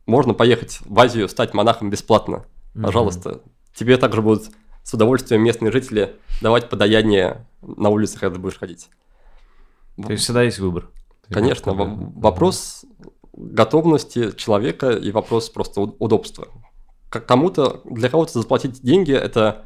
можно 0.07 0.34
поехать 0.34 0.78
в 0.84 0.98
Азию, 0.98 1.28
стать 1.28 1.53
монахом 1.53 1.90
бесплатно. 1.90 2.46
Пожалуйста. 2.80 3.40
Тебе 3.74 3.96
также 3.96 4.22
будут 4.22 4.51
с 4.82 4.94
удовольствием 4.94 5.42
местные 5.42 5.72
жители 5.72 6.16
давать 6.40 6.68
подаяние 6.68 7.46
на 7.61 7.90
улицах, 7.90 8.20
когда 8.20 8.36
ты 8.36 8.40
будешь 8.40 8.59
ходить. 8.59 8.88
То 9.96 10.12
есть 10.12 10.24
всегда 10.24 10.42
есть 10.42 10.59
выбор. 10.59 10.90
Конечно, 11.28 11.74
вопрос 11.74 12.84
готовности 13.32 14.32
человека 14.36 14.90
и 14.90 15.11
вопрос 15.12 15.51
просто 15.51 15.80
удобства. 15.80 16.48
Как 17.11 17.26
кому-то, 17.26 17.82
для 17.84 18.08
кого-то 18.08 18.40
заплатить 18.40 18.80
деньги– 18.82 19.12
это 19.12 19.64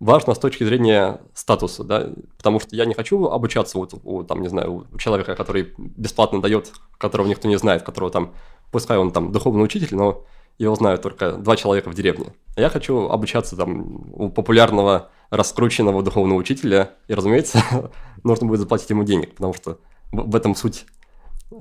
важно 0.00 0.34
с 0.34 0.38
точки 0.38 0.64
зрения 0.64 1.20
статуса, 1.34 1.82
да, 1.82 2.10
потому 2.36 2.60
что 2.60 2.74
я 2.76 2.84
не 2.86 2.94
хочу 2.94 3.26
обучаться 3.26 3.78
вот 3.78 3.94
у, 4.04 4.22
там, 4.22 4.42
не 4.42 4.48
знаю, 4.48 4.86
у 4.92 4.98
человека, 4.98 5.34
который 5.34 5.74
бесплатно 5.76 6.40
дает, 6.40 6.72
которого 6.96 7.26
никто 7.26 7.48
не 7.48 7.58
знает, 7.58 7.82
которого 7.82 8.10
там, 8.12 8.32
пускай 8.70 8.96
он 8.96 9.10
там 9.10 9.32
духовный 9.32 9.64
учитель, 9.64 9.96
но 9.96 10.24
его 10.58 10.74
знают 10.76 11.02
только 11.02 11.32
два 11.32 11.56
человека 11.56 11.90
в 11.90 11.94
деревне. 11.94 12.32
А 12.56 12.60
Я 12.60 12.68
хочу 12.70 13.08
обучаться 13.08 13.56
там 13.56 14.12
у 14.12 14.30
популярного, 14.30 15.10
раскрученного 15.30 16.02
духовного 16.02 16.38
учителя, 16.38 16.92
и, 17.08 17.14
разумеется, 17.14 17.60
нужно 18.24 18.46
будет 18.46 18.60
заплатить 18.60 18.90
ему 18.90 19.02
денег, 19.02 19.34
потому 19.34 19.52
что 19.52 19.78
в 20.12 20.34
этом 20.34 20.54
суть 20.54 20.86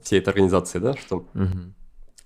всей 0.03 0.19
этой 0.19 0.29
организации, 0.29 0.79
да, 0.79 0.93
что 0.95 1.25
Мгм. 1.33 1.73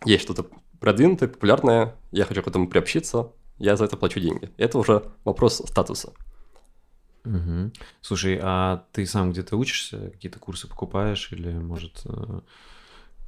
есть 0.06 0.24
что-то 0.24 0.46
продвинутое, 0.82 1.30
популярное, 1.30 1.96
я 2.12 2.26
хочу 2.26 2.44
к 2.44 2.48
этому 2.48 2.68
приобщиться, 2.68 3.32
я 3.60 3.78
за 3.78 3.86
это 3.86 3.96
плачу 3.96 4.20
деньги. 4.20 4.50
Это 4.58 4.78
уже 4.80 5.04
вопрос 5.24 5.62
статуса. 5.66 6.12
Мгм. 7.24 7.72
Слушай, 8.02 8.40
а 8.42 8.84
ты 8.92 9.06
сам 9.06 9.32
где-то 9.32 9.56
учишься, 9.56 10.10
какие-то 10.10 10.40
курсы 10.40 10.68
покупаешь 10.68 11.32
или, 11.32 11.52
может, 11.54 12.02
э, 12.06 12.42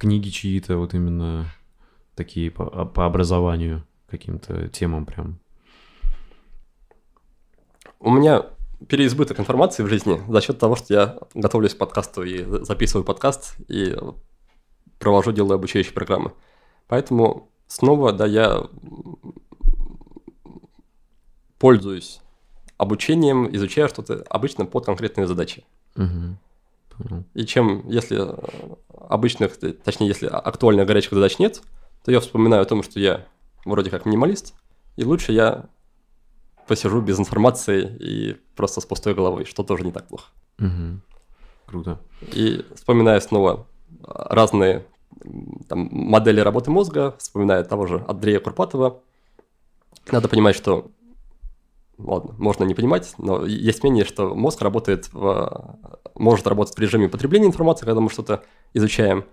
книги 0.00 0.30
чьи-то 0.30 0.76
вот 0.76 0.94
именно 0.94 1.46
такие 2.16 2.50
по, 2.50 2.66
а- 2.66 2.84
по 2.86 3.06
образованию, 3.06 3.86
каким-то 4.10 4.68
темам 4.68 5.06
прям? 5.06 5.38
У 8.00 8.10
меня 8.10 8.46
переизбыток 8.88 9.38
информации 9.38 9.84
в 9.84 9.88
жизни 9.88 10.20
за 10.28 10.40
счет 10.40 10.58
того, 10.58 10.74
что 10.74 10.92
я 10.92 11.18
готовлюсь 11.34 11.74
к 11.74 11.78
подкасту 11.78 12.24
и 12.24 12.42
за- 12.42 12.64
записываю 12.64 13.04
подкаст, 13.04 13.54
и 13.68 13.96
провожу, 14.98 15.30
делаю 15.30 15.54
обучающие 15.54 15.94
программы. 15.94 16.32
Поэтому 16.88 17.48
снова, 17.66 18.12
да, 18.12 18.26
я 18.26 18.68
пользуюсь 21.58 22.20
обучением, 22.76 23.54
изучаю 23.56 23.88
что-то 23.88 24.24
обычно 24.28 24.66
под 24.66 24.84
конкретные 24.84 25.26
задачи. 25.26 25.64
И 27.34 27.44
чем, 27.44 27.88
если 27.88 28.20
обычных, 29.08 29.58
точнее, 29.58 30.08
если 30.08 30.26
актуальных 30.26 30.86
горячих 30.86 31.12
задач 31.12 31.38
нет, 31.38 31.62
то 32.04 32.12
я 32.12 32.20
вспоминаю 32.20 32.62
о 32.62 32.66
том, 32.66 32.82
что 32.82 33.00
я 33.00 33.26
вроде 33.64 33.90
как 33.90 34.06
минималист, 34.06 34.54
и 34.96 35.04
лучше 35.04 35.32
я 35.32 35.66
посижу 36.66 37.00
без 37.00 37.18
информации 37.18 37.96
и 37.98 38.34
просто 38.56 38.80
с 38.80 38.86
пустой 38.86 39.14
головой, 39.14 39.44
что 39.44 39.62
тоже 39.62 39.84
не 39.84 39.92
так 39.92 40.06
плохо. 40.06 40.30
Мгм. 40.58 41.02
Круто. 41.66 42.00
И 42.32 42.64
вспоминая 42.74 43.20
снова 43.20 43.66
разные 44.02 44.86
там, 45.68 45.88
модели 45.90 46.40
работы 46.40 46.70
мозга, 46.70 47.14
вспоминая 47.18 47.64
того 47.64 47.86
же 47.86 48.04
Андрея 48.08 48.40
Курпатова, 48.40 49.00
надо 50.10 50.28
понимать, 50.28 50.54
что, 50.56 50.90
ладно, 51.98 52.34
можно 52.38 52.64
не 52.64 52.74
понимать, 52.74 53.14
но 53.18 53.44
есть 53.46 53.82
мнение, 53.82 54.04
что 54.04 54.34
мозг 54.34 54.60
работает 54.62 55.12
в, 55.12 55.78
может 56.14 56.46
работать 56.46 56.76
в 56.76 56.80
режиме 56.80 57.08
потребления 57.08 57.46
информации, 57.46 57.86
когда 57.86 58.00
мы 58.00 58.10
что-то 58.10 58.44
изучаем, 58.74 59.24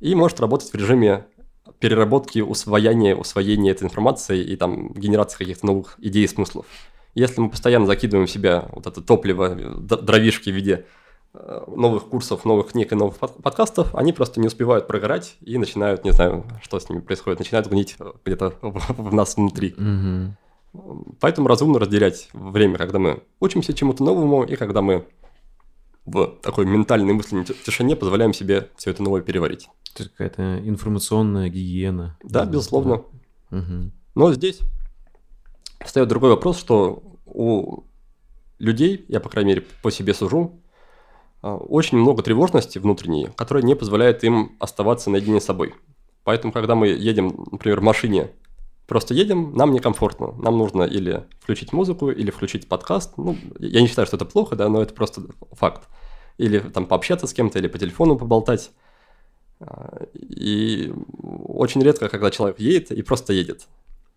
и 0.00 0.14
может 0.14 0.40
работать 0.40 0.72
в 0.72 0.74
режиме 0.74 1.26
переработки, 1.78 2.40
усвоения, 2.40 3.14
усвоения 3.14 3.72
этой 3.72 3.84
информации 3.84 4.42
и 4.42 4.56
там 4.56 4.92
генерации 4.94 5.38
каких-то 5.38 5.66
новых 5.66 5.96
идей 5.98 6.24
и 6.24 6.28
смыслов. 6.28 6.66
Если 7.14 7.40
мы 7.40 7.50
постоянно 7.50 7.86
закидываем 7.86 8.26
в 8.26 8.30
себя 8.30 8.68
вот 8.72 8.86
это 8.86 9.00
топливо, 9.00 9.54
дровишки 9.54 10.50
в 10.50 10.54
виде 10.54 10.86
новых 11.66 12.06
курсов, 12.06 12.44
новых 12.44 12.68
книг 12.68 12.92
и 12.92 12.94
новых 12.94 13.16
подкастов, 13.16 13.94
они 13.94 14.12
просто 14.12 14.40
не 14.40 14.46
успевают 14.46 14.86
прогорать 14.86 15.36
и 15.40 15.58
начинают, 15.58 16.04
не 16.04 16.12
знаю, 16.12 16.44
что 16.62 16.78
с 16.78 16.88
ними 16.88 17.00
происходит, 17.00 17.38
начинают 17.38 17.68
гнить 17.68 17.96
где-то 18.24 18.54
в 18.60 19.14
нас 19.14 19.36
внутри. 19.36 19.74
Угу. 19.74 21.14
Поэтому 21.20 21.48
разумно 21.48 21.78
разделять 21.78 22.28
время, 22.32 22.76
когда 22.78 22.98
мы 22.98 23.22
учимся 23.40 23.72
чему-то 23.72 24.04
новому 24.04 24.44
и 24.44 24.56
когда 24.56 24.82
мы 24.82 25.06
в 26.04 26.38
такой 26.42 26.66
ментальной 26.66 27.12
мысленной 27.12 27.44
тишине 27.44 27.94
позволяем 27.94 28.32
себе 28.32 28.70
все 28.76 28.90
это 28.90 29.02
новое 29.02 29.20
переварить. 29.20 29.68
Это 29.94 30.08
какая-то 30.08 30.60
информационная 30.64 31.48
гигиена. 31.48 32.16
Да, 32.22 32.44
безусловно. 32.46 33.02
Угу. 33.50 33.90
Но 34.14 34.32
здесь 34.32 34.60
встает 35.84 36.08
другой 36.08 36.30
вопрос, 36.30 36.58
что 36.58 37.02
у 37.26 37.84
людей, 38.58 39.04
я, 39.08 39.20
по 39.20 39.28
крайней 39.28 39.54
мере, 39.54 39.66
по 39.82 39.90
себе 39.90 40.14
сужу, 40.14 40.60
очень 41.42 41.98
много 41.98 42.22
тревожности 42.22 42.78
внутренней, 42.78 43.28
которая 43.36 43.64
не 43.64 43.74
позволяет 43.74 44.24
им 44.24 44.56
оставаться 44.58 45.10
наедине 45.10 45.40
с 45.40 45.44
собой. 45.44 45.74
Поэтому, 46.24 46.52
когда 46.52 46.74
мы 46.74 46.88
едем, 46.88 47.46
например, 47.52 47.80
в 47.80 47.84
машине, 47.84 48.30
просто 48.86 49.14
едем, 49.14 49.54
нам 49.54 49.72
некомфортно. 49.72 50.32
Нам 50.32 50.58
нужно 50.58 50.82
или 50.82 51.24
включить 51.40 51.72
музыку, 51.72 52.10
или 52.10 52.30
включить 52.30 52.68
подкаст. 52.68 53.16
Ну, 53.16 53.36
я 53.60 53.80
не 53.80 53.86
считаю, 53.86 54.06
что 54.06 54.16
это 54.16 54.24
плохо, 54.24 54.56
да, 54.56 54.68
но 54.68 54.82
это 54.82 54.94
просто 54.94 55.22
факт. 55.52 55.88
Или 56.38 56.58
там 56.58 56.86
пообщаться 56.86 57.26
с 57.26 57.32
кем-то, 57.32 57.58
или 57.58 57.68
по 57.68 57.78
телефону 57.78 58.16
поболтать. 58.16 58.70
А, 59.60 60.04
и 60.14 60.92
очень 61.22 61.82
редко, 61.82 62.08
когда 62.08 62.30
человек 62.30 62.58
едет 62.58 62.90
и 62.90 63.02
просто 63.02 63.32
едет. 63.32 63.68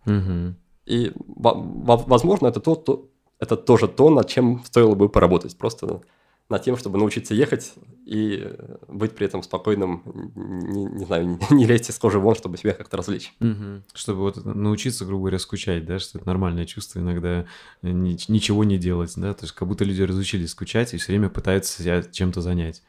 Угу. 0.06 0.56
И, 0.86 1.12
возможно, 1.16 2.48
это, 2.48 2.60
то, 2.60 2.76
то, 2.76 3.08
это 3.40 3.58
тоже 3.58 3.88
то, 3.88 4.10
над 4.10 4.28
чем 4.28 4.64
стоило 4.66 4.96
бы 4.96 5.10
поработать. 5.10 5.58
Просто 5.58 6.02
над 6.52 6.64
тем, 6.64 6.78
чтобы 6.78 6.98
научиться 7.00 7.34
ехать 7.34 7.74
и 8.06 8.46
быть 8.88 9.16
при 9.16 9.26
этом 9.26 9.42
спокойным, 9.42 10.04
не, 10.36 10.86
не 10.86 11.06
знаю, 11.06 11.40
не 11.50 11.66
лезть 11.66 11.90
из 11.90 11.98
кожи 11.98 12.20
вон, 12.20 12.36
чтобы 12.36 12.58
себя 12.58 12.74
как-то 12.74 12.98
развлечь. 12.98 13.34
Угу. 13.40 13.84
Чтобы 13.94 14.20
вот 14.20 14.46
научиться, 14.46 15.06
грубо 15.06 15.24
говоря, 15.24 15.40
скучать, 15.40 15.86
да, 15.86 15.98
что 15.98 16.18
это 16.18 16.28
нормальное 16.28 16.66
чувство 16.66 17.00
иногда 17.00 17.46
ни, 17.82 18.18
ничего 18.28 18.64
не 18.64 18.78
делать, 18.78 19.14
да, 19.16 19.34
то 19.34 19.46
есть 19.46 19.56
как 19.56 19.68
будто 19.68 19.86
люди 19.86 20.02
разучились 20.02 20.52
скучать 20.52 20.94
и 20.94 20.98
все 20.98 21.14
время 21.14 21.30
пытаются 21.30 21.82
себя 21.82 22.04
чем-то 22.04 22.42
занять. 22.42 22.84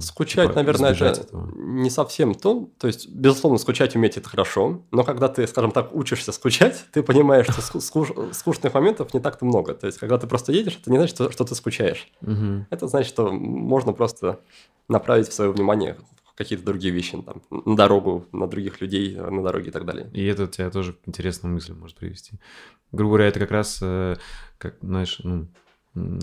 Скучать, 0.00 0.48
типа, 0.48 0.56
наверное, 0.56 0.92
это 0.92 1.04
этого. 1.06 1.50
не 1.56 1.90
совсем 1.90 2.34
то. 2.34 2.68
То 2.78 2.86
есть, 2.86 3.08
безусловно, 3.08 3.58
скучать 3.58 3.96
уметь 3.96 4.16
это 4.16 4.28
хорошо, 4.28 4.82
но 4.90 5.04
когда 5.04 5.28
ты, 5.28 5.46
скажем 5.46 5.70
так, 5.70 5.94
учишься 5.94 6.32
скучать, 6.32 6.84
ты 6.92 7.02
понимаешь, 7.02 7.46
что 7.46 7.80
скуш... 7.80 8.10
скучных 8.32 8.74
моментов 8.74 9.12
не 9.14 9.20
так-то 9.20 9.44
много. 9.44 9.74
То 9.74 9.86
есть, 9.86 9.98
когда 9.98 10.18
ты 10.18 10.26
просто 10.26 10.52
едешь, 10.52 10.78
это 10.80 10.90
не 10.90 10.98
значит, 10.98 11.14
что, 11.14 11.30
что 11.30 11.44
ты 11.44 11.54
скучаешь. 11.54 12.08
Угу. 12.22 12.66
Это 12.70 12.88
значит, 12.88 13.08
что 13.08 13.30
можно 13.30 13.92
просто 13.92 14.40
направить 14.88 15.32
свое 15.32 15.50
внимание 15.50 15.96
какие-то 16.38 16.64
другие 16.64 16.94
вещи, 16.94 17.20
там, 17.20 17.42
на 17.50 17.76
дорогу, 17.76 18.26
на 18.30 18.46
других 18.46 18.80
людей, 18.80 19.16
на 19.16 19.42
дороге 19.42 19.68
и 19.68 19.72
так 19.72 19.84
далее. 19.84 20.08
И 20.12 20.24
это 20.24 20.46
тебя 20.46 20.70
тоже 20.70 20.96
интересную 21.04 21.52
мысль 21.52 21.74
может 21.74 21.96
привести. 21.96 22.38
Грубо 22.92 23.16
говоря, 23.16 23.28
это 23.28 23.40
как 23.40 23.50
раз, 23.50 23.80
э, 23.82 24.16
как, 24.56 24.76
знаешь, 24.80 25.20
ну, 25.24 25.48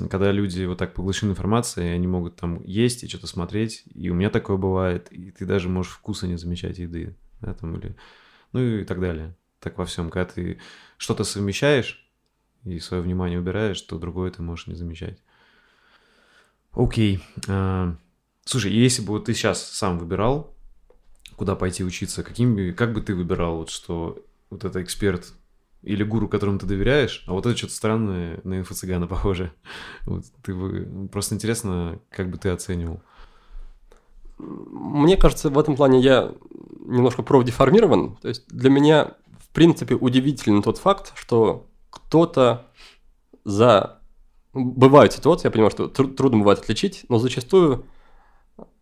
когда 0.10 0.32
люди 0.32 0.64
вот 0.66 0.78
так 0.78 0.94
поглощены 0.94 1.32
информацией, 1.32 1.90
они 1.90 2.08
могут 2.08 2.36
там 2.36 2.64
есть 2.64 3.04
и 3.04 3.08
что-то 3.08 3.28
смотреть, 3.28 3.84
и 3.94 4.10
у 4.10 4.14
меня 4.14 4.30
такое 4.30 4.58
бывает, 4.58 5.12
и 5.12 5.32
ты 5.32 5.46
даже 5.46 5.70
можешь 5.70 5.94
вкуса 5.94 6.28
не 6.28 6.38
замечать 6.38 6.78
еды, 6.78 7.16
да, 7.42 7.54
там, 7.54 7.78
или, 7.78 7.96
ну 8.52 8.62
и 8.62 8.84
так 8.84 9.00
далее. 9.00 9.36
Так 9.60 9.78
во 9.78 9.86
всем, 9.86 10.10
когда 10.10 10.26
ты 10.26 10.60
что-то 10.98 11.24
совмещаешь 11.24 12.08
и 12.64 12.80
свое 12.80 13.02
внимание 13.02 13.40
убираешь, 13.40 13.82
то 13.82 13.98
другое 13.98 14.32
ты 14.32 14.42
можешь 14.42 14.68
не 14.68 14.76
замечать. 14.76 15.20
Окей. 16.72 17.24
А, 17.48 17.96
слушай, 18.44 18.72
если 18.72 19.02
бы 19.02 19.10
вот 19.10 19.26
ты 19.26 19.34
сейчас 19.34 19.64
сам 19.64 19.98
выбирал, 19.98 20.56
куда 21.36 21.56
пойти 21.56 21.84
учиться, 21.84 22.24
каким, 22.24 22.74
как 22.76 22.94
бы 22.94 23.02
ты 23.02 23.16
выбирал, 23.16 23.58
вот 23.58 23.70
что 23.70 24.24
вот 24.50 24.64
это 24.64 24.82
эксперт 24.82 25.34
или 25.86 26.04
гуру, 26.04 26.28
которому 26.28 26.58
ты 26.58 26.66
доверяешь, 26.66 27.24
а 27.28 27.34
вот 27.34 27.46
это 27.46 27.56
что-то 27.56 27.74
странное 27.74 28.40
на 28.44 28.60
инфо-цыгана 28.60 29.08
похоже. 29.08 29.52
Вот, 30.06 30.26
ты 30.44 30.54
бы... 30.54 31.08
Просто 31.12 31.36
интересно, 31.36 32.00
как 32.10 32.30
бы 32.30 32.38
ты 32.38 32.50
оценивал. 32.50 33.02
Мне 34.38 35.16
кажется, 35.16 35.50
в 35.50 35.58
этом 35.58 35.76
плане 35.76 36.02
я 36.02 36.34
немножко 36.86 37.22
профдеформирован. 37.22 38.18
То 38.18 38.28
есть 38.28 38.48
для 38.48 38.70
меня, 38.70 39.14
в 39.40 39.54
принципе, 39.54 39.96
удивителен 39.96 40.62
тот 40.62 40.78
факт, 40.78 41.14
что 41.16 41.68
кто-то 41.90 42.66
за... 43.46 44.00
Бывают 44.54 45.14
ситуации, 45.14 45.48
я 45.48 45.52
понимаю, 45.52 45.72
что 45.72 45.86
тр- 45.86 46.14
трудно 46.14 46.40
бывает 46.40 46.60
отличить, 46.60 47.06
но 47.10 47.20
зачастую, 47.20 47.86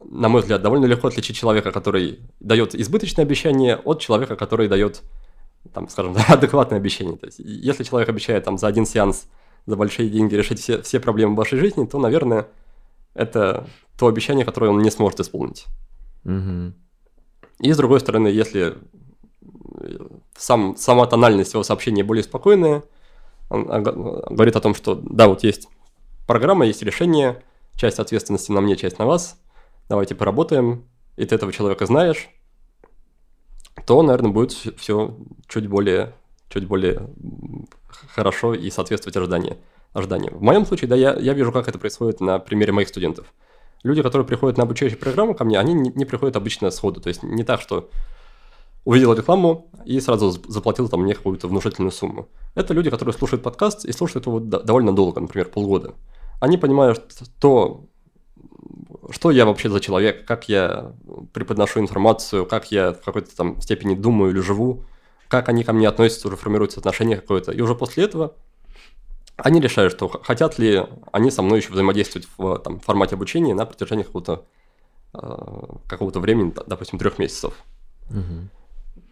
на 0.03 0.29
мой 0.29 0.41
взгляд, 0.41 0.61
довольно 0.61 0.85
легко 0.85 1.07
отличить 1.07 1.35
человека, 1.35 1.71
который 1.71 2.19
дает 2.39 2.75
избыточное 2.75 3.25
обещание, 3.25 3.75
от 3.75 3.99
человека, 3.99 4.35
который 4.35 4.67
дает 4.67 5.01
там, 5.71 5.87
скажем, 5.89 6.15
адекватное 6.27 6.79
обещание. 6.79 7.17
То 7.17 7.27
есть, 7.27 7.39
если 7.39 7.83
человек 7.83 8.09
обещает 8.09 8.43
там 8.43 8.57
за 8.57 8.67
один 8.67 8.85
сеанс 8.85 9.27
за 9.65 9.75
большие 9.75 10.09
деньги 10.09 10.35
решить 10.35 10.59
все, 10.59 10.81
все 10.81 10.99
проблемы 10.99 11.33
в 11.33 11.37
вашей 11.37 11.57
жизни, 11.57 11.85
то, 11.85 11.97
наверное, 11.97 12.47
это 13.13 13.67
то 13.97 14.07
обещание, 14.07 14.45
которое 14.45 14.71
он 14.71 14.81
не 14.81 14.91
сможет 14.91 15.19
исполнить. 15.19 15.65
Угу. 16.25 16.73
И 17.59 17.71
с 17.71 17.77
другой 17.77 17.99
стороны, 17.99 18.27
если 18.27 18.77
сам, 20.35 20.75
сама 20.75 21.05
тональность 21.05 21.53
его 21.53 21.63
сообщения 21.63 22.03
более 22.03 22.23
спокойная, 22.23 22.83
он 23.49 23.65
говорит 23.65 24.55
о 24.55 24.61
том, 24.61 24.73
что 24.73 24.95
да, 24.95 25.27
вот 25.27 25.43
есть 25.43 25.67
программа, 26.27 26.65
есть 26.65 26.81
решение, 26.81 27.41
часть 27.75 27.99
ответственности 27.99 28.51
на 28.51 28.61
мне, 28.61 28.75
часть 28.75 28.99
на 28.99 29.05
вас, 29.05 29.39
давайте 29.89 30.15
поработаем, 30.15 30.85
и 31.17 31.25
ты 31.25 31.35
этого 31.35 31.51
человека 31.51 31.85
знаешь, 31.85 32.29
то, 33.85 34.01
наверное, 34.01 34.31
будет 34.31 34.51
все 34.51 35.17
чуть 35.47 35.67
более, 35.67 36.13
чуть 36.49 36.67
более 36.67 37.09
хорошо 38.15 38.53
и 38.53 38.69
соответствовать 38.69 39.17
ожиданиям. 39.17 39.57
ожиданиям. 39.93 40.37
В 40.37 40.41
моем 40.41 40.65
случае, 40.65 40.89
да, 40.89 40.95
я, 40.95 41.13
я 41.13 41.33
вижу, 41.33 41.51
как 41.51 41.67
это 41.67 41.79
происходит 41.79 42.21
на 42.21 42.39
примере 42.39 42.71
моих 42.71 42.87
студентов. 42.87 43.33
Люди, 43.83 44.01
которые 44.01 44.25
приходят 44.25 44.57
на 44.57 44.63
обучающую 44.63 44.99
программу 44.99 45.35
ко 45.35 45.43
мне, 45.43 45.59
они 45.59 45.73
не, 45.73 45.91
не 45.93 46.05
приходят 46.05 46.35
обычно 46.35 46.71
сходу. 46.71 47.01
То 47.01 47.09
есть 47.09 47.23
не 47.23 47.43
так, 47.43 47.59
что 47.59 47.89
увидел 48.85 49.13
рекламу 49.13 49.69
и 49.85 49.99
сразу 49.99 50.31
заплатил 50.31 50.89
там 50.89 51.01
мне 51.01 51.13
какую-то 51.13 51.47
внушительную 51.47 51.91
сумму. 51.91 52.29
Это 52.55 52.73
люди, 52.73 52.89
которые 52.89 53.13
слушают 53.13 53.43
подкаст 53.43 53.85
и 53.85 53.91
слушают 53.91 54.25
его 54.25 54.39
довольно 54.39 54.93
долго, 54.93 55.19
например, 55.19 55.49
полгода. 55.49 55.93
Они 56.39 56.57
понимают 56.57 57.13
то, 57.39 57.85
что 59.09 59.31
я 59.31 59.45
вообще 59.45 59.69
за 59.69 59.79
человек, 59.79 60.25
как 60.25 60.49
я 60.49 60.93
преподношу 61.33 61.79
информацию, 61.79 62.45
как 62.45 62.71
я 62.71 62.93
в 62.93 63.01
какой-то 63.01 63.35
там 63.35 63.61
степени 63.61 63.95
думаю 63.95 64.31
или 64.31 64.39
живу, 64.39 64.83
как 65.27 65.49
они 65.49 65.63
ко 65.63 65.73
мне 65.73 65.87
относятся, 65.87 66.27
уже 66.27 66.37
формируется 66.37 66.79
отношение 66.79 67.17
какое-то. 67.17 67.51
И 67.51 67.61
уже 67.61 67.75
после 67.75 68.03
этого 68.03 68.33
они 69.35 69.59
решают, 69.59 69.93
что 69.93 70.07
хотят 70.07 70.59
ли 70.59 70.85
они 71.11 71.31
со 71.31 71.41
мной 71.41 71.59
еще 71.59 71.71
взаимодействовать 71.71 72.27
в 72.37 72.59
там, 72.59 72.79
формате 72.79 73.15
обучения 73.15 73.53
на 73.55 73.65
протяжении 73.65 74.03
какого-то 74.03 74.45
э, 75.13 75.19
какого-то 75.87 76.19
времени, 76.19 76.53
допустим, 76.67 76.99
трех 76.99 77.17
месяцев. 77.17 77.53
Угу. 78.09 78.49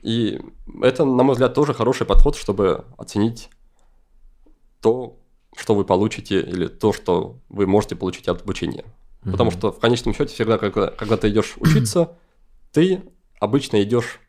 И 0.04 0.40
это, 0.82 1.06
на 1.06 1.24
мой 1.24 1.34
взгляд, 1.34 1.54
тоже 1.54 1.74
хороший 1.74 2.06
подход, 2.06 2.36
чтобы 2.36 2.86
оценить 2.98 3.50
то, 4.82 5.18
что 5.56 5.76
вы 5.76 5.86
получите, 5.86 6.42
или 6.42 6.68
то, 6.68 6.94
что 6.94 7.38
вы 7.50 7.68
можете 7.68 7.96
получить 7.96 8.28
от 8.28 8.42
обучения. 8.42 8.86
Mm-hmm. 9.24 9.32
Потому 9.32 9.52
что 9.52 9.72
в 9.72 9.80
конечном 9.80 10.14
счете 10.14 10.34
всегда, 10.34 10.58
когда, 10.58 10.88
когда 10.88 11.18
ты 11.18 11.30
идешь 11.30 11.56
учиться, 11.58 12.18
ты 12.72 13.04
обычно 13.40 13.82
идешь 13.84 14.20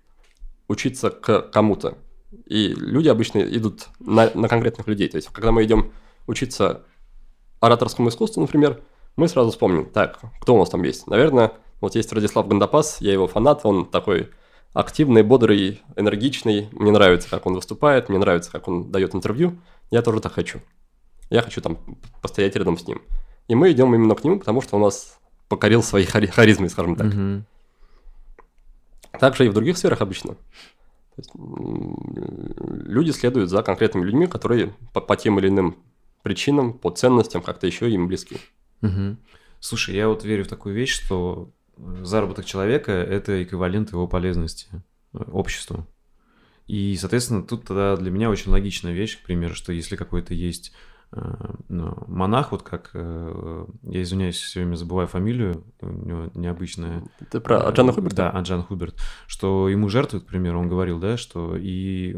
учиться 0.69 1.11
к 1.11 1.43
кому-то. 1.43 1.99
И 2.47 2.75
люди 2.75 3.09
обычно 3.09 3.39
идут 3.41 3.89
на, 4.01 4.31
на 4.35 4.49
конкретных 4.49 4.87
людей. 4.87 5.09
То 5.09 5.17
есть, 5.17 5.29
когда 5.29 5.53
мы 5.53 5.65
идем 5.65 5.93
учиться 6.27 6.83
ораторскому 7.61 8.09
искусству, 8.09 8.41
например, 8.41 8.81
мы 9.17 9.29
сразу 9.29 9.51
вспомним, 9.51 9.87
так, 9.87 10.19
кто 10.41 10.55
у 10.55 10.59
нас 10.59 10.71
там 10.71 10.83
есть? 10.83 11.07
Наверное, 11.07 11.53
вот 11.81 11.95
есть 11.95 12.13
Радислав 12.13 12.49
Гандапас, 12.49 13.01
я 13.01 13.13
его 13.13 13.29
фанат, 13.29 13.61
он 13.65 13.87
такой 13.87 14.31
активный, 14.73 15.23
бодрый, 15.23 15.83
энергичный, 15.97 16.69
мне 16.73 16.91
нравится, 16.91 17.29
как 17.29 17.47
он 17.47 17.55
выступает, 17.55 18.09
мне 18.09 18.19
нравится, 18.19 18.51
как 18.51 18.69
он 18.69 18.91
дает 18.91 19.15
интервью, 19.15 19.59
я 19.91 20.01
тоже 20.03 20.21
так 20.21 20.33
хочу. 20.33 20.61
Я 21.29 21.43
хочу 21.43 21.61
там 21.61 21.79
постоять 22.23 22.57
рядом 22.57 22.79
с 22.79 22.87
ним. 22.87 23.03
И 23.49 23.55
мы 23.55 23.73
идем 23.73 23.95
именно 23.95 24.15
к 24.15 24.25
нему, 24.25 24.39
потому 24.39 24.63
что 24.63 24.77
он 24.77 24.83
нас 24.83 25.19
покорил 25.49 25.83
своей 25.83 26.07
хари- 26.07 26.27
харизмой, 26.27 26.71
скажем 26.71 26.97
так. 26.97 27.09
Угу. 27.09 27.45
Также 29.19 29.47
и 29.47 29.49
в 29.49 29.55
других 29.55 29.77
сферах 29.77 30.01
обычно. 30.01 30.37
Есть, 31.17 31.31
люди 31.35 33.11
следуют 33.11 33.51
за 33.51 33.63
конкретными 33.63 34.05
людьми, 34.05 34.27
которые 34.27 34.75
по, 34.95 35.01
по 35.01 35.17
тем 35.17 35.39
или 35.39 35.49
иным 35.49 35.77
причинам, 36.23 36.73
по 36.73 36.91
ценностям 36.91 37.43
как-то 37.43 37.67
еще 37.67 37.91
им 37.91 38.07
близки. 38.07 38.37
Угу. 38.81 39.17
Слушай, 39.61 39.97
я 39.97 40.09
вот 40.09 40.25
верю 40.25 40.45
в 40.45 40.49
такую 40.49 40.75
вещь, 40.75 40.95
что 40.95 41.51
заработок 42.03 42.45
человека– 42.45 42.93
это 42.93 43.43
эквивалент 43.43 43.93
его 43.93 44.07
полезности 44.07 44.69
э, 45.13 45.19
обществу. 45.31 45.87
И, 46.67 46.97
соответственно, 46.97 47.43
тут 47.43 47.67
тогда 47.67 47.97
для 47.97 48.11
меня 48.11 48.31
очень 48.31 48.51
логичная 48.51 48.93
вещь, 48.93 49.19
к 49.19 49.25
примеру, 49.25 49.55
что 49.55 49.73
если 49.73 49.97
какой-то 49.97 50.33
есть 50.33 50.73
монах, 51.69 52.53
вот 52.53 52.63
как, 52.63 52.91
э, 52.95 53.67
я 53.83 54.03
извиняюсь, 54.03 54.37
все 54.37 54.61
время 54.61 54.77
забываю 54.77 55.09
фамилию, 55.09 55.65
у 55.81 55.87
него 55.87 56.31
необычная. 56.35 57.05
Ты 57.31 57.41
про 57.41 57.61
Аджана 57.61 57.93
Хуберта? 57.93 58.17
Да, 58.17 58.31
Аджан 58.31 58.63
Хуберт, 58.63 58.97
что 59.27 59.69
ему 59.69 59.89
жертвуют, 59.89 60.25
к 60.25 60.29
примеру, 60.29 60.59
он 60.59 60.69
говорил, 60.69 60.99
да, 60.99 61.17
что 61.17 61.57
и 61.57 62.17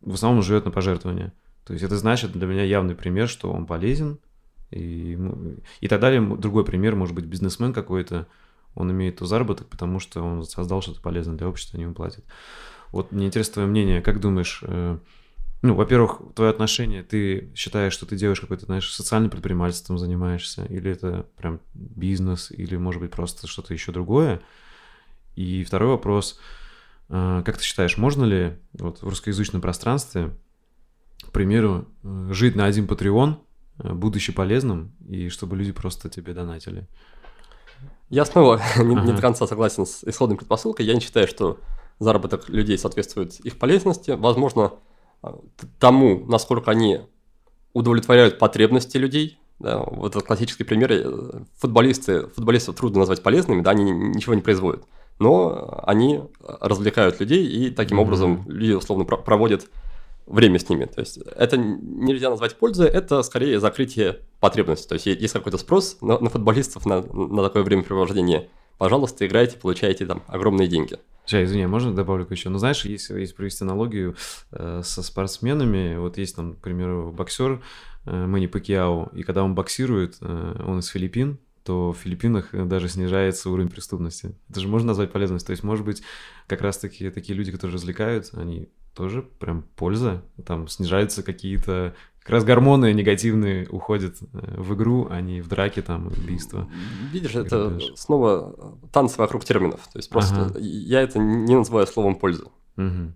в 0.00 0.14
основном 0.14 0.38
он 0.38 0.44
живет 0.44 0.64
на 0.64 0.70
пожертвования. 0.70 1.32
То 1.64 1.72
есть 1.72 1.84
это 1.84 1.96
значит 1.96 2.32
для 2.32 2.46
меня 2.46 2.64
явный 2.64 2.96
пример, 2.96 3.28
что 3.28 3.52
он 3.52 3.66
полезен, 3.66 4.18
и, 4.70 5.18
и 5.80 5.88
так 5.88 6.00
далее. 6.00 6.20
Другой 6.36 6.64
пример, 6.64 6.96
может 6.96 7.14
быть, 7.14 7.26
бизнесмен 7.26 7.72
какой-то, 7.72 8.26
он 8.74 8.90
имеет 8.90 9.18
то 9.18 9.26
заработок, 9.26 9.68
потому 9.68 10.00
что 10.00 10.22
он 10.22 10.44
создал 10.44 10.82
что-то 10.82 11.00
полезное 11.00 11.36
для 11.36 11.48
общества, 11.48 11.76
они 11.76 11.84
ему 11.84 11.94
платят. 11.94 12.24
Вот 12.90 13.12
мне 13.12 13.26
интересно 13.26 13.54
твое 13.54 13.68
мнение, 13.68 14.02
как 14.02 14.20
думаешь, 14.20 14.62
э, 14.66 14.98
ну, 15.62 15.74
во-первых, 15.74 16.20
твое 16.34 16.50
отношение, 16.50 17.04
ты 17.04 17.52
считаешь, 17.54 17.92
что 17.92 18.04
ты 18.04 18.16
делаешь 18.16 18.40
какой-то, 18.40 18.66
знаешь, 18.66 18.92
социальным 18.92 19.30
предпринимательством 19.30 19.96
занимаешься, 19.96 20.64
или 20.64 20.90
это 20.90 21.26
прям 21.36 21.60
бизнес, 21.72 22.50
или, 22.50 22.76
может 22.76 23.00
быть, 23.00 23.12
просто 23.12 23.46
что-то 23.46 23.72
еще 23.72 23.92
другое? 23.92 24.42
И 25.36 25.62
второй 25.62 25.90
вопрос, 25.90 26.40
э, 27.08 27.42
как 27.46 27.58
ты 27.58 27.62
считаешь, 27.62 27.96
можно 27.96 28.24
ли 28.24 28.58
вот 28.72 29.02
в 29.02 29.08
русскоязычном 29.08 29.62
пространстве, 29.62 30.36
к 31.22 31.30
примеру, 31.30 31.86
э, 32.02 32.28
жить 32.32 32.56
на 32.56 32.66
один 32.66 32.86
Patreon, 32.86 33.36
будучи 33.78 34.32
полезным, 34.32 34.92
и 35.08 35.28
чтобы 35.28 35.56
люди 35.56 35.72
просто 35.72 36.08
тебе 36.08 36.34
донатили? 36.34 36.88
Я 38.10 38.24
снова 38.24 38.60
не, 38.76 38.94
не 38.94 39.12
до 39.12 39.20
конца 39.20 39.46
согласен 39.46 39.86
с 39.86 40.02
исходной 40.04 40.36
предпосылкой. 40.36 40.86
Я 40.86 40.94
не 40.94 41.00
считаю, 41.00 41.28
что 41.28 41.58
заработок 41.98 42.48
людей 42.48 42.76
соответствует 42.76 43.38
их 43.40 43.58
полезности. 43.58 44.10
Возможно, 44.10 44.64
а, 44.64 44.78
тому, 45.78 46.24
насколько 46.26 46.70
они 46.70 47.00
удовлетворяют 47.72 48.38
потребности 48.38 48.96
людей. 48.96 49.38
Да, 49.58 49.78
вот 49.78 50.16
этот 50.16 50.26
классический 50.26 50.64
пример. 50.64 50.92
Э, 50.92 51.42
футболисты, 51.58 52.26
футболистов 52.28 52.76
трудно 52.76 53.00
назвать 53.00 53.22
полезными, 53.22 53.62
да, 53.62 53.70
они 53.70 53.90
ничего 53.90 54.34
не 54.34 54.42
производят. 54.42 54.84
Но 55.18 55.82
они 55.86 56.20
развлекают 56.40 57.20
людей, 57.20 57.46
и 57.46 57.70
таким 57.70 57.98
mm-hmm. 57.98 58.02
образом 58.02 58.42
люди 58.46 58.72
условно 58.72 59.04
проводят 59.04 59.68
время 60.26 60.58
с 60.58 60.68
ними. 60.68 60.86
То 60.86 61.00
есть 61.00 61.18
это 61.18 61.56
нельзя 61.56 62.30
назвать 62.30 62.56
пользой, 62.56 62.88
это 62.88 63.22
скорее 63.22 63.60
закрытие 63.60 64.20
потребности. 64.40 64.88
То 64.88 64.94
есть 64.94 65.06
есть 65.06 65.32
какой-то 65.32 65.58
спрос 65.58 65.98
на, 66.00 66.18
на 66.18 66.30
футболистов 66.30 66.86
на, 66.86 67.02
на 67.02 67.42
такое 67.42 67.62
времяпрепровождение. 67.62 68.48
Пожалуйста, 68.78 69.26
играйте, 69.26 69.56
получаете 69.56 70.06
там 70.06 70.22
огромные 70.26 70.68
деньги. 70.68 70.98
Сейчас, 71.24 71.48
извини, 71.48 71.66
можно 71.66 71.94
добавлю 71.94 72.26
еще? 72.28 72.48
Ну, 72.48 72.58
знаешь, 72.58 72.84
если, 72.84 73.18
если 73.20 73.34
провести 73.34 73.64
аналогию 73.64 74.16
э, 74.50 74.80
со 74.82 75.02
спортсменами, 75.02 75.96
вот 75.96 76.18
есть 76.18 76.34
там, 76.34 76.54
к 76.54 76.58
примеру, 76.58 77.12
боксер 77.12 77.62
э, 78.06 78.26
Мэнни 78.26 78.48
Пакьяо, 78.48 79.08
и 79.14 79.22
когда 79.22 79.44
он 79.44 79.54
боксирует, 79.54 80.16
э, 80.20 80.62
он 80.66 80.80
из 80.80 80.88
Филиппин, 80.88 81.38
то 81.64 81.92
в 81.92 81.96
Филиппинах 81.98 82.48
даже 82.52 82.88
снижается 82.88 83.50
уровень 83.50 83.68
преступности. 83.68 84.34
Это 84.48 84.58
же 84.58 84.66
можно 84.66 84.88
назвать 84.88 85.12
полезностью. 85.12 85.46
То 85.46 85.52
есть, 85.52 85.62
может 85.62 85.84
быть, 85.84 86.02
как 86.48 86.60
раз-таки 86.60 87.08
такие 87.10 87.38
люди, 87.38 87.52
которые 87.52 87.76
развлекают, 87.76 88.30
они 88.32 88.68
тоже 88.94 89.22
прям 89.22 89.62
польза. 89.76 90.22
Там 90.44 90.68
снижаются 90.68 91.22
какие-то... 91.22 91.94
Как 92.22 92.30
раз 92.30 92.44
гормоны 92.44 92.92
негативные 92.92 93.68
уходят 93.68 94.14
э, 94.20 94.60
в 94.60 94.74
игру, 94.74 95.08
а 95.10 95.20
не 95.20 95.40
в 95.40 95.48
драке, 95.48 95.82
там, 95.82 96.06
убийства. 96.06 96.68
Видишь, 97.12 97.34
это 97.34 97.78
снова 97.96 98.78
танцы 98.92 99.18
вокруг 99.18 99.44
терминов. 99.44 99.80
То 99.92 99.98
есть 99.98 100.08
просто 100.08 100.46
ага. 100.46 100.58
я 100.60 101.00
это 101.00 101.18
не 101.18 101.56
называю 101.56 101.86
словом 101.86 102.14
польза. 102.14 102.44
Угу. 102.76 103.12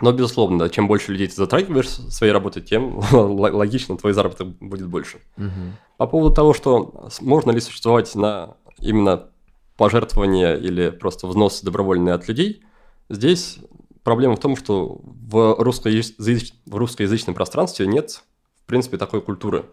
Но, 0.00 0.12
безусловно, 0.12 0.58
да, 0.58 0.68
чем 0.70 0.88
больше 0.88 1.12
людей 1.12 1.26
ты 1.26 1.34
затрагиваешь 1.34 1.88
своей 1.88 2.32
работы, 2.32 2.62
тем 2.62 3.00
логично 3.12 3.98
твой 3.98 4.14
заработок 4.14 4.48
будет 4.58 4.88
больше. 4.88 5.18
Угу. 5.36 5.72
По 5.98 6.06
поводу 6.06 6.34
того, 6.34 6.54
что 6.54 7.08
можно 7.20 7.50
ли 7.50 7.60
существовать 7.60 8.14
на 8.14 8.56
именно 8.78 9.28
пожертвования 9.76 10.56
или 10.56 10.88
просто 10.90 11.26
взносы 11.26 11.64
добровольные 11.64 12.14
от 12.14 12.26
людей, 12.26 12.62
здесь 13.10 13.58
проблема 14.02 14.36
в 14.36 14.40
том, 14.40 14.56
что 14.56 15.00
в, 15.02 15.56
русскоязыч... 15.58 16.52
в 16.66 16.76
русскоязычном 16.76 17.34
пространстве 17.34 17.86
нет, 17.86 18.22
в 18.66 18.68
принципе, 18.68 18.98
такой 18.98 19.22
культуры. 19.22 19.66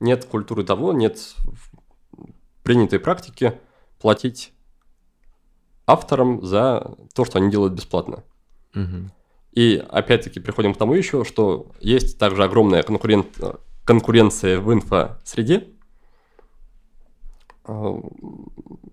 Нет 0.00 0.24
культуры 0.24 0.64
того, 0.64 0.92
нет 0.92 1.36
принятой 2.64 2.98
практики 2.98 3.60
платить 4.00 4.52
авторам 5.86 6.44
за 6.44 6.96
то, 7.14 7.24
что 7.24 7.38
они 7.38 7.52
делают 7.52 7.74
бесплатно. 7.74 8.24
Угу. 8.74 9.10
И 9.52 9.76
опять-таки 9.88 10.40
приходим 10.40 10.74
к 10.74 10.76
тому 10.76 10.94
еще, 10.94 11.22
что 11.22 11.70
есть 11.78 12.18
также 12.18 12.42
огромная 12.42 12.82
конкурент... 12.82 13.28
конкуренция 13.84 14.58
в 14.58 14.72
инфосреде, 14.72 15.68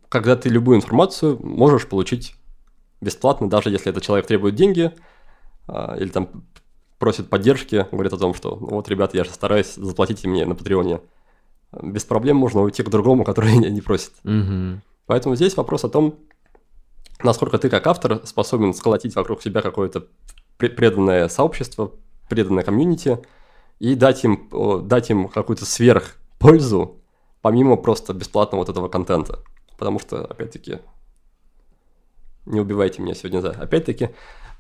когда 0.10 0.36
ты 0.36 0.50
любую 0.50 0.78
информацию 0.78 1.44
можешь 1.44 1.88
получить 1.88 2.36
бесплатно, 3.02 3.50
даже 3.50 3.72
если 3.72 3.90
этот 3.90 4.04
человек 4.04 4.28
требует 4.28 4.54
деньги 4.54 4.94
а, 5.68 5.96
или 5.98 6.10
там 6.10 6.30
просит 7.04 7.30
поддержки, 7.30 7.86
говорит 7.92 8.14
о 8.14 8.18
том, 8.18 8.34
что 8.34 8.56
«Ну 8.56 8.76
вот, 8.76 8.88
ребята, 8.88 9.18
я 9.18 9.26
же 9.26 9.32
стараюсь, 9.32 9.76
заплатите 9.76 10.26
мне 10.26 10.46
на 10.46 10.56
Патреоне. 10.56 11.02
Без 11.82 12.06
проблем 12.06 12.38
можно 12.38 12.62
уйти 12.62 12.82
к 12.82 12.88
другому, 12.90 13.24
который 13.26 13.58
не, 13.58 13.82
просит. 13.82 14.14
Угу. 14.24 14.80
Поэтому 15.08 15.36
здесь 15.36 15.58
вопрос 15.58 15.84
о 15.84 15.90
том, 15.90 16.16
насколько 17.22 17.58
ты 17.58 17.70
как 17.70 17.88
автор 17.88 18.26
способен 18.26 18.74
сколотить 18.74 19.18
вокруг 19.18 19.42
себя 19.42 19.62
какое-то 19.62 20.08
преданное 20.56 21.28
сообщество, 21.28 21.92
преданное 22.30 22.64
комьюнити 22.64 23.20
и 23.80 23.96
дать 23.96 24.24
им, 24.24 24.50
дать 24.88 25.10
им 25.10 25.28
какую-то 25.28 25.66
сверхпользу, 25.66 27.02
помимо 27.42 27.76
просто 27.76 28.14
бесплатного 28.14 28.62
вот 28.62 28.70
этого 28.70 28.88
контента. 28.88 29.40
Потому 29.78 30.00
что, 30.00 30.24
опять-таки, 30.24 30.80
не 32.46 32.62
убивайте 32.62 33.02
меня 33.02 33.14
сегодня 33.14 33.42
за. 33.42 33.50
Опять-таки, 33.50 34.12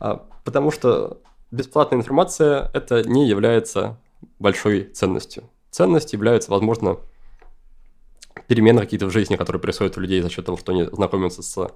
а, 0.01 0.27
потому 0.43 0.71
что 0.71 1.21
бесплатная 1.53 1.99
информация 1.99 2.71
это 2.73 3.07
не 3.07 3.27
является 3.27 3.99
большой 4.39 4.85
ценностью. 4.85 5.49
Ценность 5.69 6.13
является, 6.13 6.49
возможно, 6.51 6.97
перемены 8.47 8.81
какие-то 8.81 9.05
в 9.05 9.11
жизни, 9.11 9.35
которые 9.35 9.61
происходят 9.61 9.95
у 9.97 10.01
людей 10.01 10.21
за 10.21 10.29
счет 10.29 10.45
того, 10.45 10.57
что 10.57 10.71
они 10.71 10.83
знакомятся 10.91 11.43
с, 11.43 11.71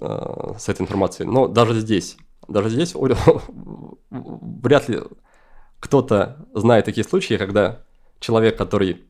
а, 0.00 0.56
с 0.58 0.68
этой 0.68 0.82
информацией. 0.82 1.28
Но 1.28 1.46
даже 1.46 1.78
здесь, 1.78 2.16
даже 2.48 2.70
здесь 2.70 2.94
вряд 4.10 4.88
ли 4.88 5.00
кто-то 5.78 6.46
знает 6.54 6.86
такие 6.86 7.04
случаи, 7.04 7.34
когда 7.34 7.82
человек, 8.18 8.56
который 8.56 9.04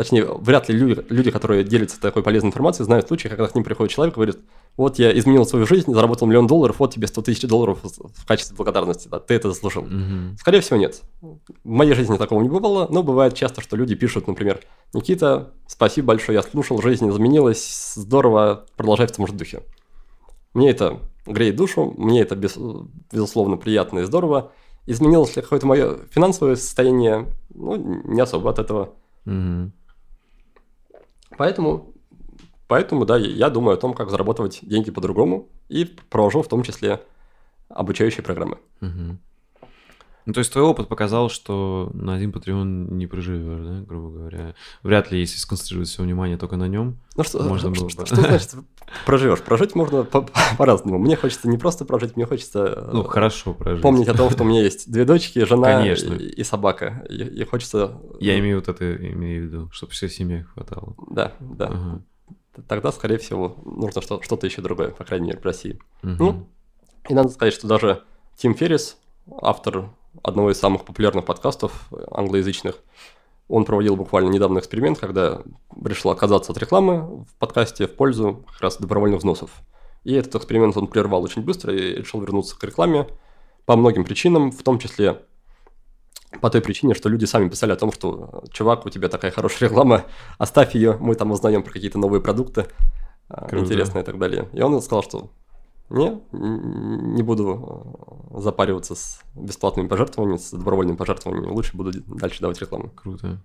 Точнее, 0.00 0.24
вряд 0.24 0.66
ли 0.70 0.78
люди, 0.78 1.04
люди, 1.10 1.30
которые 1.30 1.62
делятся 1.62 2.00
такой 2.00 2.22
полезной 2.22 2.48
информацией, 2.48 2.86
знают 2.86 3.08
случаи, 3.08 3.28
когда 3.28 3.46
к 3.46 3.54
ним 3.54 3.64
приходит 3.64 3.92
человек 3.92 4.14
и 4.14 4.16
говорит, 4.16 4.38
вот 4.78 4.98
я 4.98 5.14
изменил 5.18 5.44
свою 5.44 5.66
жизнь, 5.66 5.92
заработал 5.92 6.26
миллион 6.26 6.46
долларов, 6.46 6.76
вот 6.78 6.94
тебе 6.94 7.06
100 7.06 7.20
тысяч 7.20 7.46
долларов 7.46 7.80
в 7.82 8.26
качестве 8.26 8.56
благодарности, 8.56 9.08
да, 9.08 9.20
ты 9.20 9.34
это 9.34 9.50
заслужил. 9.50 9.82
Угу. 9.82 10.38
Скорее 10.38 10.62
всего, 10.62 10.78
нет. 10.78 11.02
В 11.20 11.38
моей 11.64 11.92
жизни 11.92 12.16
такого 12.16 12.40
не 12.40 12.48
бывало, 12.48 12.88
но 12.90 13.02
бывает 13.02 13.34
часто, 13.34 13.60
что 13.60 13.76
люди 13.76 13.94
пишут, 13.94 14.26
например, 14.26 14.60
Никита, 14.94 15.52
спасибо 15.66 16.06
большое, 16.06 16.36
я 16.36 16.42
слушал, 16.42 16.80
жизнь 16.80 17.06
изменилась, 17.06 17.92
здорово, 17.94 18.64
продолжай 18.78 19.06
в 19.06 19.12
том 19.12 19.26
же 19.26 19.34
духе. 19.34 19.60
Мне 20.54 20.70
это 20.70 21.00
греет 21.26 21.56
душу, 21.56 21.92
мне 21.98 22.22
это 22.22 22.36
без, 22.36 22.56
безусловно 23.12 23.58
приятно 23.58 23.98
и 23.98 24.04
здорово. 24.04 24.50
Изменилось 24.86 25.36
ли 25.36 25.42
какое-то 25.42 25.66
мое 25.66 25.98
финансовое 26.10 26.56
состояние? 26.56 27.26
Ну, 27.50 27.76
не 27.76 28.22
особо 28.22 28.48
от 28.48 28.58
этого. 28.58 28.94
Угу. 29.26 29.72
Поэтому, 31.36 31.92
поэтому, 32.68 33.04
да, 33.04 33.16
я 33.16 33.50
думаю 33.50 33.74
о 33.74 33.80
том, 33.80 33.94
как 33.94 34.10
заработать 34.10 34.60
деньги 34.62 34.90
по-другому 34.90 35.48
и 35.68 35.84
провожу 35.84 36.42
в 36.42 36.48
том 36.48 36.62
числе 36.62 37.00
обучающие 37.68 38.22
программы. 38.22 38.58
Угу. 38.80 39.18
Ну, 40.26 40.32
то 40.32 40.38
есть 40.40 40.52
твой 40.52 40.64
опыт 40.64 40.88
показал, 40.88 41.30
что 41.30 41.90
на 41.94 42.14
один 42.14 42.30
Patreon 42.30 42.92
не 42.92 43.06
проживешь, 43.06 43.66
да, 43.66 43.80
грубо 43.86 44.10
говоря. 44.10 44.54
Вряд 44.82 45.10
ли, 45.10 45.20
если 45.20 45.38
сконцентрировать 45.38 45.88
все 45.88 46.02
внимание 46.02 46.36
только 46.36 46.56
на 46.56 46.68
нем, 46.68 46.98
ну, 47.16 47.24
что, 47.24 47.42
можно 47.42 47.74
что, 47.74 47.80
было 47.82 47.90
что, 47.90 48.00
бы... 48.00 48.06
что 48.06 48.16
значит 48.16 48.54
проживешь? 49.06 49.40
Прожить 49.40 49.74
можно 49.74 50.04
по- 50.04 50.28
по-разному. 50.58 50.98
Мне 50.98 51.16
хочется 51.16 51.48
не 51.48 51.58
просто 51.58 51.84
прожить, 51.84 52.16
мне 52.16 52.26
хочется... 52.26 52.90
Ну, 52.92 53.02
хорошо 53.04 53.54
прожить. 53.54 53.82
Помнить 53.82 54.08
о 54.08 54.14
том, 54.14 54.30
что 54.30 54.44
у 54.44 54.46
меня 54.46 54.62
есть 54.62 54.90
две 54.90 55.04
дочки, 55.04 55.44
жена 55.44 55.78
Конечно. 55.78 56.14
И, 56.14 56.28
и 56.28 56.44
собака. 56.44 57.04
И, 57.08 57.14
и 57.14 57.44
хочется... 57.44 57.98
Я 58.20 58.38
имею 58.38 58.56
вот 58.56 58.68
это 58.68 58.96
имею 58.96 59.42
в 59.42 59.44
виду, 59.46 59.70
чтобы 59.72 59.92
все 59.92 60.08
семье 60.08 60.46
хватало. 60.54 60.94
Да, 61.10 61.32
да. 61.40 61.66
Ага. 61.66 62.02
Тогда, 62.68 62.92
скорее 62.92 63.18
всего, 63.18 63.56
нужно 63.64 64.02
что-то 64.02 64.46
еще 64.46 64.60
другое, 64.60 64.90
по 64.90 65.04
крайней 65.04 65.28
мере, 65.28 65.40
в 65.40 65.44
России. 65.44 65.78
Угу. 66.02 66.12
Ну, 66.18 66.48
и 67.08 67.14
надо 67.14 67.30
сказать, 67.30 67.54
что 67.54 67.66
даже 67.66 68.02
Тим 68.36 68.54
Феррис, 68.54 68.96
автор 69.40 69.90
одного 70.22 70.50
из 70.50 70.58
самых 70.58 70.84
популярных 70.84 71.24
подкастов 71.24 71.88
англоязычных, 72.10 72.76
Он 73.48 73.64
проводил 73.64 73.96
буквально 73.96 74.30
недавно 74.30 74.58
эксперимент, 74.58 74.98
когда 74.98 75.42
решил 75.84 76.10
отказаться 76.10 76.52
от 76.52 76.58
рекламы 76.58 77.24
в 77.24 77.34
подкасте 77.38 77.86
в 77.86 77.94
пользу 77.94 78.44
как 78.52 78.60
раз 78.60 78.76
добровольных 78.76 79.18
взносов. 79.18 79.50
И 80.04 80.14
этот 80.14 80.36
эксперимент 80.36 80.76
он 80.76 80.86
прервал 80.86 81.22
очень 81.22 81.42
быстро 81.42 81.74
и 81.74 81.96
решил 81.96 82.20
вернуться 82.20 82.58
к 82.58 82.64
рекламе 82.64 83.06
по 83.66 83.76
многим 83.76 84.04
причинам, 84.04 84.50
в 84.50 84.62
том 84.62 84.78
числе 84.78 85.22
по 86.40 86.48
той 86.48 86.60
причине, 86.60 86.94
что 86.94 87.08
люди 87.08 87.24
сами 87.24 87.48
писали 87.48 87.72
о 87.72 87.76
том, 87.76 87.92
что 87.92 88.44
чувак, 88.52 88.86
у 88.86 88.90
тебя 88.90 89.08
такая 89.08 89.30
хорошая 89.30 89.68
реклама, 89.68 90.04
оставь 90.38 90.74
ее, 90.74 90.96
мы 91.00 91.16
там 91.16 91.32
узнаем 91.32 91.62
про 91.62 91.72
какие-то 91.72 91.98
новые 91.98 92.20
продукты, 92.20 92.66
а, 93.28 93.48
Круто. 93.48 93.64
интересные 93.64 94.02
и 94.02 94.06
так 94.06 94.18
далее. 94.18 94.48
И 94.52 94.62
он 94.62 94.80
сказал, 94.80 95.02
что 95.02 95.30
не, 95.90 96.20
не 96.32 97.22
буду 97.22 97.96
э, 98.32 98.40
запариваться 98.40 98.94
с 98.94 99.20
бесплатными 99.34 99.88
пожертвованиями, 99.88 100.38
с 100.38 100.52
добровольными 100.52 100.96
пожертвованиями. 100.96 101.52
Лучше 101.52 101.76
буду 101.76 101.92
дальше 102.06 102.40
давать 102.40 102.60
рекламу. 102.60 102.90
Круто. 102.90 103.42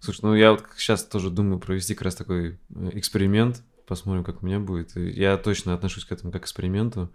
Слушай, 0.00 0.20
ну 0.22 0.34
я 0.34 0.52
вот 0.52 0.64
сейчас 0.76 1.04
тоже 1.04 1.30
думаю 1.30 1.60
провести 1.60 1.94
как 1.94 2.02
раз 2.02 2.16
такой 2.16 2.58
э, 2.74 2.90
эксперимент. 2.94 3.62
Посмотрим, 3.86 4.24
как 4.24 4.42
у 4.42 4.46
меня 4.46 4.58
будет. 4.58 4.96
Я 4.96 5.36
точно 5.36 5.74
отношусь 5.74 6.04
к 6.04 6.12
этому 6.12 6.32
как 6.32 6.42
к 6.42 6.44
эксперименту. 6.46 7.10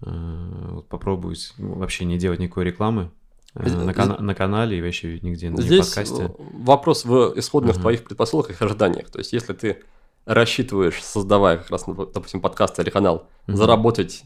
Э, 0.00 0.68
вот 0.72 0.88
попробовать 0.88 1.54
вообще 1.58 2.04
не 2.04 2.18
делать 2.18 2.40
никакой 2.40 2.64
рекламы. 2.64 3.10
На, 3.54 3.92
кана- 3.92 4.20
на 4.20 4.34
канале 4.34 4.78
и 4.78 4.82
вообще 4.82 5.20
нигде, 5.20 5.50
на 5.50 5.60
Здесь 5.60 5.86
подкасте. 5.86 6.34
вопрос 6.54 7.04
в 7.04 7.34
исходных 7.36 7.76
uh-huh. 7.76 7.80
твоих 7.80 8.02
предпосылках 8.02 8.60
и 8.60 8.64
ожиданиях. 8.64 9.10
То 9.10 9.18
есть, 9.18 9.34
если 9.34 9.52
ты 9.52 9.82
рассчитываешь, 10.24 11.02
создавая 11.02 11.58
как 11.58 11.70
раз, 11.70 11.84
допустим, 11.86 12.40
подкаст 12.40 12.78
или 12.78 12.90
канал, 12.90 13.26
mm-hmm. 13.46 13.56
заработать, 13.56 14.24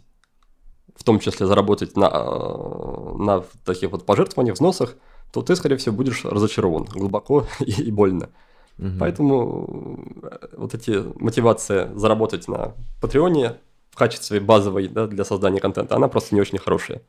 в 0.95 1.05
том 1.05 1.19
числе 1.21 1.47
заработать 1.47 1.97
на, 1.97 2.07
э, 2.07 3.15
на 3.19 3.45
таких 3.65 3.91
вот 3.91 4.05
пожертвованиях, 4.05 4.57
взносах, 4.57 4.95
то 5.33 5.43
ты, 5.43 5.57
скорее 5.57 5.77
всего, 5.77 5.95
будешь 5.95 6.25
разочарован 6.25 6.85
глубоко 6.85 7.47
и, 7.61 7.83
и 7.83 7.91
больно. 7.91 8.31
Mm-hmm. 8.79 8.99
Поэтому 8.99 9.99
э, 10.23 10.49
вот 10.57 10.75
эти 10.75 11.03
мотивация 11.19 11.95
заработать 11.95 12.47
на 12.49 12.75
Патреоне 13.01 13.57
в 13.91 13.97
качестве 13.97 14.41
базовой 14.41 14.89
да, 14.89 15.07
для 15.07 15.25
создания 15.25 15.61
контента, 15.61 15.97
она 15.97 16.09
просто 16.09 16.35
не 16.35 16.41
очень 16.41 16.59
хорошая. 16.59 17.01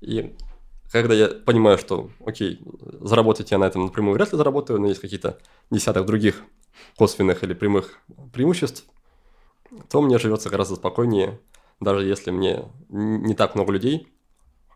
И 0.00 0.34
когда 0.90 1.14
я 1.14 1.28
понимаю, 1.28 1.78
что, 1.78 2.10
окей, 2.24 2.60
заработать 3.00 3.50
я 3.50 3.58
на 3.58 3.64
этом 3.64 3.86
напрямую 3.86 4.14
вряд 4.14 4.32
ли 4.32 4.38
заработаю, 4.38 4.80
но 4.80 4.88
есть 4.88 5.00
какие-то 5.00 5.38
десяток 5.70 6.06
других 6.06 6.42
косвенных 6.96 7.44
или 7.44 7.54
прямых 7.54 7.98
преимуществ, 8.32 8.84
то 9.90 10.00
мне 10.00 10.18
живется 10.18 10.50
гораздо 10.50 10.76
спокойнее, 10.76 11.40
даже 11.80 12.06
если 12.06 12.30
мне 12.30 12.64
не 12.88 13.34
так 13.34 13.54
много 13.54 13.72
людей, 13.72 14.08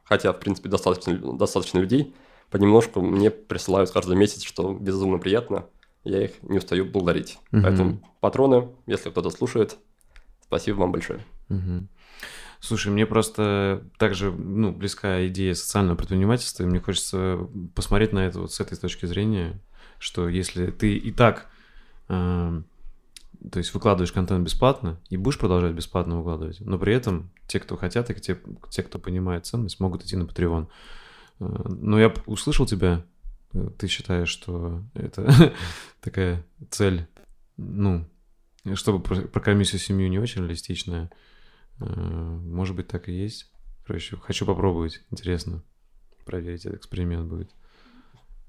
хотя, 0.04 0.32
в 0.32 0.38
принципе, 0.38 0.68
достаточно, 0.68 1.16
достаточно 1.36 1.78
людей, 1.78 2.14
понемножку 2.50 3.00
мне 3.00 3.30
присылают 3.30 3.90
каждый 3.90 4.16
месяц, 4.16 4.42
что 4.42 4.72
безумно 4.72 5.18
приятно, 5.18 5.66
я 6.04 6.24
их 6.24 6.42
не 6.42 6.58
устаю 6.58 6.84
благодарить. 6.84 7.38
Угу. 7.52 7.62
Поэтому 7.62 8.02
патроны, 8.20 8.68
если 8.86 9.10
кто-то 9.10 9.30
слушает, 9.30 9.76
спасибо 10.42 10.78
вам 10.78 10.92
большое. 10.92 11.20
Угу. 11.48 11.88
Слушай, 12.60 12.92
мне 12.92 13.06
просто 13.06 13.84
также 13.98 14.30
ну, 14.30 14.70
близка 14.70 15.26
идея 15.26 15.54
социального 15.54 15.96
предпринимательства, 15.96 16.62
и 16.62 16.66
мне 16.66 16.80
хочется 16.80 17.48
посмотреть 17.74 18.12
на 18.12 18.20
это 18.20 18.40
вот 18.40 18.52
с 18.52 18.60
этой 18.60 18.76
точки 18.78 19.06
зрения, 19.06 19.60
что 19.98 20.28
если 20.28 20.70
ты 20.70 20.96
и 20.96 21.10
так 21.10 21.50
то 22.08 23.58
есть 23.58 23.74
выкладываешь 23.74 24.12
контент 24.12 24.44
бесплатно 24.44 25.00
и 25.08 25.16
будешь 25.16 25.38
продолжать 25.38 25.74
бесплатно 25.74 26.16
выкладывать, 26.16 26.60
но 26.60 26.78
при 26.78 26.94
этом 26.94 27.30
те, 27.48 27.58
кто 27.58 27.76
хотят, 27.76 28.10
и 28.10 28.14
те, 28.14 28.38
те 28.70 28.82
кто 28.82 28.98
понимает 28.98 29.46
ценность, 29.46 29.80
могут 29.80 30.04
идти 30.04 30.16
на 30.16 30.24
Patreon. 30.24 30.68
Э, 31.40 31.44
но 31.64 31.98
я 31.98 32.14
услышал 32.26 32.66
тебя, 32.66 33.04
э, 33.52 33.70
ты 33.78 33.88
считаешь, 33.88 34.28
что 34.28 34.82
это 34.94 35.52
такая 36.00 36.44
цель, 36.70 37.06
ну, 37.56 38.06
чтобы 38.74 39.02
прокормить 39.02 39.68
всю 39.68 39.78
семью 39.78 40.08
не 40.08 40.20
очень 40.20 40.42
реалистичная, 40.42 41.10
Э, 41.80 41.84
может 41.84 42.76
быть, 42.76 42.88
так 42.88 43.08
и 43.08 43.12
есть. 43.12 43.50
Короче, 43.86 44.16
хочу 44.16 44.46
попробовать. 44.46 45.02
Интересно. 45.10 45.62
Проверить 46.24 46.66
этот 46.66 46.80
эксперимент 46.80 47.28
будет. 47.28 47.50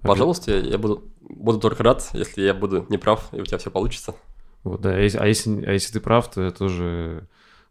Пожалуйста, 0.04 0.52
я 0.52 0.78
буду, 0.78 1.04
буду 1.22 1.60
только 1.60 1.84
рад, 1.84 2.10
если 2.14 2.44
я 2.44 2.54
буду 2.54 2.86
неправ, 2.90 3.30
и 3.32 3.42
у 3.42 3.46
тебя 3.46 3.58
все 3.58 3.72
получится. 3.72 4.16
Вот, 4.64 4.82
да. 4.82 4.92
А 4.92 5.00
если, 5.00 5.18
а 5.18 5.26
если, 5.28 5.66
а 5.66 5.72
если 5.72 5.94
ты 5.94 6.00
прав, 6.00 6.30
то 6.30 6.42
я 6.42 6.52
тоже 6.52 7.28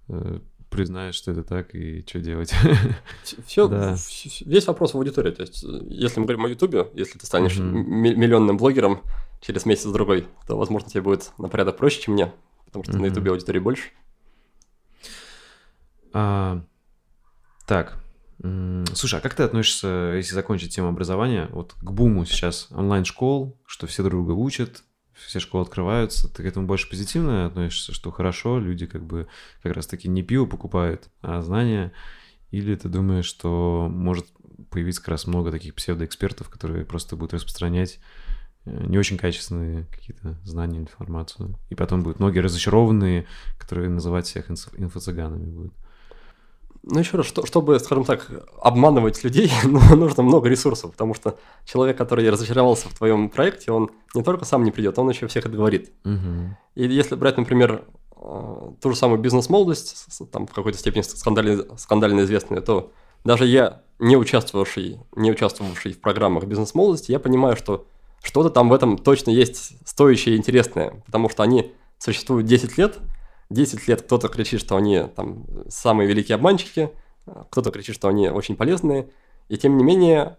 э, 0.09 0.39
признаю, 0.71 1.13
что 1.13 1.31
это 1.31 1.43
так, 1.43 1.75
и 1.75 2.05
что 2.07 2.21
делать. 2.21 2.53
Все, 3.47 3.69
да. 3.69 3.97
Весь 4.41 4.67
вопрос 4.67 4.95
в 4.95 4.97
аудитории. 4.97 5.31
То 5.31 5.43
есть, 5.43 5.63
если 5.63 6.21
мы 6.21 6.27
говорим 6.27 6.47
о 6.47 6.49
Ютубе, 6.49 6.89
если 6.95 7.19
ты 7.19 7.27
станешь 7.27 7.59
угу. 7.59 7.67
миллионным 7.67 8.57
блогером 8.57 9.03
через 9.41 9.65
месяц-другой, 9.67 10.27
то, 10.47 10.57
возможно, 10.57 10.89
тебе 10.89 11.03
будет 11.03 11.33
на 11.39 11.49
порядок 11.49 11.77
проще, 11.77 12.03
чем 12.03 12.15
мне, 12.15 12.33
потому 12.67 12.85
что 12.85 12.95
угу. 12.95 13.03
на 13.03 13.07
Ютубе 13.07 13.31
аудитории 13.31 13.59
больше. 13.59 13.91
А, 16.13 16.63
так, 17.67 18.02
слушай, 18.95 19.19
а 19.19 19.23
как 19.23 19.35
ты 19.35 19.43
относишься, 19.43 20.15
если 20.17 20.35
закончить 20.35 20.75
тему 20.75 20.89
образования, 20.89 21.49
вот 21.53 21.75
к 21.75 21.91
буму 21.91 22.25
сейчас 22.25 22.69
онлайн-школ, 22.71 23.61
что 23.67 23.87
все 23.87 24.03
друга 24.03 24.33
учат, 24.33 24.83
все 25.15 25.39
школы 25.39 25.63
открываются, 25.63 26.29
ты 26.33 26.43
к 26.43 26.47
этому 26.47 26.67
больше 26.67 26.89
позитивно 26.89 27.47
относишься, 27.47 27.93
что 27.93 28.11
хорошо, 28.11 28.59
люди 28.59 28.87
как 28.87 29.05
бы 29.05 29.29
как 29.63 29.75
раз-таки 29.75 30.09
не 30.09 30.23
пиво 30.23 30.47
покупают, 30.47 31.09
а 31.21 31.43
знания, 31.43 31.93
или 32.51 32.75
ты 32.75 32.89
думаешь, 32.89 33.27
что 33.27 33.89
может 33.91 34.27
появиться 34.71 35.01
как 35.01 35.11
раз 35.11 35.27
много 35.27 35.51
таких 35.51 35.75
псевдоэкспертов, 35.75 36.49
которые 36.49 36.85
просто 36.85 37.17
будут 37.17 37.35
распространять 37.35 38.01
э, 38.65 38.87
не 38.87 38.99
очень 38.99 39.19
качественные 39.19 39.87
какие-то 39.87 40.39
знания, 40.45 40.79
информацию. 40.79 41.59
И 41.71 41.75
потом 41.75 42.03
будут 42.03 42.21
многие 42.21 42.41
разочарованные, 42.41 43.27
которые 43.59 43.89
называть 43.89 44.27
всех 44.27 44.51
инфо-цыганами 44.51 45.47
будут. 45.47 45.75
Ну, 46.85 46.99
еще 46.99 47.17
раз, 47.17 47.27
что, 47.27 47.47
чтобы, 47.47 47.79
скажем 47.79 48.05
так, 48.05 48.29
обманывать 48.61 49.23
людей, 49.23 49.53
ну, 49.65 49.81
нужно 49.95 50.23
много 50.23 50.49
ресурсов, 50.49 50.91
потому 50.91 51.15
что 51.15 51.39
человек, 51.65 51.97
который 51.97 52.29
разочаровался 52.29 52.89
в 52.89 52.95
твоем 52.95 53.29
проекте, 53.29 53.71
он 53.71 53.91
не 54.15 54.23
только 54.23 54.45
сам 54.45 54.65
не 54.65 54.73
придет, 54.73 54.99
он 54.99 55.09
еще 55.09 55.29
всех 55.29 55.47
отговорит. 55.47 55.93
Угу. 56.05 56.57
И 56.75 56.89
если 56.89 57.15
брать, 57.15 57.37
например, 57.37 57.85
э, 58.17 58.71
ту 58.81 58.91
же 58.91 58.97
самую 58.97 59.21
бизнес-молодость, 59.21 60.07
там 60.33 60.49
в 60.49 60.53
какой-то 60.53 60.77
степени 60.77 61.03
скандально, 61.03 61.79
скандально 61.79 62.23
известную, 62.23 62.63
то 62.63 62.91
даже 63.25 63.47
я, 63.47 63.83
не 64.01 64.17
участвовавший, 64.17 64.99
не 65.15 65.31
участвовавший 65.31 65.93
в 65.93 66.01
программах 66.01 66.45
бизнес-молодости, 66.45 67.13
я 67.13 67.21
понимаю, 67.21 67.57
что 67.57 67.87
что-то 68.25 68.51
там 68.51 68.69
в 68.69 68.73
этом 68.73 68.99
точно 68.99 69.31
есть 69.31 69.75
стоящее 69.89 70.35
и 70.35 70.39
интересное, 70.39 71.01
потому 71.07 71.29
что 71.29 71.45
они 71.45 71.73
существуют 71.99 72.47
10 72.47 72.77
лет– 72.77 72.99
10 73.53 73.89
лет 73.89 74.03
кто-то 74.03 74.29
кричит, 74.29 74.61
что 74.61 74.77
они 74.77 75.05
там 75.15 75.47
самые 75.69 76.09
великие 76.09 76.37
обманщики, 76.37 76.91
кто-то 77.51 77.71
кричит, 77.71 77.95
что 77.95 78.09
они 78.09 78.29
очень 78.29 78.57
полезные, 78.57 79.11
и 79.49 79.57
тем 79.57 79.77
не 79.77 79.85
менее 79.85 80.39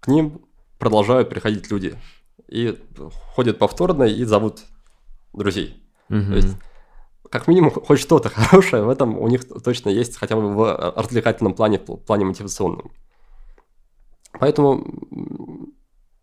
к 0.00 0.08
ним 0.08 0.42
продолжают 0.78 1.28
приходить 1.28 1.70
люди. 1.70 1.96
И 2.48 2.76
ходят 3.34 3.58
повторно 3.58 4.04
и 4.04 4.24
зовут 4.24 4.62
друзей. 5.32 5.82
Угу. 6.08 6.18
То 6.18 6.34
есть, 6.34 6.56
как 7.30 7.46
минимум, 7.46 7.70
хоть 7.70 8.00
что-то 8.00 8.28
хорошее 8.28 8.82
в 8.82 8.88
этом 8.88 9.18
у 9.18 9.28
них 9.28 9.46
точно 9.62 9.90
есть, 9.90 10.16
хотя 10.16 10.36
бы 10.36 10.52
в 10.52 10.94
развлекательном 10.96 11.54
плане, 11.54 11.78
в 11.78 11.96
плане 11.96 12.24
мотивационном. 12.24 12.90
Поэтому, 14.38 14.84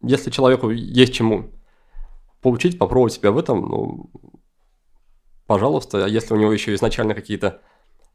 если 0.01 0.31
человеку 0.31 0.69
есть 0.69 1.13
чему 1.13 1.51
поучить, 2.41 2.77
попробовать 2.77 3.13
себя 3.13 3.31
в 3.31 3.37
этом, 3.37 3.69
ну, 3.69 4.09
пожалуйста, 5.47 6.05
а 6.05 6.07
если 6.07 6.33
у 6.33 6.37
него 6.37 6.51
еще 6.53 6.75
изначально 6.75 7.13
какие-то 7.15 7.61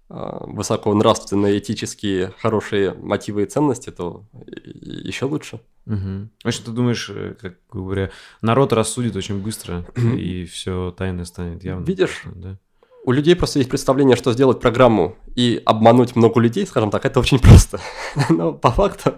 а, 0.08 0.44
высоконравственные, 0.46 1.58
этические, 1.58 2.32
хорошие 2.38 2.94
мотивы 2.94 3.42
и 3.42 3.46
ценности, 3.46 3.90
то 3.90 4.24
еще 4.46 5.24
лучше. 5.24 5.60
Угу. 5.86 6.28
В 6.44 6.46
общем, 6.46 6.64
ты 6.64 6.70
думаешь, 6.70 7.10
э, 7.12 7.34
как 7.40 7.54
говоря, 7.72 8.10
народ 8.40 8.72
рассудит 8.72 9.16
очень 9.16 9.42
быстро, 9.42 9.84
и 9.96 10.44
все 10.44 10.94
тайное 10.96 11.24
станет 11.24 11.64
явно. 11.64 11.84
Видишь, 11.84 12.22
да? 12.24 12.58
у 13.04 13.12
людей 13.12 13.34
просто 13.34 13.58
есть 13.58 13.70
представление, 13.70 14.16
что 14.16 14.32
сделать 14.32 14.60
программу 14.60 15.16
и 15.34 15.60
обмануть 15.64 16.14
много 16.14 16.40
людей, 16.40 16.66
скажем 16.66 16.90
так, 16.90 17.04
это 17.04 17.20
очень 17.20 17.38
просто. 17.40 17.80
Но 18.28 18.52
по 18.52 18.70
факту, 18.70 19.14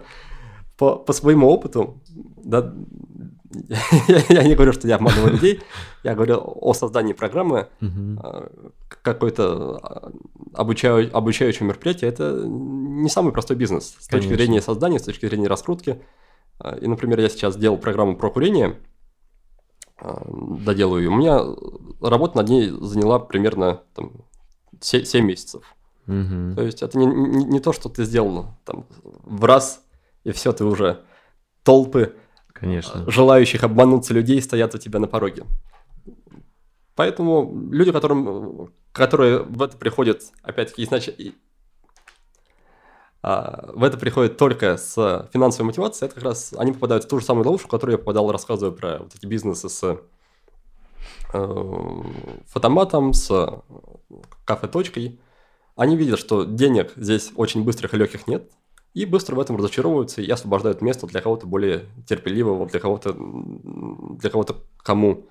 по, 0.77 0.95
по 0.95 1.13
своему 1.13 1.49
опыту, 1.49 2.01
да, 2.43 2.73
я 4.29 4.43
не 4.43 4.55
говорю, 4.55 4.73
что 4.73 4.87
я 4.87 4.95
обманываю 4.95 5.33
людей, 5.33 5.61
я 6.03 6.15
говорю 6.15 6.41
о 6.43 6.73
создании 6.73 7.13
программы, 7.13 7.67
а, 7.81 8.49
какой-то 8.87 9.77
а, 9.77 10.11
обучающего 10.53 11.65
мероприятия, 11.65 12.07
это 12.07 12.43
не 12.45 13.09
самый 13.09 13.33
простой 13.33 13.57
бизнес 13.57 13.95
с 13.99 14.07
точки 14.07 14.33
зрения 14.33 14.61
создания, 14.61 14.99
с 14.99 15.03
точки 15.03 15.25
зрения 15.25 15.47
раскрутки. 15.47 16.01
А, 16.59 16.75
и, 16.75 16.87
например, 16.87 17.19
я 17.19 17.29
сейчас 17.29 17.57
делал 17.57 17.77
программу 17.77 18.15
про 18.15 18.29
курение, 18.29 18.77
доделаю 20.01 21.03
ее, 21.03 21.09
у 21.09 21.15
меня 21.15 21.41
работа 22.01 22.37
над 22.37 22.49
ней 22.49 22.69
заняла 22.69 23.19
примерно 23.19 23.81
там, 23.93 24.11
7 24.81 25.25
месяцев. 25.25 25.63
Угу. 26.07 26.55
То 26.55 26.61
есть 26.61 26.83
это 26.83 26.97
не, 26.97 27.05
не, 27.05 27.45
не 27.45 27.59
то, 27.59 27.73
что 27.73 27.89
ты 27.89 28.03
сделал 28.03 28.47
там, 28.63 28.85
в 29.03 29.43
раз, 29.45 29.83
и 30.23 30.31
все, 30.31 30.51
ты 30.51 30.63
уже 30.63 31.03
толпы 31.63 32.15
Конечно. 32.55 33.03
желающих 33.11 33.63
обмануться 33.63 34.13
людей 34.13 34.41
стоят 34.41 34.73
у 34.73 34.77
тебя 34.77 34.99
на 34.99 35.07
пороге. 35.07 35.43
Поэтому 36.95 37.69
люди, 37.71 37.91
которым, 37.91 38.71
которые 38.93 39.43
в 39.43 39.61
это 39.61 39.75
приходят, 39.75 40.21
опять-таки, 40.41 40.87
а, 43.21 43.71
в 43.73 43.83
это 43.83 43.97
приходят 43.97 44.37
только 44.37 44.77
с 44.77 45.27
финансовой 45.33 45.67
мотивацией, 45.67 46.07
это 46.07 46.15
как 46.15 46.23
раз 46.23 46.53
они 46.57 46.71
попадают 46.71 47.03
в 47.03 47.07
ту 47.07 47.19
же 47.19 47.25
самую 47.25 47.43
ловушку, 47.43 47.67
в 47.67 47.71
которую 47.71 47.95
я 47.95 47.97
попадал, 47.97 48.31
рассказывая 48.31 48.73
про 48.73 48.99
вот 48.99 49.13
эти 49.15 49.25
бизнесы 49.25 49.67
с 49.67 49.99
э, 51.33 52.03
фотоматом, 52.45 53.13
с 53.13 53.63
кафе-точкой. 54.45 55.19
Они 55.75 55.97
видят, 55.97 56.19
что 56.19 56.45
денег 56.45 56.93
здесь 56.95 57.31
очень 57.35 57.65
быстрых 57.65 57.93
и 57.93 57.97
легких 57.97 58.27
нет, 58.27 58.49
и 58.95 59.05
быстро 59.05 59.35
в 59.35 59.39
этом 59.41 59.57
разочаровываются 59.57 60.21
и 60.21 60.29
освобождают 60.29 60.81
место 60.81 61.05
для 61.05 61.21
кого-то 61.21 61.45
более 61.45 61.85
терпеливого, 62.07 62.65
для 62.65 62.79
кого-то, 62.79 63.13
для 63.13 64.29
кого-то, 64.29 64.55
кому 64.77 65.27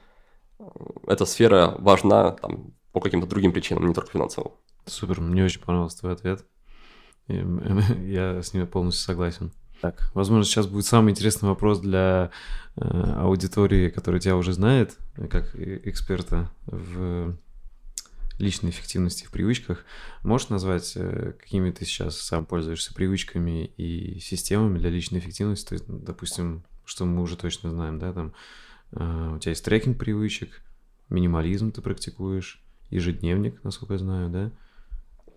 эта 1.07 1.25
сфера 1.25 1.75
важна 1.79 2.33
там, 2.33 2.75
по 2.93 3.01
каким-то 3.01 3.27
другим 3.27 3.53
причинам, 3.53 3.87
не 3.87 3.95
только 3.95 4.11
финансовым. 4.11 4.53
Супер, 4.85 5.23
мне 5.23 5.45
очень 5.45 5.63
понравился 5.63 6.01
твой 6.01 6.13
ответ. 6.13 6.45
Я 7.27 8.43
с 8.43 8.53
ним 8.53 8.67
полностью 8.67 9.03
согласен. 9.03 9.51
Так, 9.81 10.11
возможно, 10.15 10.45
сейчас 10.45 10.67
будет 10.67 10.85
самый 10.85 11.11
интересный 11.11 11.49
вопрос 11.49 11.81
для 11.81 12.31
э, 12.77 13.15
аудитории, 13.17 13.89
которая 13.89 14.21
тебя 14.21 14.37
уже 14.37 14.53
знает, 14.53 14.99
как 15.31 15.57
эксперта 15.57 16.51
в 16.67 17.35
личной 18.39 18.71
эффективности 18.71 19.27
в 19.27 19.31
привычках. 19.31 19.85
Можешь 20.23 20.49
назвать, 20.49 20.93
э, 20.97 21.33
какими 21.39 21.71
ты 21.71 21.85
сейчас 21.85 22.19
сам 22.21 22.47
пользуешься 22.47 22.95
привычками 22.95 23.67
и 23.77 24.19
системами 24.21 24.79
для 24.79 24.91
личной 24.91 25.21
эффективности? 25.21 25.69
То 25.69 25.75
есть, 25.75 25.85
допустим, 25.87 26.65
что 26.85 27.05
мы 27.05 27.23
уже 27.23 27.37
точно 27.37 27.71
знаем, 27.71 27.99
да, 27.99 28.13
там 28.13 28.35
э, 28.93 29.33
у 29.37 29.39
тебя 29.39 29.51
есть 29.51 29.65
трекинг 29.65 29.99
привычек, 29.99 30.63
минимализм 31.09 31.71
ты 31.73 31.81
практикуешь, 31.81 32.61
ежедневник, 32.91 33.63
насколько 33.63 33.95
я 33.95 33.99
знаю, 33.99 34.31
да? 34.31 34.51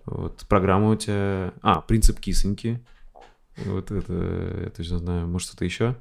Вот 0.06 0.46
программа 0.48 0.92
у 0.92 0.96
тебя... 0.96 1.54
А, 1.62 1.82
принцип 1.82 2.20
кисоньки. 2.20 2.84
Вот 3.58 3.92
это 3.92 4.62
я 4.64 4.70
точно 4.70 5.00
знаю. 5.00 5.28
Может, 5.28 5.50
что-то 5.50 5.66
еще? 5.66 5.96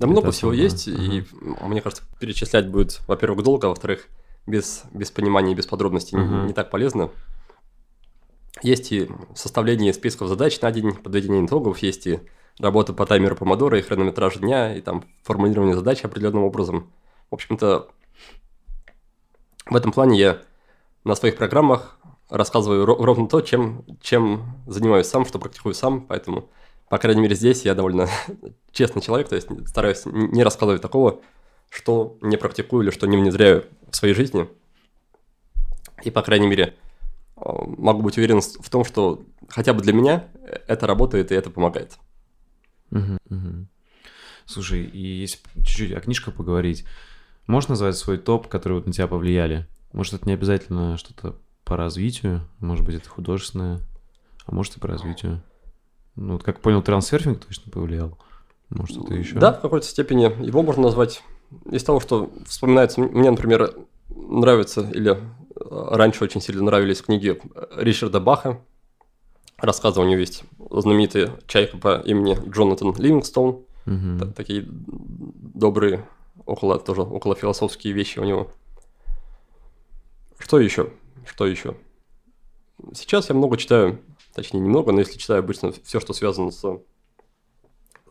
Да 0.00 0.06
много 0.06 0.30
всего 0.32 0.52
есть, 0.52 0.88
ага. 0.88 0.96
и 0.98 1.24
мне 1.62 1.82
кажется, 1.82 2.02
перечислять 2.18 2.68
будет, 2.68 3.00
во-первых, 3.06 3.44
долго, 3.44 3.66
а 3.66 3.70
во-вторых, 3.70 4.08
без, 4.50 4.84
без 4.92 5.10
понимания 5.10 5.52
и 5.52 5.54
без 5.54 5.66
подробностей 5.66 6.18
uh-huh. 6.18 6.42
не, 6.42 6.48
не 6.48 6.52
так 6.52 6.70
полезно. 6.70 7.10
Есть 8.62 8.92
и 8.92 9.08
составление 9.34 9.94
списков 9.94 10.28
задач 10.28 10.60
на 10.60 10.70
день, 10.70 10.94
подведение 10.94 11.44
итогов, 11.46 11.78
есть 11.78 12.06
и 12.06 12.20
работа 12.58 12.92
по 12.92 13.06
таймеру 13.06 13.36
помодора, 13.36 13.78
и 13.78 13.82
хронометраж 13.82 14.36
дня, 14.36 14.76
и 14.76 14.80
там 14.80 15.04
формулирование 15.22 15.74
задач 15.74 16.04
определенным 16.04 16.44
образом. 16.44 16.90
В 17.30 17.34
общем-то, 17.34 17.88
в 19.66 19.76
этом 19.76 19.92
плане 19.92 20.18
я 20.18 20.42
на 21.04 21.14
своих 21.14 21.36
программах 21.36 21.98
рассказываю 22.28 22.84
ровно 22.86 23.28
то, 23.28 23.40
чем, 23.40 23.84
чем 24.00 24.56
занимаюсь 24.66 25.06
сам, 25.06 25.24
что 25.24 25.38
практикую 25.38 25.74
сам, 25.74 26.02
поэтому, 26.02 26.48
по 26.88 26.98
крайней 26.98 27.22
мере, 27.22 27.34
здесь 27.34 27.64
я 27.64 27.74
довольно 27.74 28.08
честный 28.72 29.02
человек, 29.02 29.28
то 29.28 29.36
есть 29.36 29.48
стараюсь 29.66 30.02
не 30.04 30.44
рассказывать 30.44 30.82
такого, 30.82 31.20
что 31.70 32.18
не 32.20 32.36
практикую 32.36 32.82
или 32.82 32.90
что 32.90 33.06
не 33.06 33.16
внедряю 33.16 33.64
в 33.90 33.96
своей 33.96 34.14
жизни. 34.14 34.48
И, 36.04 36.10
по 36.10 36.22
крайней 36.22 36.48
мере, 36.48 36.74
э, 37.36 37.40
могу 37.78 38.02
быть 38.02 38.18
уверен 38.18 38.40
в 38.40 38.68
том, 38.68 38.84
что 38.84 39.22
хотя 39.48 39.72
бы 39.72 39.80
для 39.80 39.92
меня 39.92 40.28
это 40.66 40.86
работает 40.86 41.32
и 41.32 41.34
это 41.34 41.50
помогает. 41.50 41.96
Угу, 42.90 43.18
угу. 43.30 43.66
Слушай, 44.44 44.84
и 44.84 44.98
если 44.98 45.38
чуть-чуть 45.58 45.92
о 45.92 46.00
книжках 46.00 46.34
поговорить, 46.34 46.84
можешь 47.46 47.68
назвать 47.68 47.96
свой 47.96 48.18
топ, 48.18 48.48
который 48.48 48.74
вот 48.74 48.86
на 48.86 48.92
тебя 48.92 49.06
повлияли? 49.06 49.66
Может, 49.92 50.14
это 50.14 50.26
не 50.26 50.34
обязательно 50.34 50.96
что-то 50.96 51.36
по 51.64 51.76
развитию, 51.76 52.42
может 52.58 52.84
быть, 52.84 52.96
это 52.96 53.08
художественное, 53.08 53.80
а 54.44 54.54
может 54.54 54.76
и 54.76 54.80
по 54.80 54.88
развитию. 54.88 55.40
Ну, 56.16 56.32
вот 56.32 56.42
как 56.42 56.60
понял, 56.60 56.82
трансерфинг 56.82 57.44
точно 57.44 57.70
повлиял. 57.70 58.18
Может, 58.70 58.96
что-то 58.96 59.14
еще? 59.14 59.38
Да, 59.38 59.52
в 59.52 59.60
какой-то 59.60 59.86
степени 59.86 60.24
его 60.44 60.62
можно 60.62 60.82
назвать 60.82 61.22
из 61.70 61.84
того, 61.84 62.00
что 62.00 62.30
вспоминается, 62.46 63.00
мне, 63.00 63.30
например, 63.30 63.74
нравится, 64.08 64.88
или 64.92 65.12
э, 65.12 65.18
раньше 65.56 66.24
очень 66.24 66.40
сильно 66.40 66.62
нравились 66.62 67.02
книги 67.02 67.40
Ричарда 67.76 68.20
Баха. 68.20 68.60
Рассказы 69.58 70.00
у 70.00 70.04
него 70.04 70.20
есть 70.20 70.44
знаменитые 70.70 71.38
«Чайка» 71.46 71.76
по 71.76 72.00
имени 72.00 72.36
Джонатан 72.48 72.94
Ливингстон. 72.96 73.64
Угу. 73.86 74.32
Такие 74.36 74.64
добрые, 74.66 76.06
около, 76.46 76.78
тоже 76.78 77.02
около 77.02 77.34
философские 77.34 77.92
вещи 77.92 78.18
у 78.18 78.24
него. 78.24 78.50
Что 80.38 80.58
еще? 80.58 80.90
Что 81.26 81.46
еще? 81.46 81.76
Сейчас 82.94 83.28
я 83.28 83.34
много 83.34 83.58
читаю, 83.58 84.00
точнее 84.34 84.60
немного, 84.60 84.92
но 84.92 85.00
если 85.00 85.18
читаю 85.18 85.40
обычно 85.40 85.72
все, 85.84 86.00
что 86.00 86.14
связано 86.14 86.50
с 86.50 86.80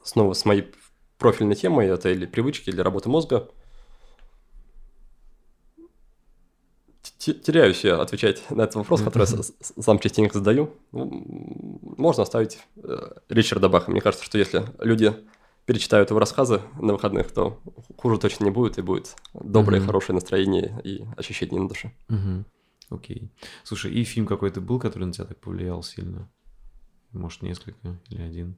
снова 0.03 0.33
с 0.33 0.45
моей 0.45 0.71
профильной 1.19 1.55
темой, 1.55 1.87
это 1.87 2.09
или 2.09 2.25
привычки, 2.25 2.69
или 2.69 2.81
работа 2.81 3.09
мозга. 3.09 3.47
Теряюсь 7.17 7.83
я 7.83 8.01
отвечать 8.01 8.49
на 8.49 8.63
этот 8.63 8.75
вопрос, 8.75 9.01
который 9.01 9.27
я 9.29 9.83
сам 9.83 9.99
частенько 9.99 10.37
задаю. 10.37 10.73
Ну, 10.91 11.25
можно 11.97 12.23
оставить 12.23 12.59
э, 12.77 13.11
Ричарда 13.27 13.67
Баха. 13.67 13.91
Мне 13.91 13.99
кажется, 13.99 14.25
что 14.25 14.37
если 14.37 14.63
люди 14.79 15.13
перечитают 15.65 16.09
его 16.09 16.19
рассказы 16.19 16.61
на 16.79 16.93
выходных, 16.93 17.31
то 17.31 17.59
хуже 17.97 18.17
точно 18.17 18.45
не 18.45 18.51
будет, 18.51 18.77
и 18.77 18.81
будет 18.81 19.15
доброе, 19.33 19.81
хорошее 19.81 20.15
настроение 20.15 20.79
и 20.83 21.05
ощущение 21.17 21.61
на 21.61 21.67
душе. 21.67 21.93
Окей. 22.89 23.29
Слушай, 23.63 23.91
и 23.93 24.03
фильм 24.03 24.25
какой-то 24.25 24.61
был, 24.61 24.79
который 24.79 25.03
на 25.03 25.13
тебя 25.13 25.25
так 25.25 25.37
повлиял 25.39 25.83
сильно? 25.83 26.27
Может, 27.11 27.41
несколько 27.41 27.99
или 28.09 28.21
один? 28.21 28.55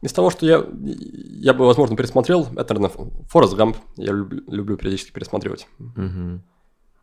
Из 0.00 0.12
того, 0.12 0.30
что 0.30 0.46
я, 0.46 0.64
я 0.80 1.54
бы, 1.54 1.66
возможно, 1.66 1.96
пересмотрел, 1.96 2.46
это, 2.56 2.74
наверное, 2.74 3.10
Форест 3.28 3.54
Гамп. 3.54 3.76
Я 3.96 4.12
люблю, 4.12 4.42
люблю 4.46 4.76
периодически 4.76 5.10
пересматривать. 5.10 5.66
Угу. 5.80 6.40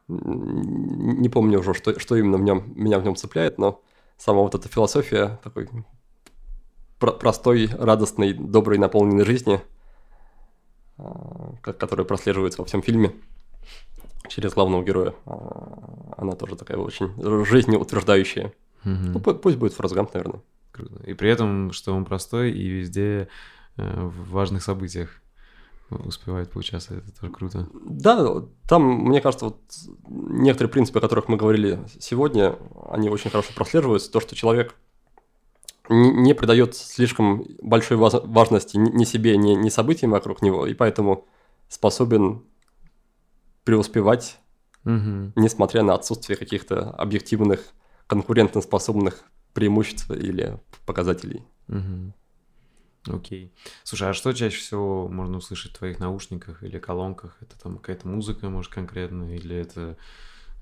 Не 0.07 1.29
помню 1.29 1.59
уже, 1.59 1.73
что, 1.73 1.99
что 1.99 2.15
именно 2.15 2.37
в 2.37 2.41
нем, 2.41 2.71
меня 2.75 2.99
в 2.99 3.03
нем 3.03 3.15
цепляет, 3.15 3.57
но 3.57 3.81
сама 4.17 4.41
вот 4.41 4.55
эта 4.55 4.69
философия 4.69 5.39
такой 5.43 5.67
простой, 6.99 7.67
радостной, 7.67 8.33
доброй, 8.33 8.77
наполненной 8.77 9.25
жизни, 9.25 9.61
а, 10.97 11.53
которая 11.61 12.05
прослеживается 12.05 12.61
во 12.61 12.65
всем 12.65 12.81
фильме 12.81 13.11
через 14.29 14.53
главного 14.53 14.83
героя, 14.83 15.13
а, 15.25 16.13
она 16.17 16.33
тоже 16.33 16.55
такая 16.55 16.77
очень 16.77 17.11
жизнеутверждающая. 17.45 18.53
Угу. 18.85 18.93
Ну, 18.93 19.19
пусть 19.19 19.57
будет 19.57 19.73
Форест 19.73 19.95
Гамп, 19.95 20.13
наверное. 20.13 20.41
Круто. 20.75 21.01
И 21.05 21.13
при 21.13 21.29
этом, 21.29 21.71
что 21.71 21.95
он 21.95 22.03
простой 22.03 22.51
и 22.51 22.67
везде 22.67 23.29
э, 23.77 24.01
в 24.01 24.31
важных 24.31 24.61
событиях 24.61 25.21
успевает 25.89 26.51
поучаствовать. 26.51 27.07
Это 27.07 27.17
тоже 27.17 27.31
круто. 27.31 27.69
Да, 27.85 28.43
там, 28.67 28.83
мне 28.83 29.21
кажется, 29.21 29.45
вот 29.45 29.61
некоторые 30.09 30.69
принципы, 30.69 30.99
о 30.99 31.01
которых 31.01 31.29
мы 31.29 31.37
говорили 31.37 31.79
сегодня, 31.97 32.57
они 32.89 33.09
очень 33.09 33.29
хорошо 33.29 33.53
прослеживаются. 33.55 34.11
То, 34.11 34.19
что 34.19 34.35
человек 34.35 34.75
не 35.87 36.33
придает 36.33 36.75
слишком 36.75 37.45
большой 37.61 37.95
важности 37.95 38.75
ни 38.75 39.05
себе, 39.05 39.37
ни, 39.37 39.51
ни 39.51 39.69
событиям 39.69 40.11
вокруг 40.11 40.41
него, 40.41 40.67
и 40.67 40.73
поэтому 40.73 41.25
способен 41.69 42.43
преуспевать, 43.63 44.39
угу. 44.83 45.31
несмотря 45.37 45.83
на 45.83 45.93
отсутствие 45.93 46.35
каких-то 46.35 46.89
объективных 46.89 47.61
конкурентоспособных 48.07 49.23
преимуществ 49.55 50.11
или 50.11 50.59
показателей. 50.85 51.41
Угу. 51.67 52.13
Окей. 53.15 53.53
Слушай, 53.83 54.09
а 54.09 54.13
что 54.13 54.33
чаще 54.33 54.57
всего 54.57 55.07
можно 55.07 55.37
услышать 55.37 55.71
в 55.71 55.77
твоих 55.77 55.99
наушниках 55.99 56.61
или 56.63 56.77
колонках? 56.77 57.37
Это 57.41 57.59
там 57.59 57.77
какая-то 57.77 58.07
музыка, 58.07 58.49
может, 58.49 58.71
конкретно, 58.71 59.35
или 59.35 59.55
это 59.55 59.97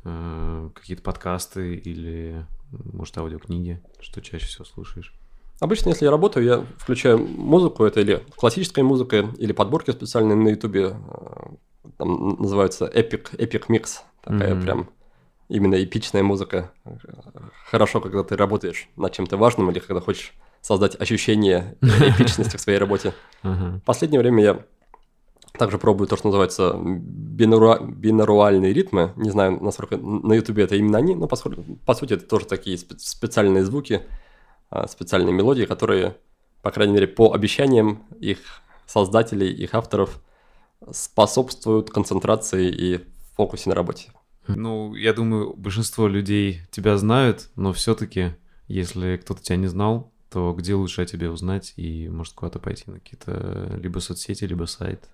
э, 0.03 0.70
какие-то 0.76 1.03
подкасты, 1.03 1.76
или, 1.76 2.45
может, 2.72 3.18
аудиокниги? 3.18 3.82
Что 3.99 4.22
чаще 4.22 4.45
всего 4.45 4.65
слушаешь? 4.65 5.14
Обычно, 5.60 5.90
если 5.90 6.06
я 6.06 6.11
работаю, 6.11 6.45
я 6.45 6.65
включаю 6.78 7.18
музыку, 7.18 7.86
это 7.86 8.02
или 8.02 8.24
классическая 8.36 8.84
музыка, 8.84 9.30
или 9.38 9.53
подборки 9.53 9.91
специальные 9.91 10.36
на 10.36 10.49
Ютубе, 10.49 10.95
э, 10.95 11.90
там 11.98 12.36
называются 12.40 12.86
Epic, 12.86 13.36
Epic 13.38 13.68
Mix, 13.70 13.99
такая 14.22 14.53
mm-hmm. 14.53 14.61
прям 14.61 14.90
именно 15.49 15.82
эпичная 15.84 16.24
музыка. 16.24 16.72
Хорошо, 17.70 18.02
когда 18.02 18.24
ты 18.24 18.36
работаешь 18.36 18.88
над 18.95 19.11
чем-то 19.14 19.38
важным 19.38 19.70
или 19.72 19.80
когда 19.80 20.02
хочешь 20.02 20.34
создать 20.61 20.99
ощущение 20.99 21.78
эпичности 21.82 22.57
в 22.57 22.61
своей 22.61 22.80
работе. 22.80 23.14
В 23.44 23.82
последнее 23.82 24.20
время 24.22 24.44
я 24.44 24.65
также 25.57 25.78
пробую 25.78 26.07
то, 26.07 26.18
что 26.18 26.28
называется 26.28 26.76
бинару... 26.76 27.84
бинаруальные 27.84 28.74
ритмы. 28.74 29.14
Не 29.15 29.30
знаю, 29.30 29.61
насколько 29.61 29.98
на 29.98 30.34
Ютубе 30.34 30.64
это 30.64 30.76
именно 30.76 30.98
они, 30.98 31.15
но 31.15 31.28
поскольку, 31.28 31.64
по 31.86 31.94
сути 31.94 32.14
это 32.14 32.26
тоже 32.26 32.45
такие 32.45 32.78
специальные 32.78 33.64
звуки, 33.64 34.02
а, 34.70 34.88
специальные 34.88 35.34
мелодии, 35.34 35.65
которые, 35.65 36.18
по 36.61 36.72
крайней 36.72 36.94
мере, 36.94 37.07
по 37.07 37.34
обещаниям 37.34 38.03
их 38.20 38.40
создателей, 38.88 39.52
их 39.52 39.76
авторов, 39.76 40.20
способствуют 40.91 41.91
концентрации 41.91 42.70
и 42.70 43.06
фокусе 43.36 43.70
на 43.70 43.76
работе. 43.76 44.11
Ну, 44.48 44.94
я 44.95 45.14
думаю, 45.14 45.53
большинство 45.56 46.07
людей 46.07 46.61
тебя 46.72 46.98
знают, 46.98 47.49
но 47.56 47.72
все-таки, 47.74 48.36
если 48.68 49.18
кто-то 49.18 49.41
тебя 49.41 49.57
не 49.57 49.68
знал, 49.68 50.11
то 50.30 50.53
где 50.53 50.74
лучше 50.74 51.02
о 51.03 51.06
тебе 51.06 51.30
узнать 51.30 51.74
и, 51.78 52.10
может, 52.10 52.34
куда-то 52.34 52.60
пойти 52.60 52.84
на 52.88 52.99
какие-то 52.99 53.78
либо 53.82 53.99
соцсети, 53.99 54.45
либо 54.45 54.65
сайт? 54.65 55.07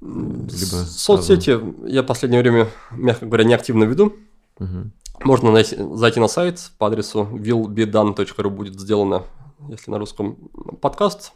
Либо 0.00 0.84
Соцсети 0.84 1.56
сразу... 1.56 1.86
я 1.86 2.02
в 2.02 2.06
последнее 2.06 2.42
время, 2.42 2.68
мягко 2.90 3.26
говоря, 3.26 3.44
не 3.44 3.54
активно 3.54 3.84
веду. 3.84 4.16
Угу. 4.58 4.90
Можно 5.24 5.50
найти, 5.50 5.76
зайти 5.94 6.20
на 6.20 6.28
сайт 6.28 6.70
по 6.78 6.86
адресу 6.86 7.28
willbedone.ru 7.32 8.50
будет 8.50 8.78
сделано, 8.78 9.24
если 9.68 9.90
на 9.90 9.98
русском, 9.98 10.36
подкаст. 10.80 11.32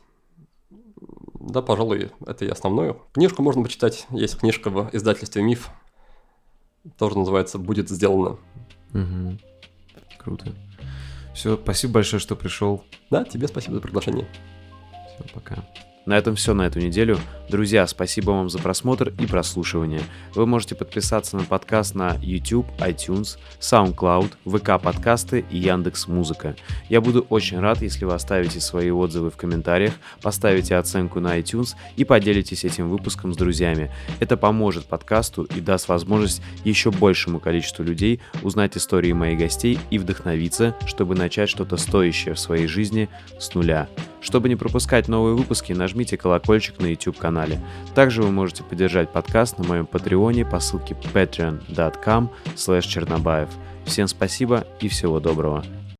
Да, 1.40 1.60
пожалуй, 1.60 2.10
это 2.24 2.44
и 2.44 2.48
основное. 2.48 2.96
Книжку 3.12 3.42
можно 3.42 3.62
почитать. 3.64 4.06
Есть 4.10 4.38
книжка 4.38 4.70
в 4.70 4.90
издательстве 4.92 5.42
«Миф». 5.42 5.70
Тоже 6.98 7.18
называется 7.18 7.58
«Будет 7.58 7.88
сделано». 7.88 8.38
Угу. 8.92 9.38
Круто. 10.18 10.52
Все, 11.34 11.56
спасибо 11.56 11.94
большое, 11.94 12.20
что 12.20 12.36
пришел. 12.36 12.84
Да, 13.10 13.24
тебе 13.24 13.48
спасибо 13.48 13.76
за 13.76 13.80
приглашение. 13.80 14.28
Все, 15.14 15.24
пока. 15.32 15.64
На 16.04 16.18
этом 16.18 16.34
все 16.34 16.52
на 16.52 16.62
эту 16.62 16.80
неделю. 16.80 17.18
Друзья, 17.48 17.86
спасибо 17.86 18.30
вам 18.30 18.48
за 18.48 18.58
просмотр 18.58 19.12
и 19.20 19.26
прослушивание. 19.26 20.00
Вы 20.34 20.46
можете 20.46 20.74
подписаться 20.74 21.36
на 21.36 21.44
подкаст 21.44 21.94
на 21.94 22.16
YouTube, 22.20 22.66
iTunes, 22.78 23.38
SoundCloud, 23.60 24.32
ВК 24.46 24.82
подкасты 24.82 25.44
и 25.50 25.58
Яндекс 25.58 26.08
Музыка. 26.08 26.56
Я 26.88 27.00
буду 27.00 27.24
очень 27.28 27.60
рад, 27.60 27.82
если 27.82 28.04
вы 28.04 28.14
оставите 28.14 28.60
свои 28.60 28.90
отзывы 28.90 29.30
в 29.30 29.36
комментариях, 29.36 29.92
поставите 30.22 30.76
оценку 30.76 31.20
на 31.20 31.38
iTunes 31.38 31.74
и 31.96 32.04
поделитесь 32.04 32.64
этим 32.64 32.88
выпуском 32.88 33.32
с 33.32 33.36
друзьями. 33.36 33.92
Это 34.18 34.36
поможет 34.36 34.86
подкасту 34.86 35.44
и 35.44 35.60
даст 35.60 35.88
возможность 35.88 36.42
еще 36.64 36.90
большему 36.90 37.38
количеству 37.38 37.84
людей 37.84 38.20
узнать 38.42 38.76
истории 38.76 39.12
моих 39.12 39.38
гостей 39.38 39.78
и 39.90 39.98
вдохновиться, 39.98 40.74
чтобы 40.86 41.14
начать 41.14 41.48
что-то 41.50 41.76
стоящее 41.76 42.34
в 42.34 42.40
своей 42.40 42.66
жизни 42.66 43.08
с 43.38 43.54
нуля. 43.54 43.88
Чтобы 44.22 44.48
не 44.48 44.54
пропускать 44.54 45.08
новые 45.08 45.34
выпуски, 45.34 45.72
нажмите 45.92 46.16
колокольчик 46.16 46.80
на 46.80 46.86
YouTube-канале. 46.86 47.60
Также 47.94 48.22
вы 48.22 48.30
можете 48.30 48.64
поддержать 48.64 49.10
подкаст 49.10 49.58
на 49.58 49.64
моем 49.64 49.86
патреоне 49.86 50.46
по 50.46 50.58
ссылке 50.58 50.94
patreon.com 50.94 52.30
чернобаев. 52.86 53.50
Всем 53.84 54.08
спасибо 54.08 54.64
и 54.80 54.88
всего 54.88 55.20
доброго. 55.20 55.62